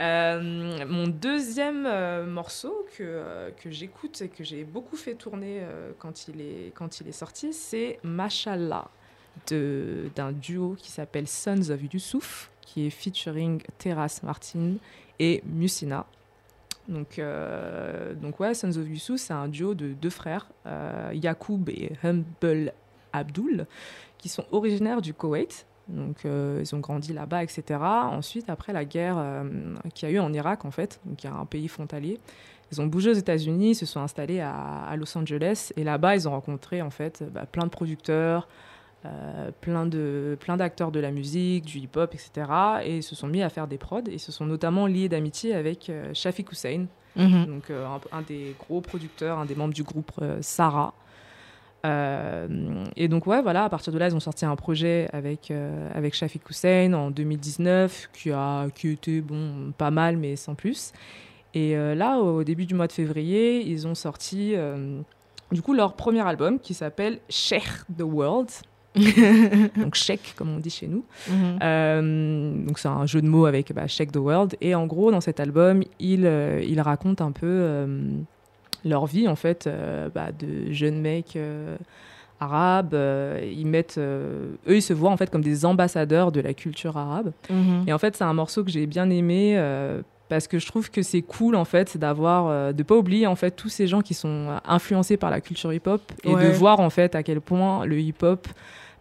Euh, 0.00 0.84
mon 0.88 1.06
deuxième 1.06 1.86
euh, 1.86 2.26
morceau 2.26 2.84
que, 2.98 3.04
euh, 3.04 3.50
que 3.62 3.70
j'écoute 3.70 4.20
et 4.22 4.28
que 4.28 4.42
j'ai 4.42 4.64
beaucoup 4.64 4.96
fait 4.96 5.14
tourner 5.14 5.60
quand, 6.00 6.26
il 6.26 6.40
est, 6.40 6.72
quand 6.74 7.00
il 7.00 7.08
est 7.08 7.12
sorti, 7.12 7.52
c'est 7.52 8.00
Mashallah 8.02 8.88
d'un 9.48 10.32
duo 10.32 10.76
qui 10.78 10.90
s'appelle 10.90 11.28
Sons 11.28 11.70
of 11.70 11.80
Yusuf, 11.92 12.50
qui 12.62 12.86
est 12.86 12.90
featuring 12.90 13.62
Terrace 13.78 14.22
Martin 14.22 14.74
et 15.18 15.42
Musina. 15.46 16.06
Donc, 16.88 17.18
euh, 17.18 18.14
donc 18.14 18.40
ouais, 18.40 18.54
Sons 18.54 18.76
of 18.76 18.88
Yusuf, 18.88 19.20
c'est 19.20 19.32
un 19.32 19.48
duo 19.48 19.74
de 19.74 19.88
deux 19.88 20.10
frères, 20.10 20.48
euh, 20.66 21.10
Yacoub 21.14 21.68
et 21.68 21.92
Humble 22.02 22.72
Abdul, 23.12 23.66
qui 24.18 24.28
sont 24.28 24.44
originaires 24.52 25.00
du 25.00 25.14
Koweït. 25.14 25.66
Donc, 25.88 26.24
euh, 26.24 26.62
ils 26.62 26.74
ont 26.74 26.78
grandi 26.78 27.12
là-bas, 27.12 27.42
etc. 27.42 27.78
Ensuite, 27.80 28.48
après 28.48 28.72
la 28.72 28.84
guerre 28.84 29.16
euh, 29.18 29.44
qu'il 29.94 30.08
y 30.08 30.12
a 30.12 30.14
eu 30.14 30.18
en 30.18 30.32
Irak, 30.32 30.64
en 30.64 30.70
fait, 30.70 31.00
y 31.22 31.26
a 31.26 31.34
un 31.34 31.44
pays 31.44 31.68
frontalier, 31.68 32.18
ils 32.72 32.80
ont 32.80 32.86
bougé 32.86 33.10
aux 33.10 33.14
États-Unis, 33.14 33.74
se 33.74 33.86
sont 33.86 34.00
installés 34.00 34.40
à, 34.40 34.84
à 34.88 34.96
Los 34.96 35.16
Angeles, 35.16 35.72
et 35.76 35.84
là-bas, 35.84 36.16
ils 36.16 36.26
ont 36.26 36.32
rencontré 36.32 36.80
en 36.80 36.90
fait 36.90 37.22
bah, 37.32 37.44
plein 37.44 37.64
de 37.64 37.70
producteurs, 37.70 38.48
euh, 39.06 39.50
plein 39.60 39.86
de 39.86 40.36
plein 40.40 40.56
d'acteurs 40.56 40.90
de 40.90 41.00
la 41.00 41.10
musique, 41.10 41.64
du 41.64 41.78
hip-hop, 41.78 42.14
etc. 42.14 42.46
Et 42.84 42.96
ils 42.98 43.02
se 43.02 43.14
sont 43.14 43.26
mis 43.26 43.42
à 43.42 43.48
faire 43.50 43.66
des 43.66 43.78
prods, 43.78 44.00
et 44.10 44.18
se 44.18 44.32
sont 44.32 44.46
notamment 44.46 44.86
liés 44.86 45.08
d'amitié 45.08 45.54
avec 45.54 45.90
euh, 45.90 46.10
Shafiq 46.14 46.50
Hussein, 46.52 46.86
Mhm. 47.16 47.46
donc 47.46 47.70
euh, 47.70 47.86
un, 47.86 48.00
un 48.18 48.22
des 48.22 48.56
gros 48.58 48.80
producteurs, 48.80 49.38
un 49.38 49.44
des 49.44 49.54
membres 49.54 49.74
du 49.74 49.84
groupe 49.84 50.10
euh, 50.20 50.38
Sarah. 50.40 50.94
Et 52.96 53.08
donc 53.08 53.26
ouais, 53.26 53.42
voilà, 53.42 53.64
à 53.64 53.68
partir 53.68 53.92
de 53.92 53.98
là, 53.98 54.08
ils 54.08 54.16
ont 54.16 54.20
sorti 54.20 54.46
un 54.46 54.56
projet 54.56 55.08
avec 55.12 55.52
avec 55.94 56.14
Shafiq 56.14 56.40
Hussein 56.48 56.94
en 56.94 57.10
2019 57.10 58.08
qui 58.14 58.30
a 58.32 58.68
qui 58.74 58.88
était 58.88 59.20
bon 59.20 59.72
pas 59.76 59.90
mal 59.90 60.16
mais 60.16 60.34
sans 60.36 60.54
plus. 60.54 60.92
Et 61.52 61.76
là, 61.76 62.18
au 62.18 62.42
début 62.42 62.64
du 62.64 62.74
mois 62.74 62.86
de 62.86 62.92
février, 62.92 63.60
ils 63.66 63.86
ont 63.86 63.94
sorti 63.94 64.54
du 65.52 65.60
coup 65.62 65.74
leur 65.74 65.92
premier 65.94 66.26
album 66.26 66.58
qui 66.58 66.72
s'appelle 66.72 67.18
Share 67.28 67.84
the 67.98 68.02
World. 68.02 68.48
donc 69.76 69.94
Shake 69.96 70.34
comme 70.36 70.54
on 70.54 70.58
dit 70.58 70.70
chez 70.70 70.86
nous. 70.86 71.04
Mhm. 71.28 71.58
Euh, 71.62 72.66
donc 72.66 72.78
c'est 72.78 72.88
un 72.88 73.06
jeu 73.06 73.20
de 73.20 73.26
mots 73.26 73.46
avec 73.46 73.72
bah, 73.72 73.86
Shake 73.86 74.12
the 74.12 74.18
World. 74.18 74.56
Et 74.60 74.74
en 74.74 74.86
gros, 74.86 75.10
dans 75.10 75.20
cet 75.20 75.40
album, 75.40 75.82
ils, 75.98 76.26
euh, 76.26 76.62
racontent 76.78 77.24
un 77.24 77.32
peu 77.32 77.46
euh, 77.46 78.08
leur 78.84 79.06
vie, 79.06 79.26
en 79.26 79.36
fait, 79.36 79.66
euh, 79.66 80.08
bah, 80.14 80.30
de 80.32 80.70
jeunes 80.72 81.00
mecs 81.00 81.38
arabes. 82.38 82.94
Ils 83.42 83.66
mettent, 83.66 83.98
eux, 83.98 84.58
ils 84.68 84.82
se 84.82 84.92
voient 84.92 85.10
en 85.10 85.16
fait 85.16 85.30
comme 85.30 85.42
des 85.42 85.64
ambassadeurs 85.64 86.30
de 86.30 86.40
la 86.40 86.54
culture 86.54 86.96
arabe. 86.96 87.32
Mhm. 87.50 87.84
Et 87.86 87.92
en 87.92 87.98
fait, 87.98 88.16
c'est 88.16 88.24
un 88.24 88.34
morceau 88.34 88.62
que 88.64 88.70
j'ai 88.70 88.86
bien 88.86 89.10
aimé. 89.10 89.58
parce 90.28 90.48
que 90.48 90.58
je 90.58 90.66
trouve 90.66 90.90
que 90.90 91.02
c'est 91.02 91.20
cool 91.20 91.54
en 91.54 91.66
fait 91.66 91.98
d'avoir 91.98 92.46
euh, 92.46 92.72
de 92.72 92.82
pas 92.82 92.96
oublier 92.96 93.26
en 93.26 93.36
fait 93.36 93.50
tous 93.50 93.68
ces 93.68 93.86
gens 93.86 94.00
qui 94.00 94.14
sont 94.14 94.58
influencés 94.64 95.18
par 95.18 95.30
la 95.30 95.40
culture 95.40 95.72
hip-hop 95.72 96.00
et 96.24 96.34
de 96.34 96.48
voir 96.48 96.80
en 96.80 96.88
fait 96.88 97.14
à 97.14 97.22
quel 97.22 97.42
point 97.42 97.84
le 97.84 98.00
hip-hop 98.00 98.48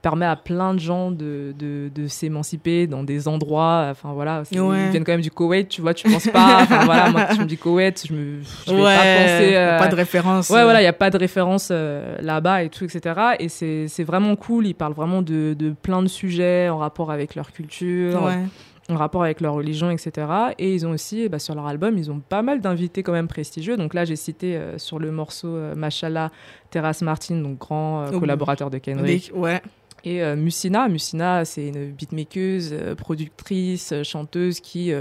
permet 0.04 0.26
à 0.28 0.36
plein 0.36 0.76
de 0.76 0.80
gens 0.80 1.10
de, 1.10 1.56
de, 1.58 1.90
de 1.96 2.08
s'émanciper 2.08 2.86
dans 2.86 3.04
des 3.04 3.28
endroits 3.28 3.88
enfin 3.90 4.14
voilà 4.14 4.44
Ouais. 4.54 4.86
ils 4.86 4.92
viennent 4.92 5.04
quand 5.06 5.14
même 5.14 5.22
du 5.22 5.32
Koweït 5.32 5.70
tu 5.70 5.82
vois 5.82 5.94
tu 5.96 6.08
penses 6.12 6.28
pas 6.28 6.60
enfin 6.62 6.86
voilà 6.86 7.10
moi 7.10 7.24
quand 7.28 7.36
je 7.36 7.40
me 7.42 7.46
dis 7.46 7.58
Koweït 7.58 8.06
je 8.08 8.14
me 8.14 8.40
je 8.68 8.72
vais 8.74 8.82
pas 8.84 8.98
penser 8.98 9.50
y 9.52 9.56
euh, 9.56 9.80
pas 9.80 9.88
de 9.88 9.96
référence. 9.96 10.50
Ouais, 10.50 10.64
voilà, 10.64 10.80
il 10.82 10.84
n'y 10.84 10.90
a 10.90 10.94
pas 10.94 11.10
de 11.10 11.18
référence 11.18 11.70
euh, 11.72 12.18
là-bas 12.22 12.64
et 12.64 12.70
tout, 12.70 12.84
etc. 12.84 13.20
Et 13.40 13.48
c'est 13.50 14.04
vraiment 14.04 14.36
cool. 14.36 14.68
Ils 14.68 14.74
parlent 14.76 14.94
vraiment 14.94 15.22
de, 15.22 15.56
de 15.58 15.72
plein 15.72 16.02
de 16.04 16.08
sujets 16.08 16.68
en 16.70 16.78
rapport 16.78 17.10
avec 17.12 17.36
leur 17.36 17.52
culture, 17.54 18.24
Ouais. 18.24 18.40
en 18.90 18.96
rapport 18.98 19.24
avec 19.24 19.40
leur 19.42 19.54
religion, 19.54 19.90
etc. 19.90 20.28
Et 20.60 20.74
ils 20.74 20.86
ont 20.86 20.92
aussi, 20.92 21.30
bah, 21.30 21.40
sur 21.40 21.56
leur 21.56 21.66
album, 21.68 21.98
ils 21.98 22.12
ont 22.12 22.20
pas 22.20 22.42
mal 22.42 22.60
d'invités 22.60 23.04
quand 23.04 23.14
même 23.14 23.28
prestigieux. 23.30 23.78
Donc 23.78 23.94
là, 23.94 24.04
j'ai 24.06 24.16
cité 24.18 24.58
euh, 24.58 24.78
sur 24.78 25.00
le 25.00 25.12
morceau 25.12 25.48
euh, 25.56 25.74
Mashallah, 25.76 26.30
Terrace 26.70 27.02
Martin, 27.02 27.36
donc 27.42 27.60
grand 27.60 28.02
euh, 28.04 28.08
Oh, 28.14 28.20
collaborateur 28.20 28.70
de 28.70 28.78
Kendrick. 28.80 29.32
Ouais. 29.34 29.62
Et 30.04 30.22
euh, 30.22 30.36
Musina, 30.36 30.88
Musina, 30.90 31.46
c'est 31.46 31.68
une 31.70 31.92
beatmakeuse, 31.92 32.70
euh, 32.74 32.96
productrice, 32.96 33.92
euh, 33.94 34.04
chanteuse 34.04 34.60
qui 34.60 34.92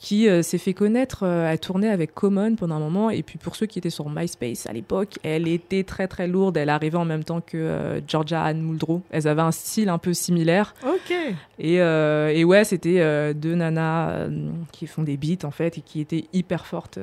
qui 0.00 0.28
euh, 0.28 0.42
s'est 0.42 0.58
fait 0.58 0.74
connaître, 0.74 1.22
euh, 1.22 1.48
elle 1.50 1.58
tournait 1.60 1.88
avec 1.88 2.12
Common 2.12 2.56
pendant 2.56 2.74
un 2.74 2.78
moment, 2.80 3.08
et 3.08 3.22
puis 3.22 3.38
pour 3.38 3.56
ceux 3.56 3.64
qui 3.64 3.78
étaient 3.78 3.88
sur 3.88 4.10
MySpace 4.10 4.66
à 4.66 4.72
l'époque, 4.74 5.14
elle 5.22 5.48
était 5.48 5.82
très 5.82 6.08
très 6.08 6.26
lourde, 6.26 6.58
elle 6.58 6.68
arrivait 6.68 6.98
en 6.98 7.06
même 7.06 7.24
temps 7.24 7.40
que 7.40 7.56
euh, 7.56 8.00
Georgia 8.06 8.42
Anne 8.42 8.60
Muldrow, 8.60 9.00
elles 9.10 9.26
avaient 9.28 9.40
un 9.40 9.52
style 9.52 9.88
un 9.88 9.96
peu 9.96 10.12
similaire, 10.12 10.74
Ok. 10.86 11.14
et, 11.58 11.74
et 11.76 12.44
ouais, 12.44 12.64
c'était 12.64 13.32
deux 13.32 13.54
nanas 13.54 14.26
qui 14.72 14.86
font 14.86 15.04
des 15.04 15.16
beats 15.16 15.46
en 15.46 15.50
fait, 15.52 15.78
et 15.78 15.80
qui 15.80 16.00
étaient 16.00 16.24
hyper 16.34 16.66
fortes 16.66 16.98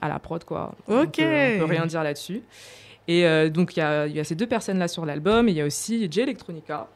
à 0.00 0.08
la 0.08 0.18
prod, 0.18 0.42
quoi. 0.44 0.74
On 0.86 1.02
Ok. 1.02 1.16
peut- 1.16 1.24
on 1.56 1.58
peut 1.58 1.64
rien 1.66 1.84
dire 1.84 2.02
là-dessus. 2.02 2.40
Et 3.08 3.26
euh, 3.26 3.48
donc 3.48 3.76
il 3.76 3.80
y 3.80 3.82
a, 3.82 4.06
il 4.06 4.14
y 4.14 4.20
a 4.20 4.24
ces 4.24 4.34
deux 4.34 4.46
personnes-là 4.46 4.86
sur 4.86 5.04
l'album, 5.06 5.48
et 5.48 5.52
il 5.52 5.56
y 5.56 5.60
a 5.60 5.64
aussi 5.66 6.06
Jay 6.10 6.22
Electronica, 6.22 6.86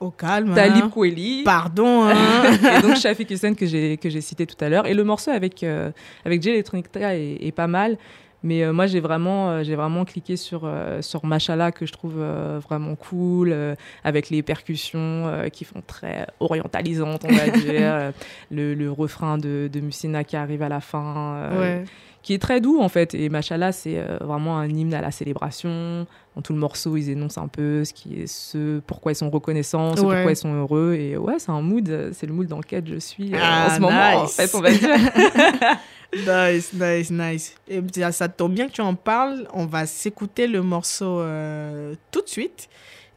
Au 0.00 0.10
calme. 0.10 0.54
Talib 0.54 0.84
hein. 0.84 0.90
Kweli. 0.94 1.42
Pardon. 1.44 2.04
hein. 2.04 2.14
et 2.78 2.82
donc 2.82 2.96
Shafiq 2.96 3.30
Hussein 3.30 3.54
que 3.54 3.66
j'ai 3.66 4.20
cité 4.20 4.46
tout 4.46 4.64
à 4.64 4.68
l'heure 4.68 4.86
et 4.86 4.94
le 4.94 5.02
morceau 5.04 5.32
avec 5.32 5.62
euh, 5.64 5.90
avec 6.24 6.40
Jay 6.42 6.50
Electronica 6.52 7.16
est, 7.16 7.38
est 7.40 7.52
pas 7.52 7.66
mal 7.66 7.98
mais 8.42 8.62
euh, 8.62 8.72
moi 8.72 8.86
j'ai 8.86 9.00
vraiment 9.00 9.48
euh, 9.50 9.62
j'ai 9.64 9.74
vraiment 9.74 10.04
cliqué 10.04 10.36
sur 10.36 10.62
euh, 10.64 11.00
sur 11.02 11.24
Machala 11.24 11.72
que 11.72 11.86
je 11.86 11.92
trouve 11.92 12.22
vraiment 12.68 12.94
cool 12.94 13.56
avec 14.04 14.30
les 14.30 14.42
percussions 14.42 15.32
qui 15.52 15.64
font 15.64 15.82
très 15.84 16.26
orientalisantes 16.38 17.24
on 17.24 17.32
va 17.32 17.48
dire 17.58 18.12
le, 18.50 18.74
le 18.74 18.92
refrain 18.92 19.38
de 19.38 19.68
de 19.72 19.80
Musina 19.80 20.22
qui 20.22 20.36
arrive 20.36 20.62
à 20.62 20.68
la 20.68 20.80
fin 20.80 21.48
ouais. 21.58 21.84
Qui 22.26 22.34
est 22.34 22.38
très 22.40 22.60
doux 22.60 22.80
en 22.80 22.88
fait. 22.88 23.14
Et 23.14 23.28
Machala, 23.28 23.70
c'est 23.70 23.98
euh, 23.98 24.18
vraiment 24.20 24.58
un 24.58 24.68
hymne 24.68 24.92
à 24.94 25.00
la 25.00 25.12
célébration. 25.12 26.08
Dans 26.34 26.42
tout 26.42 26.52
le 26.52 26.58
morceau, 26.58 26.96
ils 26.96 27.08
énoncent 27.08 27.38
un 27.38 27.46
peu 27.46 27.84
ce 27.84 27.92
qui 27.92 28.20
est 28.20 28.26
ce 28.26 28.80
pourquoi 28.80 29.12
ils 29.12 29.14
sont 29.14 29.30
reconnaissants, 29.30 29.94
ce 29.96 30.00
Ouais. 30.02 30.16
pourquoi 30.16 30.32
ils 30.32 30.36
sont 30.36 30.52
heureux. 30.52 30.94
Et 30.94 31.16
ouais, 31.16 31.38
c'est 31.38 31.52
un 31.52 31.62
mood, 31.62 31.88
euh, 31.88 32.10
c'est 32.12 32.26
le 32.26 32.32
mood 32.32 32.48
dans 32.48 32.58
lequel 32.58 32.82
je 32.84 32.98
suis 32.98 33.32
euh, 33.32 33.38
Ah, 33.40 33.68
en 33.70 33.74
ce 33.76 33.80
moment. 33.80 34.16
En 34.18 34.22
nice. 34.24 34.34
fait, 34.34 34.52
on 34.54 34.60
va 34.60 34.70
dire. 34.72 34.90
Nice, 36.16 36.72
nice, 36.72 37.10
nice. 37.10 37.54
Et 37.68 37.80
ça, 37.94 38.10
ça 38.12 38.28
tombe 38.28 38.54
bien 38.54 38.66
que 38.68 38.72
tu 38.72 38.80
en 38.80 38.94
parles. 38.94 39.46
On 39.52 39.66
va 39.66 39.86
s'écouter 39.86 40.46
le 40.46 40.62
morceau 40.62 41.20
euh, 41.20 41.94
tout 42.10 42.22
de 42.22 42.28
suite. 42.28 42.68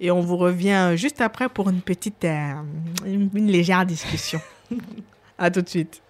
Et 0.02 0.12
on 0.12 0.22
vous 0.22 0.38
revient 0.38 0.94
juste 0.96 1.22
après 1.22 1.50
pour 1.50 1.70
une 1.70 1.82
petite, 1.82 2.26
euh, 2.26 2.52
une, 3.06 3.30
une 3.34 3.48
légère 3.48 3.86
discussion. 3.86 4.40
à 5.38 5.50
tout 5.52 5.62
de 5.62 5.70
suite. 5.70 6.02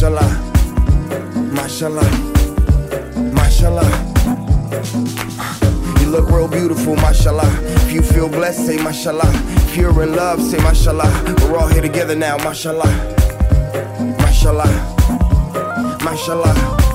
Mashallah, 0.00 0.30
mashallah, 1.50 2.10
mashallah. 3.34 3.90
You 6.00 6.10
look 6.10 6.30
real 6.30 6.46
beautiful, 6.46 6.94
mashallah. 6.94 7.50
If 7.82 7.92
you 7.92 8.02
feel 8.02 8.28
blessed, 8.28 8.64
say 8.64 8.76
mashallah. 8.80 9.28
If 9.66 9.76
you're 9.76 10.04
in 10.04 10.14
love, 10.14 10.40
say 10.40 10.58
mashallah. 10.58 11.10
We're 11.42 11.58
all 11.58 11.66
here 11.66 11.82
together 11.82 12.14
now, 12.14 12.36
mashallah. 12.36 12.86
Mashallah, 14.20 14.70
mashallah. 16.04 16.87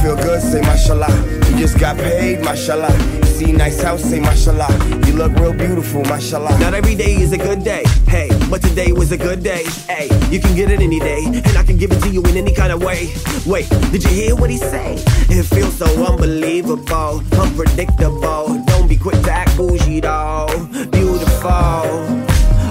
Feel 0.00 0.16
good, 0.16 0.40
say 0.40 0.60
mashallah. 0.62 1.12
You 1.50 1.58
just 1.58 1.78
got 1.78 1.96
paid, 1.96 2.42
mashallah. 2.42 2.92
See 3.24 3.52
nice 3.52 3.82
house, 3.82 4.02
say 4.02 4.20
mashallah. 4.20 4.68
You 5.06 5.12
look 5.14 5.32
real 5.34 5.52
beautiful, 5.52 6.02
mashallah. 6.04 6.58
Not 6.58 6.74
every 6.74 6.94
day 6.94 7.14
is 7.14 7.32
a 7.32 7.38
good 7.38 7.62
day, 7.64 7.84
hey, 8.06 8.28
but 8.50 8.62
today 8.62 8.92
was 8.92 9.12
a 9.12 9.18
good 9.18 9.42
day, 9.42 9.64
hey. 9.88 10.08
You 10.30 10.40
can 10.40 10.54
get 10.56 10.70
it 10.70 10.80
any 10.80 10.98
day, 11.00 11.24
and 11.24 11.56
I 11.56 11.62
can 11.62 11.76
give 11.76 11.92
it 11.92 12.00
to 12.02 12.08
you 12.08 12.22
in 12.24 12.36
any 12.36 12.54
kind 12.54 12.72
of 12.72 12.82
way. 12.82 13.12
Wait, 13.46 13.68
did 13.92 14.02
you 14.04 14.10
hear 14.10 14.36
what 14.36 14.50
he 14.50 14.56
say? 14.56 14.94
It 15.28 15.44
feels 15.44 15.76
so 15.76 15.86
unbelievable, 16.06 17.22
unpredictable. 17.32 18.62
Don't 18.64 18.88
be 18.88 18.96
quick 18.96 19.20
to 19.22 19.30
act 19.30 19.56
bougie, 19.56 20.00
though. 20.00 20.48
Beautiful. 20.90 21.50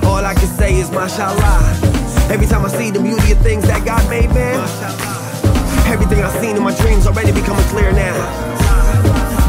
All 0.09 0.25
I 0.25 0.33
can 0.33 0.47
say 0.57 0.75
is 0.75 0.89
mashallah. 0.91 1.61
Every 2.31 2.47
time 2.47 2.65
I 2.65 2.69
see 2.69 2.91
the 2.91 2.99
beauty 2.99 3.31
of 3.31 3.39
things 3.39 3.63
that 3.65 3.85
God 3.85 4.07
made, 4.09 4.29
man. 4.31 5.18
Everything 5.89 6.21
I've 6.23 6.39
seen 6.39 6.55
in 6.55 6.63
my 6.63 6.75
dreams 6.77 7.07
already 7.07 7.31
becoming 7.31 7.65
clear 7.65 7.91
now. 7.91 8.15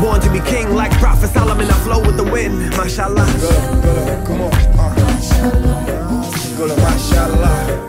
Born 0.01 0.21
to 0.23 0.31
be 0.31 0.41
king 0.41 0.75
like 0.75 0.91
Prophet 0.93 1.29
Solomon, 1.29 1.71
I 1.71 1.75
flow 1.85 2.01
with 2.01 2.17
the 2.17 2.25
wind, 2.25 2.71
mashallah. 2.71 3.27
Good, 3.39 3.83
good, 3.83 4.27
come 4.27 4.41
on. 4.41 4.53
Uh. 4.81 4.95
Good, 6.57 6.77
mashallah. 6.79 7.81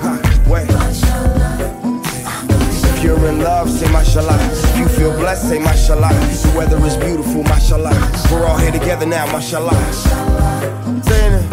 If 2.83 3.03
you're 3.03 3.25
in 3.29 3.39
love, 3.39 3.69
say 3.69 3.89
mashallah. 3.91 4.37
If 4.51 4.77
you 4.77 4.87
feel 4.89 5.11
blessed, 5.17 5.47
say 5.49 5.59
mashallah. 5.59 6.09
The 6.09 6.53
weather 6.57 6.85
is 6.85 6.97
beautiful, 6.97 7.43
mashallah. 7.43 7.95
We're 8.31 8.45
all 8.45 8.57
here 8.57 8.71
together 8.71 9.05
now, 9.05 9.25
mashallah. 9.31 9.73
Saying 11.07 11.33
it. 11.33 11.45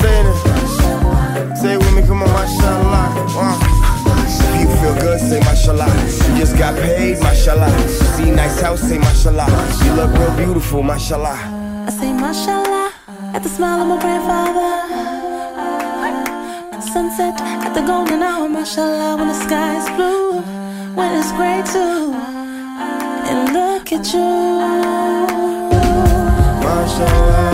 Saying 0.00 0.26
it. 0.26 1.56
Say 1.56 1.72
it 1.74 1.78
with 1.78 1.94
me, 1.94 2.02
come 2.06 2.22
on, 2.22 2.28
mashallah. 2.28 2.93
Good, 5.18 5.28
say 5.28 5.40
mashallah. 5.40 5.88
You 6.32 6.38
just 6.38 6.56
got 6.58 6.74
paid, 6.76 7.20
mashallah. 7.20 7.70
See 7.88 8.30
nice 8.30 8.60
house, 8.60 8.80
say 8.80 8.98
mashallah. 8.98 9.48
You 9.84 9.92
look 9.94 10.12
real 10.18 10.36
beautiful, 10.36 10.82
mashallah. 10.82 11.38
I 11.86 11.90
say 11.90 12.12
mashallah 12.12 12.92
at 13.34 13.42
the 13.42 13.48
smile 13.48 13.82
of 13.82 13.88
my 13.88 13.98
grandfather. 14.00 14.70
At 16.74 16.80
Sunset 16.80 17.40
at 17.40 17.74
the 17.74 17.82
golden 17.82 18.22
hour, 18.22 18.48
mashallah, 18.48 19.16
when 19.16 19.28
the 19.28 19.34
sky 19.34 19.76
is 19.80 19.88
blue, 19.96 20.40
when 20.94 21.10
it's 21.18 21.32
gray 21.32 21.62
too. 21.72 22.14
And 23.28 23.52
look 23.52 23.92
at 23.92 24.12
you. 24.12 24.20
Mashallah. 24.64 25.44
Mashallah. 26.62 27.53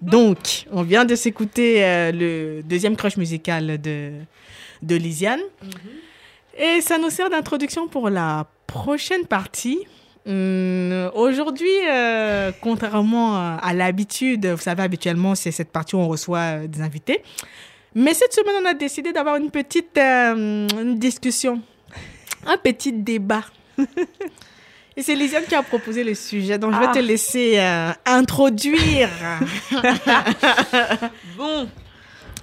Donc, 0.00 0.66
on 0.70 0.82
vient 0.82 1.04
de 1.04 1.14
s'écouter 1.14 1.84
euh, 1.84 2.12
le 2.12 2.62
deuxième 2.62 2.96
crush 2.96 3.16
musical 3.16 3.80
de, 3.80 4.12
de 4.82 4.94
Lisiane. 4.94 5.40
Et 6.56 6.80
ça 6.80 6.98
nous 6.98 7.10
sert 7.10 7.30
d'introduction 7.30 7.88
pour 7.88 8.10
la 8.10 8.46
prochaine 8.66 9.26
partie. 9.26 9.78
Hum, 10.26 11.10
Aujourd'hui, 11.14 11.68
euh, 11.90 12.52
contrairement 12.60 13.34
à, 13.36 13.58
à 13.60 13.74
l'habitude, 13.74 14.46
vous 14.46 14.60
savez, 14.62 14.82
habituellement, 14.82 15.34
c'est 15.34 15.50
cette 15.50 15.70
partie 15.72 15.96
où 15.96 15.98
on 15.98 16.08
reçoit 16.08 16.38
euh, 16.38 16.66
des 16.68 16.80
invités. 16.80 17.22
Mais 17.94 18.14
cette 18.14 18.32
semaine, 18.32 18.54
on 18.62 18.66
a 18.66 18.74
décidé 18.74 19.12
d'avoir 19.12 19.36
une 19.36 19.50
petite 19.50 19.98
euh, 19.98 20.66
une 20.80 20.98
discussion, 20.98 21.60
un 22.46 22.56
petit 22.56 22.92
débat. 22.92 23.44
Et 24.96 25.02
c'est 25.02 25.14
Lisiane 25.14 25.44
qui 25.48 25.54
a 25.54 25.62
proposé 25.62 26.04
le 26.04 26.14
sujet, 26.14 26.58
donc 26.58 26.74
je 26.74 26.78
vais 26.78 26.86
Ah. 26.88 26.92
te 26.94 26.98
laisser 26.98 27.58
euh, 27.58 27.90
introduire. 28.06 29.08
Bon. 31.36 31.68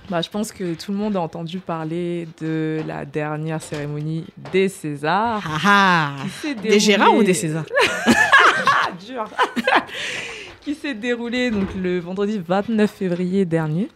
Bah, 0.09 0.21
je 0.21 0.29
pense 0.29 0.51
que 0.51 0.73
tout 0.73 0.91
le 0.91 0.97
monde 0.97 1.15
a 1.15 1.21
entendu 1.21 1.59
parler 1.59 2.27
de 2.41 2.81
la 2.87 3.05
dernière 3.05 3.61
cérémonie 3.61 4.25
des 4.51 4.67
Césars. 4.67 5.43
Ah 5.45 5.59
ah. 5.65 6.11
Des 6.43 6.55
déroulée- 6.55 6.79
Gérard 6.79 7.13
ou 7.15 7.21
des 7.23 7.35
César 7.35 7.63
Ah, 8.07 8.89
dur. 9.05 9.25
qui 10.61 10.73
s'est 10.73 10.95
déroulé 10.95 11.51
donc 11.51 11.67
le 11.79 11.99
vendredi 11.99 12.41
29 12.45 12.89
février 12.91 13.45
dernier. 13.45 13.87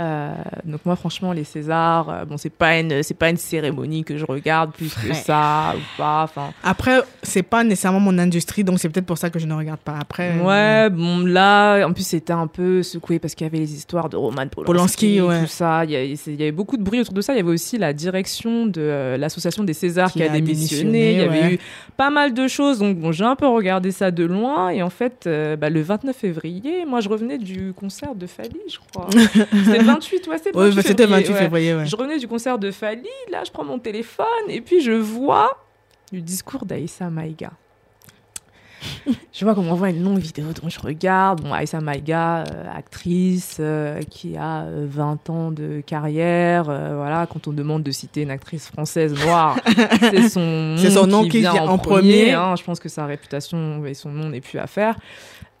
Euh, 0.00 0.32
donc 0.64 0.80
moi 0.84 0.96
franchement 0.96 1.32
les 1.32 1.44
Césars 1.44 2.10
euh, 2.10 2.24
bon 2.24 2.36
c'est 2.36 2.50
pas 2.50 2.80
une 2.80 3.04
c'est 3.04 3.14
pas 3.14 3.30
une 3.30 3.36
cérémonie 3.36 4.02
que 4.02 4.16
je 4.18 4.24
regarde 4.24 4.72
plus 4.72 4.92
que 4.92 5.14
ça 5.14 5.72
ou 5.76 5.80
pas 5.96 6.22
enfin 6.24 6.52
Après, 6.64 7.00
c'est 7.22 7.44
pas 7.44 7.62
nécessairement 7.62 8.00
mon 8.00 8.18
industrie, 8.18 8.64
donc 8.64 8.80
c'est 8.80 8.88
peut-être 8.88 9.06
pour 9.06 9.18
ça 9.18 9.30
que 9.30 9.38
je 9.38 9.46
ne 9.46 9.54
regarde 9.54 9.78
pas. 9.78 9.96
Après, 10.00 10.32
euh, 10.36 10.42
Ouais, 10.44 10.90
bon, 10.90 11.18
là, 11.24 11.86
en 11.86 11.92
plus, 11.92 12.04
c'était 12.06 12.32
un 12.32 12.48
peu 12.48 12.82
secoué 12.82 13.20
parce 13.20 13.34
qu'il 13.36 13.44
y 13.46 13.48
avait 13.48 13.58
les 13.58 13.72
histoires 13.72 14.08
de 14.08 14.16
Roman 14.16 14.48
Polanski, 14.48 14.64
Polanski, 14.64 15.20
ouais. 15.20 15.40
tout 15.42 15.46
ça. 15.46 15.84
Il 15.84 15.92
y, 15.92 15.96
a- 15.96 16.02
il 16.04 16.16
y 16.26 16.42
avait 16.42 16.50
beaucoup 16.52 16.76
de 16.76 16.82
bruit 16.82 17.00
autour 17.00 17.14
de 17.14 17.20
ça. 17.20 17.32
Il 17.32 17.36
y 17.36 17.40
avait 17.40 17.50
aussi 17.50 17.78
la 17.78 17.92
direction 17.92 18.66
de 18.66 19.14
l'association 19.18 19.62
des 19.62 19.74
Césars 19.74 20.10
Qui 20.10 20.18
qui, 20.18 20.24
a, 20.24 20.32
a 20.32 20.40
démissionné. 20.40 21.12
Il 21.12 21.18
y 21.18 21.22
avait 21.22 21.40
ouais. 21.42 21.54
eu 21.54 21.58
pas 21.96 22.10
mal 22.10 22.34
de 22.34 22.48
choses. 22.48 22.80
Donc, 22.80 22.98
bon, 22.98 23.12
j'ai 23.12 23.24
un 23.24 23.36
peu 23.36 23.46
regardé 23.46 23.92
ça 23.92 24.10
de 24.10 24.24
loin. 24.24 24.70
Et 24.70 24.82
en 24.82 24.90
fait, 24.90 25.28
bah, 25.60 25.70
le 25.70 25.82
29 25.82 26.16
février, 26.16 26.84
moi, 26.84 27.00
je 27.00 27.08
revenais 27.08 27.38
du 27.38 27.72
concert 27.74 28.14
de 28.16 28.26
Fali, 28.26 28.50
je 28.68 28.78
crois. 28.92 29.08
c'était 30.00 30.22
le 30.22 30.28
28, 30.28 30.28
ouais, 30.28 30.36
c'était 30.38 30.50
le 30.52 30.58
Ouais, 30.58 30.64
28 30.70 30.76
bah, 30.76 30.82
c'était 30.86 31.06
28 31.06 31.32
ouais. 31.32 31.38
février, 31.38 31.74
ouais. 31.74 31.86
Je 31.86 31.96
revenais 31.96 32.18
du 32.18 32.28
concert 32.28 32.58
de 32.58 32.70
Fali, 32.70 33.08
là, 33.30 33.42
je 33.44 33.50
prends 33.50 33.64
mon 33.64 33.78
téléphone 33.78 34.26
et 34.48 34.60
puis 34.60 34.80
je 34.80 34.92
vois 34.92 35.58
le 36.12 36.20
discours 36.20 36.64
d'Aïssa 36.66 37.10
Maïga. 37.10 37.50
je 39.32 39.44
vois 39.44 39.54
qu'on 39.54 39.62
m'envoie 39.62 39.90
une 39.90 40.02
longue 40.04 40.18
vidéo, 40.18 40.46
donc 40.60 40.70
je 40.70 40.78
regarde. 40.78 41.40
Bon, 41.42 41.52
Aïssa 41.52 41.80
Maïga, 41.80 42.44
euh, 42.44 42.64
actrice 42.74 43.56
euh, 43.60 44.00
qui 44.10 44.36
a 44.36 44.62
euh, 44.64 44.86
20 44.88 45.30
ans 45.30 45.50
de 45.50 45.80
carrière. 45.84 46.68
euh, 46.68 46.94
voilà, 46.96 47.26
quand 47.26 47.48
on 47.48 47.52
demande 47.52 47.82
de 47.82 47.90
citer 47.90 48.22
une 48.22 48.30
actrice 48.30 48.68
française 48.68 49.14
noire, 49.24 49.56
c'est 50.00 50.28
son, 50.28 50.76
nom 51.06 51.26
qui 51.26 51.40
vient 51.40 51.66
en 51.66 51.78
premier. 51.78 52.32
hein. 52.32 52.54
Je 52.56 52.62
pense 52.62 52.78
que 52.78 52.88
sa 52.88 53.06
réputation 53.06 53.84
et 53.86 53.94
son 53.94 54.10
nom 54.10 54.28
n'est 54.28 54.42
plus 54.42 54.58
à 54.58 54.66
faire. 54.66 54.96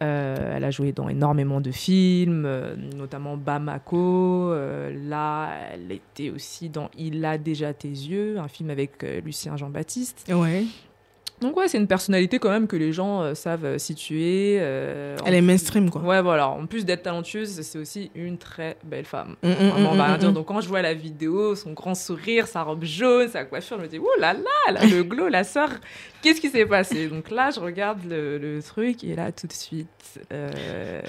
Euh, 0.02 0.56
elle 0.56 0.64
a 0.64 0.70
joué 0.70 0.92
dans 0.92 1.08
énormément 1.08 1.60
de 1.60 1.70
films, 1.70 2.44
euh, 2.46 2.74
notamment 2.96 3.36
Bamako. 3.36 4.50
Euh, 4.52 4.92
là, 5.08 5.50
elle 5.72 5.92
était 5.92 6.30
aussi 6.30 6.68
dans 6.68 6.90
Il 6.98 7.24
a 7.24 7.38
déjà 7.38 7.72
tes 7.72 7.88
yeux, 7.88 8.38
un 8.38 8.48
film 8.48 8.70
avec 8.70 9.02
Lucien 9.24 9.56
Jean-Baptiste. 9.56 10.26
Donc 11.40 11.56
ouais, 11.56 11.68
c'est 11.68 11.78
une 11.78 11.88
personnalité 11.88 12.38
quand 12.38 12.48
même 12.48 12.66
que 12.66 12.76
les 12.76 12.92
gens 12.92 13.20
euh, 13.20 13.34
savent 13.34 13.64
euh, 13.64 13.78
situer. 13.78 14.56
euh, 14.60 15.16
Elle 15.26 15.34
est 15.34 15.38
plus- 15.38 15.46
mainstream, 15.46 15.90
quoi. 15.90 16.00
Ouais, 16.00 16.22
voilà. 16.22 16.48
En 16.48 16.64
plus 16.66 16.84
d'être 16.86 17.02
talentueuse, 17.02 17.60
c'est 17.60 17.78
aussi 17.78 18.10
une 18.14 18.38
très 18.38 18.76
belle 18.84 19.04
femme. 19.04 19.34
Mm, 19.42 19.48
mm, 19.48 19.52
Vraiment, 19.52 19.90
on 19.90 19.94
mm, 19.94 19.98
va 19.98 20.04
rien 20.04 20.14
mm, 20.16 20.20
dire. 20.20 20.30
mm. 20.30 20.34
Donc 20.34 20.46
quand 20.46 20.60
je 20.60 20.68
vois 20.68 20.80
la 20.80 20.94
vidéo, 20.94 21.54
son 21.56 21.72
grand 21.72 21.94
sourire, 21.94 22.46
sa 22.46 22.62
robe 22.62 22.84
jaune, 22.84 23.28
sa 23.28 23.44
coiffure, 23.44 23.76
je 23.78 23.82
me 23.82 23.88
dis, 23.88 23.98
oh 23.98 24.08
là 24.20 24.32
là, 24.32 24.72
là, 24.72 24.86
le 24.86 25.02
glow, 25.02 25.28
la 25.28 25.44
sœur, 25.44 25.68
qu'est-ce 26.22 26.40
qui 26.40 26.48
s'est 26.48 26.66
passé? 26.66 27.08
Donc 27.08 27.30
là, 27.30 27.50
je 27.50 27.60
regarde 27.60 27.98
le, 28.08 28.38
le 28.38 28.62
truc 28.62 29.02
et 29.04 29.14
là, 29.16 29.30
tout 29.32 29.48
de 29.48 29.52
suite, 29.52 29.88
euh, 30.32 31.02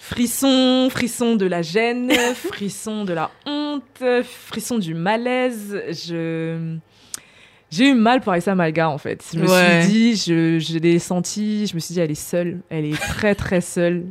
frisson, 0.00 0.88
frisson 0.90 1.36
de 1.36 1.46
la 1.46 1.62
gêne, 1.62 2.10
frisson 2.34 3.04
de 3.04 3.12
la 3.12 3.30
honte, 3.46 4.02
frisson 4.24 4.78
du 4.78 4.94
malaise. 4.94 5.80
Je... 5.90 6.76
J'ai 7.70 7.88
eu 7.90 7.94
mal 7.94 8.20
pour 8.20 8.32
Aïssa 8.32 8.54
Malga 8.54 8.88
en 8.88 8.98
fait. 8.98 9.24
Je 9.34 9.38
me 9.40 9.48
Ouais. 9.48 9.82
suis 9.82 9.92
dit, 9.92 10.16
je, 10.16 10.58
je 10.58 10.78
l'ai 10.78 10.98
senti, 10.98 11.66
je 11.66 11.74
me 11.74 11.80
suis 11.80 11.94
dit, 11.94 12.00
elle 12.00 12.10
est 12.10 12.14
seule, 12.14 12.60
elle 12.70 12.84
est 12.84 12.96
très 13.00 13.34
très 13.34 13.60
seule. 13.60 14.04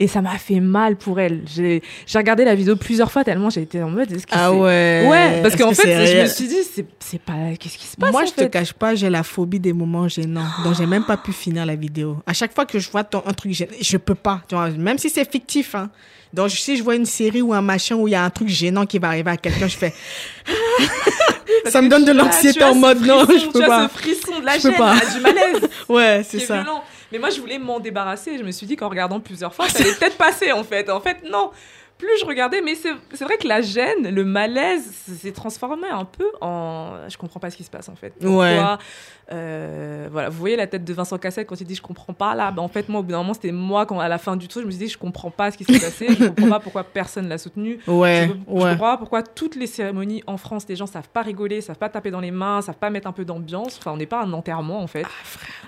Et 0.00 0.08
ça 0.08 0.20
m'a 0.20 0.36
fait 0.36 0.58
mal 0.58 0.96
pour 0.96 1.20
elle. 1.20 1.42
J'ai 1.54 1.80
regardé 2.14 2.44
la 2.44 2.56
vidéo 2.56 2.74
plusieurs 2.74 3.12
fois 3.12 3.22
tellement 3.22 3.50
j'ai 3.50 3.62
été 3.62 3.80
en 3.82 3.88
mode, 3.90 4.10
est-ce 4.10 4.26
que 4.26 4.32
Ah 4.34 4.52
ouais. 4.52 5.06
Ouais, 5.08 5.40
parce 5.42 5.54
qu'en 5.54 5.68
que 5.68 5.74
fait, 5.76 6.06
je 6.16 6.22
me 6.22 6.26
suis 6.26 6.48
dit, 6.48 6.56
c'est 6.98 7.20
pas. 7.20 7.54
Qu'est-ce 7.58 7.78
qui 7.78 7.86
se 7.86 7.96
passe 7.96 8.10
Moi, 8.10 8.22
en 8.22 8.26
je 8.26 8.32
te 8.32 8.40
fait? 8.40 8.50
cache 8.50 8.72
pas, 8.72 8.96
j'ai 8.96 9.08
la 9.10 9.22
phobie 9.22 9.60
des 9.60 9.72
moments 9.72 10.08
gênants. 10.08 10.42
Donc, 10.64 10.74
j'ai 10.76 10.86
même 10.86 11.04
pas 11.04 11.16
pu 11.16 11.32
finir 11.32 11.64
la 11.66 11.76
vidéo. 11.76 12.16
À 12.26 12.32
chaque 12.32 12.52
fois 12.52 12.66
que 12.66 12.80
je 12.80 12.90
vois 12.90 13.04
ton, 13.04 13.22
un 13.26 13.32
truc 13.32 13.52
gênant, 13.52 13.70
je 13.80 13.96
peux 13.96 14.16
pas. 14.16 14.42
Tu 14.48 14.56
vois, 14.56 14.70
même 14.70 14.98
si 14.98 15.08
c'est 15.08 15.30
fictif. 15.30 15.74
Hein. 15.76 15.88
Donc, 16.32 16.50
si 16.50 16.76
je 16.76 16.82
vois 16.82 16.94
une 16.94 17.04
série 17.06 17.42
ou 17.42 17.52
un 17.52 17.60
machin 17.60 17.94
où 17.96 18.08
il 18.08 18.12
y 18.12 18.14
a 18.14 18.24
un 18.24 18.30
truc 18.30 18.48
gênant 18.48 18.86
qui 18.86 18.98
va 18.98 19.08
arriver 19.08 19.30
à 19.30 19.36
quelqu'un, 19.36 19.68
je 19.68 19.76
fais. 19.76 19.92
Ça 21.66 21.82
me 21.82 21.88
donne 21.88 22.04
de 22.04 22.12
tu 22.12 22.16
l'anxiété 22.18 22.58
tu 22.60 22.64
en 22.64 22.74
mode 22.74 23.00
non, 23.04 23.24
frisson, 23.24 23.40
je 23.40 23.46
peux 23.52 23.60
tu 23.60 23.66
pas. 23.66 23.82
as 23.84 23.88
ce 23.88 23.94
frisson 23.94 24.40
de 24.40 24.44
la 24.46 24.56
Je 24.58 24.62
peux 24.62 24.68
gêne, 24.70 24.78
pas. 24.78 24.94
là, 24.94 25.00
du 25.14 25.20
malaise. 25.20 25.68
Ouais, 25.88 26.22
c'est 26.28 26.38
est 26.38 26.46
ça. 26.46 26.54
violent. 26.62 26.82
Mais 27.12 27.18
moi, 27.18 27.28
je 27.30 27.40
voulais 27.40 27.58
m'en 27.58 27.78
débarrasser. 27.78 28.38
Je 28.38 28.42
me 28.42 28.50
suis 28.50 28.66
dit 28.66 28.74
qu'en 28.76 28.88
regardant 28.88 29.20
plusieurs 29.20 29.54
fois, 29.54 29.68
ça 29.68 29.78
allait 29.80 29.92
peut-être 29.94 30.16
passer, 30.16 30.50
en 30.52 30.64
fait. 30.64 30.88
En 30.90 31.00
fait, 31.00 31.18
non. 31.30 31.50
Plus 32.02 32.18
je 32.20 32.26
regardais, 32.26 32.60
mais 32.62 32.74
c'est 32.74 33.24
vrai 33.24 33.36
que 33.38 33.46
la 33.46 33.60
gêne, 33.60 34.08
le 34.12 34.24
malaise, 34.24 34.90
s'est 35.20 35.30
transformé 35.30 35.86
un 35.88 36.04
peu 36.04 36.26
en. 36.40 36.94
Je 37.08 37.16
comprends 37.16 37.38
pas 37.38 37.48
ce 37.50 37.56
qui 37.56 37.62
se 37.62 37.70
passe, 37.70 37.88
en 37.88 37.94
fait. 37.94 38.12
Pourquoi 38.20 38.38
Ouais. 38.44 38.58
euh, 39.32 40.08
voilà, 40.10 40.28
vous 40.28 40.38
voyez 40.38 40.56
la 40.56 40.66
tête 40.66 40.84
de 40.84 40.92
Vincent 40.92 41.16
Cassel 41.18 41.46
quand 41.46 41.60
il 41.60 41.66
dit 41.66 41.74
je 41.76 41.82
comprends 41.82 42.12
pas 42.12 42.34
là. 42.34 42.50
Bah, 42.50 42.60
en 42.60 42.68
fait, 42.68 42.88
moi, 42.88 43.00
au 43.00 43.02
bout 43.04 43.12
d'un 43.12 43.18
moment, 43.18 43.34
c'était 43.34 43.52
moi 43.52 43.86
quand 43.86 44.00
à 44.00 44.08
la 44.08 44.18
fin 44.18 44.36
du 44.36 44.48
truc, 44.48 44.62
je 44.62 44.66
me 44.66 44.72
suis 44.72 44.84
dit 44.86 44.88
je 44.92 44.98
comprends 44.98 45.30
pas 45.30 45.50
ce 45.52 45.58
qui 45.58 45.64
s'est 45.64 45.78
passé, 45.80 46.08
je 46.08 46.26
comprends 46.26 46.48
pas 46.50 46.60
pourquoi 46.60 46.84
personne 46.84 47.28
l'a 47.28 47.38
soutenu. 47.38 47.78
Ouais, 47.86 48.28
je, 48.28 48.32
je 48.32 48.52
ouais. 48.52 48.70
comprends 48.72 48.76
pas 48.78 48.96
pourquoi 48.96 49.22
toutes 49.22 49.54
les 49.56 49.66
cérémonies 49.68 50.22
en 50.26 50.36
France, 50.36 50.64
les 50.68 50.76
gens 50.76 50.86
savent 50.86 51.08
pas 51.08 51.22
rigoler, 51.22 51.60
savent 51.60 51.78
pas 51.78 51.88
taper 51.88 52.10
dans 52.10 52.20
les 52.20 52.30
mains, 52.32 52.62
savent 52.62 52.76
pas 52.76 52.90
mettre 52.90 53.06
un 53.06 53.12
peu 53.12 53.24
d'ambiance. 53.24 53.78
Enfin, 53.78 53.92
on 53.92 53.96
n'est 53.96 54.06
pas 54.06 54.22
un 54.22 54.32
enterrement 54.32 54.80
en 54.82 54.86
fait. 54.88 55.04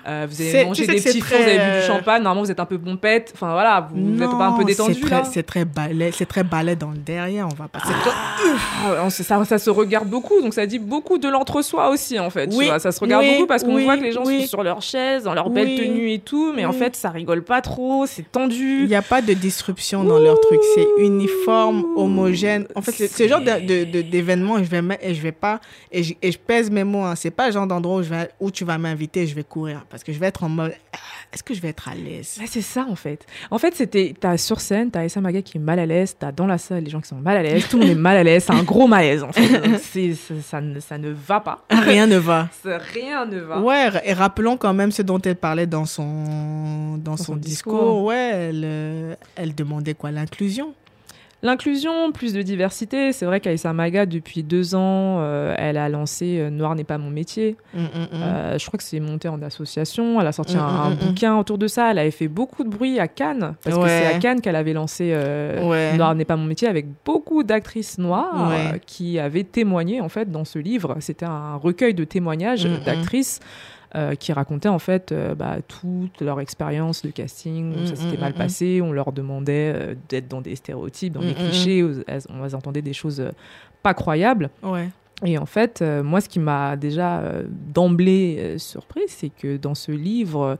Euh, 0.07 0.27
vous 0.29 0.41
avez 0.41 0.65
mangé 0.65 0.85
des 0.85 0.95
petits 0.95 1.21
fours, 1.21 1.37
vous 1.37 1.43
très, 1.43 1.43
avez 1.43 1.57
bu 1.57 1.63
du 1.63 1.83
euh, 1.83 1.87
champagne, 1.87 2.21
normalement 2.23 2.43
vous 2.43 2.51
êtes 2.51 2.59
un 2.59 2.65
peu 2.65 2.77
pompette. 2.77 3.31
Enfin 3.35 3.53
voilà, 3.53 3.87
vous 3.89 3.97
n'êtes 3.97 4.29
pas 4.29 4.47
un 4.47 4.57
peu 4.57 4.63
détendu 4.65 4.93
c'est 4.95 4.99
très- 5.01 5.23
C'est 5.23 5.43
très 5.43 5.65
balai, 5.65 6.11
c'est 6.25 6.29
très 6.29 6.43
balai 6.43 6.75
dans 6.75 6.91
le 6.91 6.97
derrière. 6.97 7.47
On 7.51 7.55
va 7.55 7.67
passer. 7.67 7.93
Ah, 8.85 9.09
ça, 9.09 9.45
ça 9.45 9.57
se 9.57 9.69
regarde 9.69 10.07
beaucoup, 10.09 10.41
donc 10.41 10.53
ça 10.53 10.65
dit 10.65 10.79
beaucoup 10.79 11.17
de 11.17 11.27
l'entre-soi 11.29 11.89
aussi 11.89 12.19
en 12.19 12.29
fait. 12.29 12.47
tu 12.47 12.55
Oui, 12.57 12.65
vois. 12.67 12.79
ça 12.79 12.91
se 12.91 12.99
regarde 12.99 13.23
oui, 13.23 13.33
beaucoup 13.35 13.47
parce 13.47 13.63
qu'on 13.63 13.75
oui, 13.75 13.83
voit 13.83 13.97
que 13.97 14.03
les 14.03 14.11
gens 14.11 14.23
oui. 14.25 14.41
sont 14.41 14.47
sur 14.47 14.63
leur 14.63 14.81
chaise, 14.81 15.23
dans 15.23 15.33
leur 15.33 15.49
belle 15.49 15.75
tenue 15.77 16.11
et 16.11 16.19
tout, 16.19 16.53
mais 16.53 16.65
en 16.65 16.73
fait 16.73 16.95
ça 16.95 17.09
rigole 17.09 17.43
pas 17.43 17.61
trop, 17.61 18.05
c'est 18.05 18.29
tendu. 18.31 18.81
Il 18.83 18.87
n'y 18.87 18.95
a 18.95 19.01
pas 19.01 19.21
de 19.21 19.33
disruption 19.33 20.03
dans 20.03 20.19
leur 20.19 20.39
truc. 20.39 20.59
C'est 20.75 20.87
uniforme, 20.99 21.85
homogène. 21.95 22.67
En 22.75 22.81
fait, 22.81 22.91
c'est 22.91 23.07
ce 23.07 23.27
genre 23.27 23.41
de- 23.41 23.65
de- 23.65 23.83
de- 23.91 24.01
d'événement, 24.01 24.57
je 24.57 24.63
vais 24.69 24.81
et 25.01 25.13
je 25.15 25.21
vais 25.21 25.31
pas, 25.31 25.59
et 25.91 26.03
je, 26.03 26.13
et 26.21 26.31
je 26.31 26.37
pèse 26.37 26.69
mes 26.69 26.83
mots. 26.83 27.03
Hein. 27.03 27.15
C'est 27.15 27.31
pas 27.31 27.47
le 27.47 27.53
genre 27.53 27.65
d'endroit 27.67 27.97
où, 27.97 28.03
je 28.03 28.09
vais- 28.09 28.29
où 28.39 28.51
tu 28.51 28.65
vas 28.65 28.77
m'inviter 28.77 29.21
et 29.21 29.27
je 29.27 29.35
vais 29.35 29.43
courir. 29.43 29.85
Parce 29.89 30.03
que 30.03 30.11
je 30.13 30.19
vais 30.19 30.27
être 30.27 30.43
en 30.43 30.49
mode, 30.49 30.73
ah, 30.93 30.97
est-ce 31.33 31.43
que 31.43 31.53
je 31.53 31.61
vais 31.61 31.69
être 31.69 31.87
à 31.89 31.95
l'aise? 31.95 32.39
C'est 32.45 32.61
ça 32.61 32.85
en 32.89 32.95
fait. 32.95 33.25
En 33.51 33.57
fait, 33.57 33.73
c'était 33.75 34.13
t'as 34.19 34.37
sur 34.37 34.59
scène, 34.61 34.91
t'as 34.91 35.03
Essa 35.05 35.21
Maga 35.21 35.41
qui 35.41 35.57
est 35.57 35.61
mal 35.61 35.79
à 35.79 35.85
l'aise, 35.85 36.04
t'as 36.17 36.31
dans 36.31 36.45
la 36.47 36.57
salle 36.57 36.83
les 36.83 36.89
gens 36.89 37.01
qui 37.01 37.07
sont 37.07 37.15
mal 37.15 37.37
à 37.37 37.43
l'aise, 37.43 37.67
tout 37.67 37.77
le 37.77 37.83
monde 37.83 37.91
est 37.91 37.99
mal 37.99 38.17
à 38.17 38.23
l'aise, 38.23 38.43
c'est 38.45 38.53
un 38.53 38.63
gros 38.63 38.87
malaise 38.87 39.23
en 39.23 39.31
fait. 39.31 39.47
Donc, 39.69 39.79
ça, 39.79 39.99
ça 40.41 40.61
ne, 40.61 40.79
ça 40.79 40.97
ne 40.97 41.09
va 41.09 41.39
pas. 41.39 41.65
Rien 41.69 42.05
ne 42.07 42.17
va. 42.17 42.49
Ça- 42.63 42.77
Rien 42.93 43.25
ne 43.25 43.39
va. 43.39 43.59
Ouais, 43.59 43.89
et 44.05 44.13
rappelons 44.13 44.57
quand 44.57 44.73
même 44.73 44.91
ce 44.91 45.01
dont 45.01 45.19
elle 45.21 45.35
parlait 45.35 45.67
dans 45.67 45.85
son, 45.85 46.97
dans 46.97 47.17
son, 47.17 47.23
son 47.23 47.35
discours. 47.35 47.73
discours. 47.73 48.03
Ouais, 48.03 48.31
elle, 48.33 48.61
euh, 48.65 49.15
elle 49.35 49.55
demandait 49.55 49.93
quoi? 49.93 50.11
L'inclusion. 50.11 50.73
L'inclusion, 51.45 52.11
plus 52.11 52.33
de 52.33 52.41
diversité. 52.41 53.11
C'est 53.13 53.27
vrai 53.27 53.39
qu'Aïssa 53.39 53.71
Maga, 53.71 54.07
depuis 54.07 54.41
deux 54.41 54.73
ans, 54.73 55.17
euh, 55.19 55.53
elle 55.59 55.77
a 55.77 55.89
lancé 55.89 56.39
euh, 56.39 56.49
Noir 56.49 56.73
n'est 56.73 56.83
pas 56.83 56.97
mon 56.97 57.11
métier. 57.11 57.55
Mm, 57.75 57.81
mm, 57.81 57.83
mm. 57.83 58.07
Euh, 58.13 58.57
je 58.57 58.65
crois 58.65 58.77
que 58.79 58.83
c'est 58.83 58.99
monté 58.99 59.27
en 59.27 59.39
association. 59.43 60.19
Elle 60.19 60.25
a 60.25 60.31
sorti 60.31 60.57
un, 60.57 60.65
un 60.65 60.89
bouquin 60.95 61.37
autour 61.37 61.59
de 61.59 61.67
ça. 61.67 61.91
Elle 61.91 61.99
avait 61.99 62.09
fait 62.09 62.27
beaucoup 62.27 62.63
de 62.63 62.69
bruit 62.69 62.99
à 62.99 63.07
Cannes. 63.07 63.53
Parce 63.63 63.77
que 63.77 63.87
c'est 63.87 64.07
à 64.07 64.17
Cannes 64.17 64.41
qu'elle 64.41 64.55
avait 64.55 64.73
lancé 64.73 65.11
euh, 65.13 65.69
Ouais. 65.69 65.95
Noir 65.95 66.15
n'est 66.15 66.25
pas 66.25 66.35
mon 66.35 66.45
métier 66.45 66.67
avec 66.67 66.87
beaucoup 67.05 67.43
d'actrices 67.43 67.99
noires 67.99 68.49
Ouais. 68.49 68.81
qui 68.87 69.19
avaient 69.19 69.43
témoigné 69.43 70.01
en 70.01 70.09
fait 70.09 70.31
dans 70.31 70.45
ce 70.45 70.57
livre. 70.57 70.95
C'était 70.99 71.25
un 71.27 71.57
recueil 71.57 71.93
de 71.93 72.05
témoignages 72.05 72.65
d'actrices. 72.85 73.39
Euh, 73.95 74.13
qui 74.15 74.33
racontaient 74.33 74.67
en 74.69 74.77
fait 74.79 75.11
euh, 75.11 75.35
bah, 75.35 75.57
toute 75.67 76.19
leur 76.21 76.39
expérience 76.41 77.01
de 77.01 77.09
casting, 77.11 77.73
où 77.75 77.79
Mm, 77.81 77.85
ça 77.87 77.95
s'était 77.95 78.17
mm, 78.17 78.19
mal 78.19 78.33
mm, 78.33 78.37
passé, 78.37 78.81
on 78.81 78.91
leur 78.91 79.11
demandait 79.13 79.71
euh, 79.73 79.95
d'être 80.09 80.27
dans 80.27 80.41
des 80.41 80.55
stéréotypes, 80.55 81.13
dans 81.13 81.21
Mm, 81.21 81.27
des 81.27 81.31
mm, 81.31 81.35
clichés, 81.35 81.85
elles- 82.07 82.21
on 82.29 82.43
elles 82.45 82.55
entendaient 82.55 82.81
des 82.81 82.93
choses 82.93 83.19
euh, 83.21 83.29
pas 83.83 83.93
croyables. 83.93 84.49
Ouais. 84.63 84.89
Et 85.25 85.37
en 85.37 85.45
fait, 85.45 85.81
moi, 86.03 86.19
ce 86.19 86.27
qui 86.27 86.39
m'a 86.39 86.75
déjà 86.75 87.21
d'emblée 87.73 88.55
surprise, 88.57 89.07
c'est 89.09 89.29
que 89.29 89.57
dans 89.57 89.75
ce 89.75 89.91
livre, 89.91 90.57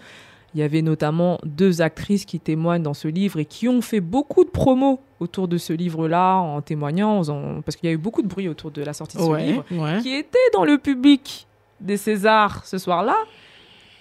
il 0.54 0.60
y 0.62 0.64
avait 0.64 0.82
notamment 0.82 1.40
deux 1.44 1.82
actrices 1.82 2.24
qui 2.26 2.40
témoignent 2.40 2.84
dans 2.84 2.94
ce 2.94 3.08
livre 3.08 3.40
et 3.40 3.46
qui 3.46 3.68
ont 3.68 3.82
fait 3.82 4.00
beaucoup 4.00 4.44
de 4.46 4.50
promos 4.50 5.00
autour 5.20 5.48
de 5.48 5.58
ce 5.58 5.74
livre-là 5.74 6.36
en 6.38 6.62
témoignant, 6.62 7.22
en 7.28 7.62
parce 7.62 7.76
qu'il 7.76 7.90
y 7.90 7.92
a 7.92 7.96
eu 7.96 7.98
beaucoup 7.98 8.22
de 8.22 8.28
bruit 8.28 8.48
autour 8.48 8.72
de 8.72 8.82
la 8.82 8.94
sortie 8.94 9.18
de 9.18 9.22
ce 9.24 9.28
Ouais. 9.28 9.46
livre, 9.46 9.66
Ouais. 9.72 10.00
qui 10.02 10.14
étaient 10.14 10.38
dans 10.54 10.64
le 10.64 10.78
public 10.78 11.48
des 11.80 11.98
Césars 11.98 12.66
ce 12.66 12.78
soir-là. 12.78 13.16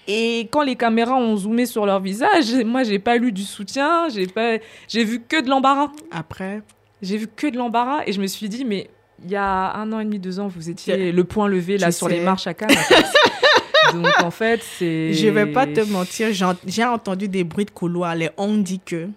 Et 0.06 0.48
quand 0.50 0.62
les 0.62 0.76
caméras 0.76 1.16
ont 1.16 1.36
zoomé 1.36 1.66
sur 1.66 1.86
leur 1.86 2.00
visage, 2.00 2.52
moi, 2.66 2.82
j'ai 2.82 2.98
pas 2.98 3.16
lu 3.16 3.32
du 3.32 3.42
soutien, 3.42 4.08
j'ai 4.08 4.26
pas, 4.26 4.58
j'ai 4.88 5.04
vu 5.04 5.20
que 5.20 5.40
de 5.40 5.48
l'embarras. 5.48 5.90
Après, 6.10 6.62
J'ai 7.02 7.16
vu 7.16 7.26
que 7.26 7.46
de 7.46 7.56
l'embarras 7.56 8.02
et 8.06 8.12
je 8.12 8.20
me 8.20 8.26
suis 8.26 8.48
dit, 8.48 8.64
mais 8.64 8.90
il 9.24 9.30
y 9.30 9.36
a 9.36 9.74
un 9.74 9.92
an 9.92 10.00
et 10.00 10.04
demi, 10.04 10.18
deux 10.18 10.40
ans, 10.40 10.48
vous 10.48 10.68
étiez 10.68 11.12
le 11.12 11.24
point 11.24 11.48
levé 11.48 11.78
là 11.78 11.90
sur 11.92 12.08
sais. 12.08 12.14
les 12.14 12.20
marches 12.20 12.46
à 12.46 12.54
Cannes. 12.54 12.68
Donc 13.92 14.06
en 14.22 14.30
fait, 14.30 14.60
c'est. 14.62 15.12
Je 15.12 15.28
vais 15.28 15.46
pas 15.46 15.66
te 15.66 15.80
mentir, 15.80 16.28
j'ai 16.66 16.84
entendu 16.84 17.28
des 17.28 17.44
bruits 17.44 17.66
de 17.66 17.70
couloir. 17.70 18.14
Les 18.14 18.30
on 18.36 18.56
dit 18.56 18.80
que 18.80 19.08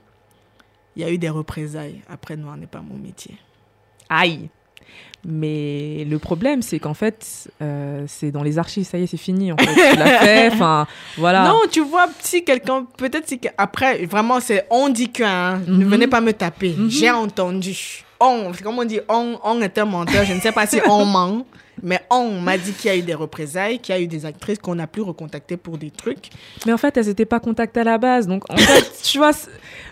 il 0.96 1.02
y 1.02 1.06
a 1.06 1.12
eu 1.12 1.18
des 1.18 1.30
représailles. 1.30 2.02
Après, 2.10 2.36
noir 2.36 2.58
n'est 2.58 2.68
pas 2.68 2.82
mon 2.82 2.98
métier. 2.98 3.38
Aïe. 4.10 4.50
Mais 5.30 6.06
le 6.10 6.20
problème, 6.20 6.62
c'est 6.62 6.80
qu'en 6.80 6.94
fait, 6.94 7.50
euh, 7.62 8.06
c'est 8.08 8.32
dans 8.32 8.44
les 8.44 8.58
archives, 8.58 8.86
ça 8.86 8.98
y 8.98 9.04
est, 9.04 9.08
c'est 9.08 9.18
fini. 9.18 9.52
En 9.52 9.58
fait, 9.58 9.66
tu 9.92 9.98
l'as 10.00 10.20
fait. 10.20 10.48
Enfin, 10.54 10.88
voilà. 11.18 11.50
Non, 11.50 11.60
tu 11.70 11.82
vois, 11.82 12.08
si 12.22 12.46
quelqu'un, 12.46 12.86
peut-être 12.98 13.28
si 13.28 13.38
après, 13.58 14.06
vraiment, 14.06 14.40
c'est 14.40 14.66
on 14.70 14.88
dit 14.88 15.12
que, 15.12 15.24
hein, 15.24 15.62
ne 15.68 15.84
Mhm. 15.84 15.90
venez 15.90 16.08
pas 16.08 16.22
me 16.22 16.32
taper. 16.32 16.74
Mhm. 16.78 16.90
J'ai 16.90 17.12
entendu. 17.12 18.06
On, 18.22 18.52
comme 18.64 18.80
on 18.80 18.86
dit, 18.86 19.02
on, 19.10 19.38
on 19.44 19.62
est 19.62 19.78
un 19.78 19.86
menteur. 19.86 20.24
Je 20.24 20.34
ne 20.34 20.40
sais 20.40 20.54
pas 20.54 20.66
si 20.66 20.80
on 20.88 21.04
ment, 21.18 21.46
mais 21.84 22.00
on 22.10 22.40
m'a 22.40 22.58
dit 22.58 22.72
qu'il 22.72 22.90
y 22.90 22.94
a 22.94 22.96
eu 22.98 23.02
des 23.02 23.14
représailles, 23.14 23.80
qu'il 23.80 23.94
y 23.94 23.98
a 23.98 24.02
eu 24.02 24.08
des 24.08 24.26
actrices 24.26 24.60
qu'on 24.60 24.80
a 24.80 24.88
pu 24.88 25.02
recontacter 25.02 25.58
pour 25.58 25.78
des 25.78 25.92
trucs. 25.92 26.30
Mais 26.66 26.72
en 26.74 26.78
fait, 26.78 26.96
elles 26.96 27.08
n'étaient 27.08 27.26
pas 27.26 27.40
contactées 27.42 27.82
à 27.82 27.84
la 27.84 27.98
base. 27.98 28.28
Donc, 28.28 28.50
en 28.50 28.56
fait, 28.58 28.92
tu 29.04 29.18
vois, 29.18 29.32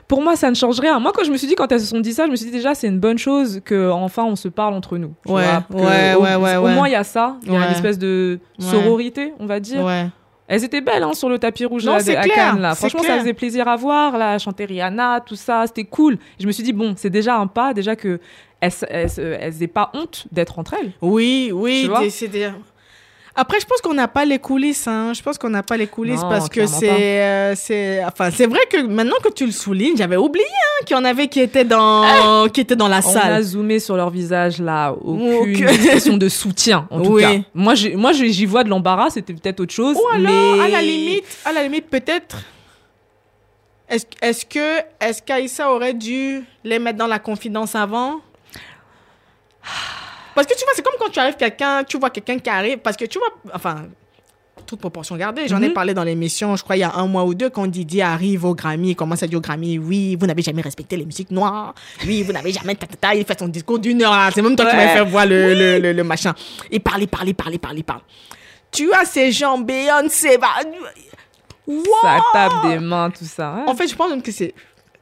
pour 0.07 0.21
moi, 0.21 0.35
ça 0.35 0.49
ne 0.49 0.55
change 0.55 0.79
rien. 0.79 0.99
Moi, 0.99 1.11
quand 1.15 1.23
je 1.23 1.31
me 1.31 1.37
suis 1.37 1.47
dit, 1.47 1.55
quand 1.55 1.71
elles 1.71 1.79
se 1.79 1.87
sont 1.87 1.99
dit 1.99 2.13
ça, 2.13 2.25
je 2.25 2.31
me 2.31 2.35
suis 2.35 2.45
dit 2.45 2.51
déjà, 2.51 2.75
c'est 2.75 2.87
une 2.87 2.99
bonne 2.99 3.17
chose 3.17 3.61
que 3.65 3.89
enfin 3.89 4.23
on 4.23 4.35
se 4.35 4.47
parle 4.47 4.73
entre 4.73 4.97
nous. 4.97 5.13
tu 5.25 5.31
Ouais, 5.31 5.43
vois, 5.69 5.81
ouais, 5.81 6.13
au, 6.15 6.21
ouais, 6.21 6.35
ouais, 6.35 6.55
Au 6.57 6.67
moins, 6.67 6.87
il 6.87 6.91
y 6.91 6.95
a 6.95 7.03
ça. 7.03 7.37
Il 7.43 7.51
y 7.51 7.55
a 7.55 7.59
Ouais. 7.59 7.65
une 7.65 7.71
espèce 7.71 7.97
de 7.97 8.39
sororité, 8.59 9.33
on 9.39 9.45
va 9.45 9.59
dire. 9.59 9.83
Ouais. 9.83 10.07
Elles 10.47 10.63
étaient 10.63 10.81
belles 10.81 11.01
hein, 11.01 11.13
sur 11.13 11.27
le 11.27 11.39
tapis 11.39 11.65
rouge 11.65 11.85
Non, 11.85 11.93
là, 11.93 11.97
à 11.97 12.03
clair, 12.03 12.23
Cannes. 12.35 12.59
Là. 12.61 12.75
Franchement, 12.75 13.01
ça 13.01 13.17
faisait 13.17 13.33
plaisir 13.33 13.67
à 13.67 13.75
voir. 13.75 14.15
Là, 14.15 14.37
chanter 14.37 14.65
Rihanna, 14.65 15.21
tout 15.25 15.35
ça, 15.35 15.63
c'était 15.65 15.85
cool. 15.85 16.19
Je 16.39 16.45
me 16.45 16.51
suis 16.51 16.63
dit, 16.63 16.71
bon, 16.71 16.93
c'est 16.95 17.09
déjà 17.09 17.37
un 17.37 17.47
pas, 17.47 17.73
déjà 17.73 17.95
que 17.95 18.19
elles, 18.61 18.71
elles, 18.89 19.09
elles 19.17 19.63
aient 19.63 19.67
pas 19.67 19.89
honte 19.95 20.27
d'être 20.31 20.59
entre 20.59 20.75
elles. 20.79 20.91
Oui, 21.01 21.51
oui, 21.51 21.89
c'est 22.11 22.27
Après, 23.37 23.59
je 23.59 23.65
pense 23.65 23.81
qu'on 23.81 23.93
n'a 23.93 24.07
pas 24.07 24.23
les 24.23 24.39
coulisses. 24.39 24.87
Hein. 24.87 25.11
Je 25.13 25.21
pense 25.21 25.37
qu'on 25.37 25.49
n'a 25.49 25.61
pas 25.61 25.75
les 25.75 25.87
coulisses 25.87 26.21
Non, 26.21 26.29
parce 26.29 26.47
que 26.47 26.65
c'est, 26.67 27.21
euh, 27.21 27.53
c'est, 27.55 28.01
enfin, 28.05 28.31
c'est 28.31 28.45
vrai 28.47 28.61
que 28.71 28.81
maintenant 28.83 29.17
que 29.21 29.27
tu 29.29 29.45
le 29.45 29.51
soulignes, 29.51 29.97
j'avais 29.97 30.15
oublié 30.15 30.45
hein, 30.45 30.85
qu'il 30.85 30.95
y 30.95 30.99
en 30.99 31.03
avait 31.03 31.27
qui 31.27 31.41
étaient 31.41 31.65
dans, 31.65 32.47
qui 32.47 32.61
étaient 32.61 32.77
dans 32.77 32.87
la 32.87 33.01
On 33.05 33.09
a 33.09 33.21
salle. 33.21 33.43
zoomé 33.43 33.79
sur 33.79 33.97
leur 33.97 34.09
visage 34.09 34.59
là, 34.61 34.93
aucune 34.93 35.33
Aucune- 35.33 35.67
expression 35.67 36.15
de 36.17 36.29
soutien 36.29 36.87
en 36.89 37.01
tout 37.01 37.11
Oui. 37.15 37.21
cas. 37.23 37.33
Moi, 37.53 37.75
j'ai- 37.75 37.95
moi, 37.97 38.13
j'y 38.13 38.45
vois 38.45 38.63
de 38.63 38.69
l'embarras. 38.69 39.09
C'était 39.09 39.33
peut-être 39.33 39.59
autre 39.59 39.73
chose. 39.73 39.97
Ou 39.97 40.07
alors, 40.13 40.31
mais... 40.55 40.61
à 40.61 40.67
la 40.69 40.81
limite, 40.81 41.25
à 41.43 41.51
la 41.51 41.63
limite, 41.63 41.89
peut-être. 41.89 42.37
Est-ce, 43.89 44.05
est-ce 44.21 44.45
que, 44.45 44.79
est-ce 45.01 45.21
qu'Aïssa 45.21 45.71
aurait 45.71 45.93
dû 45.93 46.41
les 46.63 46.79
mettre 46.79 46.97
dans 46.97 47.05
la 47.07 47.19
confidence 47.19 47.75
avant? 47.75 48.21
Parce 50.35 50.45
que 50.47 50.53
tu 50.53 50.63
vois, 50.65 50.73
c'est 50.75 50.83
comme 50.83 50.93
quand 50.99 51.09
tu 51.09 51.19
arrives 51.19 51.35
quelqu'un, 51.37 51.83
tu 51.83 51.97
vois 51.97 52.09
quelqu'un 52.11 52.37
qui 52.37 52.49
arrive, 52.49 52.77
parce 52.79 52.97
que 52.97 53.05
tu 53.05 53.17
vois, 53.17 53.29
enfin, 53.53 53.85
toute 54.65 54.79
proportion 54.79 55.15
gardée. 55.15 55.47
J'en 55.47 55.61
ai 55.61 55.67
Mhm. 55.67 55.73
parlé 55.73 55.93
dans 55.93 56.03
l'émission, 56.03 56.55
je 56.55 56.63
crois, 56.63 56.75
il 56.75 56.79
y 56.79 56.83
a 56.83 56.93
un 56.95 57.07
mois 57.07 57.23
ou 57.23 57.33
deux, 57.35 57.49
quand 57.49 57.67
Didier 57.67 58.01
arrive 58.03 58.45
au 58.45 58.53
Grammy, 58.55 58.91
il 58.91 58.95
commence 58.95 59.21
à 59.23 59.27
dire 59.27 59.37
au 59.37 59.41
Grammy, 59.41 59.77
oui, 59.79 60.15
vous 60.19 60.25
n'avez 60.25 60.41
jamais 60.41 60.61
respecté 60.61 60.97
les 60.97 61.05
musiques 61.05 61.31
noires. 61.31 61.73
Oui, 62.05 62.23
vous 62.23 62.33
n'avez 62.33 62.51
jamais... 62.51 62.75
ta, 62.75 62.87
ta, 62.87 62.95
ta. 62.95 63.15
Il 63.15 63.23
fait 63.25 63.39
son 63.39 63.47
discours 63.47 63.79
d'une 63.79 64.01
heure. 64.03 64.29
C'est 64.33 64.41
même 64.41 64.55
toi 64.55 64.65
qui 64.65 64.75
m'as 64.75 64.87
fait 64.89 65.05
voir 65.05 65.25
le, 65.25 65.53
le, 65.53 65.79
le, 65.79 65.93
le 65.93 66.03
machin. 66.03 66.33
Il 66.71 66.81
parle, 66.81 67.03
il 67.03 67.07
parle, 67.07 67.27
il 67.29 67.35
parle, 67.35 67.53
il 67.53 67.59
parle, 67.59 67.77
il 67.77 67.83
parle. 67.83 68.01
Tu 68.71 68.91
as 68.93 69.05
ces 69.05 69.31
gens, 69.31 69.57
Beyoncé, 69.59 70.37
bah... 70.37 70.47
Wow! 71.67 71.83
Ça 72.01 72.19
tape 72.33 72.67
des 72.67 72.79
mains, 72.79 73.09
tout 73.09 73.25
ça. 73.25 73.63
En 73.67 73.73
fait, 73.75 73.87
je 73.87 73.95
pense 73.95 74.11
que 74.21 74.31
c'est... 74.31 74.53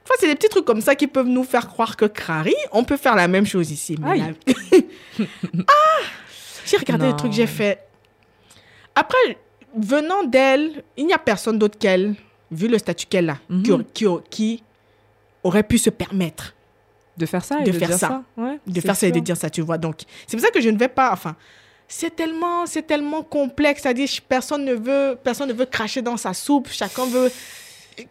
Enfin, 0.03 0.15
c'est 0.19 0.27
des 0.27 0.35
petits 0.35 0.49
trucs 0.49 0.65
comme 0.65 0.81
ça 0.81 0.95
qui 0.95 1.07
peuvent 1.07 1.27
nous 1.27 1.43
faire 1.45 1.67
croire 1.67 1.95
que 1.95 2.05
Crary, 2.05 2.55
on 2.71 2.84
peut 2.84 2.97
faire 2.97 3.15
la 3.15 3.27
même 3.27 3.45
chose 3.45 3.71
ici. 3.71 3.95
Mais 4.01 4.17
la- 4.17 4.25
ah 5.67 6.03
J'ai 6.65 6.77
regardé 6.77 7.05
Non. 7.05 7.11
le 7.11 7.17
truc, 7.17 7.31
j'ai 7.31 7.47
fait... 7.47 7.80
Après, 8.95 9.38
venant 9.77 10.23
d'elle, 10.23 10.84
il 10.97 11.05
n'y 11.07 11.13
a 11.13 11.17
personne 11.17 11.57
d'autre 11.57 11.77
qu'elle, 11.80 12.15
vu 12.51 12.67
le 12.67 12.77
statut 12.77 13.05
qu'elle 13.07 13.30
a, 13.30 13.38
qui, 13.63 13.71
Mhm. 13.71 13.84
qui, 13.93 14.05
qui 14.30 14.63
aurait 15.43 15.63
pu 15.63 15.77
se 15.77 15.89
permettre 15.89 16.53
de 17.17 17.25
faire 17.25 17.43
ça 17.43 17.59
et 17.61 17.63
de 17.63 17.71
de, 17.71 17.77
faire 17.80 17.88
dire 17.89 17.97
ça. 17.97 18.07
ça. 18.07 18.23
Ouais, 18.41 18.59
de 18.67 18.81
faire 18.81 18.95
ça 18.95 19.07
et 19.07 19.11
de 19.11 19.19
dire 19.19 19.38
ça, 19.38 19.49
tu 19.49 19.61
vois. 19.61 19.77
Donc, 19.77 20.01
c'est 20.27 20.35
pour 20.38 20.45
ça 20.45 20.51
que 20.51 20.61
je 20.61 20.69
ne 20.69 20.77
vais 20.77 20.88
pas... 20.89 21.11
Enfin, 21.13 21.35
c'est 21.88 22.15
tellement, 22.15 22.65
c'est 22.65 22.84
tellement 22.85 23.23
complexe. 23.23 23.81
C'est-à-dire, 23.84 24.09
personne 24.27 24.65
ne 24.65 24.73
veut, 24.73 25.17
personne 25.23 25.47
ne 25.49 25.53
veut 25.53 25.65
cracher 25.65 26.01
dans 26.01 26.17
sa 26.17 26.34
soupe. 26.34 26.67
Chacun 26.69 27.05
veut... 27.05 27.31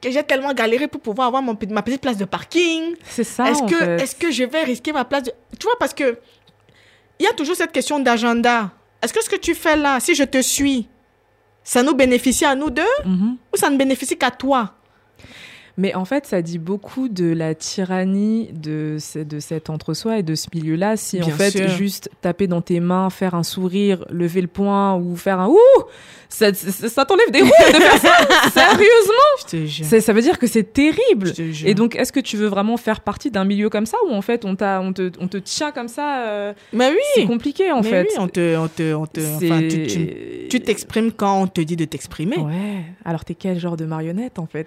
que 0.01 0.11
J'ai 0.11 0.23
tellement 0.23 0.53
galéré 0.55 0.89
pour 0.89 1.01
pouvoir 1.01 1.29
avoir 1.29 1.43
mon, 1.43 1.57
ma 1.71 1.83
petite 1.83 2.01
place 2.01 2.17
de 2.17 2.25
parking. 2.25 2.95
C'est 3.09 3.25
ça. 3.25 3.51
Est-ce 3.51 3.63
que, 3.63 3.77
fait. 3.99 4.19
que 4.19 4.31
je 4.31 4.45
vais 4.45 4.63
risquer 4.65 4.93
ma 4.93 5.05
place 5.05 5.25
de... 5.25 5.33
Tu 5.59 5.65
vois, 5.67 5.77
parce 5.79 5.95
que 5.95 6.19
il 7.19 7.25
y 7.25 7.29
a 7.29 7.33
toujours 7.33 7.55
cette 7.57 7.73
question 7.73 8.01
d'agenda. 8.01 8.71
Est-ce 9.03 9.13
que 9.13 9.23
ce 9.23 9.29
que 9.31 9.37
tu 9.37 9.55
fais 9.55 9.77
là, 9.77 10.01
si 10.01 10.15
je 10.15 10.25
te 10.25 10.41
suis, 10.43 10.89
ça 11.65 11.83
nous 11.83 11.95
bénéficie 11.95 12.45
à 12.45 12.55
nous 12.55 12.71
deux 12.71 12.83
Mhm. 13.05 13.37
ou 13.53 13.57
ça 13.57 13.71
ne 13.71 13.77
bénéficie 13.77 14.17
qu'à 14.17 14.31
toi? 14.31 14.75
Mais 15.79 15.95
en 15.95 16.05
fait, 16.05 16.27
ça 16.27 16.43
dit 16.43 16.59
beaucoup 16.59 17.09
de 17.09 17.33
la 17.33 17.55
tyrannie 17.55 18.51
de, 18.53 18.99
ce- 19.01 19.19
de 19.21 19.41
cet 19.41 19.71
entre-soi 19.71 20.19
et 20.19 20.23
de 20.23 20.35
ce 20.35 20.47
milieu-là. 20.55 20.97
Si 20.97 21.23
en 21.23 21.29
fait, 21.31 21.51
sûr. 21.51 21.69
juste 21.69 22.11
taper 22.21 22.47
dans 22.47 22.61
tes 22.61 22.79
mains, 22.81 23.09
faire 23.11 23.35
un 23.35 23.43
sourire, 23.43 24.05
lever 24.11 24.43
le 24.43 24.49
poing 24.49 24.97
ou 24.97 25.17
faire 25.17 25.41
un 25.41 25.49
ouh, 25.49 25.57
ça, 26.29 26.53
ça, 26.55 26.89
ça 26.89 27.05
t'enlève 27.05 27.31
des 27.31 27.41
roues 27.43 27.49
de 27.49 27.75
faire 27.81 27.99
ça. 27.99 28.17
Sérieusement. 28.51 29.67
Je 29.67 29.89
te 29.91 30.01
Ça 30.01 30.13
veut 30.13 30.23
dire 30.23 30.39
que 30.39 30.47
c'est 30.47 30.73
terrible. 30.73 31.27
Je 31.29 31.33
te 31.33 31.51
jure. 31.53 31.69
Et 31.69 31.75
donc, 31.75 31.97
est-ce 31.97 32.13
que 32.13 32.21
tu 32.21 32.37
veux 32.37 32.47
vraiment 32.49 32.77
faire 32.77 33.01
partie 33.01 33.31
d'un 33.31 33.45
milieu 33.45 33.69
comme 33.71 33.87
ça 33.87 33.97
ou 34.09 34.13
en 34.15 34.23
fait 34.23 34.45
on, 34.45 34.55
te, 34.57 35.11
on 35.21 35.29
te 35.29 35.37
tient 35.39 35.73
comme 35.73 35.89
ça 35.89 36.27
euh, 36.27 36.53
Mais 36.73 36.91
oui, 36.91 36.97
C'est 37.15 37.27
compliqué 37.27 37.71
en 37.73 37.81
mais 37.83 37.89
fait. 37.91 38.03
oui, 38.03 38.17
on 38.19 38.29
te, 38.29 38.57
on 38.57 38.69
te, 38.69 38.95
on 38.95 39.07
te, 39.07 39.21
enfin, 39.37 39.61
tu 40.49 40.61
t'exprimes 40.61 41.13
quand 41.13 41.43
on 41.43 41.47
te 41.47 41.61
dit 41.61 41.77
de 41.77 41.85
t'exprimer. 41.85 42.37
Ouais, 42.39 42.83
alors 43.05 43.25
t'es 43.25 43.35
quel 43.35 43.59
genre 43.59 43.77
de 43.77 43.85
marionnette 43.85 44.39
en 44.39 44.47
fait? 44.47 44.67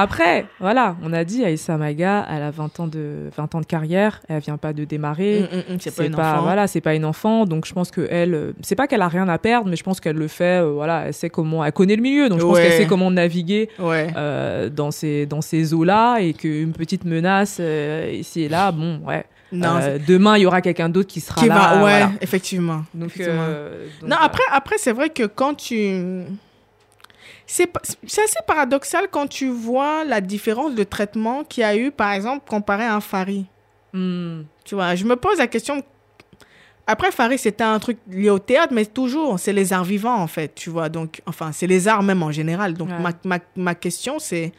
Après, 0.00 0.46
voilà, 0.60 0.96
on 1.02 1.12
a 1.12 1.24
dit 1.24 1.44
Aïssa 1.44 1.76
Maga, 1.76 2.24
elle 2.30 2.42
a 2.42 2.50
20 2.50 2.80
ans 2.80 2.86
de, 2.86 3.28
20 3.36 3.54
ans 3.56 3.60
de 3.60 3.66
carrière, 3.66 4.20
elle 4.28 4.40
vient 4.40 4.56
pas 4.56 4.72
de 4.72 4.84
démarrer. 4.84 5.40
Mm, 5.40 5.56
mm, 5.72 5.74
mm, 5.74 5.78
c'est 5.80 5.96
pas 5.96 6.04
une 6.04 6.14
enfant. 6.14 6.42
voilà, 6.42 6.66
c'est 6.68 6.80
pas 6.80 6.94
une 6.94 7.04
enfant, 7.04 7.44
donc 7.46 7.66
je 7.66 7.72
pense 7.72 7.90
que 7.90 8.06
elle, 8.10 8.34
euh, 8.34 8.52
c'est 8.62 8.76
pas 8.76 8.86
qu'elle 8.86 9.02
a 9.02 9.08
rien 9.08 9.28
à 9.28 9.38
perdre, 9.38 9.68
mais 9.68 9.76
je 9.76 9.82
pense 9.82 10.00
qu'elle 10.00 10.16
le 10.16 10.28
fait, 10.28 10.62
euh, 10.62 10.70
voilà, 10.72 11.06
elle 11.06 11.14
sait 11.14 11.30
comment, 11.30 11.64
elle 11.64 11.72
connaît 11.72 11.96
le 11.96 12.02
milieu, 12.02 12.28
donc 12.28 12.38
je 12.40 12.44
pense 12.44 12.58
qu'elle 12.58 12.72
sait 12.72 12.86
comment 12.86 13.10
naviguer 13.10 13.68
Ouais. 13.78 14.06
euh, 14.16 14.68
dans 14.68 14.90
ces 14.90 15.26
dans 15.26 15.40
ces 15.40 15.74
eaux 15.74 15.84
là 15.84 16.18
et 16.18 16.32
qu'une 16.32 16.72
petite 16.72 17.04
menace 17.04 17.58
euh, 17.60 18.10
ici 18.12 18.42
et 18.42 18.48
là, 18.48 18.70
bon, 18.72 19.00
ouais. 19.06 19.24
Non, 19.50 19.78
Euh, 19.80 19.98
demain 20.06 20.36
il 20.36 20.42
y 20.42 20.46
aura 20.46 20.60
quelqu'un 20.60 20.90
d'autre 20.90 21.08
qui 21.08 21.20
sera 21.20 21.40
qui 21.40 21.48
là. 21.48 21.54
va, 21.54 21.74
ouais, 21.76 21.80
voilà. 21.80 22.10
effectivement. 22.20 22.82
Donc, 22.92 23.08
effectivement. 23.08 23.40
euh, 23.48 23.86
donc, 24.02 24.10
Non, 24.10 24.16
après, 24.20 24.42
après 24.52 24.76
c'est 24.78 24.92
vrai 24.92 25.08
que 25.08 25.24
quand 25.24 25.54
tu... 25.54 26.22
C'est 27.50 27.72
assez 28.04 28.38
paradoxal 28.46 29.08
quand 29.10 29.26
tu 29.26 29.48
vois 29.48 30.04
la 30.04 30.20
différence 30.20 30.74
de 30.74 30.84
traitement 30.84 31.44
qu'il 31.44 31.62
y 31.62 31.64
a 31.64 31.74
eu, 31.76 31.90
par 31.90 32.12
exemple, 32.12 32.46
comparé 32.46 32.84
à 32.84 32.94
un 32.94 33.00
Fari. 33.00 33.46
Hmm. 33.94 34.42
Tu 34.64 34.74
vois, 34.74 34.94
je 34.94 35.04
me 35.04 35.16
pose 35.16 35.38
la 35.38 35.46
question... 35.46 35.82
Après, 36.86 37.10
Fari, 37.10 37.38
c'était 37.38 37.64
un 37.64 37.78
truc 37.78 37.98
lié 38.08 38.30
au 38.30 38.38
théâtre, 38.38 38.72
mais 38.72 38.84
toujours, 38.86 39.38
c'est 39.38 39.52
les 39.54 39.72
arts 39.72 39.84
vivants, 39.84 40.16
en 40.16 40.26
fait, 40.26 40.54
tu 40.54 40.68
vois. 40.70 40.88
Donc, 40.90 41.22
enfin, 41.26 41.52
c'est 41.52 41.66
les 41.66 41.88
arts 41.88 42.02
même 42.02 42.22
en 42.22 42.30
général. 42.30 42.74
Donc, 42.74 42.90
Ouais. 42.90 42.98
ma, 42.98 43.12
ma, 43.24 43.38
ma 43.56 43.74
question, 43.74 44.18
c'est... 44.18 44.52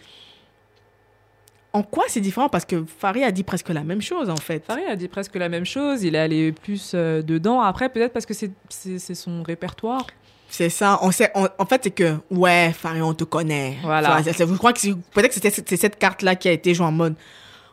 En 1.74 1.84
quoi 1.84 2.06
c'est 2.08 2.22
différent? 2.22 2.50
Parce 2.50 2.66
que 2.66 2.84
Fari 2.86 3.24
a 3.24 3.32
dit 3.32 3.44
presque 3.44 3.70
la 3.70 3.84
même 3.84 4.02
chose, 4.02 4.32
en 4.32 4.36
fait. 4.38 4.66
Farid 4.66 4.88
a 4.90 4.96
dit 4.96 5.08
presque 5.08 5.36
la 5.36 5.50
même 5.50 5.66
chose, 5.66 6.02
il 6.04 6.16
est 6.16 6.20
allé 6.20 6.52
plus 6.52 6.94
euh, 6.96 7.22
dedans. 7.22 7.62
Après, 7.62 7.90
peut-être 7.90 8.14
parce 8.14 8.26
que 8.26 8.34
c'est 8.34 9.16
son 9.16 9.44
répertoire. 9.44 10.08
C'est 10.50 10.70
ça. 10.70 11.00
On 11.02 11.12
sait, 11.12 11.32
on- 11.36 11.48
en 11.58 11.66
fait, 11.66 11.82
c'est 11.84 11.92
que, 11.92 12.16
ouais, 12.32 12.72
Farid, 12.78 13.02
on 13.04 13.14
te 13.14 13.24
connaît. 13.24 13.78
Voilà. 13.84 14.22
Je 14.24 14.56
crois 14.58 14.74
que 14.74 14.80
c'est- 14.80 14.94
peut-être 15.14 15.40
que 15.40 15.50
c'est 15.50 15.78
cette 15.78 15.98
carte-là 16.00 16.36
qui 16.36 16.48
a 16.48 16.52
été 16.52 16.74
jouée 16.74 16.86
en 16.88 16.92
mode, 16.92 17.16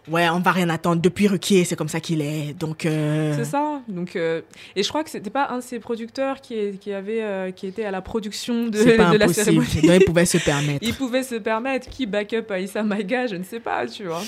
ouais, 0.09 0.29
on 0.29 0.41
va 0.41 0.53
rien 0.53 0.69
attendre. 0.69 1.01
Depuis 1.01 1.27
Ruquier, 1.27 1.65
c'est 1.65 1.75
comme 1.75 1.89
ça 1.89 2.01
qu'il 2.01 2.21
est. 2.21 2.53
Donc, 2.53 2.85
euh, 2.87 3.35
C'est 3.37 3.45
ça. 3.47 3.81
Donc, 3.89 4.15
euh, 4.15 4.43
et 4.77 4.83
je 4.83 4.89
crois 4.89 5.03
que 5.03 5.11
c'était 5.11 5.31
pas 5.31 5.49
un 5.49 5.57
de 5.59 5.63
ses 5.63 5.79
producteurs 5.81 6.41
qui, 6.41 6.55
est- 6.55 6.79
qui 6.79 6.93
avait 6.93 7.23
euh, 7.23 7.51
qui 7.51 7.67
était 7.67 7.85
à 7.87 7.91
la 7.91 8.03
production 8.03 8.67
de, 8.69 8.97
pas 8.97 9.11
de 9.11 9.17
la 9.19 9.29
cérémonie. 9.33 9.67
Donc, 9.83 9.97
il 10.01 10.05
pouvait 10.05 10.27
se 10.27 10.39
permettre. 10.39 10.79
Il 10.87 10.95
pouvait 10.95 11.23
se 11.23 11.35
permettre 11.37 11.89
qui 11.89 12.05
backup 12.07 12.51
Aïssa 12.51 12.83
Maïga, 12.83 13.27
je 13.27 13.37
ne 13.37 13.43
sais 13.45 13.61
pas, 13.61 13.87
tu 13.87 14.05
vois. 14.05 14.23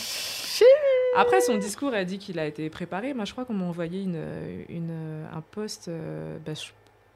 Après 1.16 1.40
son 1.40 1.56
discours, 1.56 1.94
elle 1.94 2.06
dit 2.06 2.18
qu'il 2.18 2.38
a 2.38 2.46
été 2.46 2.68
préparé. 2.70 3.14
Moi, 3.14 3.24
je 3.24 3.32
crois 3.32 3.44
qu'on 3.44 3.54
m'a 3.54 3.64
envoyé 3.64 4.02
une, 4.02 4.20
une, 4.68 5.24
un 5.34 5.40
post, 5.40 5.90
bah, 6.44 6.52
je, 6.54 6.60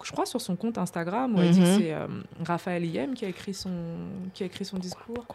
je 0.05 0.13
crois 0.13 0.27
sur 0.27 0.41
son 0.41 0.57
compte 0.57 0.79
Instagram, 0.79 1.35
où 1.37 1.41
elle 1.43 1.51
dit 1.51 1.61
que 1.61 1.67
Mhm. 1.67 1.77
c'est 1.79 1.93
euh, 1.95 2.07
Raphaël 2.45 2.85
Iem 2.85 3.15
qui 3.15 3.25
a 3.25 3.29
écrit 3.29 3.55
son, 3.55 3.71
qui 4.35 4.43
a 4.43 4.47
écrit 4.47 4.65
son 4.65 4.79
discours, 4.79 5.27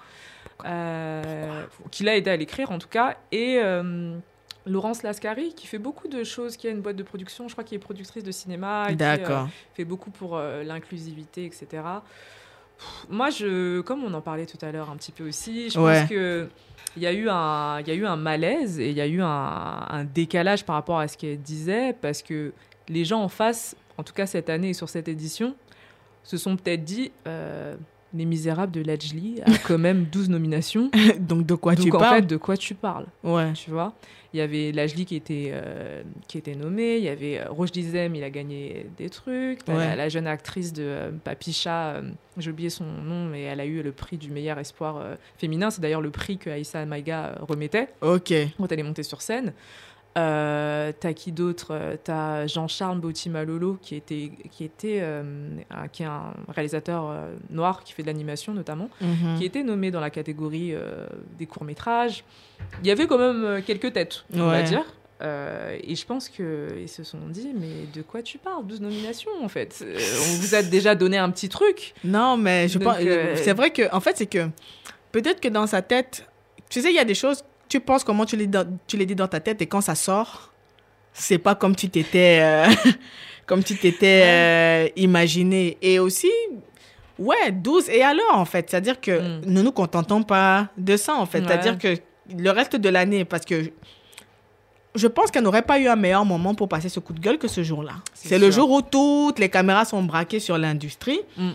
euh, 0.65 1.65
qui 1.91 2.03
l'a 2.03 2.15
aidé 2.17 2.29
à 2.29 2.35
l'écrire 2.37 2.71
en 2.71 2.79
tout 2.79 2.87
cas, 2.89 3.17
et 3.31 3.59
euh, 3.63 4.17
Laurence 4.65 5.03
Lascari 5.03 5.53
qui 5.53 5.67
fait 5.67 5.77
beaucoup 5.77 6.07
de 6.07 6.23
choses, 6.23 6.57
qui 6.57 6.67
a 6.67 6.71
une 6.71 6.81
boîte 6.81 6.95
de 6.95 7.03
production, 7.03 7.47
je 7.47 7.53
crois 7.53 7.63
qu'elle 7.63 7.77
est 7.77 7.79
productrice 7.81 8.23
de 8.23 8.31
cinéma, 8.31 8.87
qui, 8.89 8.97
fait 9.75 9.85
beaucoup 9.85 10.11
pour 10.11 10.37
l'inclusivité, 10.39 11.45
etc. 11.45 11.67
Pff, 12.77 13.05
Moi, 13.09 13.29
je, 13.29 13.81
comme 13.81 14.03
on 14.03 14.13
en 14.13 14.21
parlait 14.21 14.45
tout 14.45 14.57
à 14.61 14.71
l'heure 14.71 14.89
un 14.89 14.97
petit 14.97 15.11
peu 15.11 15.27
aussi, 15.27 15.69
je 15.69 15.79
Ouais. 15.79 16.01
pense 16.01 16.09
que 16.09 16.49
il 16.95 17.03
y 17.03 17.07
a 17.07 17.13
eu 17.13 17.29
un, 17.29 17.79
il 17.79 17.87
y 17.87 17.91
a 17.91 17.93
eu 17.93 18.05
un 18.07 18.15
malaise 18.15 18.79
et 18.79 18.89
il 18.89 18.95
y 18.97 19.01
a 19.01 19.07
eu 19.07 19.21
un, 19.21 19.85
un 19.89 20.03
décalage 20.03 20.65
par 20.65 20.75
rapport 20.75 20.99
à 20.99 21.07
ce 21.07 21.15
qu'elle 21.17 21.39
disait 21.39 21.93
parce 21.93 22.21
que 22.23 22.53
les 22.89 23.05
gens 23.05 23.21
en 23.21 23.29
face, 23.29 23.75
en 23.97 24.03
tout 24.03 24.13
cas 24.13 24.25
cette 24.25 24.49
année 24.49 24.69
et 24.69 24.73
sur 24.73 24.89
cette 24.89 25.07
édition, 25.07 25.55
se 26.23 26.37
sont 26.37 26.55
peut-être 26.57 26.83
dit. 26.83 27.11
euh, 27.27 27.75
les 28.13 28.23
Misérables 28.23 28.71
de 28.71 28.81
Lajli 28.81 29.41
a 29.45 29.51
quand 29.67 29.77
même 29.77 30.05
12 30.05 30.29
nominations. 30.29 30.89
Donc, 31.19 31.45
de 31.45 31.55
quoi 31.55 31.75
Donc 31.75 31.85
tu 31.85 31.91
en 31.93 31.99
parles 31.99 32.15
fait, 32.21 32.25
de 32.25 32.37
quoi 32.37 32.55
tu 32.55 32.73
parles 32.73 33.05
Ouais. 33.21 33.51
tu 33.51 33.69
vois. 33.69 33.93
Il 34.33 34.37
y 34.39 34.41
avait 34.41 34.71
Lajli 34.71 35.05
qui 35.05 35.17
était, 35.17 35.49
euh, 35.51 36.03
qui 36.27 36.37
était 36.37 36.55
nommé, 36.55 36.97
il 36.97 37.03
y 37.03 37.09
avait 37.09 37.39
euh, 37.39 37.49
Roche 37.49 37.71
Dizem, 37.73 38.15
il 38.15 38.23
a 38.23 38.29
gagné 38.29 38.85
des 38.97 39.09
trucs, 39.09 39.59
Ouais. 39.67 39.75
la, 39.75 39.95
la 39.97 40.09
jeune 40.09 40.25
actrice 40.25 40.71
de 40.71 40.83
euh, 40.83 41.11
Papicha, 41.21 41.95
euh, 41.95 42.09
j'ai 42.37 42.49
oublié 42.49 42.69
son 42.69 42.85
nom, 42.85 43.25
mais 43.25 43.41
elle 43.43 43.59
a 43.59 43.65
eu 43.65 43.83
le 43.83 43.91
prix 43.91 44.17
du 44.17 44.31
meilleur 44.31 44.57
espoir 44.57 44.97
euh, 44.97 45.15
féminin. 45.37 45.69
C'est 45.69 45.81
d'ailleurs 45.81 46.01
le 46.01 46.09
prix 46.09 46.37
que 46.37 46.49
Aïssa 46.49 46.85
Maïga 46.85 47.35
remettait 47.41 47.89
Ok. 48.01 48.33
quand 48.57 48.71
elle 48.71 48.79
est 48.79 48.83
montée 48.83 49.03
sur 49.03 49.21
scène. 49.21 49.51
Euh, 50.17 50.91
t'as 50.99 51.13
qui 51.13 51.31
d'autre? 51.31 51.67
Euh, 51.71 51.95
T'as 52.03 52.47
Jean-Charles 52.47 52.99
Bauti-Malolo 52.99 53.77
qui 53.81 53.95
était, 53.95 54.31
qui 54.51 54.63
était 54.63 54.99
euh, 55.01 55.49
un- 55.69 55.87
qui 55.87 56.03
est 56.03 56.07
un 56.07 56.33
réalisateur 56.49 57.09
euh, 57.09 57.35
noir 57.51 57.83
qui 57.83 57.93
fait 57.93 58.01
de 58.01 58.07
l'animation 58.07 58.53
notamment 58.53 58.89
Mhm. 59.01 59.37
qui 59.37 59.45
était 59.45 59.63
nommé 59.63 59.91
dans 59.91 59.99
la 59.99 60.09
catégorie 60.09 60.73
des 61.37 61.45
courts-métrages. 61.45 62.23
Il 62.81 62.87
y 62.87 62.91
avait 62.91 63.05
quand 63.07 63.17
même 63.19 63.61
quelques 63.63 63.93
têtes, 63.93 64.23
on 64.33 64.47
va 64.47 64.61
dire. 64.63 64.83
Et 65.21 65.95
je 65.95 66.05
pense 66.05 66.29
qu'ils 66.29 66.87
se 66.89 67.03
sont 67.03 67.19
dit, 67.29 67.51
mais 67.55 67.85
de 67.93 68.01
quoi 68.01 68.21
tu 68.21 68.37
parles? 68.37 68.65
12 68.65 68.81
nominations, 68.81 69.31
en 69.43 69.47
fait. 69.47 69.83
On 69.83 70.35
vous 70.39 70.55
a 70.55 70.63
déjà 70.63 70.95
donné 70.95 71.17
un 71.17 71.29
petit 71.29 71.49
truc. 71.49 71.93
Non, 72.03 72.37
mais 72.37 72.67
je 72.67 72.79
Donc, 72.79 72.87
pense. 72.87 72.97
C'est 73.35 73.53
vrai 73.53 73.71
que, 73.71 73.93
en 73.93 73.99
fait, 73.99 74.17
c'est 74.17 74.25
que 74.27 74.47
peut-être 75.11 75.41
que 75.41 75.47
dans 75.47 75.67
sa 75.67 75.81
tête, 75.81 76.25
tu 76.69 76.81
sais, 76.81 76.89
il 76.89 76.95
y 76.95 76.99
a 76.99 77.05
des 77.05 77.15
choses, 77.15 77.43
tu 77.69 77.79
penses 77.79 78.03
comment 78.03 78.25
tu 78.25 78.35
les, 78.37 78.49
tu 78.87 78.97
les 78.97 79.05
dis 79.05 79.15
dans 79.15 79.27
ta 79.27 79.39
tête 79.39 79.61
et 79.61 79.65
quand 79.67 79.81
ça 79.81 79.95
sort, 79.95 80.51
c'est 81.13 81.37
pas 81.37 81.55
comme 81.55 81.75
tu 81.75 81.89
t'étais, 81.89 82.39
euh, 82.41 82.67
comme 83.45 83.63
tu 83.63 83.75
t'étais 83.75 84.21
euh, 84.25 84.87
imaginé. 84.95 85.77
Et 85.81 85.99
aussi, 85.99 86.29
ouais, 87.19 87.51
12 87.51 87.89
et 87.89 88.03
alors, 88.03 88.35
en 88.35 88.45
fait. 88.45 88.69
C'est-à-dire 88.69 88.99
que 89.01 89.19
Mm. 89.19 89.41
nous 89.47 89.63
nous 89.63 89.71
contentons 89.71 90.23
pas 90.23 90.67
de 90.77 90.95
ça, 90.97 91.15
en 91.15 91.25
fait. 91.25 91.39
Ouais. 91.39 91.45
C'est-à-dire 91.47 91.77
que 91.77 91.95
le 92.37 92.49
reste 92.51 92.75
de 92.75 92.89
l'année, 92.89 93.25
parce 93.25 93.45
que 93.45 93.71
je 94.95 95.07
pense 95.07 95.29
qu'elle 95.31 95.43
n'aurait 95.43 95.61
pas 95.61 95.79
eu 95.79 95.87
un 95.87 95.95
meilleur 95.95 96.25
moment 96.25 96.55
pour 96.55 96.67
passer 96.67 96.89
ce 96.89 96.99
coup 96.99 97.13
de 97.13 97.19
gueule 97.19 97.37
que 97.37 97.47
ce 97.47 97.63
jour-là. 97.63 97.93
C'est 98.13 98.39
le 98.39 98.49
jour 98.51 98.69
où 98.71 98.81
toutes 98.81 99.39
les 99.39 99.49
caméras 99.49 99.85
sont 99.85 100.01
braquées 100.03 100.39
sur 100.39 100.57
l'industrie. 100.57 101.19
Mm. 101.37 101.51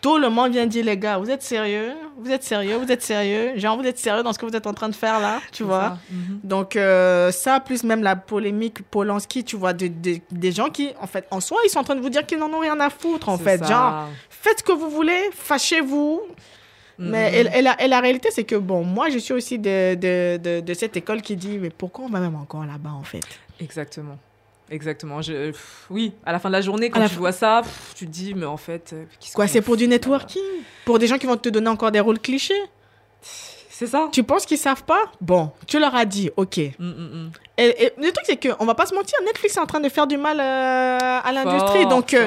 Tout 0.00 0.16
le 0.16 0.30
monde 0.30 0.52
vient 0.52 0.66
dire, 0.66 0.84
les 0.84 0.96
gars, 0.96 1.18
vous 1.18 1.30
êtes 1.30 1.42
sérieux? 1.42 1.92
Vous 2.16 2.30
êtes 2.30 2.42
sérieux? 2.42 2.76
Vous 2.76 2.90
êtes 2.90 3.02
sérieux? 3.02 3.52
Genre, 3.56 3.76
vous 3.76 3.84
êtes 3.86 3.98
sérieux 3.98 4.22
dans 4.22 4.32
ce 4.32 4.38
que 4.38 4.46
vous 4.46 4.56
êtes 4.56 4.66
en 4.66 4.72
train 4.72 4.88
de 4.88 4.94
faire 4.94 5.20
là 5.20 5.40
Tu 5.52 5.62
vois? 5.62 5.80
ça. 5.80 5.98
Mhm. 6.10 6.40
Donc, 6.42 6.74
euh, 6.76 7.30
ça, 7.30 7.60
plus 7.60 7.84
même 7.84 8.02
la 8.02 8.16
polémique 8.16 8.82
Polanski, 8.90 9.44
tu 9.44 9.56
vois, 9.56 9.74
de, 9.74 9.88
de- 9.88 10.20
des 10.30 10.52
gens 10.52 10.70
qui, 10.70 10.90
en 11.02 11.06
fait, 11.06 11.26
en 11.30 11.40
soi, 11.40 11.58
ils 11.66 11.68
sont 11.68 11.80
en 11.80 11.84
train 11.84 11.96
de 11.96 12.00
vous 12.00 12.08
dire 12.08 12.24
qu'ils 12.24 12.38
n'en 12.38 12.50
ont 12.50 12.60
rien 12.60 12.80
à 12.80 12.88
foutre, 12.88 13.28
en 13.28 13.36
fait. 13.36 13.58
ça. 13.58 13.66
Genre, 13.66 14.08
faites 14.30 14.60
ce 14.60 14.64
que 14.64 14.72
vous 14.72 14.88
voulez, 14.88 15.20
fâchez-vous. 15.34 16.22
Mais 16.98 17.30
Mhm. 17.30 17.34
et, 17.54 17.58
et 17.58 17.62
la, 17.62 17.82
et 17.82 17.88
la 17.88 18.00
réalité, 18.00 18.30
c'est 18.30 18.44
que, 18.44 18.56
bon, 18.56 18.84
moi, 18.84 19.10
je 19.10 19.18
suis 19.18 19.34
aussi 19.34 19.58
de, 19.58 19.94
de, 19.96 20.38
de, 20.38 20.60
de 20.60 20.74
cette 20.74 20.96
école 20.96 21.20
qui 21.22 21.36
dit, 21.36 21.58
mais 21.58 21.70
pourquoi 21.70 22.06
on 22.06 22.08
va 22.08 22.20
même 22.20 22.36
encore 22.36 22.64
là-bas, 22.64 22.92
en 22.98 23.02
fait? 23.04 23.20
Exactement. 23.60 24.18
Exactement. 24.70 25.20
Je... 25.20 25.50
pff, 25.50 25.86
oui, 25.90 26.12
à 26.24 26.32
la 26.32 26.38
fin 26.38 26.48
de 26.48 26.52
la 26.54 26.60
journée, 26.60 26.90
quand 26.90 27.00
la 27.00 27.08
tu 27.08 27.16
vois 27.16 27.32
ça, 27.32 27.62
pff, 27.62 27.92
tu 27.96 28.06
te 28.06 28.10
dis, 28.10 28.34
mais 28.34 28.46
en 28.46 28.56
fait. 28.56 28.92
euh, 28.92 29.04
qu'est-ce 29.18 29.34
Quoi, 29.34 29.46
c'est 29.48 29.60
pour 29.60 29.76
du 29.76 29.88
networking? 29.88 30.42
Pour 30.84 30.98
des 30.98 31.06
gens 31.06 31.18
qui 31.18 31.26
vont 31.26 31.36
te 31.36 31.48
donner 31.48 31.68
encore 31.68 31.90
des 31.90 32.00
rôles 32.00 32.20
clichés? 32.20 32.62
C'est 33.80 33.86
ça. 33.86 34.08
Tu 34.12 34.22
penses 34.22 34.44
qu'ils 34.44 34.58
savent 34.58 34.84
pas? 34.84 35.00
Bon, 35.20 35.52
tu 35.66 35.78
leur 35.78 35.94
as 35.94 36.04
dit, 36.04 36.30
ok. 36.36 36.58
Mm, 36.78 36.84
mm, 36.86 36.90
mm. 36.90 37.30
et 37.58 37.92
le 37.96 38.12
truc, 38.12 38.24
c'est 38.26 38.36
qu'on 38.36 38.66
va 38.66 38.74
pas 38.74 38.86
se 38.86 38.94
mentir, 38.94 39.18
Netflix 39.24 39.56
est 39.56 39.60
en 39.60 39.66
train 39.66 39.80
de 39.80 39.88
faire 39.88 40.06
du 40.06 40.18
mal 40.18 40.38
euh, 40.38 41.20
à 41.24 41.32
l'industrie. 41.32 41.86
Donc, 41.86 42.12
euh, 42.14 42.26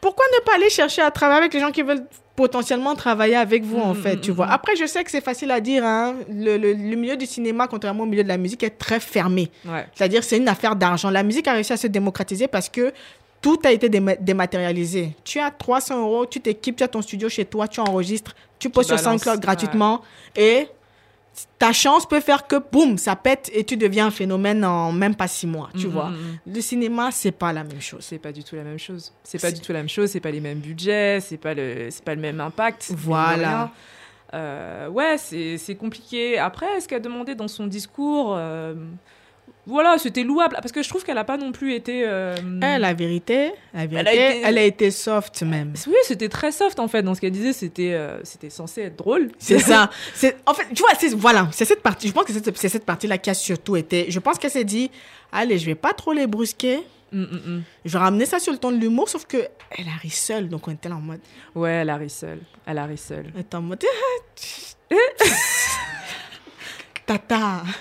pourquoi 0.00 0.24
ne 0.32 0.44
pas 0.44 0.54
aller 0.54 0.70
chercher 0.70 1.02
à 1.02 1.10
travailler 1.10 1.40
avec 1.40 1.54
les 1.54 1.60
gens 1.60 1.72
qui 1.72 1.82
veulent 1.82 2.06
potentiellement 2.36 2.94
travailler 2.94 3.34
avec 3.36 3.64
vous, 3.64 3.78
en 3.80 3.94
Mm, 3.94 4.02
fait, 4.02 4.16
mm, 4.16 4.20
tu 4.20 4.30
vois. 4.30 4.46
mm. 4.46 4.50
Après, 4.52 4.76
je 4.76 4.86
sais 4.86 5.02
que 5.02 5.10
c'est 5.10 5.20
facile 5.24 5.50
à 5.50 5.60
dire, 5.60 5.84
hein. 5.84 6.14
le, 6.30 6.56
le- 6.58 6.72
le 6.74 6.96
milieu 6.96 7.16
du 7.16 7.26
cinéma, 7.26 7.66
contrairement 7.66 8.04
au 8.04 8.06
milieu 8.06 8.22
de 8.22 8.28
la 8.28 8.36
musique, 8.38 8.62
est 8.62 8.70
très 8.78 9.00
fermé. 9.00 9.50
Ouais. 9.64 9.86
C'est-à-dire, 9.94 10.22
c'est 10.22 10.36
une 10.36 10.48
affaire 10.48 10.76
d'argent. 10.76 11.10
La 11.10 11.22
musique 11.22 11.48
a 11.48 11.54
réussi 11.54 11.72
à 11.72 11.76
se 11.76 11.86
démocratiser 11.86 12.46
parce 12.46 12.68
que 12.68 12.92
tout 13.42 13.58
a 13.64 13.72
été 13.72 13.88
déma- 13.88 14.16
dématérialisé. 14.20 15.12
Tu 15.24 15.38
as 15.40 15.50
300 15.50 16.00
euros, 16.02 16.26
tu 16.26 16.40
t'équipes, 16.40 16.76
tu 16.76 16.84
as 16.84 16.88
ton 16.88 17.02
studio 17.02 17.28
chez 17.28 17.44
toi, 17.44 17.66
tu 17.68 17.80
enregistres, 17.80 18.34
tu 18.58 18.70
poses 18.70 18.86
sur 18.86 18.98
SoundCloud 18.98 19.36
ouais. 19.36 19.40
gratuitement 19.40 20.02
et 20.34 20.66
ta 21.58 21.72
chance 21.72 22.06
peut 22.06 22.20
faire 22.20 22.46
que, 22.46 22.56
boum, 22.56 22.96
ça 22.98 23.16
pète 23.16 23.50
et 23.52 23.64
tu 23.64 23.76
deviens 23.76 24.06
un 24.06 24.10
phénomène 24.10 24.64
en 24.64 24.92
même 24.92 25.14
pas 25.14 25.28
six 25.28 25.46
mois, 25.46 25.68
tu 25.78 25.86
Mm, 25.86 25.90
vois. 25.90 26.08
mm, 26.10 26.14
mm. 26.46 26.52
Le 26.54 26.60
cinéma, 26.60 27.10
c'est 27.12 27.32
pas 27.32 27.52
la 27.52 27.64
même 27.64 27.80
chose. 27.80 28.00
C'est 28.02 28.18
pas 28.18 28.32
du 28.32 28.42
tout 28.44 28.56
la 28.56 28.62
même 28.64 28.78
chose. 28.78 29.12
C'est 29.22 29.40
pas 29.40 29.50
du 29.50 29.60
tout 29.60 29.72
la 29.72 29.80
même 29.80 29.88
chose. 29.88 30.10
C'est 30.10 30.20
pas 30.20 30.30
les 30.30 30.40
mêmes 30.40 30.58
budgets. 30.60 31.20
C'est 31.20 31.36
pas 31.38 31.54
le, 31.54 31.88
c'est 31.90 32.04
pas 32.04 32.14
le 32.14 32.20
même 32.20 32.40
impact. 32.40 32.90
Voilà. 32.94 33.70
Euh, 34.34 34.88
ouais, 34.88 35.16
c'est, 35.18 35.74
compliqué. 35.76 36.38
Après, 36.38 36.80
ce 36.80 36.88
qu'elle 36.88 36.96
a 36.98 37.00
demandé 37.00 37.34
dans 37.34 37.48
son 37.48 37.66
discours, 37.66 38.34
euh, 38.36 38.74
voilà, 39.66 39.98
c'était 39.98 40.22
louable 40.22 40.56
parce 40.60 40.72
que 40.72 40.82
je 40.82 40.88
trouve 40.88 41.04
qu'elle 41.04 41.18
a 41.18 41.24
pas 41.24 41.36
non 41.36 41.52
plus 41.52 41.74
été. 41.74 42.04
euh, 42.06 42.34
Eh, 42.62 42.78
la 42.78 42.94
vérité, 42.94 43.52
la 43.74 43.82
Elle 43.82 44.08
a 44.08 44.12
été- 44.14 44.42
elle 44.44 44.58
a 44.58 44.62
été 44.62 44.90
soft 44.90 45.42
même. 45.42 45.72
Oui, 45.88 45.96
c'était 46.04 46.28
très 46.28 46.52
soft 46.52 46.78
en 46.78 46.88
fait. 46.88 47.02
Dans 47.02 47.14
ce 47.14 47.20
qu'elle 47.20 47.32
disait, 47.32 47.52
c'était, 47.52 47.92
euh, 47.94 48.18
c'était 48.24 48.50
censé 48.50 48.82
être 48.82 48.96
drôle. 48.96 49.30
C'est 49.38 49.58
ça. 49.58 49.90
C'est 50.14 50.36
en 50.46 50.54
fait, 50.54 50.66
tu 50.74 50.82
vois, 50.82 50.92
c'est 50.98 51.14
voilà, 51.14 51.48
c'est 51.52 51.64
cette 51.64 51.82
partie. 51.82 52.08
Je 52.08 52.12
pense 52.12 52.24
que 52.24 52.32
c'est 52.32 52.56
c'est 52.56 52.68
cette 52.68 52.84
partie-là 52.86 53.18
qui 53.18 53.30
a 53.30 53.34
surtout 53.34 53.76
été. 53.76 54.06
Je 54.10 54.18
pense 54.20 54.38
qu'elle 54.38 54.50
s'est 54.52 54.64
dit, 54.64 54.90
allez, 55.32 55.58
je 55.58 55.66
vais 55.66 55.74
pas 55.74 55.92
trop 55.92 56.12
les 56.12 56.26
brusquer. 56.26 56.80
Mm, 57.12 57.22
mm, 57.22 57.36
mm. 57.46 57.62
Je 57.84 57.92
vais 57.92 57.98
ramener 57.98 58.26
ça 58.26 58.38
sur 58.40 58.52
le 58.52 58.58
ton 58.58 58.72
de 58.72 58.76
l'humour, 58.78 59.08
sauf 59.08 59.26
que 59.26 59.36
elle 59.78 59.88
arrive 59.88 60.12
seule, 60.12 60.48
donc 60.48 60.66
on 60.68 60.72
était 60.72 60.88
là 60.88 60.96
en 60.96 61.00
mode, 61.00 61.20
Ouais, 61.54 61.70
elle 61.70 61.90
a 61.90 61.96
ri 61.96 62.10
seule. 62.10 62.40
Elle 62.66 62.78
a 62.78 62.84
ri 62.84 62.98
seule. 62.98 63.32
on 63.36 63.40
était 63.40 63.54
en 63.56 63.62
mode, 63.62 63.82
tata. 67.06 67.62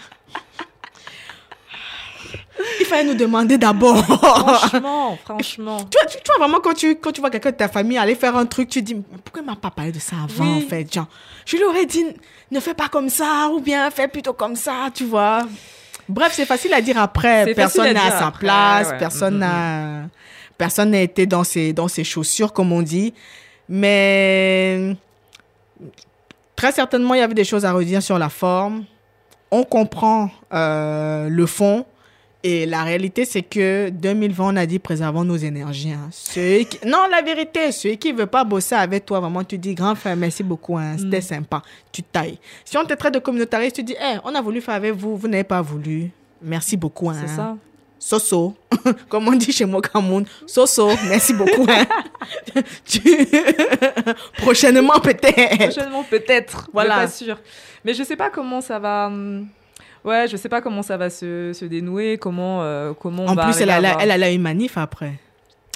Il 2.80 2.86
fallait 2.86 3.04
nous 3.04 3.16
demander 3.16 3.58
d'abord. 3.58 3.98
Franchement, 4.06 5.18
franchement. 5.26 5.78
Tu 5.90 5.98
vois, 5.98 6.06
tu, 6.08 6.18
tu 6.18 6.24
vois 6.28 6.38
vraiment 6.46 6.60
quand 6.62 6.74
tu, 6.74 6.96
quand 6.96 7.12
tu 7.12 7.20
vois 7.22 7.30
quelqu'un 7.30 7.52
de 7.52 7.56
ta 7.58 7.68
famille 7.68 7.98
aller 7.98 8.16
faire 8.16 8.36
un 8.38 8.46
truc, 8.46 8.70
tu 8.70 8.80
te 8.82 8.86
dis, 8.86 8.96
pourquoi 9.24 9.42
il 9.42 9.46
m'a 9.46 9.56
pas 9.56 9.72
parlé 9.72 9.92
de 9.92 10.00
ça 10.00 10.16
avant, 10.24 10.44
Oui. 10.46 10.64
en 10.66 10.70
fait, 10.70 10.94
genre, 10.94 11.08
je 11.46 11.58
lui 11.58 11.64
aurais 11.66 11.86
dit, 11.86 12.06
ne 12.52 12.60
fais 12.60 12.74
pas 12.74 12.88
comme 12.88 13.10
ça, 13.10 13.50
ou 13.54 13.60
bien 13.60 13.90
fais 13.92 14.08
plutôt 14.08 14.34
comme 14.34 14.56
ça, 14.56 14.90
tu 14.94 15.04
vois. 15.06 15.40
Bref, 16.08 16.34
c'est 16.34 16.46
facile 16.46 16.74
à 16.74 16.82
dire 16.82 16.98
après, 17.00 17.54
personne 17.54 17.92
n'est 17.92 18.00
à 18.00 18.12
sa 18.12 18.28
après, 18.28 18.46
place, 18.46 18.90
ouais. 18.90 18.98
personne 19.00 19.34
Mm, 19.36 19.38
mm, 19.38 19.40
n'a, 19.40 20.02
personne 20.58 20.92
n'a 20.92 21.02
été 21.02 21.26
dans 21.26 21.44
ses, 21.44 21.74
dans 21.74 21.88
ses 21.88 22.04
chaussures, 22.04 22.54
comme 22.54 22.72
on 22.72 22.82
dit. 22.82 23.14
Mais, 23.68 24.96
très 26.56 26.72
certainement, 26.72 27.14
il 27.16 27.20
y 27.20 27.24
avait 27.24 27.34
des 27.34 27.44
choses 27.44 27.66
à 27.66 27.74
redire 27.74 28.02
sur 28.02 28.18
la 28.18 28.30
forme. 28.30 28.86
On 29.52 29.64
comprend 29.64 30.30
euh, 30.54 31.28
le 31.30 31.46
fond. 31.46 31.86
Et 32.48 32.68
la 32.68 32.84
réalité, 32.84 33.26
c'est 33.26 33.42
que 33.42 33.90
2020, 33.90 34.54
on 34.54 34.56
a 34.56 34.68
dit 34.68 34.78
préservons 34.78 35.24
nos 35.24 35.36
énergies. 35.36 35.92
hein. 35.94 36.10
Ceux 36.12 36.60
qui- 36.60 36.78
Non, 36.86 37.08
la 37.10 37.24
vérité, 37.24 37.72
ceux 37.72 37.96
qui 37.96 38.14
ne 38.14 38.20
veulent 38.20 38.28
pas 38.28 38.44
bosser 38.44 38.76
avec 38.76 39.04
toi, 39.04 39.20
vraiment, 39.20 39.44
tu 39.44 39.58
dis 39.58 39.74
grand 39.74 39.96
frère, 39.96 40.16
merci 40.16 40.44
beaucoup, 40.44 40.78
hein, 40.78 40.96
c'était 40.96 41.22
sympa. 41.22 41.64
Tu 41.92 42.04
tailles. 42.04 42.38
Si 42.64 42.78
on 42.78 42.86
te 42.86 42.94
traite 42.94 43.16
de 43.16 43.20
communautariste, 43.20 43.78
tu 43.78 43.84
dis, 43.84 43.96
Eh, 44.00 44.18
on 44.24 44.36
a 44.36 44.42
voulu 44.44 44.62
faire 44.62 44.76
avec 44.76 44.94
vous, 44.94 45.18
vous 45.18 45.28
n'avez 45.28 45.44
pas 45.44 45.64
voulu. 45.64 46.12
Merci 46.40 46.78
beaucoup. 46.78 47.10
Hein. 47.10 47.16
C'est 47.26 47.36
ça. 47.36 47.58
Soso, 47.98 48.54
comme 49.10 49.28
on 49.28 49.32
dit 49.32 49.52
chez 49.52 49.66
moi 49.66 49.82
Cameroun. 49.82 50.26
Soso, 50.46 50.90
merci 51.08 51.34
beaucoup. 51.34 51.66
Hein. 51.68 51.86
Tu- 52.86 53.02
Prochainement, 54.38 55.00
peut-être. 55.00 55.58
Prochainement, 55.58 56.04
peut-être. 56.04 56.68
Voilà. 56.72 56.90
Voilà. 56.94 56.96
Pas 57.08 57.08
sûr. 57.12 57.40
Mais 57.84 57.96
je 57.96 58.04
sais 58.04 58.16
pas 58.16 58.30
comment 58.30 58.62
ça 58.62 58.78
va. 58.78 59.12
Ouais, 60.06 60.28
je 60.28 60.38
sais 60.38 60.50
pas 60.50 60.62
comment 60.62 60.84
ça 60.84 60.98
va 60.98 61.10
se, 61.10 61.52
se 61.54 61.66
dénouer, 61.66 62.18
comment, 62.18 62.62
euh, 62.64 62.94
comment 62.94 63.24
on 63.24 63.30
En 63.30 63.34
va 63.36 63.46
plus, 63.46 63.60
elle 63.62 63.70
a, 63.72 63.74
à 63.74 63.78
avoir- 63.78 64.02
elle, 64.02 64.12
elle 64.12 64.24
a 64.24 64.32
eu 64.32 64.38
manif 64.38 64.78
après. 64.78 65.14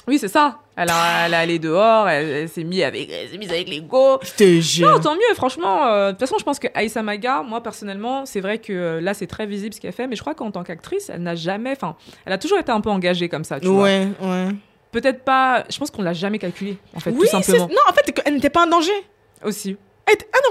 Oui, 0.06 0.18
c'est 0.18 0.28
ça. 0.28 0.58
Elle, 0.76 0.88
a, 0.90 1.26
elle 1.26 1.34
est 1.34 1.36
allée 1.36 1.58
dehors, 1.58 2.08
elle, 2.08 2.26
elle 2.28 2.48
s'est 2.48 2.64
mise 2.64 2.82
avec, 2.82 3.10
elle 3.10 3.38
mise 3.38 3.50
avec 3.50 3.68
les 3.68 3.80
go. 3.82 4.18
Je 4.22 4.32
te 4.32 4.60
jure. 4.60 4.88
Non, 4.90 4.98
tant 4.98 5.14
mieux, 5.14 5.34
franchement. 5.34 5.86
euh, 5.86 6.06
De 6.06 6.10
toute 6.12 6.20
façon, 6.20 6.36
je 6.38 6.44
pense 6.44 6.58
que 6.58 6.68
Aïssa 6.74 7.02
Maga, 7.02 7.42
moi 7.42 7.62
personnellement, 7.62 8.24
c'est 8.24 8.40
vrai 8.40 8.58
que 8.58 8.72
euh, 8.72 9.00
là, 9.00 9.12
c'est 9.14 9.26
très 9.26 9.46
visible 9.46 9.74
ce 9.74 9.80
qu'elle 9.80 9.92
fait, 9.92 10.06
mais 10.06 10.16
je 10.16 10.22
crois 10.22 10.34
qu'en 10.34 10.50
tant 10.50 10.62
qu'actrice, 10.64 11.10
elle 11.10 11.22
n'a 11.22 11.34
jamais. 11.34 11.72
Enfin, 11.72 11.96
elle 12.24 12.32
a 12.32 12.38
toujours 12.38 12.58
été 12.58 12.72
un 12.72 12.80
peu 12.80 12.88
engagée 12.90 13.28
comme 13.28 13.44
ça, 13.44 13.60
tu 13.60 13.66
vois. 13.66 13.82
ouais, 13.84 14.08
ouais. 14.22 14.46
Peut-être 14.90 15.22
pas. 15.22 15.64
Je 15.70 15.78
pense 15.78 15.90
qu'on 15.90 16.02
l'a 16.02 16.14
jamais 16.14 16.38
calculé, 16.38 16.78
en 16.96 17.00
fait, 17.00 17.10
Oui, 17.10 17.26
tout 17.30 17.40
simplement. 17.42 17.68
non, 17.68 17.80
en 17.88 17.92
fait, 17.92 18.10
qu'elle 18.10 18.34
n'était 18.34 18.50
pas 18.50 18.64
en 18.64 18.68
danger. 18.70 18.90
Aussi. 19.44 19.76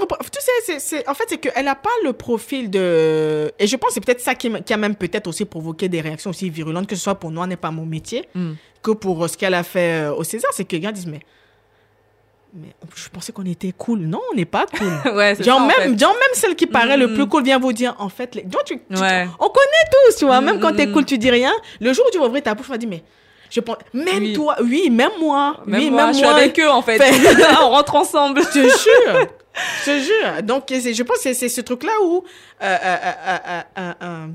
Pas- 0.08 0.18
tu 0.32 0.40
sais, 0.64 0.78
c'est- 0.80 1.08
en 1.08 1.14
fait, 1.14 1.24
c'est 1.28 1.38
qu'elle 1.38 1.64
n'a 1.64 1.74
pas 1.74 1.90
le 2.04 2.12
profil 2.12 2.70
de. 2.70 3.52
Et 3.58 3.66
je 3.66 3.76
pense 3.76 3.88
que 3.90 3.94
c'est 3.94 4.04
peut-être 4.04 4.20
ça 4.20 4.34
qui, 4.34 4.50
a 4.72 4.76
même 4.76 4.94
peut-être 4.94 5.26
aussi 5.28 5.44
provoqué 5.44 5.88
des 5.88 6.00
réactions 6.00 6.30
aussi 6.30 6.50
virulentes, 6.50 6.86
que 6.86 6.96
ce 6.96 7.02
soit 7.02 7.14
pour 7.14 7.30
Noir 7.30 7.46
n'est 7.46 7.56
pas 7.56 7.70
mon 7.70 7.86
métier, 7.86 8.28
Mm. 8.34 8.52
que 8.82 8.90
pour 8.92 9.24
euh, 9.24 9.28
ce 9.28 9.36
qu'elle 9.36 9.54
a 9.54 9.62
fait 9.62 10.04
euh, 10.06 10.14
au 10.14 10.24
César. 10.24 10.50
C'est 10.54 10.64
que 10.64 10.72
les 10.72 10.80
gars 10.80 10.92
disent, 10.92 11.06
mais. 11.06 11.20
Mais 12.52 12.68
je 12.96 13.08
pensais 13.10 13.30
qu'on 13.32 13.44
était 13.46 13.72
cool. 13.76 14.00
Non, 14.00 14.20
on 14.32 14.34
n'est 14.34 14.44
pas 14.44 14.66
cool. 14.66 14.88
ouais, 15.14 15.36
genre, 15.36 15.58
ça, 15.58 15.62
en 15.62 15.66
même, 15.68 15.92
fait. 15.92 15.98
genre, 16.00 16.12
même 16.14 16.34
celle 16.34 16.56
qui 16.56 16.66
paraît 16.66 16.96
le 16.96 17.06
Mm. 17.08 17.14
plus 17.14 17.28
cool 17.28 17.44
vient 17.44 17.58
vous 17.60 17.72
dire, 17.72 17.94
en 17.98 18.08
fait, 18.08 18.34
les... 18.34 18.42
genre, 18.42 18.64
tu- 18.64 18.78
tu- 18.78 19.00
Ouais. 19.00 19.28
on 19.38 19.48
connaît 19.48 19.86
tous, 19.92 20.16
tu 20.16 20.24
vois. 20.24 20.40
Mm, 20.40 20.44
même 20.46 20.60
quand 20.60 20.74
t'es 20.74 20.86
mm, 20.86 20.92
cool, 20.92 21.04
tu 21.04 21.16
dis 21.18 21.30
rien. 21.30 21.52
Le 21.80 21.92
jour 21.92 22.04
où 22.08 22.10
tu 22.10 22.18
vas 22.18 22.26
ouvrir 22.26 22.42
ta 22.42 22.54
bouche, 22.54 22.66
tu 22.66 22.72
vas 22.72 22.78
dire, 22.78 22.88
mais. 22.88 23.04
Je 23.50 23.60
pense, 23.60 23.76
même 23.92 24.22
Oui. 24.22 24.32
toi, 24.32 24.56
oui, 24.62 24.88
même 24.90 25.10
moi, 25.20 25.56
Même 25.66 25.80
oui, 25.80 25.90
moi, 25.90 26.06
même 26.06 26.14
je 26.14 26.20
moi, 26.20 26.30
suis 26.34 26.40
avec 26.42 26.58
eux, 26.60 26.70
en 26.70 26.82
fait. 26.82 27.00
On 27.62 27.70
rentre 27.70 27.96
ensemble. 27.96 28.40
je 28.42 28.48
te 28.48 28.62
jure. 28.62 29.26
Je 29.80 29.84
te 29.84 29.98
jure. 29.98 30.42
Donc, 30.44 30.64
je 30.70 31.02
pense 31.02 31.18
que 31.18 31.32
c'est- 31.34 31.48
ce 31.48 31.60
truc-là 31.60 31.92
où, 32.04 32.22
euh, 32.62 32.76
euh, 32.84 33.92
euh, 34.02 34.26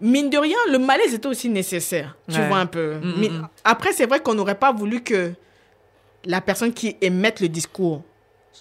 mine 0.00 0.28
de 0.28 0.36
rien, 0.38 0.58
le 0.70 0.78
malaise 0.78 1.14
était 1.14 1.26
aussi 1.26 1.48
nécessaire. 1.48 2.14
Tu 2.30 2.38
Ouais. 2.38 2.46
vois 2.48 2.58
un 2.58 2.66
peu. 2.66 2.96
Mm, 3.02 3.14
Mi- 3.20 3.28
mm. 3.30 3.48
Après, 3.64 3.92
c'est 3.92 4.06
vrai 4.06 4.20
qu'on 4.20 4.34
n'aurait 4.34 4.54
pas 4.58 4.72
voulu 4.72 5.02
que 5.02 5.32
la 6.26 6.40
personne 6.42 6.72
qui 6.74 6.96
émette 7.00 7.40
le 7.40 7.48
discours 7.48 8.02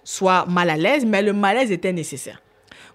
soit 0.03 0.45
mal 0.47 0.69
à 0.69 0.77
l'aise, 0.77 1.05
mais 1.05 1.21
le 1.21 1.33
malaise 1.33 1.71
était 1.71 1.91
nécessaire. 1.93 2.41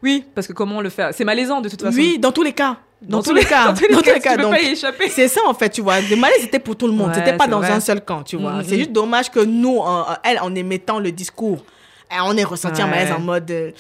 Oui, 0.02 0.24
parce 0.34 0.46
que 0.46 0.54
comment 0.54 0.80
le 0.80 0.88
faire? 0.88 1.10
C'est 1.12 1.24
malaisant 1.24 1.60
de 1.60 1.68
toute 1.68 1.82
façon. 1.82 1.96
Oui, 1.96 2.18
dans 2.18 2.32
tous 2.32 2.42
les 2.42 2.52
cas. 2.54 2.78
Dans, 3.02 3.22
tous 3.22 3.32
les 3.34 3.44
cas. 3.44 3.68
Dans 3.68 3.74
tous 3.74 3.86
les 3.88 3.94
Dans 3.94 4.02
cas, 4.02 4.14
les 4.14 4.20
cas. 4.20 4.30
tu 4.32 4.36
peux 4.36 4.42
Donc, 4.42 4.52
pas 4.52 4.60
y 4.62 4.66
échapper. 4.72 5.08
c'est 5.08 5.28
ça 5.28 5.40
en 5.46 5.54
fait, 5.54 5.70
tu 5.70 5.80
vois. 5.80 6.00
Le 6.00 6.16
malaise 6.16 6.44
était 6.44 6.58
pour 6.58 6.76
tout 6.76 6.86
le 6.86 6.92
monde. 6.92 7.08
Ouais, 7.08 7.14
C'était 7.14 7.36
pas 7.36 7.46
dans 7.46 7.58
vrai. 7.60 7.70
un 7.70 7.80
seul 7.80 8.04
camp, 8.04 8.22
tu 8.22 8.36
vois. 8.36 8.52
Mhm. 8.54 8.64
C'est 8.66 8.76
juste 8.78 8.92
dommage 8.92 9.30
que 9.30 9.40
nous, 9.40 9.78
en- 9.78 10.04
elle, 10.22 10.38
en 10.40 10.54
émettant 10.54 10.98
le 10.98 11.10
discours, 11.10 11.64
eh, 12.10 12.16
on 12.22 12.36
ait 12.36 12.44
ressenti 12.44 12.82
un 12.82 12.84
Ouais. 12.86 12.90
malaise 12.90 13.12
en 13.12 13.20
mode. 13.20 13.50
euh, 13.50 13.70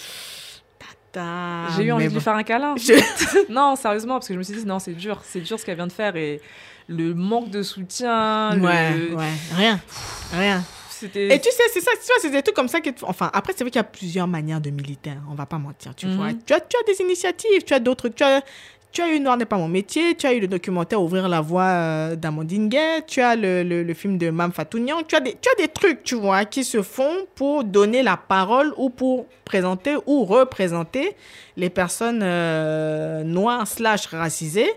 Tata. 1.12 1.68
J'ai 1.76 1.84
eu 1.84 1.92
envie 1.92 2.08
de 2.08 2.12
lui 2.14 2.20
faire 2.20 2.34
un 2.36 2.42
câlin. 2.42 2.74
Je- 2.78 3.52
non, 3.52 3.76
sérieusement, 3.76 4.14
parce 4.14 4.28
que 4.28 4.34
je 4.34 4.38
me 4.38 4.42
suis 4.44 4.54
dit, 4.54 4.64
non, 4.64 4.78
c'est 4.78 4.92
dur. 4.94 5.20
C'est 5.24 5.40
dur 5.40 5.58
ce 5.58 5.64
qu'elle 5.64 5.76
vient 5.76 5.86
de 5.86 5.92
faire. 5.92 6.16
Et 6.16 6.40
le 6.88 7.14
manque 7.14 7.50
de 7.50 7.62
soutien. 7.62 8.54
le- 8.54 8.62
Ouais, 8.62 9.14
ouais. 9.16 9.32
Rien. 9.56 9.80
Rien. 10.32 10.62
C'était. 10.88 11.34
Et 11.34 11.40
tu 11.40 11.50
sais, 11.50 11.62
c'est 11.72 11.80
ça, 11.80 11.90
tu 11.92 12.06
vois, 12.06 12.16
c'est 12.20 12.30
des 12.30 12.42
trucs 12.42 12.54
comme 12.56 12.68
ça 12.68 12.80
qui. 12.80 12.92
Enfin, 13.02 13.30
après, 13.32 13.52
c'est 13.56 13.64
vrai 13.64 13.70
qu'il 13.70 13.78
y 13.78 13.80
a 13.80 13.84
plusieurs 13.84 14.26
manières 14.26 14.60
de 14.60 14.70
militer. 14.70 15.10
hein, 15.10 15.22
On 15.30 15.34
va 15.34 15.46
pas 15.46 15.58
mentir, 15.58 15.94
tu 15.94 16.06
Mhm. 16.06 16.16
vois. 16.16 16.28
Tu 16.46 16.52
as, 16.52 16.60
tu 16.60 16.76
as 16.76 16.92
des 16.92 17.00
initiatives, 17.02 17.62
tu 17.64 17.72
as 17.74 17.80
d'autres. 17.80 18.08
Tu 18.10 18.22
as, 18.22 18.42
tu 18.92 19.02
as 19.02 19.12
eu 19.14 19.20
Noir 19.20 19.36
n'est 19.36 19.44
pas 19.44 19.56
mon 19.56 19.68
métier, 19.68 20.14
tu 20.16 20.26
as 20.26 20.32
eu 20.32 20.40
le 20.40 20.48
documentaire 20.48 21.00
Ouvrir 21.00 21.28
la 21.28 21.40
voie 21.40 21.62
euh, 21.62 22.16
d'Amandine 22.16 22.68
Gay, 22.68 23.02
tu 23.06 23.20
as 23.20 23.36
le, 23.36 23.62
le, 23.62 23.82
le 23.82 23.94
film 23.94 24.18
de 24.18 24.30
Mam 24.30 24.52
Fatounian, 24.52 25.02
tu 25.06 25.14
as, 25.14 25.20
des, 25.20 25.36
tu 25.40 25.48
as 25.48 25.62
des 25.62 25.68
trucs, 25.68 26.02
tu 26.02 26.16
vois, 26.16 26.44
qui 26.44 26.64
se 26.64 26.82
font 26.82 27.26
pour 27.36 27.62
donner 27.64 28.02
la 28.02 28.16
parole 28.16 28.72
ou 28.76 28.90
pour 28.90 29.26
présenter 29.44 29.96
ou 30.06 30.24
représenter 30.24 31.14
les 31.56 31.70
personnes 31.70 32.20
euh, 32.22 33.22
noires 33.22 33.66
slash 33.66 34.06
racisées 34.06 34.70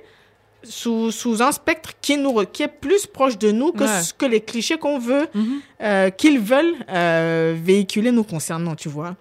sous, 0.64 1.12
sous 1.12 1.42
un 1.42 1.52
spectre 1.52 1.92
qui, 2.00 2.16
nous, 2.18 2.46
qui 2.46 2.64
est 2.64 2.68
plus 2.70 3.06
proche 3.08 3.38
de 3.38 3.52
nous 3.52 3.72
que, 3.74 3.84
Ouais. 3.84 4.02
ce 4.02 4.14
que 4.14 4.26
les 4.26 4.40
clichés 4.42 4.78
qu'on 4.78 4.98
veut, 5.00 5.28
Mhm. 5.34 5.60
euh, 5.82 6.10
qu'ils 6.10 6.40
veulent 6.40 6.76
euh, 6.90 7.54
véhiculer 7.62 8.12
nous 8.12 8.24
concernant, 8.24 8.76
tu 8.76 8.88
vois. 8.90 9.16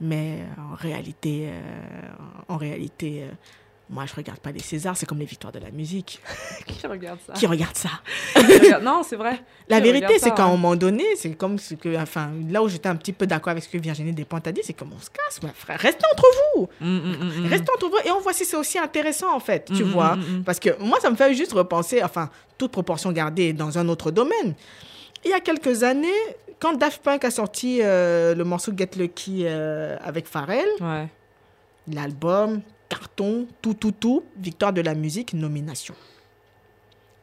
Mais 0.00 0.38
en 0.58 0.74
réalité, 0.74 1.48
en 2.48 2.56
réalité 2.58 3.24
moi, 3.88 4.04
je 4.06 4.14
regarde 4.14 4.40
pas 4.40 4.50
les 4.50 4.58
Césars, 4.58 4.96
c'est 4.96 5.06
comme 5.06 5.20
les 5.20 5.24
victoires 5.26 5.52
de 5.52 5.60
la 5.60 5.70
musique. 5.70 6.20
Qui 6.66 6.86
regarde 6.88 7.18
ça? 7.24 7.32
Qui 7.34 7.46
regarde 7.46 7.76
ça? 7.76 7.88
Regarde- 8.34 8.82
Non, 8.82 9.02
c'est 9.04 9.14
vrai. 9.16 9.40
La 9.68 9.76
Qui 9.80 9.84
vérité, 9.92 10.18
c'est 10.18 10.34
qu'à 10.34 10.42
un 10.44 10.46
ouais. 10.46 10.52
moment 10.52 10.74
donné, 10.74 11.04
c'est 11.16 11.32
comme 11.34 11.56
ce 11.58 11.74
que, 11.74 11.96
enfin, 11.96 12.30
là 12.50 12.62
où 12.62 12.68
j'étais 12.68 12.88
un 12.88 12.96
petit 12.96 13.12
peu 13.12 13.26
d'accord 13.28 13.52
avec 13.52 13.62
ce 13.62 13.68
que 13.68 13.78
Virginie 13.78 14.12
Despentes 14.12 14.46
a 14.48 14.52
dit, 14.52 14.60
c'est 14.64 14.72
comme 14.72 14.92
on 14.92 14.98
se 15.00 15.08
casse, 15.10 15.40
mon 15.42 15.50
frère? 15.54 15.78
Restez 15.78 16.04
entre 16.12 16.24
vous. 16.56 16.68
Mm, 16.80 16.86
mm, 16.96 17.42
mm. 17.42 17.46
Restez 17.46 17.70
entre 17.74 17.88
vous 17.88 17.98
et 18.04 18.10
on 18.10 18.20
voit 18.20 18.32
si 18.32 18.44
c'est 18.44 18.56
aussi 18.56 18.78
intéressant, 18.78 19.32
en 19.34 19.40
fait, 19.40 19.70
tu 19.74 19.82
vois? 19.84 20.16
Parce 20.44 20.58
que 20.58 20.70
moi, 20.80 20.98
ça 21.00 21.08
me 21.10 21.16
fait 21.16 21.32
juste 21.34 21.52
repenser, 21.52 22.02
enfin, 22.02 22.28
toute 22.58 22.72
proportion 22.72 23.12
gardée 23.12 23.52
dans 23.52 23.78
un 23.78 23.88
autre 23.88 24.10
domaine. 24.10 24.54
Il 25.24 25.30
y 25.30 25.34
a 25.34 25.40
quelques 25.40 25.82
années, 25.84 26.08
quand 26.58 26.72
Daft 26.74 27.02
Punk 27.02 27.24
a 27.24 27.30
sorti 27.30 27.78
euh, 27.82 28.34
le 28.34 28.42
morceau 28.44 28.72
Get 28.76 28.90
Lucky 28.96 29.42
euh, 29.44 29.96
avec 30.02 30.26
Pharrell, 30.26 30.66
Ouais. 30.80 31.06
l'album, 31.92 32.62
carton, 32.88 33.46
tout, 33.62 33.74
tout, 33.74 33.92
tout, 33.92 34.24
victoire 34.36 34.72
de 34.72 34.80
la 34.80 34.94
musique, 34.94 35.32
nomination. 35.34 35.94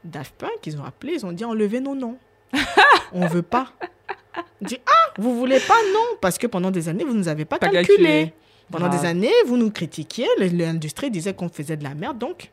Daft 0.04 0.36
Punk, 0.36 0.66
ils 0.66 0.78
ont 0.80 0.84
appelé, 0.84 1.14
ils 1.14 1.26
ont 1.26 1.32
dit 1.32 1.46
enlevez 1.46 1.80
nos 1.80 1.96
noms. 1.96 2.18
on 3.14 3.26
veut 3.28 3.42
pas. 3.42 3.72
On 4.62 4.66
dit 4.66 4.78
ah, 4.86 5.14
vous 5.18 5.38
voulez 5.38 5.60
pas 5.60 5.78
Non, 5.94 6.18
parce 6.22 6.38
que 6.38 6.48
pendant 6.48 6.72
des 6.72 6.90
années, 6.90 7.04
vous 7.04 7.14
nous 7.14 7.28
avez 7.28 7.46
pas, 7.46 7.58
Pas 7.58 7.70
calculé. 7.70 7.98
calculé. 7.98 8.34
Pendant 8.72 8.90
des 8.90 9.06
années, 9.06 9.34
vous 9.46 9.58
nous 9.58 9.70
critiquiez, 9.72 10.28
l'industrie 10.40 11.12
disait 11.12 11.34
qu'on 11.34 11.50
faisait 11.50 11.78
de 11.78 11.84
la 11.84 11.94
merde, 11.94 12.18
donc 12.18 12.50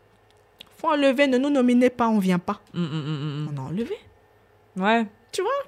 faut 0.76 0.88
enlever, 0.88 1.26
ne 1.26 1.38
nous 1.38 1.50
nominez 1.50 1.90
pas, 1.90 2.08
on 2.08 2.18
vient 2.18 2.38
pas. 2.38 2.60
Mm, 2.74 2.82
mm, 2.82 2.86
mm, 2.86 3.48
On 3.52 3.58
a 3.58 3.66
enlevé. 3.68 3.96
Ouais. 4.76 5.06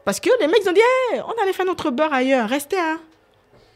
Parce 0.05 0.21
que 0.21 0.31
les 0.41 0.47
mecs 0.47 0.61
ils 0.63 0.69
ont 0.69 0.73
dit 0.73 0.81
Hey, 0.81 1.21
on 1.21 1.43
allait 1.43 1.53
faire 1.53 1.67
notre 1.67 1.91
beurre 1.91 2.13
ailleurs, 2.13 2.49
restez 2.49 2.79
hein. 2.79 3.01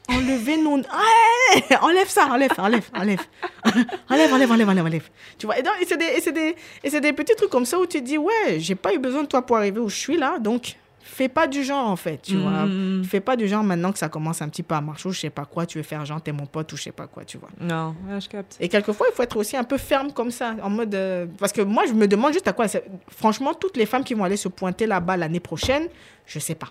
Enlevez 0.09 0.57
nos. 0.59 0.77
Ouais 0.77 1.77
enlève 1.81 2.09
ça, 2.09 2.27
enlève, 2.27 2.53
enlève, 2.59 2.89
enlève. 2.95 3.21
enlève, 4.11 4.33
enlève, 4.33 4.51
enlève, 4.53 4.69
enlève, 4.69 4.85
enlève. 4.87 5.09
Tu 5.39 5.47
vois, 5.47 5.59
et, 5.59 5.63
c'est 5.87 6.33
des, 6.33 7.01
des, 7.01 7.13
petits 7.13 7.35
trucs 7.35 7.51
comme 7.51 7.67
ça 7.67 7.79
où 7.79 7.87
tu 7.87 8.01
te 8.01 8.05
dis 8.05 8.19
Ouais, 8.19 8.59
j'ai 8.59 8.75
pas 8.75 8.95
eu 8.95 8.99
besoin 8.99 9.23
de 9.23 9.29
toi 9.29 9.45
pour 9.45 9.57
arriver 9.57 9.81
où 9.81 9.89
je 9.89 9.97
suis 9.97 10.17
là, 10.17 10.39
donc 10.39 10.77
fais 11.01 11.29
pas 11.29 11.47
du 11.47 11.63
genre 11.63 11.89
en 11.89 11.95
fait, 11.97 12.21
tu 12.23 12.37
Mm, 12.37 12.41
vois. 12.41 13.05
Fais 13.09 13.21
pas 13.21 13.37
du 13.37 13.47
genre 13.49 13.63
maintenant 13.63 13.93
que 13.93 13.99
ça 13.99 14.09
commence 14.09 14.43
un 14.43 14.49
petit 14.49 14.63
peu 14.65 14.75
à 14.75 14.81
marcher 14.81 15.09
ou 15.09 15.13
je 15.13 15.21
sais 15.21 15.31
pas 15.31 15.45
quoi, 15.45 15.65
tu 15.65 15.79
veux 15.79 15.85
faire 15.85 16.05
genre 16.05 16.21
t'es 16.21 16.33
mon 16.33 16.47
pote 16.47 16.73
ou 16.73 16.77
je 16.77 16.83
sais 16.83 16.93
pas 16.93 17.07
quoi, 17.07 17.25
tu 17.25 17.39
vois. 17.39 17.49
Non, 17.61 17.95
ouais, 18.09 18.21
je 18.21 18.29
capte. 18.29 18.57
Et 18.61 18.69
quelquefois, 18.69 19.07
il 19.11 19.15
faut 19.15 19.23
être 19.23 19.37
aussi 19.37 19.57
un 19.57 19.65
peu 19.65 19.79
ferme 19.79 20.13
comme 20.13 20.31
ça, 20.33 20.55
en 20.63 20.69
mode. 20.71 20.95
euh, 20.95 21.27
parce 21.39 21.53
que 21.53 21.63
moi, 21.63 21.85
je 21.87 21.93
me 21.93 22.07
demande 22.09 22.33
juste 22.33 22.49
à 22.49 22.53
quoi. 22.53 22.67
Franchement, 23.09 23.55
toutes 23.55 23.77
les 23.77 23.87
femmes 23.87 24.03
qui 24.05 24.15
vont 24.15 24.25
aller 24.25 24.37
se 24.37 24.49
pointer 24.49 24.87
là-bas 24.87 25.17
l'année 25.17 25.41
prochaine, 25.41 25.89
je 26.27 26.39
sais 26.41 26.55
pas. 26.57 26.69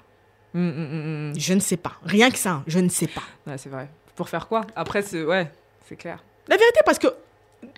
Mm, 0.60 0.70
mm, 0.70 1.32
mm. 1.32 1.40
Je 1.40 1.54
ne 1.54 1.60
sais 1.60 1.78
pas. 1.78 1.94
Rien 2.06 2.32
que 2.32 2.38
ça, 2.38 2.52
hein, 2.52 2.64
je 2.68 2.80
ne 2.80 2.90
sais 2.90 3.08
pas. 3.08 3.24
Ouais, 3.46 3.58
c'est 3.58 3.70
vrai. 3.70 3.90
Pour 4.16 4.30
faire 4.30 4.48
quoi? 4.48 4.62
Après, 4.76 5.02
c'est 5.02 5.24
ouais, 5.24 5.52
c'est 5.90 5.96
clair. 5.96 6.24
La 6.48 6.56
vérité, 6.58 6.80
parce 6.86 6.98
que, 7.00 7.08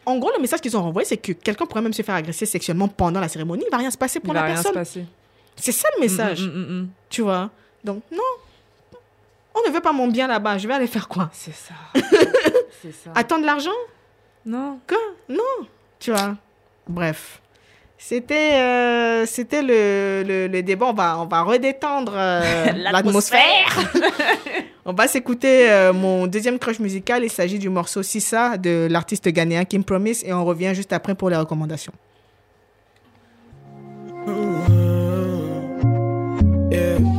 en 0.05 0.17
gros, 0.19 0.31
le 0.35 0.39
message 0.41 0.61
qu'ils 0.61 0.75
ont 0.77 0.83
renvoyé, 0.83 1.05
c'est 1.07 1.17
que 1.17 1.31
quelqu'un 1.31 1.65
pourrait 1.65 1.81
même 1.81 1.93
se 1.93 2.01
faire 2.03 2.15
agresser 2.15 2.45
sexuellement 2.45 2.87
pendant 2.87 3.19
la 3.19 3.27
cérémonie. 3.27 3.63
Il 3.67 3.71
va 3.71 3.77
rien 3.77 3.89
se 3.91 3.97
passer 3.97 4.19
pour 4.19 4.33
Il 4.33 4.35
va 4.35 4.41
la 4.41 4.45
rien 4.47 4.55
se 4.57 4.63
personne. 4.63 4.73
passer. 4.81 5.05
C'est 5.55 5.71
ça 5.71 5.87
le 5.95 6.01
message, 6.01 6.43
tu 7.09 7.21
vois? 7.23 7.49
Donc, 7.83 8.03
non. 8.11 8.21
On 9.55 9.67
ne 9.67 9.73
veut 9.73 9.81
pas 9.81 9.91
mon 9.91 10.07
bien 10.07 10.27
là-bas. 10.27 10.59
Je 10.59 10.67
vais 10.67 10.75
aller 10.75 10.85
faire 10.87 11.07
quoi? 11.07 11.31
C'est 11.33 11.55
ça. 11.55 11.73
c'est 12.81 12.91
ça. 12.91 13.09
Attendre 13.15 13.43
l'argent? 13.45 13.71
Non. 14.45 14.79
Quoi 14.87 14.97
Non. 15.27 15.67
Tu 15.99 16.11
vois? 16.11 16.35
Bref. 16.87 17.41
C'était 17.99 18.53
euh, 18.53 19.25
c'était 19.25 19.63
le, 19.63 20.23
le, 20.25 20.47
le 20.47 20.63
débat. 20.63 20.85
On 20.87 20.93
va, 20.93 21.19
on 21.19 21.25
va 21.25 21.41
redétendre 21.41 22.13
euh, 22.15 22.71
l'atmosphère. 22.75 23.91
on 24.85 24.93
va 24.93 25.07
s'écouter 25.07 25.69
euh, 25.69 25.93
mon 25.93 26.27
deuxième 26.27 26.59
crush 26.59 26.79
musical. 26.79 27.23
Il 27.23 27.31
s'agit 27.31 27.57
du 27.57 27.69
morceau 27.69 28.03
Sissa 28.03 28.57
de 28.57 28.87
l'artiste 28.89 29.27
ghanéen 29.29 29.65
Kim 29.65 29.83
Promise. 29.83 30.23
Et 30.25 30.31
on 30.31 30.45
revient 30.45 30.73
juste 30.75 30.93
après 30.93 31.15
pour 31.15 31.29
les 31.29 31.37
recommandations. 31.37 31.93
Yeah, 36.69 36.99
yeah, 36.99 37.16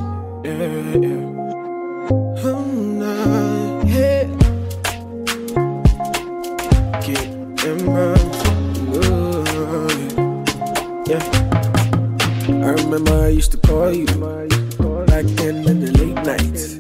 remember 12.99 13.27
I 13.27 13.29
used 13.29 13.53
to 13.53 13.59
call 13.59 13.93
you 13.93 14.07
back 15.07 15.25
then 15.39 15.69
in 15.69 15.81
the 15.81 15.93
late 15.99 16.15
nights. 16.27 16.75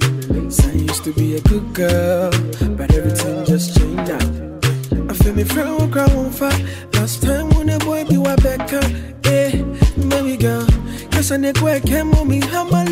You 0.74 0.80
used 0.80 1.04
to 1.04 1.12
be 1.12 1.36
a 1.36 1.40
good 1.42 1.72
girl, 1.74 2.30
but 2.76 2.92
everything 2.94 3.44
just 3.44 3.78
changed 3.78 4.08
now. 4.08 5.10
I 5.10 5.14
feel 5.14 5.34
me 5.34 5.44
friend 5.44 5.70
will 5.78 5.88
cry 5.88 6.04
on 6.16 6.30
fire. 6.30 6.50
Last 6.94 7.22
time 7.22 7.50
when 7.50 7.68
the 7.68 7.78
boy 7.84 8.04
be 8.04 8.16
wa 8.16 8.34
back 8.36 8.72
up, 8.72 8.90
yeah, 9.26 9.62
baby 10.08 10.36
girl. 10.36 10.66
Cause 11.12 11.30
I 11.30 11.36
need 11.36 11.60
work 11.60 11.84
came 11.84 12.12
on 12.14 12.28
me 12.28 12.40
humble. 12.40 12.84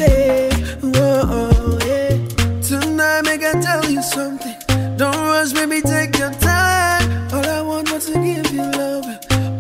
Whoa, 0.95 1.79
yeah. 1.85 2.17
Tonight, 2.61 3.23
make 3.23 3.43
I 3.43 3.61
tell 3.61 3.85
you 3.91 4.03
something. 4.03 4.57
Don't 4.97 5.17
rush, 5.17 5.53
baby, 5.53 5.81
take 5.81 6.17
your 6.19 6.33
time. 6.33 7.33
All 7.33 7.45
I 7.45 7.61
want 7.63 7.91
was 7.91 8.07
to 8.07 8.15
give 8.15 8.53
you 8.53 8.63
love. 8.63 9.07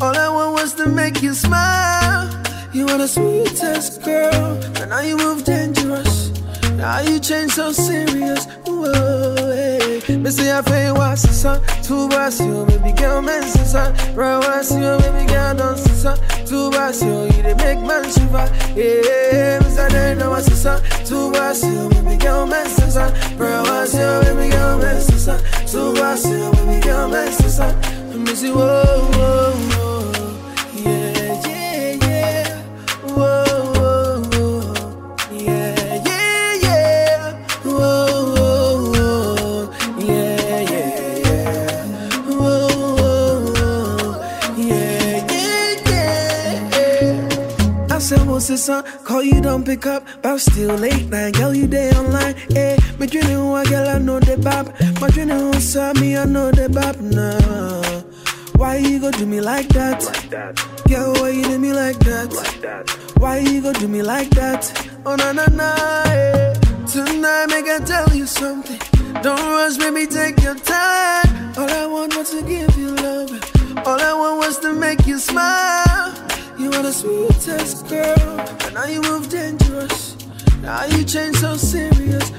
All 0.00 0.16
I 0.16 0.28
want 0.28 0.52
was 0.54 0.74
to 0.74 0.86
make 0.86 1.22
you 1.22 1.34
smile. 1.34 2.45
You 2.76 2.84
are 2.88 2.98
the 2.98 3.08
sweetest 3.08 4.02
girl, 4.02 4.60
and 4.82 4.90
now 4.90 5.00
you 5.00 5.16
move 5.16 5.44
dangerous. 5.44 6.28
Now 6.72 7.00
you 7.00 7.18
change 7.18 7.52
so 7.52 7.72
serious. 7.72 8.44
Whoa. 8.66 9.96
Me 10.06 10.30
say 10.30 10.52
I 10.52 10.60
feel 10.60 10.92
the 10.92 11.16
sun. 11.16 11.62
Two 11.82 12.06
bars, 12.10 12.38
you 12.38 12.66
baby 12.66 12.92
girl, 12.92 13.22
man, 13.22 13.44
sister. 13.44 13.94
Right, 14.12 14.36
what's 14.36 14.72
you, 14.72 14.98
baby 14.98 15.26
girl, 15.26 15.54
don't 15.54 15.78
sister. 15.78 16.16
Two 16.44 16.70
bars, 16.70 17.02
you, 17.02 17.24
you 17.24 17.42
they 17.42 17.54
make 17.54 17.80
man 17.80 18.04
shiver. 18.12 18.44
Yeah, 18.76 19.58
me 19.60 19.70
say 19.70 19.88
they 19.88 20.14
know 20.14 20.28
what's 20.28 20.52
sun. 20.52 20.82
Two 21.06 21.32
bars, 21.32 21.64
you, 21.64 21.88
baby 21.88 22.18
girl, 22.18 22.46
man, 22.46 22.66
sister. 22.68 23.08
Right, 23.38 23.62
what's 23.62 23.94
you, 23.94 24.20
baby 24.20 24.50
girl, 24.50 24.76
man, 24.76 25.00
sister. 25.00 25.40
Two 25.66 25.94
bars, 25.94 26.28
you, 26.28 26.52
baby 26.52 26.82
girl, 26.82 27.08
man, 27.08 27.32
sister. 27.32 27.72
Me 28.14 28.34
say 28.34 28.50
whoa, 28.50 28.84
whoa, 29.16 29.52
whoa. 29.54 29.95
What's? 48.48 48.70
Call 49.02 49.24
you, 49.24 49.40
don't 49.40 49.66
pick 49.66 49.86
up. 49.86 50.06
But 50.22 50.38
still 50.38 50.76
late 50.76 51.06
night, 51.06 51.34
girl, 51.34 51.52
you 51.52 51.66
there 51.66 51.92
online. 51.98 52.36
Yeah, 52.48 52.76
me 52.96 53.08
dreaming 53.08 53.32
who 53.32 53.54
I 53.54 53.64
girl, 53.64 53.88
I 53.88 53.98
know 53.98 54.20
the 54.20 54.38
bop. 54.38 54.68
My 55.00 55.08
dreaming 55.08 55.38
who 55.38 55.54
saw 55.54 55.92
me, 55.94 56.16
I 56.16 56.26
know 56.26 56.52
the 56.52 56.68
bop 56.68 56.96
now. 57.00 58.04
Why 58.54 58.76
you 58.76 59.00
go 59.00 59.10
do 59.10 59.26
me 59.26 59.40
like 59.40 59.66
that? 59.70 60.04
Like 60.04 60.30
that. 60.30 60.84
Girl, 60.88 61.12
why 61.14 61.30
you 61.30 61.42
do 61.42 61.58
me 61.58 61.72
like 61.72 61.98
that? 62.00 62.32
Like 62.32 62.60
that. 62.60 62.88
Why 63.18 63.38
you 63.38 63.62
go 63.62 63.72
do 63.72 63.88
me 63.88 64.02
like 64.02 64.30
that? 64.30 64.90
Oh 65.04 65.16
na 65.16 65.32
na 65.32 65.46
na. 65.46 65.74
Yeah. 66.06 66.54
Eh. 66.54 66.86
Tonight, 66.86 67.46
make 67.48 67.66
I 67.66 67.80
tell 67.84 68.14
you 68.14 68.26
something. 68.26 68.78
Don't 69.22 69.40
rush, 69.40 69.76
baby, 69.76 70.06
take 70.06 70.40
your 70.40 70.54
time. 70.54 71.52
All 71.58 71.68
I 71.68 71.86
want 71.86 72.16
was 72.16 72.30
to 72.30 72.42
give 72.42 72.78
you 72.78 72.94
love. 72.94 73.32
All 73.84 74.00
I 74.00 74.12
want 74.12 74.38
was 74.38 74.58
to 74.60 74.72
make 74.72 75.04
you 75.04 75.18
smile. 75.18 76.14
You 76.58 76.70
are 76.72 76.82
the 76.82 76.92
sweetest 76.92 77.86
girl, 77.88 78.40
and 78.40 78.74
now 78.74 78.86
you 78.86 79.02
move 79.02 79.28
dangerous. 79.28 80.16
Now 80.62 80.84
you 80.86 81.04
change 81.04 81.36
so 81.36 81.54
serious. 81.56 82.30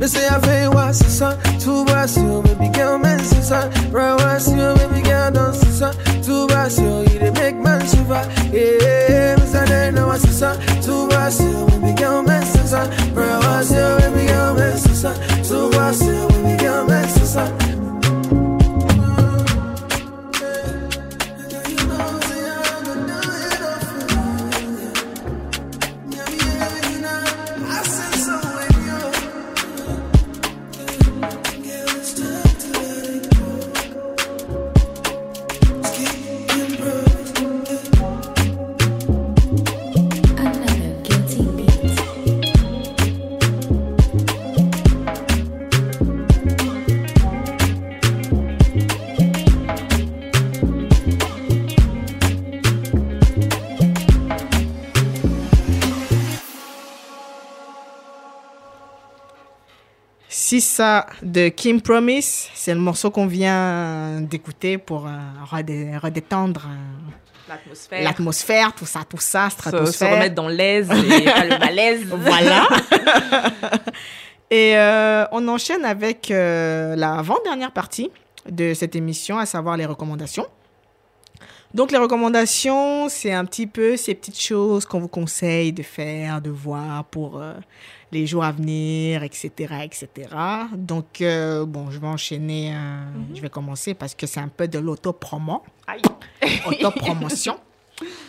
Me 0.00 0.06
say 0.06 0.26
I 0.28 0.40
feel 0.40 0.72
what's 0.72 1.00
the 1.00 1.10
sun. 1.10 1.38
Two 1.60 1.84
bars, 1.84 2.16
you 2.16 2.42
baby 2.42 2.68
girl, 2.70 2.98
man, 2.98 3.18
sister. 3.18 3.70
Right, 3.90 4.14
what's 4.14 4.48
you, 4.48 4.74
baby 4.76 5.02
girl, 5.02 5.30
don't 5.30 5.54
sister. 5.54 5.92
Two 6.22 6.46
bars, 6.46 6.78
you, 6.80 7.02
you 7.20 7.32
make 7.32 7.56
man 7.56 7.86
shiver. 7.86 8.24
Yeah, 8.50 9.36
me 9.36 9.46
say 9.46 9.66
they 9.66 9.90
know 9.90 10.06
what's 10.06 10.22
the 10.24 10.32
sun. 10.32 10.58
Two 10.80 11.06
bars, 11.08 11.40
you, 11.42 11.66
baby 11.66 11.92
girl, 12.00 12.22
De 61.22 61.48
Kim 61.48 61.80
Promise. 61.80 62.48
C'est 62.54 62.74
le 62.74 62.80
morceau 62.80 63.10
qu'on 63.10 63.26
vient 63.26 64.20
d'écouter 64.20 64.78
pour 64.78 65.06
euh, 65.06 65.10
redé- 65.50 65.96
redétendre 65.98 66.66
euh, 66.68 67.10
L'atmosphère. 67.48 68.02
l'atmosphère, 68.04 68.72
tout 68.74 68.86
ça, 68.86 69.00
tout 69.08 69.16
ça, 69.18 69.48
Se, 69.50 69.56
se 69.56 69.60
stratosphère. 69.62 70.10
remettre 70.12 70.34
dans 70.34 70.48
l'aise 70.48 70.88
et 70.90 71.24
pas 71.30 71.44
le 71.44 71.58
malaise. 71.58 72.04
Voilà. 72.06 72.68
Et 74.50 74.78
euh, 74.78 75.24
on 75.32 75.46
enchaîne 75.48 75.84
avec 75.84 76.28
la 76.30 77.14
avant-dernière 77.18 77.70
partie 77.72 78.10
de 78.48 78.72
cette 78.72 78.96
émission, 78.96 79.36
à 79.38 79.44
savoir 79.46 79.76
les 79.76 79.84
recommandations. 79.84 80.46
Donc 81.74 81.92
les 81.92 81.98
recommandations, 81.98 83.10
c'est 83.10 83.32
un 83.32 83.44
petit 83.44 83.66
peu 83.66 83.98
ces 83.98 84.14
petites 84.14 84.40
choses 84.40 84.86
qu'on 84.86 85.00
vous 85.00 85.08
conseille 85.08 85.72
de 85.74 85.82
faire, 85.82 86.40
de 86.40 86.48
voir 86.48 87.04
pour 87.04 87.42
les 88.12 88.26
jours 88.26 88.44
à 88.44 88.52
venir, 88.52 89.22
etc., 89.22 89.50
etc. 89.84 90.08
Donc 90.74 91.20
euh, 91.20 91.66
bon, 91.66 91.90
je 91.90 91.98
vais 91.98 92.06
enchaîner, 92.06 92.72
euh, 92.74 92.76
je 93.34 93.40
vais 93.40 93.50
commencer 93.50 93.94
parce 93.94 94.14
que 94.14 94.26
c'est 94.26 94.40
un 94.40 94.48
peu 94.48 94.68
de 94.68 94.78
l'autopromo, 94.78 95.62
Aïe. 95.86 96.02
autopromotion. 96.66 97.56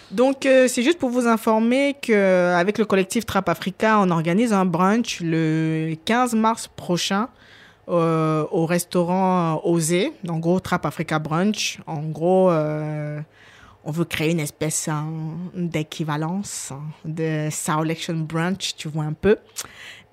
Donc, 0.09 0.47
euh, 0.47 0.67
c'est 0.67 0.81
juste 0.81 0.97
pour 0.97 1.11
vous 1.11 1.27
informer 1.27 1.95
qu'avec 2.01 2.79
le 2.79 2.85
collectif 2.85 3.27
Trap 3.27 3.47
Africa, 3.49 3.99
on 3.99 4.09
organise 4.09 4.51
un 4.51 4.65
brunch 4.65 5.19
le 5.21 5.93
15 6.05 6.33
mars 6.33 6.67
prochain 6.67 7.29
au 7.87 8.65
restaurant 8.67 9.61
Osé. 9.63 10.13
En 10.27 10.37
gros, 10.37 10.59
Trap 10.59 10.85
Africa 10.85 11.17
Brunch. 11.17 11.79
En 11.87 12.01
gros, 12.01 12.51
on 13.83 13.91
veut 13.91 14.05
créer 14.05 14.31
une 14.31 14.39
espèce 14.39 14.89
d'équivalence 15.55 16.73
de 17.05 17.47
Selection 17.51 18.15
Brunch, 18.15 18.75
tu 18.75 18.87
vois 18.87 19.05
un 19.05 19.13
peu. 19.13 19.37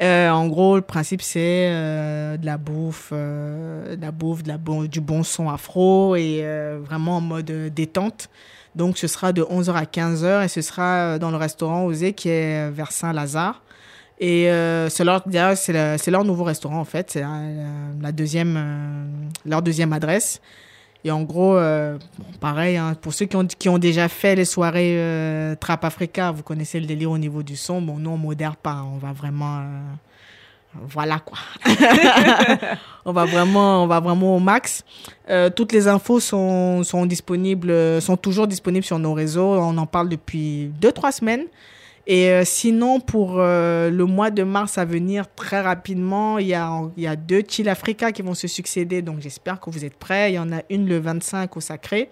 Euh, 0.03 0.29
en 0.31 0.47
gros, 0.47 0.77
le 0.77 0.83
principe, 0.83 1.23
c'est 1.23 1.69
euh, 1.71 2.37
de 2.37 2.47
la 2.47 2.59
bouffe, 2.59 3.11
euh, 3.13 3.97
de 3.97 4.01
la 4.03 4.13
bouffe, 4.13 4.43
de 4.43 4.87
du 4.87 5.01
bon 5.01 5.23
son 5.23 5.49
afro 5.49 6.17
et 6.17 6.41
euh, 6.43 6.79
vraiment 6.85 7.17
en 7.17 7.21
mode 7.23 7.51
euh, 7.51 7.71
détente. 7.71 8.29
Donc, 8.75 8.99
ce 8.99 9.07
sera 9.07 9.33
de 9.33 9.43
11h 9.43 9.73
à 9.73 9.85
15h 9.85 10.45
et 10.45 10.49
ce 10.49 10.61
sera 10.61 10.97
euh, 10.97 11.19
dans 11.19 11.31
le 11.31 11.39
restaurant 11.39 11.85
Osé 11.85 12.13
qui 12.13 12.29
est 12.29 12.71
vers 12.71 12.93
Saint-Lazare. 12.93 13.63
Et 14.19 14.51
euh, 14.51 14.89
c'est 14.89 15.05
leur, 15.05 16.25
nouveau 16.25 16.45
restaurant 16.45 16.81
en 16.81 16.85
fait. 16.85 17.11
C'est 17.11 17.23
euh, 17.25 18.13
deuxième, 18.13 18.57
euh, 18.57 19.05
leur 19.45 19.63
deuxième 19.63 19.93
adresse. 19.93 20.41
Et 21.05 21.11
en 21.11 21.23
gros, 21.23 21.57
euh, 21.57 21.99
pareil, 22.41 22.77
hein, 22.77 22.95
pour 23.01 23.15
ceux 23.15 23.27
qui 23.27 23.37
ont, 23.37 23.47
qui 23.47 23.69
ont 23.69 23.79
déjà 23.79 24.09
fait 24.09 24.35
les 24.35 24.45
soirées 24.45 24.97
euh, 24.99 25.55
Trap 25.55 25.85
Africa, 25.85 26.33
vous 26.33 26.43
connaissez 26.43 26.81
le 26.81 26.87
délire 26.87 27.11
au 27.11 27.19
niveau 27.19 27.43
du 27.43 27.57
son. 27.57 27.81
Bon, 27.81 27.97
nous, 27.99 28.11
on 28.11 28.17
modère 28.19 28.57
pas. 28.57 28.83
On 28.83 28.99
va 28.99 29.13
vraiment. 29.13 29.59
euh, 29.59 29.63
voilà 30.89 31.21
quoi. 31.21 31.39
on 33.07 33.13
va 33.13 33.25
vraiment, 33.25 33.83
on 33.85 33.87
va 33.87 34.01
vraiment 34.01 34.37
au 34.37 34.41
max. 34.41 34.85
Toutes 35.55 35.73
les 35.73 35.89
infos 35.89 36.21
sont, 36.21 36.83
sont 36.83 37.07
disponibles, 37.07 38.03
sont 38.03 38.19
toujours 38.19 38.47
disponibles 38.47 38.85
sur 38.85 38.99
nos 38.99 39.15
réseaux. 39.15 39.55
On 39.55 39.79
en 39.79 39.87
parle 39.87 40.11
depuis 40.11 40.71
deux, 40.79 40.93
trois 40.93 41.13
semaines. 41.13 41.47
Et 42.09 42.31
euh, 42.31 42.45
sinon, 42.45 43.01
pour 43.01 43.37
euh, 43.41 43.91
le 43.91 44.05
mois 44.05 44.31
de 44.31 44.45
mars 44.45 44.79
à 44.79 44.85
venir, 44.85 45.25
très 45.35 45.61
rapidement, 45.61 46.39
il 46.39 46.47
y 46.47 46.55
a, 46.55 46.71
il 46.97 47.03
y 47.03 47.07
a 47.09 47.17
deux 47.17 47.43
Chill 47.49 47.69
Africa 47.69 48.13
qui 48.13 48.23
vont 48.23 48.35
se 48.35 48.47
succéder. 48.47 49.03
Donc, 49.03 49.21
j'espère 49.21 49.59
que 49.59 49.71
vous 49.71 49.85
êtes 49.85 49.97
prêts. 49.97 50.31
Il 50.33 50.35
y 50.37 50.39
en 50.39 50.53
a 50.53 50.63
une 50.71 50.87
le 50.89 50.99
25 50.99 51.57
au 51.57 51.61
Sacré 51.61 52.09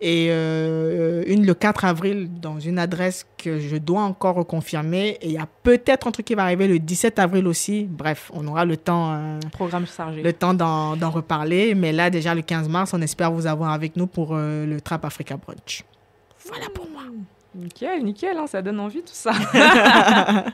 et 0.00 0.26
euh, 0.30 1.22
une 1.28 1.46
le 1.46 1.54
4 1.54 1.84
avril 1.84 2.28
dans 2.40 2.58
une 2.58 2.78
adresse 2.80 3.24
que 3.38 3.60
je 3.60 3.76
dois 3.76 4.02
encore 4.02 4.34
reconfirmer. 4.34 5.16
Et 5.22 5.26
il 5.28 5.32
y 5.32 5.38
a 5.38 5.46
peut-être 5.62 6.08
un 6.08 6.10
truc 6.10 6.26
qui 6.26 6.34
va 6.34 6.42
arriver 6.42 6.66
le 6.66 6.80
17 6.80 7.20
avril 7.20 7.46
aussi. 7.46 7.84
Bref, 7.88 8.32
on 8.34 8.46
aura 8.48 8.64
le 8.64 8.76
temps. 8.76 9.12
euh, 9.14 9.38
Programme 9.52 9.86
chargé. 9.86 10.22
le 10.22 10.32
temps 10.32 10.54
d'en 10.54 10.96
d'en 10.96 11.10
reparler. 11.10 11.76
Mais 11.76 11.92
là, 11.92 12.10
déjà, 12.10 12.34
le 12.34 12.42
15 12.42 12.68
mars, 12.68 12.92
on 12.92 13.00
espère 13.00 13.30
vous 13.30 13.46
avoir 13.46 13.70
avec 13.70 13.94
nous 13.96 14.08
pour 14.08 14.30
euh, 14.32 14.66
le 14.66 14.80
Trap 14.80 15.04
Africa 15.04 15.36
Brunch. 15.36 15.84
Voilà 16.46 16.66
pour 16.74 16.88
moi. 16.90 16.93
Nickel, 17.54 18.02
nickel, 18.04 18.36
hein, 18.36 18.46
ça 18.46 18.62
donne 18.62 18.80
envie 18.80 19.00
tout 19.02 19.08
ça. 19.12 19.32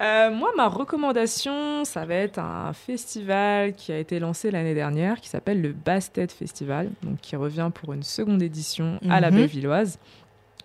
Euh, 0.00 0.30
moi, 0.30 0.50
ma 0.56 0.68
recommandation, 0.68 1.84
ça 1.84 2.04
va 2.04 2.14
être 2.14 2.38
un 2.38 2.72
festival 2.72 3.72
qui 3.74 3.90
a 3.90 3.98
été 3.98 4.20
lancé 4.20 4.52
l'année 4.52 4.72
dernière, 4.74 5.20
qui 5.20 5.28
s'appelle 5.28 5.60
le 5.60 5.72
Bastet 5.72 6.28
Festival, 6.28 6.90
donc 7.02 7.16
qui 7.20 7.34
revient 7.34 7.68
pour 7.74 7.92
une 7.92 8.04
seconde 8.04 8.40
édition 8.40 9.00
à 9.10 9.18
la 9.18 9.32
Mhm. 9.32 9.36
Bellevilloise. 9.38 9.98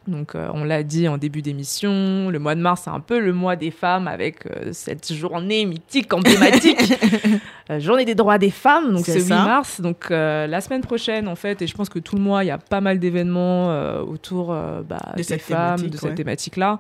Donc, 0.07 0.35
euh, 0.35 0.49
on 0.53 0.65
l'a 0.65 0.83
dit 0.83 1.07
en 1.07 1.17
début 1.17 1.41
d'émission, 1.41 2.29
le 2.29 2.37
mois 2.37 2.55
de 2.55 2.61
mars, 2.61 2.81
c'est 2.83 2.89
un 2.89 2.99
peu 2.99 3.19
le 3.19 3.31
mois 3.31 3.55
des 3.55 3.71
femmes 3.71 4.07
avec 4.07 4.45
euh, 4.45 4.69
cette 4.73 5.13
journée 5.13 5.65
mythique, 5.65 6.13
emblématique, 6.13 6.93
euh, 7.69 7.79
journée 7.79 8.03
des 8.03 8.15
droits 8.15 8.37
des 8.37 8.51
femmes, 8.51 8.93
donc 8.93 9.05
C'est 9.05 9.13
c'est 9.13 9.19
8 9.19 9.27
ça. 9.27 9.43
mars. 9.45 9.81
Donc, 9.81 10.11
euh, 10.11 10.45
la 10.47 10.59
semaine 10.59 10.81
prochaine, 10.81 11.27
en 11.27 11.35
fait, 11.35 11.61
et 11.61 11.67
je 11.67 11.73
pense 11.73 11.87
que 11.87 11.99
tout 11.99 12.17
le 12.17 12.21
mois, 12.21 12.43
il 12.43 12.47
y 12.47 12.51
a 12.51 12.57
pas 12.57 12.81
mal 12.81 12.99
d'événements 12.99 14.01
autour 14.01 14.47
bah, 14.47 14.97
De 15.15 15.23
des 15.23 15.37
femmes, 15.37 15.87
de 15.87 15.95
cette 15.97 16.09
ouais. 16.09 16.15
thématique-là. 16.15 16.79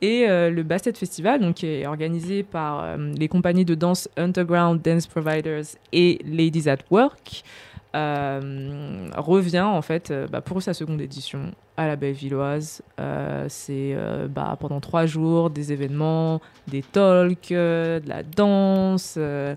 Et 0.00 0.26
le 0.28 0.62
Bastet 0.62 0.92
Festival, 0.92 1.40
donc, 1.40 1.56
qui 1.56 1.66
est 1.66 1.86
organisé 1.86 2.42
par 2.42 2.96
les 2.96 3.28
compagnies 3.28 3.64
de 3.64 3.74
danse 3.74 4.08
Underground 4.16 4.80
Dance 4.82 5.06
Providers 5.06 5.64
et 5.92 6.20
Ladies 6.24 6.68
at 6.68 6.78
Work, 6.90 7.42
euh, 7.96 9.08
revient 9.16 9.60
en 9.60 9.80
fait 9.80 10.10
euh, 10.10 10.26
bah, 10.28 10.40
pour 10.40 10.62
sa 10.62 10.74
seconde 10.74 11.00
édition 11.00 11.52
à 11.76 11.86
la 11.86 11.96
Bellevilloise. 11.96 12.82
Euh, 13.00 13.46
c'est 13.48 13.94
euh, 13.94 14.28
bah, 14.28 14.56
pendant 14.60 14.80
trois 14.80 15.06
jours 15.06 15.50
des 15.50 15.72
événements, 15.72 16.40
des 16.66 16.82
talks, 16.82 17.50
de 17.50 18.02
la 18.06 18.22
danse. 18.22 19.14
je 19.16 19.56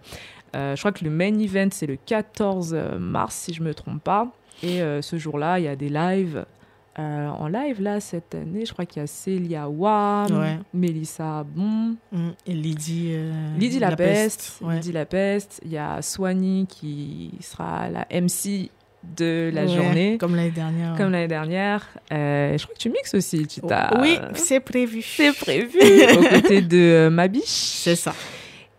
crois 0.77 0.91
que 0.91 1.03
le 1.03 1.11
main 1.11 1.37
event 1.39 1.69
c'est 1.71 1.87
le 1.87 1.97
14 1.97 2.75
mars 2.99 3.35
si 3.35 3.53
je 3.53 3.63
me 3.63 3.73
trompe 3.73 4.03
pas. 4.03 4.27
Et 4.63 4.79
ce 5.01 5.17
jour-là, 5.17 5.59
il 5.59 5.65
y 5.65 5.67
a 5.67 5.75
des 5.75 5.89
lives. 5.89 6.45
Euh, 6.99 7.30
en 7.30 7.47
live 7.47 7.81
là 7.81 8.01
cette 8.01 8.35
année, 8.35 8.65
je 8.65 8.73
crois 8.73 8.85
qu'il 8.85 9.01
y 9.01 9.03
a 9.03 9.07
Célia 9.07 9.69
Wam, 9.69 10.27
Ouais. 10.38 10.59
Mélissa 10.73 11.45
Bon, 11.47 11.95
Mm. 12.11 12.30
Et 12.45 12.53
Lydie. 12.53 13.11
euh, 13.13 13.31
Lydie 13.57 13.80
La 13.80 13.95
Peste, 13.95 14.57
ouais. 14.61 14.76
Lydie 14.76 14.91
La 14.91 15.05
Peste. 15.05 15.61
Il 15.63 15.72
y 15.72 15.77
a 15.77 16.01
Soigny 16.01 16.68
qui 16.68 17.31
sera 17.39 17.89
la 17.89 18.05
MC 18.11 18.69
de 19.18 19.49
la 19.53 19.63
Ouais, 19.63 19.68
journée, 19.69 20.18
Comme 20.19 20.35
l'année 20.35 20.51
dernière. 20.51 20.95
comme 20.97 21.11
l'année 21.11 21.27
dernière. 21.30 21.88
Euh, 22.11 22.57
je 22.57 22.63
crois 22.63 22.76
que 22.76 22.80
tu 22.81 22.89
mixes 22.89 23.13
aussi. 23.15 23.47
Tu 23.47 23.61
t'as- 23.61 23.99
Oui, 24.01 24.19
c'est 24.35 24.59
prévu. 24.59 25.01
c'est 25.01 25.31
prévu 25.34 25.80
aux 26.19 26.23
côtés 26.41 26.61
de 26.61 26.77
euh, 26.77 27.09
Mabiche. 27.09 27.43
C'est 27.45 27.95
ça. 27.95 28.13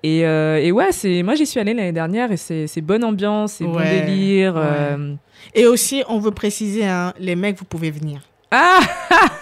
Et, 0.05 0.27
euh, 0.27 0.57
et 0.61 0.73
ouais, 0.73 0.91
c'est 0.91 1.23
moi 1.23 1.35
j'y 1.37 1.47
suis 1.47 1.61
allée 1.61 1.75
l'année 1.75 1.93
dernière 1.93 2.33
et 2.33 2.37
c'est 2.37 2.81
bonne 2.81 3.05
ambiance, 3.05 3.53
c'est 3.55 3.65
bon 3.65 3.77
Ouais, 3.77 4.01
délire. 4.03 4.55
ouais. 4.57 4.61
euh. 4.65 5.15
Et 5.55 5.67
aussi, 5.67 6.03
on 6.09 6.19
veut 6.19 6.33
préciser, 6.33 6.85
hein, 6.85 7.13
les 7.21 7.37
mecs, 7.37 7.57
vous 7.59 7.65
pouvez 7.65 7.91
venir. 7.91 8.21
Ah 8.51 8.81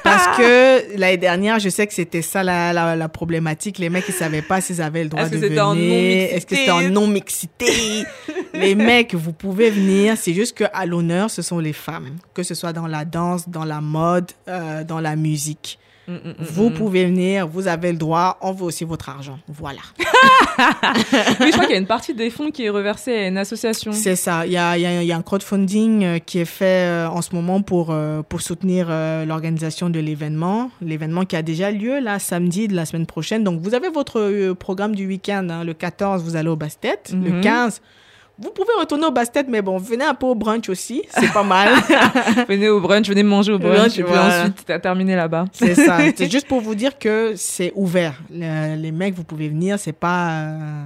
Parce 0.05 0.27
que 0.39 0.97
l'année 0.97 1.17
dernière, 1.17 1.59
je 1.59 1.69
sais 1.69 1.85
que 1.87 1.93
c'était 1.95 2.23
ça 2.23 2.45
la, 2.45 2.73
la, 2.73 2.95
la 2.95 3.09
problématique. 3.09 3.79
Les 3.79 3.91
mecs, 3.91 4.05
ils 4.09 4.13
savaient 4.15 4.41
pas 4.43 4.61
s'ils 4.61 4.81
avaient 4.81 5.03
le 5.03 5.09
droit 5.09 5.25
de 5.29 5.37
venir. 5.37 6.29
Est-ce 6.33 6.47
que 6.47 6.55
c'était 6.55 6.71
en 6.71 6.83
non-mixité? 6.83 8.05
Les 8.55 8.75
mecs, 8.77 9.15
vous 9.15 9.33
pouvez 9.33 9.71
venir. 9.71 10.17
C'est 10.17 10.33
juste 10.35 10.57
que 10.57 10.65
à 10.73 10.87
l'honneur, 10.87 11.29
ce 11.31 11.43
sont 11.43 11.59
les 11.59 11.73
femmes. 11.73 12.19
Que 12.35 12.43
ce 12.45 12.55
soit 12.55 12.73
dans 12.73 12.87
la 12.87 13.05
danse, 13.05 13.49
dans 13.49 13.65
la 13.65 13.81
mode, 13.81 14.31
euh, 14.47 14.85
dans 14.85 15.01
la 15.01 15.17
musique. 15.17 15.79
Mm, 16.09 16.13
mm, 16.15 16.17
mm, 16.17 16.35
Vous 16.41 16.71
pouvez 16.71 17.05
venir, 17.07 17.47
vous 17.47 17.69
avez 17.69 17.93
le 17.93 17.99
droit. 17.99 18.39
On 18.41 18.53
veut 18.53 18.65
aussi 18.65 18.85
votre 18.85 19.09
argent. 19.09 19.39
Voilà. 19.49 19.81
Oui, 21.41 21.47
je 21.47 21.53
crois 21.53 21.65
qu'il 21.65 21.75
y 21.75 21.77
a 21.77 21.81
une 21.81 21.87
partie 21.87 22.13
des 22.15 22.29
fonds 22.31 22.51
qui 22.51 22.65
est 22.65 22.71
reversée 22.71 23.13
à 23.15 23.29
une 23.29 23.39
association. 23.39 23.93
C'est 23.93 24.17
ça. 24.17 24.45
Il 24.47 24.53
y 24.53 24.57
a, 24.59 24.77
il 24.77 24.83
y 24.83 24.87
a- 24.87 25.03
il 25.03 25.07
y 25.07 25.13
a 25.13 25.17
un 25.17 25.23
crowdfunding 25.23 26.05
euh, 26.05 26.19
qui 26.19 26.39
est 26.39 26.45
fait 26.45 26.87
euh, 26.87 27.09
en 27.09 27.23
ce 27.23 27.35
moment 27.35 27.63
pour, 27.63 27.89
euh, 27.91 28.23
pour 28.23 28.41
soutenir 28.43 28.89
l'organisation 29.27 29.89
de 29.91 29.99
l'événement. 30.01 30.71
L'événement 30.83 31.25
qui 31.25 31.37
a 31.37 31.43
déjà 31.43 31.71
lieu 31.71 32.01
là, 32.01 32.19
samedi 32.19 32.69
de 32.69 32.75
la 32.75 32.85
semaine 32.85 33.07
prochaine. 33.07 33.45
Donc, 33.45 33.61
vous 33.63 33.75
avez 33.75 33.89
votre 33.89 34.53
programme 34.53 34.95
du 34.95 35.07
week-end. 35.07 35.47
hein. 35.51 35.65
Le 35.65 35.73
14, 35.75 36.23
vous 36.23 36.37
allez 36.37 36.49
au 36.49 36.57
basket. 36.57 37.13
Le 37.13 37.31
Mhm. 37.31 37.41
15, 37.41 37.81
vous 38.41 38.51
pouvez 38.51 38.73
retourner 38.79 39.07
au 39.07 39.11
basket, 39.11 39.47
mais 39.49 39.61
bon, 39.63 39.77
venez 39.79 40.05
un 40.05 40.15
peu 40.15 40.27
au 40.27 40.35
brunch 40.35 40.69
aussi. 40.69 41.03
C'est 41.11 41.33
pas 41.33 41.43
mal. 41.43 41.69
venez 42.49 42.69
au 42.69 42.81
brunch, 42.81 43.07
venez 43.09 43.23
manger 43.23 43.53
au 43.53 43.59
brunch, 43.59 43.99
et 43.99 44.03
puis 44.03 44.13
voilà. 44.13 44.41
ensuite 44.41 44.65
t'as 44.67 44.79
terminé 44.79 45.15
là-bas. 45.15 45.45
C'est 45.53 45.75
ça. 45.75 45.99
C'est 46.17 46.31
juste 46.31 46.49
pour 46.49 46.61
vous 46.61 46.75
dire 46.75 46.99
que 46.99 47.35
c'est 47.37 47.73
ouvert. 47.75 48.15
Le- 48.31 48.77
les 48.77 48.93
mecs, 48.93 49.15
vous 49.15 49.25
pouvez 49.25 49.49
venir. 49.49 49.79
C'est 49.79 49.93
pas. 49.93 50.31
euh, 50.41 50.85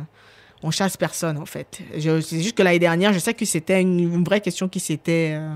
on 0.62 0.70
chasse 0.70 0.96
personne, 0.96 1.36
en 1.38 1.46
fait. 1.46 1.78
C'est 1.98 2.40
juste 2.42 2.54
que 2.56 2.62
l'année 2.62 2.78
dernière, 2.78 3.12
je 3.12 3.18
sais 3.18 3.34
que 3.34 3.44
c'était 3.44 3.80
une, 3.80 4.00
une 4.00 4.24
vraie 4.24 4.40
question 4.40 4.68
qui 4.68 4.80
s'était. 4.80 5.36
euh, 5.38 5.52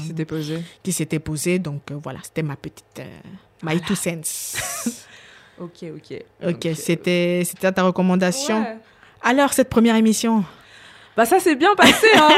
qui 0.82 0.92
s'était 0.92 1.18
posée. 1.18 1.58
Donc 1.58 1.82
euh, 1.90 1.96
voilà, 2.02 2.20
c'était 2.22 2.42
ma 2.42 2.56
petite. 2.56 3.02
my 3.62 3.80
two 3.80 3.94
cents. 3.94 4.56
Ok, 5.60 5.84
ok. 5.92 6.22
ok, 6.50 6.68
c'était 6.76 7.42
c'était 7.44 7.72
ta 7.72 7.82
recommandation. 7.82 8.60
Ouais. 8.60 8.76
Alors, 9.22 9.52
cette 9.52 9.68
première 9.68 9.96
émission? 9.96 10.44
Bah 11.18 11.26
ça 11.26 11.40
s'est 11.40 11.56
bien 11.56 11.74
passé, 11.74 12.06
hein 12.14 12.28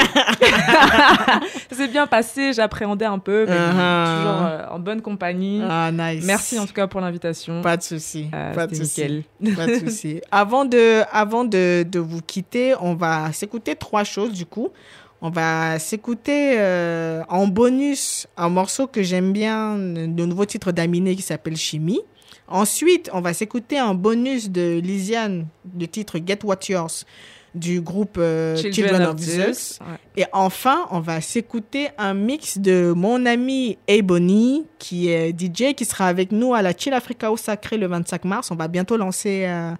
Ça 1.70 1.76
s'est 1.76 1.88
bien 1.88 2.06
passé, 2.06 2.54
j'appréhendais 2.54 3.04
un 3.04 3.18
peu, 3.18 3.44
mais 3.46 3.52
Uh-huh. 3.54 4.16
toujours 4.16 4.46
euh, 4.46 4.66
en 4.70 4.78
bonne 4.78 5.02
compagnie. 5.02 5.60
Ah, 5.68 5.90
nice. 5.92 6.24
Merci 6.24 6.58
en 6.58 6.64
tout 6.64 6.72
cas 6.72 6.86
pour 6.86 7.02
l'invitation. 7.02 7.60
Pas 7.60 7.76
de 7.76 7.82
souci. 7.82 8.28
Euh, 8.34 8.54
pas 8.54 8.66
de 8.66 8.74
souci. 8.74 9.22
Pas 9.54 9.66
de 9.66 9.74
souci. 9.80 10.22
Avant 10.30 10.64
de, 10.64 11.02
avant 11.12 11.44
de, 11.44 11.82
de 11.86 11.98
vous 11.98 12.22
quitter, 12.22 12.74
on 12.80 12.94
va 12.94 13.30
s'écouter 13.34 13.76
trois 13.76 14.02
choses 14.02 14.32
du 14.32 14.46
coup. 14.46 14.70
On 15.20 15.28
va 15.28 15.78
s'écouter 15.78 16.54
euh, 16.58 17.22
en 17.28 17.46
bonus 17.48 18.26
un 18.38 18.48
morceau 18.48 18.86
que 18.86 19.02
j'aime 19.02 19.34
bien, 19.34 19.76
le 19.76 20.06
nouveau 20.24 20.46
titre 20.46 20.72
d'Aminé 20.72 21.14
qui 21.16 21.22
s'appelle 21.22 21.58
Chimie. 21.58 22.00
Ensuite, 22.48 23.10
on 23.12 23.20
va 23.20 23.34
s'écouter 23.34 23.78
un 23.78 23.92
bonus 23.92 24.48
de 24.50 24.80
Lisiane, 24.82 25.46
le 25.78 25.86
titre 25.86 26.18
Get 26.26 26.38
What 26.44 26.60
Yours 26.70 27.04
du 27.54 27.80
groupe 27.80 28.16
euh, 28.18 28.56
Children, 28.56 29.02
of 29.02 29.18
Zeus. 29.18 29.78
Ouais. 29.80 30.22
Et 30.22 30.26
enfin, 30.32 30.86
on 30.90 31.00
va 31.00 31.20
s'écouter 31.20 31.88
un 31.98 32.14
mix 32.14 32.58
de 32.58 32.92
mon 32.94 33.26
ami 33.26 33.78
Ebony, 33.88 34.66
qui 34.78 35.08
est 35.08 35.30
DJ, 35.30 35.74
qui 35.74 35.84
sera 35.84 36.06
avec 36.06 36.32
nous 36.32 36.54
à 36.54 36.62
la 36.62 36.72
Chill 36.76 36.92
Africa 36.92 37.30
au 37.30 37.36
Sacré 37.36 37.76
le 37.76 37.86
25 37.86 38.24
mars. 38.24 38.50
On 38.50 38.56
va 38.56 38.68
bientôt 38.68 38.96
lancer 38.96 39.44
euh, 39.46 39.72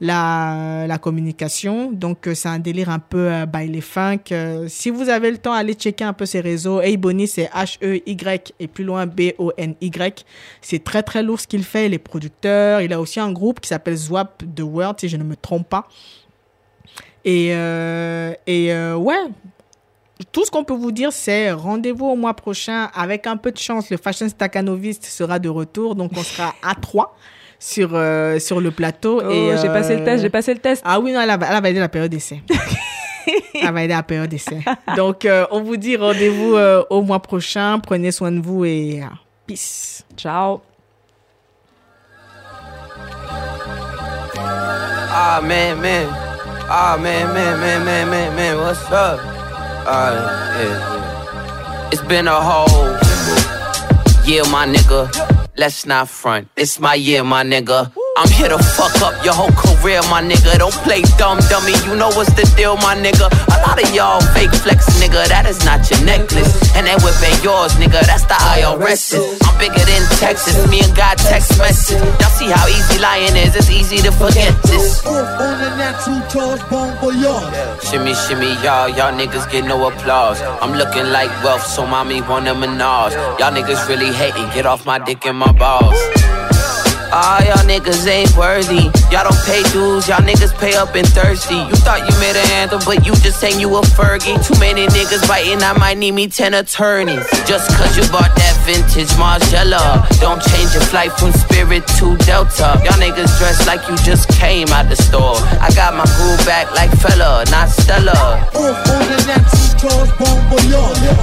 la, 0.00 0.86
la 0.86 0.98
communication. 0.98 1.92
Donc, 1.92 2.26
euh, 2.26 2.34
c'est 2.34 2.48
un 2.48 2.58
délire 2.58 2.90
un 2.90 2.98
peu 2.98 3.30
euh, 3.30 3.46
by 3.46 3.68
les 3.68 3.80
funk. 3.80 4.34
Si 4.68 4.90
vous 4.90 5.08
avez 5.08 5.30
le 5.30 5.38
temps, 5.38 5.52
allez 5.52 5.74
checker 5.74 6.04
un 6.04 6.12
peu 6.12 6.26
ses 6.26 6.40
réseaux. 6.40 6.80
Ebony, 6.80 7.26
c'est 7.28 7.50
H-E-Y 7.54 8.52
et 8.58 8.68
plus 8.68 8.84
loin 8.84 9.06
B-O-N-Y. 9.06 10.24
C'est 10.60 10.84
très, 10.84 11.02
très 11.02 11.22
lourd 11.22 11.40
ce 11.40 11.46
qu'il 11.46 11.64
fait. 11.64 11.86
Il 11.86 11.94
est 11.94 11.98
producteur. 11.98 12.80
Il 12.80 12.92
a 12.92 13.00
aussi 13.00 13.20
un 13.20 13.32
groupe 13.32 13.60
qui 13.60 13.68
s'appelle 13.68 13.96
Zwap 13.96 14.42
The 14.54 14.62
World, 14.62 15.00
si 15.00 15.08
je 15.08 15.16
ne 15.16 15.24
me 15.24 15.36
trompe 15.36 15.68
pas. 15.68 15.88
Et, 17.24 17.50
euh, 17.52 18.32
et 18.46 18.72
euh, 18.72 18.96
ouais, 18.96 19.26
tout 20.32 20.44
ce 20.44 20.50
qu'on 20.50 20.64
peut 20.64 20.74
vous 20.74 20.92
dire, 20.92 21.12
c'est 21.12 21.52
rendez-vous 21.52 22.06
au 22.06 22.16
mois 22.16 22.34
prochain. 22.34 22.90
Avec 22.94 23.26
un 23.26 23.36
peu 23.36 23.52
de 23.52 23.58
chance, 23.58 23.90
le 23.90 23.96
Fashion 23.96 24.28
Stakhanovist 24.28 25.04
sera 25.04 25.38
de 25.38 25.48
retour. 25.48 25.94
Donc, 25.94 26.12
on 26.16 26.22
sera 26.22 26.54
à 26.62 26.74
trois 26.74 27.16
sur, 27.58 27.90
euh, 27.92 28.38
sur 28.38 28.60
le 28.60 28.70
plateau. 28.70 29.22
Oh, 29.24 29.30
et, 29.30 29.56
j'ai 29.60 29.68
passé 29.68 29.96
le 29.96 30.04
test, 30.04 30.22
j'ai 30.22 30.30
passé 30.30 30.54
le 30.54 30.60
test. 30.60 30.82
Ah 30.84 31.00
oui, 31.00 31.12
non, 31.12 31.20
elle 31.20 31.30
a, 31.30 31.34
elle 31.34 31.56
a 31.56 31.60
validé 31.60 31.80
la 31.80 31.88
période 31.88 32.10
d'essai. 32.10 32.42
elle 33.54 33.66
a 33.66 33.72
validé 33.72 33.94
la 33.94 34.02
période 34.02 34.28
d'essai. 34.28 34.60
Donc, 34.96 35.24
euh, 35.24 35.46
on 35.50 35.62
vous 35.62 35.76
dit 35.76 35.96
rendez-vous 35.96 36.56
euh, 36.56 36.82
au 36.90 37.02
mois 37.02 37.20
prochain. 37.20 37.78
Prenez 37.78 38.10
soin 38.10 38.32
de 38.32 38.40
vous 38.40 38.64
et 38.64 39.02
euh, 39.02 39.06
peace. 39.46 40.04
Ciao. 40.16 40.60
Ah 45.14 45.40
man, 45.42 45.78
man. 45.80 46.21
Ah 46.74 46.96
man, 46.96 47.34
man, 47.34 47.60
man, 47.60 47.84
man, 47.84 48.08
man, 48.08 48.34
man. 48.34 48.56
What's 48.56 48.80
up? 48.90 49.20
Ah 49.84 50.08
yeah, 50.08 50.64
yeah. 50.64 51.90
It's 51.92 52.00
been 52.00 52.26
a 52.26 52.40
whole 52.40 52.96
year, 54.24 54.42
my 54.48 54.64
nigga. 54.64 55.04
Let's 55.54 55.84
not 55.84 56.08
front. 56.08 56.48
It's 56.56 56.80
my 56.80 56.94
year, 56.94 57.22
my 57.22 57.44
nigga. 57.44 57.92
I'm 58.16 58.28
here 58.28 58.48
to 58.48 58.58
fuck 58.58 58.92
up 59.00 59.12
your 59.24 59.32
whole 59.32 59.52
career, 59.52 60.00
my 60.08 60.20
nigga. 60.20 60.56
Don't 60.58 60.72
play 60.84 61.02
dumb 61.16 61.40
dummy. 61.48 61.72
You 61.88 61.96
know 61.96 62.08
what's 62.12 62.32
the 62.32 62.44
deal, 62.56 62.76
my 62.76 62.96
nigga. 62.96 63.28
A 63.28 63.56
lot 63.64 63.76
of 63.76 63.88
y'all 63.94 64.20
fake 64.32 64.52
flex, 64.52 64.84
nigga. 65.00 65.28
That 65.28 65.44
is 65.44 65.64
not 65.64 65.84
your 65.90 66.00
necklace. 66.04 66.52
And 66.76 66.86
that 66.88 67.00
whip 67.04 67.16
ain't 67.20 67.44
yours, 67.44 67.72
nigga. 67.76 68.00
That's 68.04 68.24
the 68.24 68.36
IRS. 68.36 69.16
I'm 69.44 69.56
bigger 69.60 69.80
than 69.84 70.02
Texas. 70.16 70.56
Me 70.68 70.80
and 70.80 70.94
God 70.96 71.16
text 71.16 71.56
message. 71.58 72.00
Y'all 72.20 72.32
see 72.32 72.48
how 72.48 72.68
easy 72.68 73.00
lying 73.00 73.36
is. 73.36 73.56
It's 73.56 73.68
easy 73.68 74.00
to 74.04 74.12
forget 74.12 74.52
this. 74.68 75.00
Shimmy, 77.88 78.12
shimmy, 78.12 78.52
y'all. 78.64 78.88
Y'all 78.92 79.12
niggas 79.12 79.50
get 79.52 79.64
no 79.64 79.88
applause. 79.88 80.40
I'm 80.60 80.72
looking 80.76 81.08
like 81.12 81.32
wealth, 81.44 81.64
so 81.64 81.86
mommy 81.86 82.20
want 82.20 82.48
a 82.48 82.54
menage. 82.54 83.12
Y'all 83.40 83.52
niggas 83.52 83.88
really 83.88 84.12
hating. 84.12 84.48
Get 84.52 84.64
off 84.64 84.84
my 84.84 84.98
dick 84.98 85.24
and 85.24 85.38
my 85.38 85.41
my 85.46 85.52
balls. 85.58 86.61
Ah, 87.14 87.44
y'all 87.44 87.60
niggas 87.68 88.06
ain't 88.08 88.34
worthy. 88.36 88.88
Y'all 89.12 89.28
don't 89.28 89.42
pay 89.44 89.60
dues, 89.68 90.08
y'all 90.08 90.24
niggas 90.24 90.56
pay 90.56 90.74
up 90.76 90.94
and 90.94 91.06
thirsty. 91.06 91.56
You 91.56 91.76
thought 91.84 92.00
you 92.08 92.14
made 92.18 92.36
an 92.40 92.48
anthem, 92.56 92.80
but 92.86 93.04
you 93.04 93.12
just 93.20 93.38
saying 93.38 93.60
you 93.60 93.68
a 93.76 93.82
Fergie. 93.82 94.40
Too 94.40 94.58
many 94.58 94.86
niggas 94.88 95.28
biting, 95.28 95.62
I 95.62 95.76
might 95.76 95.98
need 95.98 96.12
me 96.12 96.26
10 96.28 96.54
attorneys. 96.54 97.20
Just 97.44 97.68
cause 97.76 97.92
you 98.00 98.04
bought 98.10 98.32
that 98.32 98.56
vintage 98.64 99.12
Margiela. 99.20 100.08
Don't 100.24 100.40
change 100.40 100.72
your 100.72 100.80
flight 100.88 101.12
from 101.12 101.32
Spirit 101.32 101.86
to 102.00 102.16
Delta. 102.24 102.80
Y'all 102.80 102.96
niggas 102.96 103.36
dress 103.36 103.66
like 103.66 103.86
you 103.90 103.96
just 104.00 104.28
came 104.30 104.68
out 104.68 104.88
the 104.88 104.96
store. 104.96 105.36
I 105.60 105.68
got 105.76 105.92
my 105.92 106.08
groove 106.16 106.40
back 106.48 106.72
like 106.72 106.90
fella, 106.96 107.44
not 107.52 107.68
Stella. 107.68 108.40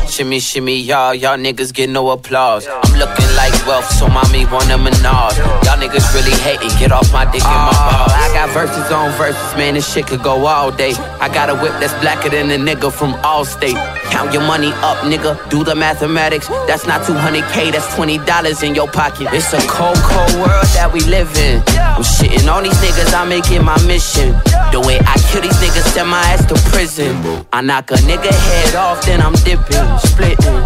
Shimmy, 0.08 0.40
shimmy, 0.40 0.78
y'all, 0.78 1.16
y'all 1.16 1.38
niggas 1.38 1.74
get 1.74 1.90
no 1.90 2.10
applause. 2.12 2.68
I'm 2.68 2.94
looking 3.00 3.30
like 3.36 3.54
wealth, 3.66 3.90
so 3.90 4.08
mommy 4.08 4.46
want 4.46 4.70
a 4.70 4.78
menage. 4.78 5.38
Y'all 5.66 5.79
niggas 5.80 6.14
really 6.14 6.36
hating, 6.44 6.70
get 6.78 6.92
off 6.92 7.12
my 7.12 7.26
dick 7.26 7.44
and 7.44 7.64
my 7.66 7.74
oh. 7.74 7.88
balls. 7.88 8.12
I 8.12 8.28
got 8.34 8.50
verses 8.54 8.92
on 8.92 9.12
verses, 9.18 9.56
man, 9.56 9.74
this 9.74 9.92
shit 9.92 10.08
could 10.08 10.22
go 10.22 10.46
all 10.46 10.72
day. 10.72 10.94
I 11.20 11.28
got 11.34 11.50
a 11.50 11.56
whip 11.56 11.72
that's 11.80 11.94
blacker 12.02 12.30
than 12.30 12.52
a 12.52 12.58
nigga 12.58 12.92
from 12.92 13.14
Allstate. 13.24 13.80
Count 14.12 14.34
your 14.34 14.44
money 14.44 14.72
up, 14.84 14.98
nigga, 15.08 15.38
do 15.50 15.64
the 15.64 15.76
mathematics. 15.76 16.48
That's 16.68 16.86
not 16.86 17.02
200k, 17.02 17.72
that's 17.72 17.88
$20 17.96 18.64
in 18.64 18.76
your 18.76 18.88
pocket. 18.88 19.28
It's 19.32 19.54
a 19.54 19.60
cold, 19.68 19.98
cold 19.98 20.34
world 20.36 20.68
that 20.76 20.92
we 20.94 21.02
live 21.02 21.32
in. 21.38 21.64
I'm 21.80 22.04
shitting 22.04 22.52
on 22.52 22.64
these 22.64 22.80
niggas, 22.84 23.14
I 23.14 23.26
make 23.26 23.50
it 23.52 23.64
my 23.64 23.80
mission. 23.88 24.36
The 24.72 24.84
way 24.86 25.00
I 25.00 25.16
kill 25.32 25.42
these 25.42 25.58
niggas, 25.58 25.94
send 25.94 26.10
my 26.10 26.20
ass 26.32 26.46
to 26.48 26.56
prison. 26.70 27.16
I 27.54 27.62
knock 27.62 27.92
a 27.92 27.96
nigga 27.96 28.32
head 28.32 28.76
off, 28.76 29.06
then 29.06 29.22
I'm 29.22 29.34
dipping, 29.48 29.88
splitting. 30.00 30.60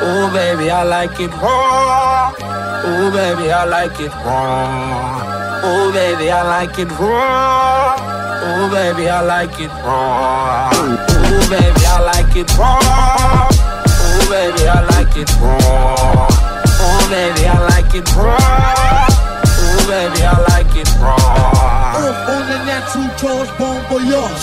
Ooh, 0.00 0.30
baby, 0.32 0.70
I 0.70 0.82
like 0.84 1.18
it 1.20 1.30
raw. 1.42 2.59
Ooh, 2.90 3.10
baby, 3.12 3.52
I 3.52 3.64
like 3.66 4.00
it 4.00 4.12
raw. 4.26 5.62
Ooh, 5.64 5.92
baby, 5.92 6.28
I 6.28 6.42
like 6.42 6.76
it 6.76 6.90
raw. 6.98 7.94
Ooh, 8.42 8.68
baby, 8.68 9.08
I 9.08 9.20
like 9.22 9.60
it 9.60 9.70
raw. 9.86 10.70
Ooh, 10.74 11.48
baby, 11.48 11.86
I 11.86 12.00
like 12.10 12.34
it 12.34 12.50
raw. 12.58 13.46
Ooh, 13.86 14.28
baby, 14.28 14.66
I 14.66 14.82
like 14.90 15.16
it 15.16 15.30
raw. 15.38 16.26
Ooh, 16.82 17.08
baby, 17.08 17.46
I 17.46 17.58
like 17.70 17.94
it 17.94 18.10
raw. 18.16 19.06
Ooh, 19.62 19.86
baby, 19.86 20.22
I 20.26 20.34
like 20.50 20.74
it 20.74 20.90
raw. 20.98 21.69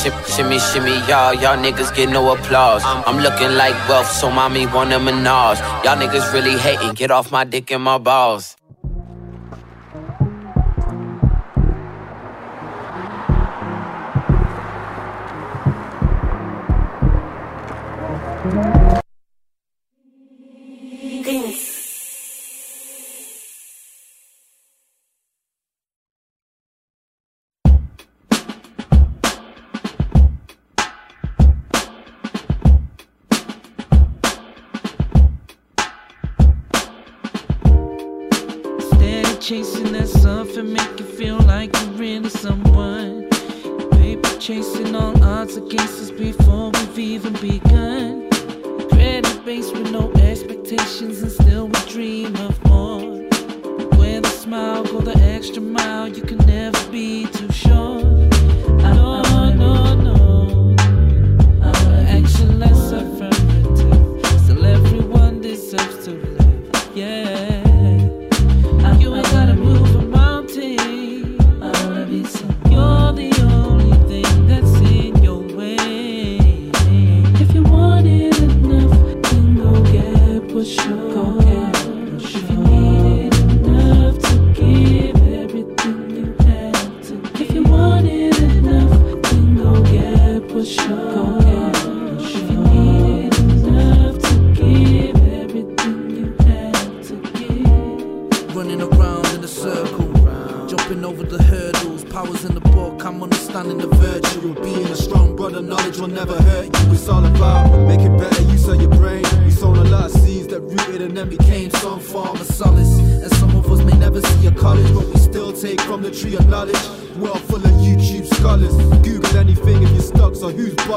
Shim- 0.02 0.36
Shimmy, 0.36 0.60
shimmy, 0.60 0.96
y'all, 1.10 1.34
y'all 1.34 1.58
niggas 1.58 1.94
get 1.96 2.10
no 2.10 2.32
applause. 2.34 2.84
I'm 2.86 3.18
looking 3.20 3.52
like 3.56 3.76
wealth, 3.90 4.08
so 4.12 4.30
mommy 4.32 4.66
want 4.68 4.94
a 4.94 5.00
menage. 5.00 5.60
Y'all 5.84 5.98
niggas 5.98 6.32
really 6.34 6.58
hating, 6.58 6.94
get 6.94 7.12
off 7.12 7.32
my 7.32 7.44
dick 7.44 7.72
and 7.72 7.84
my 7.84 7.98
balls. 7.98 8.56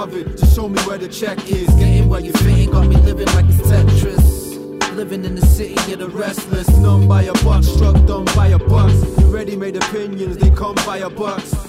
above 0.02 0.16
it. 0.16 0.36
Just 0.36 0.56
show 0.56 0.68
me 0.68 0.80
where 0.82 0.98
the 0.98 1.08
check 1.08 1.38
is. 1.50 1.68
Getting 1.74 2.08
where 2.08 2.20
you're 2.20 2.32
got 2.32 2.86
me 2.86 2.96
living 2.96 3.26
like 3.34 3.44
it's 3.48 3.58
Tetris. 3.58 4.96
Living 4.96 5.24
in 5.24 5.34
the 5.34 5.46
city 5.46 5.92
of 5.92 5.98
the 5.98 6.08
restless. 6.08 6.68
Numb 6.78 7.06
by 7.06 7.22
a 7.24 7.32
buck, 7.44 7.62
struck 7.62 7.94
dumb 8.06 8.24
by 8.36 8.48
a 8.48 8.58
buck. 8.58 8.90
You 9.18 9.26
ready 9.26 9.56
made 9.56 9.76
opinions, 9.76 10.38
they 10.38 10.50
come 10.50 10.74
by 10.86 10.98
a 10.98 11.10
box. 11.10 11.59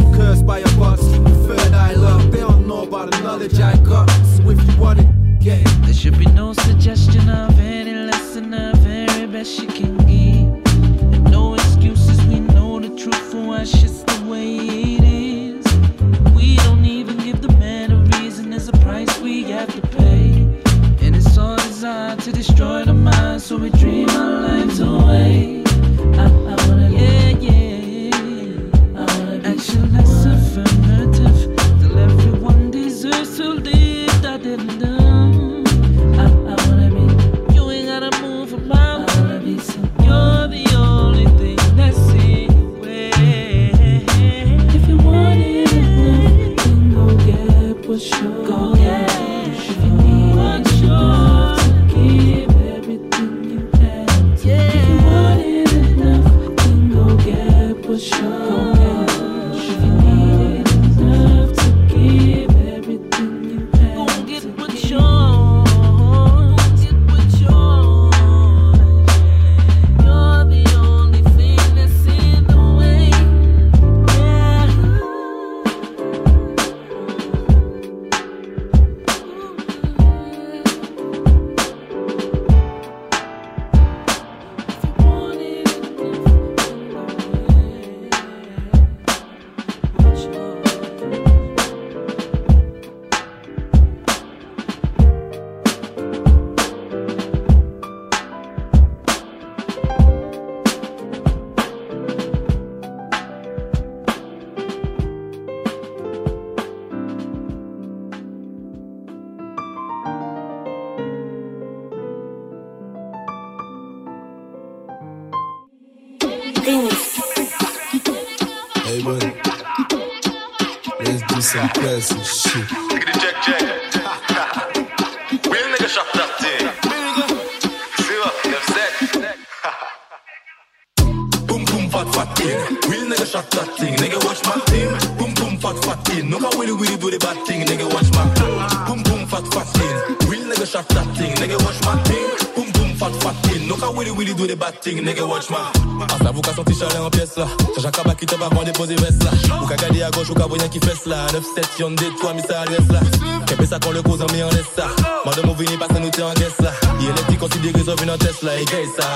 Yon 151.81 151.95
de 151.95 152.11
twa 152.19 152.31
mi 152.35 152.41
sa 152.41 152.61
adres 152.61 152.85
la 152.93 152.99
Kepe 153.47 153.65
sa 153.65 153.79
kon 153.79 153.91
le 153.91 154.03
kozan 154.03 154.27
mi 154.31 154.41
an 154.43 154.51
les 154.53 154.67
sa 154.75 154.85
Madan 155.25 155.47
mou 155.47 155.55
vini 155.57 155.79
pasen 155.81 156.03
nou 156.03 156.13
te 156.13 156.21
an 156.21 156.35
kes 156.37 156.59
la 156.61 156.69
Ye 157.01 157.09
lef 157.09 157.25
ti 157.25 157.37
konsidere 157.41 157.81
zo 157.87 157.95
vin 157.97 158.11
an 158.13 158.21
tes 158.21 158.43
la 158.45 158.53
E 158.61 158.65
gay 158.69 158.85
sa 158.93 159.07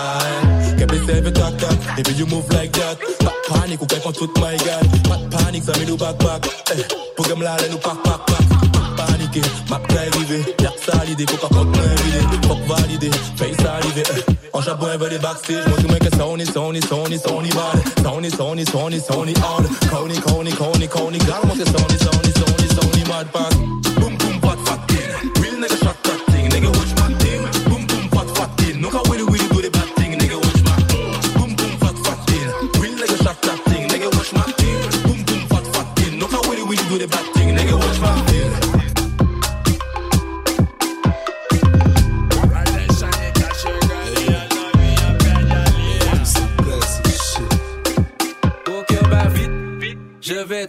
Kepe 0.80 0.98
se 1.06 1.20
ve 1.22 1.32
tak 1.32 1.60
tak 1.62 1.78
Ebi 2.00 2.18
you 2.18 2.26
move 2.26 2.50
like 2.58 2.72
that. 2.74 2.98
Pat 3.22 3.38
panik 3.50 3.82
ou 3.84 3.86
kay 3.86 4.02
kon 4.02 4.18
tout 4.18 4.34
my 4.42 4.58
god 4.66 4.86
Pat 5.06 5.22
panik 5.30 5.62
sa 5.62 5.78
mi 5.78 5.86
nou 5.86 5.98
bak 5.98 6.18
bak 6.18 6.50
eh, 6.74 6.82
Pou 7.14 7.30
gem 7.30 7.46
la 7.46 7.54
le 7.62 7.70
nou 7.70 7.78
pak 7.86 8.02
pak 8.02 8.26
pak 8.34 8.66
paniqué, 8.96 9.42
ma 9.70 9.78
caille 9.80 10.10
arrivée, 10.14 10.56
y'a 10.62 10.70
que 10.70 10.92
ça 10.92 11.04
l'idée, 11.06 11.26
faut 11.28 11.38
pas 11.38 11.54
qu'on 11.54 11.66
te 11.66 11.78
valide, 11.78 12.46
faut 12.48 12.56
que 12.56 12.68
valider, 12.70 13.12
paye 13.38 13.54
ça 13.56 13.80
l'idée, 13.84 14.04
eh. 14.10 14.32
en 14.54 14.62
jabon 14.62 14.88
elle 14.94 15.00
veut 15.00 15.10
les 15.10 15.20
backstage, 15.20 15.68
moi 15.68 15.78
tout 15.78 15.88
mec 15.92 16.04
ça 16.16 16.26
on 16.26 16.38
est, 16.38 16.46
ça 16.46 16.62
on 16.62 16.74
est, 16.74 16.86
ça 16.86 16.96
on 16.96 17.06
est, 17.06 17.18
ça 17.18 17.30
on 17.34 17.44
y 17.44 17.50
va, 17.50 17.72
ça 18.02 18.12
on 18.16 18.24
est, 18.24 18.30
ça 18.30 18.44
on 18.46 18.56
est, 18.56 18.66
ça 18.66 18.78
on 18.78 18.90
est, 18.90 19.00
ça 19.00 19.14
on 19.18 19.26
est 19.28 19.38
on, 19.38 19.96
Connie, 19.96 20.20
Connie, 20.20 20.52
Connie, 20.52 20.88
Connie, 20.88 21.18
garde 21.20 21.46
moi 21.46 21.56
c'est 21.58 21.66
ça 21.66 21.85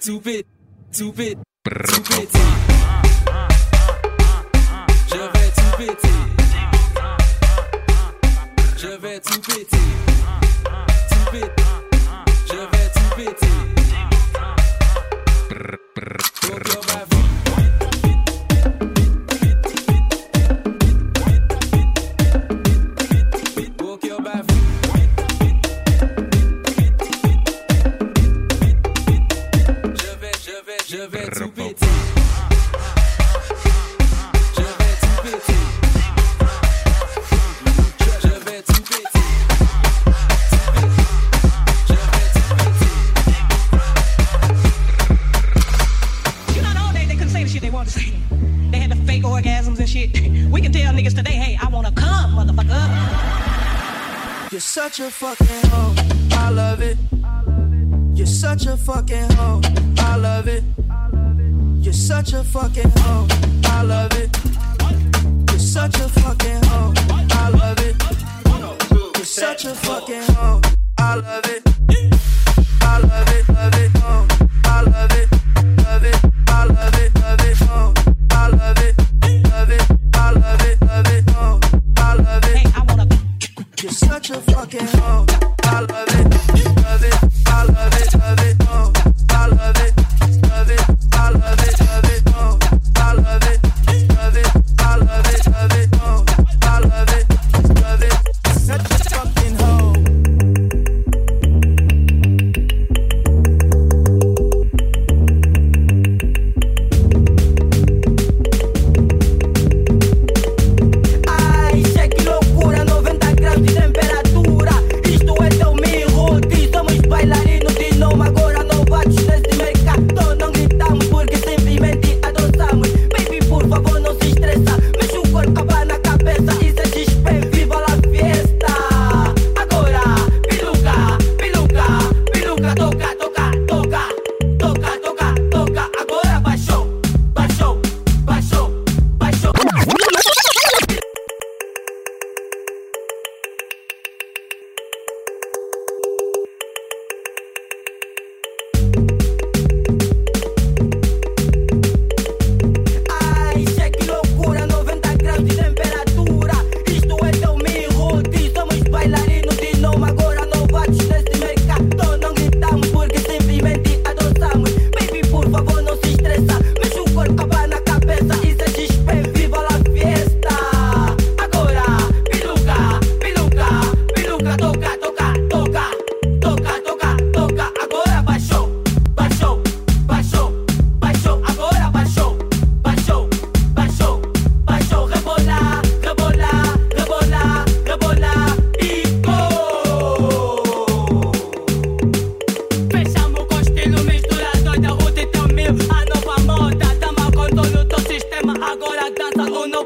stupid, 0.07 0.47
stupid, 0.93 1.37
stupid. 1.67 2.16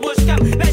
bush 0.00 0.24
camp. 0.24 0.69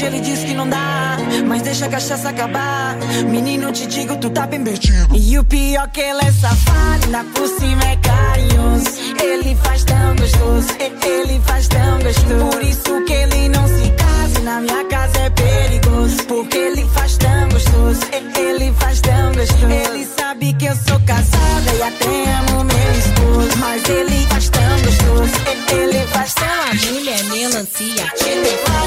Hoje 0.00 0.06
ele 0.06 0.20
diz 0.20 0.44
que 0.44 0.54
não 0.54 0.68
dá, 0.68 1.18
mas 1.46 1.62
deixa 1.62 1.86
a 1.86 1.88
cachaça 1.88 2.30
acabar. 2.30 2.96
Menino, 3.28 3.70
te 3.70 3.86
digo, 3.86 4.16
tu 4.16 4.30
tá 4.30 4.46
bem 4.46 4.62
vestido. 4.64 5.14
E 5.14 5.38
o 5.38 5.44
pior 5.44 5.88
que 5.88 6.00
ele 6.00 6.20
é 6.20 6.32
safado, 6.32 7.04
ainda 7.04 7.24
por 7.24 7.46
cima 7.48 7.84
é 7.84 7.96
carinhoso. 7.96 8.90
Ele 9.22 9.54
faz 9.56 9.84
tão 9.84 10.16
gostoso, 10.16 10.68
ele 11.04 11.40
faz 11.44 11.68
tão 11.68 11.98
gostoso. 11.98 12.50
Por 12.50 12.62
isso 12.62 13.04
que 13.04 13.12
ele 13.12 13.48
não 13.50 13.68
se 13.68 13.90
casa, 13.90 14.40
na 14.42 14.60
minha 14.60 14.84
casa 14.84 15.18
é 15.18 15.30
perigoso. 15.30 16.16
Porque 16.26 16.56
ele 16.56 16.86
faz 16.94 17.16
tão 17.18 17.48
gostoso, 17.50 18.00
ele 18.38 18.72
faz 18.78 19.00
tão 19.00 19.32
gostoso. 19.32 19.66
Ele 19.70 20.08
sabe 20.18 20.52
que 20.54 20.64
eu 20.64 20.76
sou 20.76 21.00
casada 21.00 21.74
e 21.78 21.82
até 21.82 22.32
amo 22.38 22.64
meu 22.64 22.92
esposo. 22.98 23.58
Mas 23.58 23.88
ele 23.88 24.26
faz 24.28 24.48
tão 24.48 24.82
gostoso, 24.82 25.34
ele 25.72 26.06
faz 26.06 26.34
tão 26.34 26.46
A 26.46 26.92
mulher 26.92 27.24
melancia. 27.24 28.12
Ele 28.24 28.58
vai 28.66 28.79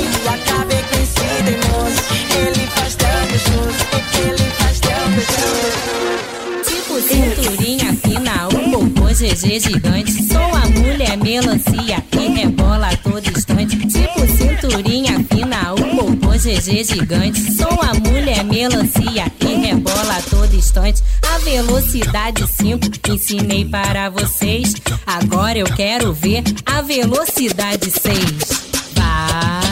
GG 9.23 9.61
gigante. 9.61 10.11
Sou 10.27 10.53
a 10.53 10.67
mulher 10.67 11.15
melancia 11.15 12.03
que 12.11 12.27
rebola 12.27 12.89
a 12.89 12.97
todo 12.97 13.25
instante. 13.25 13.77
Tipo 13.77 14.27
cinturinha 14.27 15.23
fina, 15.31 15.73
o 15.73 15.95
popô 15.95 16.31
GG 16.31 16.83
gigante. 16.83 17.53
Sou 17.53 17.71
a 17.81 17.93
mulher 17.93 18.43
melancia 18.43 19.31
que 19.39 19.47
rebola 19.47 20.17
a 20.17 20.21
todo 20.23 20.53
instante. 20.53 21.01
A 21.33 21.37
velocidade 21.37 22.45
5 22.45 22.85
ensinei 23.13 23.63
para 23.63 24.09
vocês. 24.09 24.73
Agora 25.05 25.57
eu 25.57 25.67
quero 25.67 26.11
ver 26.11 26.43
a 26.65 26.81
velocidade 26.81 27.89
6. 27.91 28.73
Vai, 28.93 29.31
vai, 29.39 29.62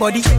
body. 0.00 0.29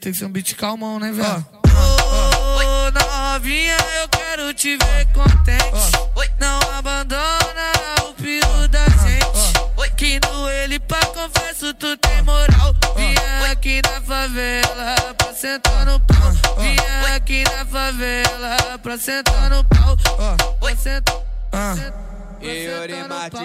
Tem 0.00 0.12
que 0.12 0.18
ser 0.18 0.24
um 0.24 0.30
beat 0.30 0.54
calmão, 0.54 0.98
né, 0.98 1.12
velho? 1.12 1.46
Ô, 1.66 2.90
novinha, 2.90 3.76
eu 4.00 4.08
quero 4.08 4.54
te 4.54 4.76
ver 4.78 5.06
contente. 5.12 5.60
Não 6.40 6.58
abandona 6.78 7.72
o 8.08 8.14
pio 8.14 8.68
da 8.68 8.84
gente. 8.88 9.60
Que 9.96 10.18
no 10.26 10.48
ele 10.48 10.80
pra 10.80 11.04
confesso 11.08 11.74
tu 11.74 11.94
tem 11.98 12.22
moral. 12.22 12.74
Vinha 12.96 13.52
aqui 13.52 13.82
na 13.82 14.00
favela 14.00 15.14
pra 15.18 15.34
sentar 15.34 15.84
no 15.84 16.00
pau. 16.00 16.32
Vinha 16.58 17.14
aqui 17.14 17.44
na 17.44 17.66
favela 17.66 18.78
pra 18.82 18.96
sentar 18.96 19.50
no 19.50 19.62
pau. 19.64 19.94
Pra 20.58 20.76
sentar. 20.76 21.20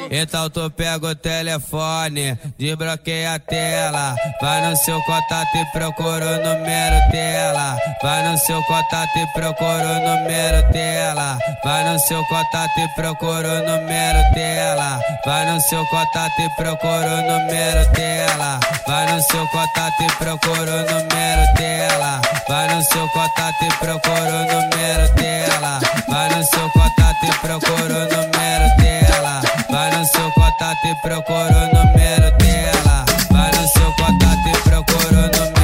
Então 0.09 0.49
tu 0.49 0.71
pega 0.71 1.07
o 1.07 1.15
telefone, 1.15 2.37
desbloqueia 2.57 3.35
a 3.35 3.39
tela. 3.39 4.15
Vai 4.41 4.69
no 4.69 4.75
seu 4.77 5.01
contato 5.01 5.55
e 5.55 5.65
procura 5.71 6.25
o 6.25 6.37
número 6.37 7.11
dela. 7.11 7.77
Vai 8.01 8.29
no 8.29 8.37
seu 8.37 8.63
contato 8.63 9.17
e 9.17 9.27
procura 9.33 9.85
o 9.85 9.99
número 9.99 10.71
dela. 10.71 11.37
Vai 11.63 11.91
no 11.91 11.99
seu 11.99 12.23
contato 12.25 12.79
e 12.79 12.87
procura 12.95 13.47
o 13.47 13.65
número 13.65 14.33
dela. 14.33 14.99
Vai 15.25 15.51
no 15.51 15.59
seu 15.61 15.85
contato 15.87 16.39
e 16.39 16.49
procura 16.55 17.07
o 17.07 17.21
número 17.21 17.91
dela. 17.91 18.59
Vai 18.87 19.11
no 19.11 19.21
seu 19.21 19.47
contato 19.47 20.03
e 20.03 20.11
procura 20.17 20.71
o 20.71 20.93
número 20.93 21.53
dela. 21.57 22.21
Vai 22.47 22.75
no 22.75 22.83
seu 22.83 23.09
contato 23.09 23.63
e 23.63 23.73
procura 23.77 24.35
o 24.35 24.45
número 24.45 25.15
dela. 25.15 25.79
Vai 26.07 26.29
no 26.35 26.43
seu 26.43 26.69
contato 26.69 27.04
e 27.23 27.39
procura 27.39 27.95
o 27.95 28.07
número 28.09 28.75
dela. 28.77 29.41
Vai 29.69 29.97
no 29.97 30.05
seu 30.05 30.31
contato 30.31 30.85
e 30.85 30.95
procura 31.01 31.69
o 31.71 31.75
número 31.75 32.37
dela. 32.37 33.05
Vai 33.31 33.51
no 33.51 33.67
seu 33.69 33.93
contato 33.93 34.47
e 34.47 34.69
procura 34.69 35.19
o 35.19 35.39
número 35.39 35.54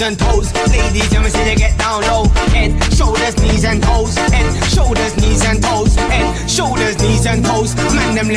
and 0.00 0.16
toes. 0.18 0.67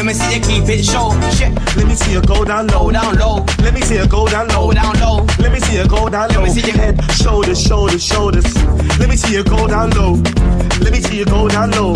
let 0.02 0.08
me 0.08 0.14
see 0.14 0.34
you 0.34 0.42
keep 0.42 0.68
it 0.68 0.84
show. 0.84 1.14
Shit, 1.38 1.54
let 1.78 1.86
me 1.86 1.94
see 1.94 2.14
you 2.14 2.22
go 2.24 2.44
down 2.44 2.66
low, 2.74 2.90
down 2.90 3.14
low. 3.18 3.46
Let 3.62 3.76
me 3.76 3.82
see 3.82 3.98
you 3.98 4.08
go 4.08 4.28
down 4.28 4.48
low, 4.48 4.72
down 4.72 4.98
low. 5.00 5.22
Let 5.38 5.52
me 5.52 5.60
see 5.60 5.78
you 5.78 5.88
go 5.88 6.10
down 6.10 6.30
low. 6.34 6.42
Let 6.42 6.50
me 6.50 6.50
see 6.50 6.66
your 6.66 6.76
head, 6.76 6.98
shoulders, 7.14 7.62
shoulders, 7.62 8.04
shoulders. 8.04 8.50
Let 8.98 9.10
me 9.10 9.16
see 9.16 9.36
you 9.36 9.44
go 9.44 9.68
down 9.68 9.92
low. 9.92 10.18
Let 10.82 10.92
me 10.92 11.02
see 11.02 11.20
you 11.20 11.26
go 11.26 11.48
down 11.48 11.70
low. 11.78 11.94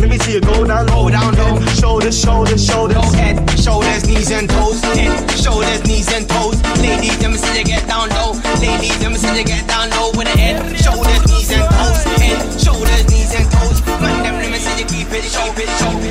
Let 0.00 0.08
me 0.08 0.16
see 0.16 0.32
you 0.32 0.40
go 0.40 0.64
down 0.64 0.86
low, 0.86 1.10
down 1.10 1.34
low. 1.36 1.60
Shoulders, 1.76 2.18
shoulders, 2.18 2.64
shoulders. 2.64 2.96
Low 2.96 3.12
head, 3.12 3.36
shoulders, 3.60 4.08
knees 4.08 4.30
and 4.32 4.48
toes. 4.48 4.80
Head, 4.96 5.30
shoulders, 5.36 5.84
knees 5.84 6.08
and 6.14 6.26
toes. 6.26 6.56
Ladies, 6.80 7.20
let 7.20 7.30
me 7.32 7.36
see 7.36 7.58
you 7.58 7.64
get 7.66 7.86
down 7.86 8.08
low. 8.16 8.32
Ladies, 8.64 8.96
let 9.02 9.12
me 9.12 9.18
see 9.18 9.36
you 9.36 9.44
get 9.44 9.68
down 9.68 9.90
low 9.90 10.08
with 10.16 10.26
a 10.26 10.38
head, 10.40 10.56
shoulders, 10.80 11.20
knees 11.28 11.52
and 11.52 11.68
toes. 11.68 12.00
Head, 12.16 12.60
shoulders, 12.64 13.04
knees 13.12 13.34
and 13.36 13.50
toes. 13.52 13.84
Man, 14.00 14.22
them 14.24 14.34
let 14.40 14.50
me 14.50 14.56
see 14.56 14.80
you 14.80 14.88
keep 14.88 15.12
it, 15.12 15.24
keep 15.28 15.58
it, 15.60 15.68
keep 15.76 16.00
it. 16.00 16.05